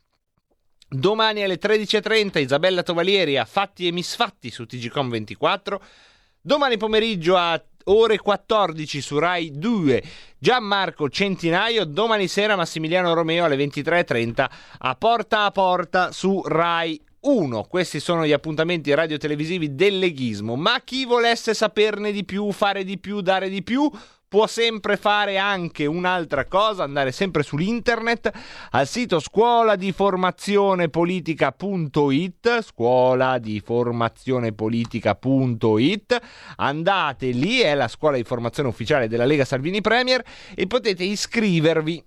Domani 0.87 1.43
alle 1.43 1.57
13.30 1.57 2.39
Isabella 2.39 2.83
Tovalieri 2.83 3.37
a 3.37 3.45
Fatti 3.45 3.87
e 3.87 3.91
Misfatti 3.91 4.51
su 4.51 4.65
TGCOM 4.65 5.09
24. 5.09 5.81
Domani 6.39 6.77
pomeriggio 6.77 7.35
a 7.35 7.59
ore 7.85 8.19
14 8.19 9.01
su 9.01 9.17
Rai 9.17 9.51
2 9.51 10.03
Gianmarco 10.37 11.09
Centinaio. 11.09 11.85
Domani 11.85 12.27
sera 12.27 12.55
Massimiliano 12.55 13.13
Romeo 13.15 13.45
alle 13.45 13.55
23.30 13.57 14.45
a 14.77 14.95
Porta 14.95 15.45
a 15.45 15.51
Porta 15.51 16.11
su 16.11 16.43
Rai 16.45 17.03
1. 17.21 17.63
Questi 17.63 17.99
sono 17.99 18.23
gli 18.23 18.31
appuntamenti 18.31 18.93
radio-televisivi 18.93 19.73
del 19.73 19.97
leghismo. 19.97 20.55
Ma 20.55 20.81
chi 20.83 21.05
volesse 21.05 21.55
saperne 21.55 22.11
di 22.11 22.23
più, 22.23 22.51
fare 22.51 22.83
di 22.83 22.99
più, 22.99 23.21
dare 23.21 23.49
di 23.49 23.63
più 23.63 23.89
può 24.35 24.47
sempre 24.47 24.97
fare 24.97 25.37
anche 25.37 25.85
un'altra 25.85 26.43
cosa, 26.43 26.83
andare 26.83 27.13
sempre 27.13 27.41
sull'internet 27.41 28.29
al 28.71 28.85
sito 28.85 29.21
scuola 29.21 29.77
di 29.77 29.93
scuola 32.61 33.37
di 33.37 33.61
formazione 33.61 34.51
politica.it, 34.51 36.21
andate 36.57 37.27
lì, 37.27 37.61
è 37.61 37.75
la 37.75 37.87
scuola 37.87 38.17
di 38.17 38.25
formazione 38.25 38.67
ufficiale 38.67 39.07
della 39.07 39.23
Lega 39.23 39.45
Salvini 39.45 39.79
Premier 39.79 40.21
e 40.53 40.67
potete 40.67 41.05
iscrivervi 41.05 42.03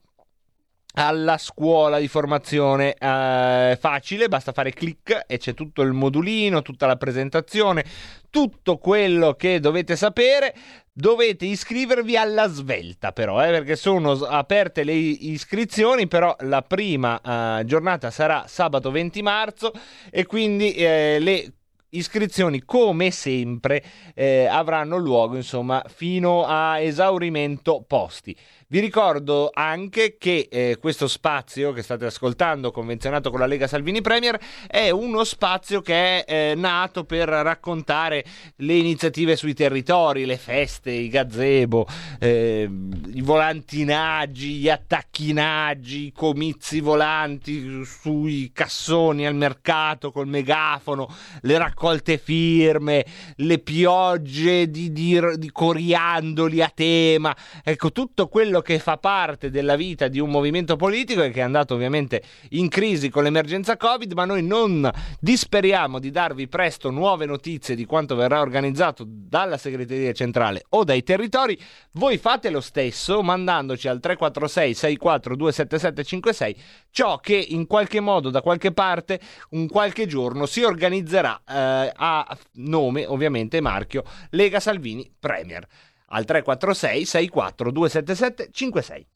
alla 1.00 1.38
scuola 1.38 2.00
di 2.00 2.08
formazione 2.08 2.94
eh, 2.94 3.78
facile, 3.80 4.26
basta 4.26 4.50
fare 4.50 4.72
clic 4.72 5.26
e 5.28 5.38
c'è 5.38 5.54
tutto 5.54 5.82
il 5.82 5.92
modulino, 5.92 6.60
tutta 6.62 6.86
la 6.86 6.96
presentazione, 6.96 7.84
tutto 8.30 8.78
quello 8.78 9.34
che 9.34 9.60
dovete 9.60 9.94
sapere. 9.94 10.52
Dovete 10.92 11.44
iscrivervi 11.44 12.16
alla 12.16 12.48
svelta 12.48 13.12
però, 13.12 13.40
eh, 13.44 13.50
perché 13.50 13.76
sono 13.76 14.10
aperte 14.10 14.82
le 14.82 14.94
iscrizioni, 14.94 16.08
però 16.08 16.34
la 16.40 16.62
prima 16.62 17.20
eh, 17.60 17.64
giornata 17.64 18.10
sarà 18.10 18.46
sabato 18.48 18.90
20 18.90 19.22
marzo 19.22 19.70
e 20.10 20.26
quindi 20.26 20.74
eh, 20.74 21.18
le 21.20 21.52
iscrizioni 21.90 22.64
come 22.64 23.10
sempre 23.10 23.82
eh, 24.14 24.46
avranno 24.46 24.96
luogo 24.96 25.36
insomma 25.36 25.82
fino 25.86 26.44
a 26.44 26.80
esaurimento 26.80 27.84
posti. 27.86 28.36
Vi 28.70 28.80
ricordo 28.80 29.48
anche 29.50 30.16
che 30.18 30.46
eh, 30.50 30.76
questo 30.78 31.08
spazio 31.08 31.72
che 31.72 31.80
state 31.80 32.04
ascoltando, 32.04 32.70
convenzionato 32.70 33.30
con 33.30 33.40
la 33.40 33.46
Lega 33.46 33.66
Salvini 33.66 34.02
Premier, 34.02 34.38
è 34.66 34.90
uno 34.90 35.24
spazio 35.24 35.80
che 35.80 36.22
è 36.22 36.50
eh, 36.50 36.54
nato 36.54 37.04
per 37.04 37.30
raccontare 37.30 38.22
le 38.56 38.74
iniziative 38.74 39.36
sui 39.36 39.54
territori, 39.54 40.26
le 40.26 40.36
feste, 40.36 40.90
i 40.90 41.08
gazebo, 41.08 41.86
eh, 42.18 42.68
i 43.14 43.22
volantinaggi, 43.22 44.56
gli 44.56 44.68
attacchinaggi, 44.68 46.08
i 46.08 46.12
comizi 46.12 46.80
volanti 46.80 47.82
sui 47.86 48.50
cassoni 48.52 49.26
al 49.26 49.34
mercato 49.34 50.12
col 50.12 50.28
megafono, 50.28 51.08
le 51.40 51.56
raccolte 51.56 52.18
firme, 52.18 53.06
le 53.36 53.60
piogge 53.60 54.70
di, 54.70 54.92
di, 54.92 55.18
di 55.38 55.50
coriandoli 55.50 56.60
a 56.60 56.70
tema, 56.74 57.34
ecco 57.64 57.92
tutto 57.92 58.28
quello 58.28 58.56
quello 58.58 58.60
che 58.60 58.78
fa 58.78 58.96
parte 58.96 59.50
della 59.50 59.76
vita 59.76 60.08
di 60.08 60.18
un 60.18 60.30
movimento 60.30 60.76
politico 60.76 61.22
e 61.22 61.30
che 61.30 61.40
è 61.40 61.42
andato 61.42 61.74
ovviamente 61.74 62.22
in 62.50 62.68
crisi 62.68 63.08
con 63.08 63.22
l'emergenza 63.22 63.76
Covid, 63.76 64.12
ma 64.12 64.24
noi 64.24 64.42
non 64.42 64.90
disperiamo 65.20 65.98
di 65.98 66.10
darvi 66.10 66.48
presto 66.48 66.90
nuove 66.90 67.26
notizie 67.26 67.74
di 67.74 67.84
quanto 67.84 68.14
verrà 68.14 68.40
organizzato 68.40 69.04
dalla 69.06 69.56
segreteria 69.56 70.12
centrale 70.12 70.64
o 70.70 70.84
dai 70.84 71.02
territori. 71.02 71.58
Voi 71.92 72.18
fate 72.18 72.50
lo 72.50 72.60
stesso 72.60 73.22
mandandoci 73.22 73.88
al 73.88 74.00
346 74.00 74.74
64 74.74 75.36
27756 75.36 76.56
ciò 76.90 77.18
che 77.18 77.36
in 77.36 77.66
qualche 77.66 78.00
modo 78.00 78.30
da 78.30 78.42
qualche 78.42 78.72
parte 78.72 79.20
un 79.50 79.68
qualche 79.68 80.06
giorno 80.06 80.46
si 80.46 80.62
organizzerà 80.62 81.40
eh, 81.46 81.92
a 81.94 82.38
nome 82.54 83.06
ovviamente 83.06 83.60
marchio 83.60 84.04
Lega 84.30 84.60
Salvini 84.60 85.10
Premier 85.18 85.66
al 86.08 86.24
346 86.24 87.04
64 87.04 87.70
277 87.72 88.50
56. 88.52 89.06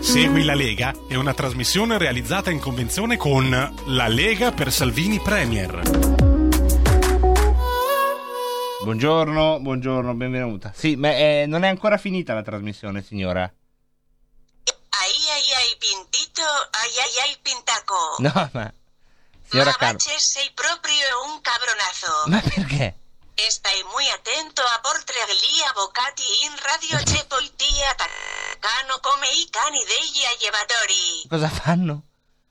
Segui 0.00 0.42
la 0.44 0.54
Lega 0.54 0.92
è 1.08 1.14
una 1.14 1.32
trasmissione 1.32 1.96
realizzata 1.96 2.50
in 2.50 2.58
convenzione 2.58 3.16
con 3.16 3.48
La 3.86 4.08
Lega 4.08 4.50
per 4.50 4.72
Salvini 4.72 5.20
Premier. 5.20 5.80
Buongiorno, 8.82 9.60
buongiorno, 9.60 10.12
benvenuta. 10.14 10.72
Sì, 10.74 10.96
ma 10.96 11.10
eh, 11.10 11.44
non 11.46 11.62
è 11.62 11.68
ancora 11.68 11.98
finita 11.98 12.34
la 12.34 12.42
trasmissione, 12.42 13.00
signora. 13.02 13.42
Ai 13.42 15.14
ai 15.30 15.48
ai 15.54 15.76
pintito, 15.78 16.42
ai 16.42 16.90
ai 16.98 17.30
ai 17.30 17.36
pintaco. 17.40 18.16
No, 18.18 18.50
ma... 18.52 18.74
Signora 19.48 19.76
ma. 19.78 19.92
Baches 19.92 20.30
sei 20.30 20.50
proprio 20.52 21.30
un 21.32 21.40
cabronazo. 21.40 22.26
Ma 22.26 22.40
perché? 22.40 23.01
Stai 23.48 23.82
muy 23.92 24.08
attento 24.08 24.62
a 24.62 24.78
portregli 24.80 25.60
avvocati 25.68 26.22
in 26.46 26.54
radio 26.62 26.96
c'è 27.02 27.26
polizia 27.26 27.90
attaccano 27.90 28.98
come 29.00 29.26
i 29.34 29.46
cani 29.50 29.78
degli 29.84 30.22
allevatori. 30.24 31.26
Cosa 31.28 31.48
fanno? 31.48 32.04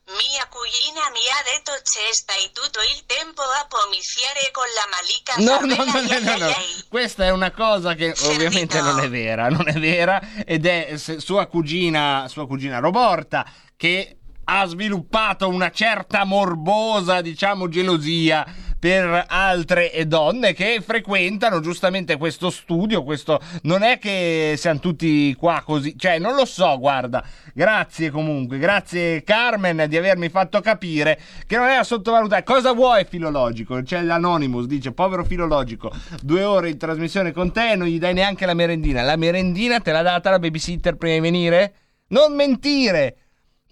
Mia 0.05 0.45
cugina 0.47 1.09
mi 1.11 1.23
ha 1.31 1.41
detto 1.47 1.71
che 1.83 2.13
stai 2.13 2.51
tutto 2.51 2.79
il 2.81 3.05
tempo 3.05 3.41
a 3.41 3.65
pomiziare 3.67 4.51
con 4.51 4.67
la 4.75 4.87
malica 4.91 5.35
No, 5.39 5.63
no, 5.65 5.83
no, 5.83 6.19
no, 6.19 6.37
no. 6.37 6.53
Questa 6.89 7.23
è 7.25 7.31
una 7.31 7.51
cosa 7.51 7.95
che 7.95 8.13
ovviamente 8.23 8.81
non 8.81 8.99
è 8.99 9.09
vera, 9.09 9.49
non 9.49 9.69
è 9.69 9.79
vera 9.79 10.43
ed 10.45 10.65
è 10.65 10.97
sua 10.97 11.47
cugina, 11.47 12.27
sua 12.27 12.45
cugina 12.45 12.79
Roborta 12.79 13.49
che 13.77 14.17
ha 14.43 14.65
sviluppato 14.65 15.47
una 15.47 15.71
certa 15.71 16.25
morbosa, 16.25 17.21
diciamo, 17.21 17.69
gelosia 17.69 18.45
per 18.81 19.25
altre 19.27 19.91
donne 20.07 20.53
che 20.53 20.81
frequentano 20.83 21.59
giustamente 21.59 22.17
questo 22.17 22.49
studio, 22.49 23.03
questo 23.03 23.39
non 23.61 23.83
è 23.83 23.99
che 23.99 24.55
siamo 24.57 24.79
tutti 24.79 25.35
qua 25.35 25.61
così, 25.63 25.95
cioè 25.95 26.17
non 26.17 26.33
lo 26.33 26.45
so, 26.45 26.79
guarda. 26.79 27.23
Grazie 27.53 28.09
comunque, 28.09 28.57
grazie 28.57 29.21
Carmen 29.21 29.85
di 29.87 29.97
avermi 29.97 30.29
fatto 30.29 30.61
capire 30.61 31.19
che 31.45 31.57
non 31.57 31.67
era 31.67 31.83
sottovalutare. 31.83 32.41
Cosa 32.41 32.73
vuoi 32.73 33.05
filologico? 33.07 33.83
C'è 33.83 34.01
l'Anonymous, 34.01 34.65
dice 34.65 34.91
povero 34.93 35.23
filologico, 35.23 35.91
due 36.23 36.43
ore 36.43 36.71
in 36.71 36.79
trasmissione 36.79 37.31
con 37.31 37.51
te 37.51 37.73
e 37.73 37.75
non 37.75 37.85
gli 37.85 37.99
dai 37.99 38.15
neanche 38.15 38.47
la 38.47 38.55
merendina. 38.55 39.03
La 39.03 39.15
merendina 39.15 39.79
te 39.79 39.91
l'ha 39.91 40.01
data 40.01 40.31
la 40.31 40.39
babysitter 40.39 40.95
prima 40.95 41.13
di 41.13 41.21
venire? 41.21 41.73
Non 42.07 42.33
mentire! 42.33 43.15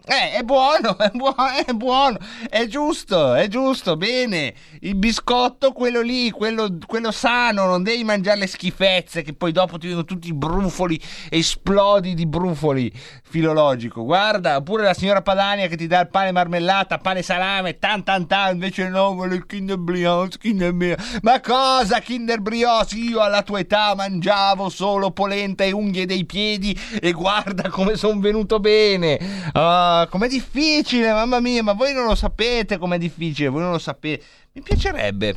Eh, 0.10 0.32
è 0.32 0.42
buono, 0.42 0.98
è 0.98 1.12
buono, 1.14 1.36
è 1.64 1.72
buono, 1.72 2.18
è 2.50 2.66
giusto, 2.66 3.36
è 3.36 3.48
giusto, 3.48 3.96
bene. 3.96 4.56
Il 4.80 4.96
biscotto, 4.96 5.72
quello 5.72 6.02
lì, 6.02 6.32
quello, 6.32 6.80
quello 6.88 7.12
sano, 7.12 7.68
non 7.68 7.84
devi 7.84 8.04
mangiare 8.04 8.40
le 8.40 8.48
schifezze 8.48 9.22
che 9.22 9.34
poi 9.34 9.52
dopo 9.52 9.78
ti 9.78 9.86
vengono 9.86 10.08
tutti 10.08 10.30
i 10.30 10.34
brufoli, 10.34 11.00
esplodi 11.30 12.16
di 12.16 12.26
brufoli 12.26 12.92
filologico. 13.22 14.04
Guarda, 14.04 14.56
oppure 14.56 14.82
la 14.82 14.96
signora 14.96 15.22
Padania 15.22 15.68
che 15.68 15.78
ti 15.78 15.86
dà 15.86 16.00
il 16.00 16.10
pane 16.10 16.32
marmellata, 16.32 16.98
pane 16.98 17.22
salame, 17.22 17.78
tan 17.78 18.04
tan 18.04 18.26
tan, 18.26 18.54
invece 18.54 18.90
no, 18.90 19.14
vuole 19.14 19.36
il 19.36 19.46
Kinder 19.46 19.78
Brioche, 19.78 20.40
Kinder 20.40 20.74
Brioche. 20.74 21.04
Ma 21.22 21.40
cosa 21.40 22.00
Kinder 22.00 22.42
Brioche? 22.42 22.96
Io 22.96 23.20
alla 23.20 23.44
tua 23.44 23.60
età 23.60 23.94
mangiavo 23.94 24.70
solo 24.70 25.12
polenta 25.12 25.64
e 25.64 25.72
unghie 25.72 26.08
dei 26.08 26.26
piedi 26.26 26.76
e 27.00 27.12
guarda 27.12 27.70
come 27.70 27.96
sono 27.96 28.20
venuto 28.20 28.60
bene. 28.60 29.20
Ah, 29.54 29.98
com'è 30.08 30.28
difficile, 30.28 31.12
mamma 31.12 31.40
mia, 31.40 31.64
ma 31.64 31.74
voi 31.74 31.94
non 31.94 32.06
lo 32.06 32.16
sapete 32.16 32.78
com'è 32.78 32.98
difficile, 32.98 33.50
voi 33.50 33.62
non 33.62 33.72
lo 33.72 33.80
sapete. 33.80 34.24
Mi 34.54 34.62
piacerebbe 34.62 35.36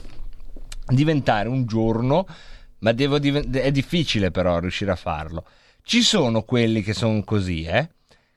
diventare 0.87 1.49
un 1.49 1.67
giorno, 1.67 2.27
ma 2.79 2.93
diven- 2.93 3.53
è 3.53 3.71
difficile 3.71 4.31
però 4.31 4.59
riuscire 4.59 4.91
a 4.91 4.97
farlo. 4.97 5.45
Ci 5.83 6.03
sono 6.03 6.43
quelli 6.43 6.83
che 6.83 6.95
sono 6.95 7.23
così, 7.25 7.65
eh? 7.65 7.91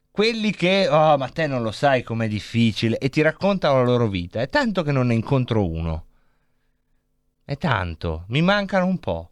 Quelli 0.09 0.51
che, 0.51 0.87
oh, 0.87 1.17
ma 1.17 1.27
te 1.29 1.45
non 1.45 1.61
lo 1.61 1.71
sai 1.71 2.01
com'è 2.01 2.27
difficile 2.27 2.97
e 2.97 3.09
ti 3.09 3.21
raccontano 3.21 3.77
la 3.77 3.83
loro 3.83 4.07
vita. 4.07 4.41
È 4.41 4.47
tanto 4.47 4.81
che 4.81 4.91
non 4.91 5.07
ne 5.07 5.13
incontro 5.13 5.67
uno. 5.67 6.05
È 7.43 7.57
tanto, 7.57 8.25
mi 8.29 8.41
mancano 8.41 8.85
un 8.85 8.97
po'. 8.97 9.29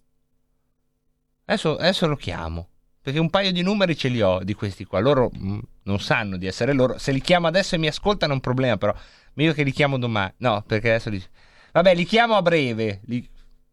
Adesso, 1.45 1.77
adesso 1.77 2.07
lo 2.07 2.15
chiamo. 2.15 2.67
Perché 3.03 3.19
un 3.19 3.29
paio 3.29 3.51
di 3.51 3.61
numeri 3.61 3.97
ce 3.97 4.07
li 4.07 4.21
ho 4.21 4.39
di 4.43 4.53
questi 4.53 4.85
qua. 4.85 5.01
Loro 5.01 5.29
mm, 5.37 5.59
non 5.83 5.99
sanno 5.99 6.37
di 6.37 6.47
essere 6.47 6.71
loro. 6.71 6.97
Se 6.97 7.11
li 7.11 7.19
chiamo 7.19 7.47
adesso 7.47 7.75
e 7.75 7.77
mi 7.77 7.87
ascoltano 7.87 8.31
è 8.31 8.35
un 8.35 8.41
problema, 8.41 8.77
però. 8.77 8.95
Meglio 9.33 9.51
che 9.51 9.63
li 9.63 9.71
chiamo 9.71 9.99
domani. 9.99 10.31
No, 10.37 10.63
perché 10.65 10.91
adesso 10.91 11.09
li. 11.09 11.21
Vabbè, 11.73 11.95
li 11.95 12.05
chiamo 12.05 12.35
a 12.35 12.41
breve. 12.41 13.01
Li... 13.07 13.29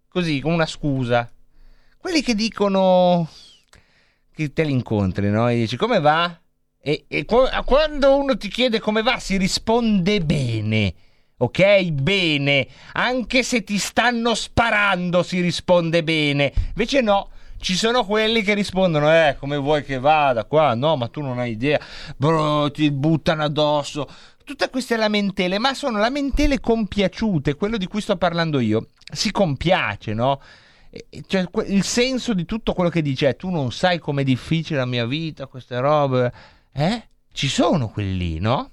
così, 0.08 0.40
con 0.40 0.52
una 0.52 0.66
scusa. 0.66 1.30
Quelli 1.96 2.22
che 2.22 2.34
dicono 2.34 3.28
che 4.34 4.52
te 4.52 4.64
li 4.64 4.72
incontri, 4.72 5.30
no? 5.30 5.48
E 5.48 5.54
dici 5.54 5.76
come 5.76 6.00
va? 6.00 6.36
E, 6.80 7.04
e 7.06 7.24
qu- 7.24 7.64
quando 7.64 8.16
uno 8.16 8.36
ti 8.36 8.48
chiede 8.48 8.80
come 8.80 9.02
va, 9.02 9.20
si 9.20 9.36
risponde 9.36 10.20
bene. 10.22 10.92
Ok? 11.36 11.84
Bene. 11.90 12.66
Anche 12.94 13.44
se 13.44 13.62
ti 13.62 13.78
stanno 13.78 14.34
sparando, 14.34 15.22
si 15.22 15.40
risponde 15.40 16.02
bene. 16.02 16.52
Invece 16.68 17.00
no. 17.00 17.30
Ci 17.60 17.76
sono 17.76 18.06
quelli 18.06 18.40
che 18.40 18.54
rispondono, 18.54 19.12
eh, 19.12 19.36
come 19.38 19.58
vuoi 19.58 19.84
che 19.84 19.98
vada 19.98 20.44
qua? 20.46 20.74
No, 20.74 20.96
ma 20.96 21.08
tu 21.08 21.20
non 21.20 21.38
hai 21.38 21.50
idea. 21.52 21.78
Bro, 22.16 22.70
ti 22.70 22.90
buttano 22.90 23.42
addosso. 23.44 24.08
Tutte 24.42 24.70
queste 24.70 24.96
lamentele, 24.96 25.58
ma 25.58 25.74
sono 25.74 25.98
lamentele 25.98 26.58
compiaciute, 26.58 27.56
quello 27.56 27.76
di 27.76 27.86
cui 27.86 28.00
sto 28.00 28.16
parlando 28.16 28.60
io. 28.60 28.86
Si 29.12 29.30
compiace, 29.30 30.14
no? 30.14 30.40
Cioè, 31.26 31.48
il 31.66 31.84
senso 31.84 32.32
di 32.32 32.46
tutto 32.46 32.72
quello 32.72 32.88
che 32.88 33.02
dice, 33.02 33.28
eh, 33.28 33.36
tu 33.36 33.50
non 33.50 33.70
sai 33.72 33.98
com'è 33.98 34.24
difficile 34.24 34.78
la 34.78 34.86
mia 34.86 35.04
vita, 35.04 35.46
queste 35.46 35.78
robe. 35.80 36.32
Eh? 36.72 37.08
Ci 37.30 37.48
sono 37.48 37.90
quelli, 37.90 38.38
no? 38.38 38.70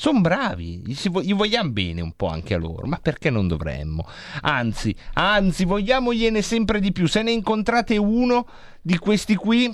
Sono 0.00 0.22
bravi, 0.22 0.82
gli, 0.82 1.34
vogliamo 1.34 1.68
bene 1.68 2.00
un 2.00 2.12
po' 2.12 2.28
anche 2.28 2.54
a 2.54 2.56
loro, 2.56 2.86
ma 2.86 2.96
perché 2.96 3.28
non 3.28 3.46
dovremmo? 3.46 4.08
Anzi, 4.40 4.96
anzi, 5.12 5.66
vogliamogliene 5.66 6.40
sempre 6.40 6.80
di 6.80 6.90
più. 6.90 7.06
Se 7.06 7.20
ne 7.20 7.32
incontrate 7.32 7.98
uno 7.98 8.46
di 8.80 8.96
questi 8.96 9.34
qui, 9.34 9.70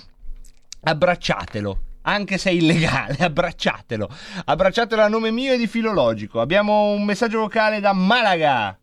abbracciatelo. 0.82 1.78
Anche 2.02 2.38
se 2.38 2.50
è 2.50 2.52
illegale, 2.54 3.18
abbracciatelo. 3.22 4.08
Abbracciatelo 4.46 5.00
a 5.00 5.06
nome 5.06 5.30
mio 5.30 5.52
e 5.52 5.58
di 5.58 5.68
Filologico. 5.68 6.40
Abbiamo 6.40 6.90
un 6.90 7.04
messaggio 7.04 7.38
vocale 7.38 7.78
da 7.78 7.92
Malaga. 7.92 8.76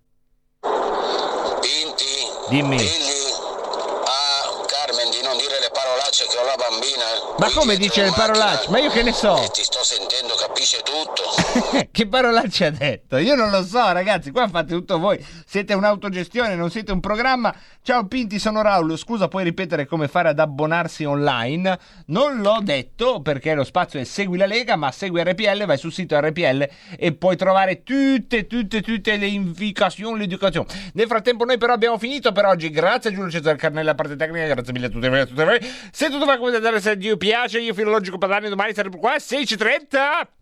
Dimmi. 2.47 2.77
Ah, 2.77 4.63
Carmen 4.65 5.09
di 5.09 5.21
non 5.21 5.35
dire 5.35 5.59
le 5.59 5.69
parolacce 5.73 6.25
che 6.25 6.37
ho 6.37 6.45
la 6.45 6.55
bambina. 6.55 7.03
Ma 7.37 7.49
come 7.49 7.75
dice 7.75 8.03
le 8.03 8.13
parolacce? 8.15 8.69
Ma 8.69 8.79
io 8.79 8.91
che 8.91 9.03
ne 9.03 9.11
so? 9.11 9.45
Ti 9.51 9.63
sto 9.63 9.83
sentendo, 9.83 10.35
capisce 10.53 10.81
tutto. 10.83 11.87
che 11.91 12.07
parolacce 12.07 12.65
ha 12.67 12.69
detto? 12.69 13.17
Io 13.17 13.35
non 13.35 13.49
lo 13.49 13.63
so, 13.63 13.91
ragazzi. 13.91 14.31
Qua 14.31 14.47
fate 14.47 14.73
tutto 14.73 14.99
voi. 14.99 15.23
Siete 15.45 15.73
un'autogestione, 15.73 16.55
non 16.55 16.69
siete 16.69 16.91
un 16.91 16.99
programma. 16.99 17.53
Ciao 17.81 18.05
Pinti, 18.05 18.37
sono 18.37 18.61
Raul. 18.61 18.97
Scusa, 18.97 19.27
puoi 19.27 19.43
ripetere 19.43 19.87
come 19.87 20.07
fare 20.07 20.29
ad 20.29 20.39
abbonarsi 20.39 21.03
online? 21.03 21.77
Non 22.07 22.41
l'ho 22.41 22.59
detto 22.61 23.21
perché 23.21 23.55
lo 23.55 23.63
spazio 23.63 23.99
è 23.99 24.03
Segui 24.03 24.37
la 24.37 24.45
Lega, 24.45 24.75
ma 24.75 24.91
segui 24.91 25.23
RPL, 25.23 25.65
vai 25.65 25.77
sul 25.77 25.91
sito 25.91 26.17
RPL 26.19 26.69
e 26.97 27.13
puoi 27.13 27.35
trovare 27.35 27.83
tutte, 27.83 28.45
tutte, 28.45 28.81
tutte 28.81 29.17
le 29.17 29.27
indicazioni, 29.27 30.19
l'educazione. 30.19 30.67
Nel 30.93 31.07
frattempo, 31.07 31.45
noi 31.45 31.57
però 31.57 31.73
abbiamo 31.73 31.97
finito 31.97 32.31
per 32.31 32.45
oggi. 32.45 32.69
Grazie 32.69 33.09
a 33.09 33.13
Giulio 33.13 33.31
Cesare 33.31 33.57
Carnella, 33.57 33.95
parte 33.95 34.15
tecnica. 34.15 34.45
Grazie 34.45 34.71
mille 34.71 34.85
a 34.85 34.89
tutti 34.89 35.07
voi. 35.07 35.19
a 35.19 35.25
tutte 35.25 35.43
voi. 35.43 35.59
Se 35.91 36.09
tutto 36.09 36.25
va 36.25 36.37
come 36.37 36.55
andare, 36.55 36.79
se 36.79 36.95
Dio 36.95 37.17
piace, 37.17 37.59
io 37.59 37.73
filologico 37.73 38.17
Padani 38.17 38.49
domani 38.49 38.73
saremo 38.73 38.97
qua 38.97 39.11
alle 39.11 39.19
16.30. 39.19 40.41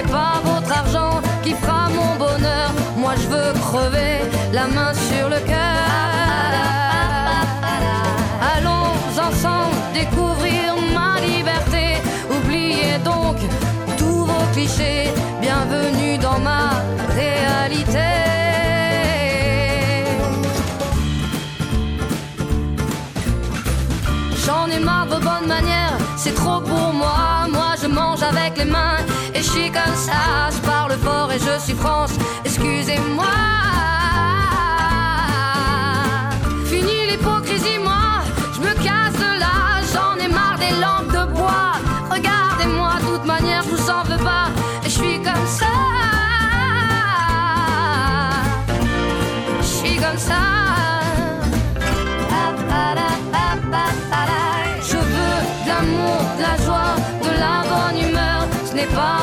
Humeur. 0.00 0.06
Ce 0.06 0.06
n'est 0.06 0.12
pas 0.12 0.40
votre 0.44 0.72
argent 0.72 1.20
qui 1.42 1.52
fera 1.54 1.88
mon 1.88 2.16
bonheur. 2.16 2.72
Moi 2.96 3.12
je 3.16 3.28
veux 3.28 3.52
crever 3.60 4.20
la 4.52 4.66
main 4.66 4.92
sur 4.94 5.28
le 5.28 5.40
cœur. 5.40 5.88
Allons 8.54 8.92
ensemble 9.18 9.76
découvrir 9.94 10.74
ma 10.94 11.20
liberté. 11.20 11.98
Oubliez 12.30 12.98
donc 13.04 13.36
tous 13.98 14.24
vos 14.24 14.46
clichés. 14.52 15.10
Bienvenue 15.40 16.18
dans 16.18 16.38
ma 16.38 16.70
réalité. 17.14 18.08
J'en 24.46 24.66
ai 24.70 24.80
marre 24.80 25.06
de 25.06 25.14
vos 25.14 25.20
bonnes 25.20 25.48
manières, 25.48 25.96
c'est 26.16 26.34
trop 26.34 26.60
pour 26.60 26.92
moi. 26.92 27.46
Moi 27.50 27.74
je 27.82 27.86
mange 27.86 28.22
avec 28.22 28.56
les 28.58 28.64
mains 28.64 28.98
suis 29.50 29.70
comme 29.70 29.96
ça. 29.96 30.50
Je 30.54 30.58
parle 30.58 30.92
fort 30.92 31.30
et 31.32 31.38
je 31.38 31.60
suis 31.64 31.74
France, 31.74 32.12
excusez-moi. 32.44 33.24
Fini 36.66 37.10
l'hypocrisie, 37.10 37.78
moi, 37.82 38.22
je 38.54 38.60
me 38.60 38.72
casse 38.86 39.16
de 39.24 39.30
là. 39.44 39.56
J'en 39.92 40.14
ai 40.24 40.28
marre 40.28 40.58
des 40.58 40.74
lampes 40.84 41.12
de 41.18 41.32
bois. 41.34 41.72
Regardez-moi, 42.10 42.92
de 43.00 43.06
toute 43.16 43.26
manière, 43.26 43.62
je 43.64 43.70
vous 43.74 43.90
en 43.90 44.02
veux 44.04 44.22
pas. 44.24 44.46
Et 44.84 44.88
je 44.88 44.96
suis 45.00 45.18
comme 45.28 45.46
ça. 45.46 45.72
Je 49.60 49.66
suis 49.66 49.96
comme 49.96 50.18
ça. 50.18 50.42
Je 54.90 54.96
veux 54.96 55.40
de 55.64 55.68
l'amour, 55.68 56.20
de 56.38 56.42
la 56.42 56.54
joie, 56.64 56.94
de 57.22 57.32
la 57.44 57.54
bonne 57.70 58.08
humeur. 58.08 58.40
Pas 58.94 59.22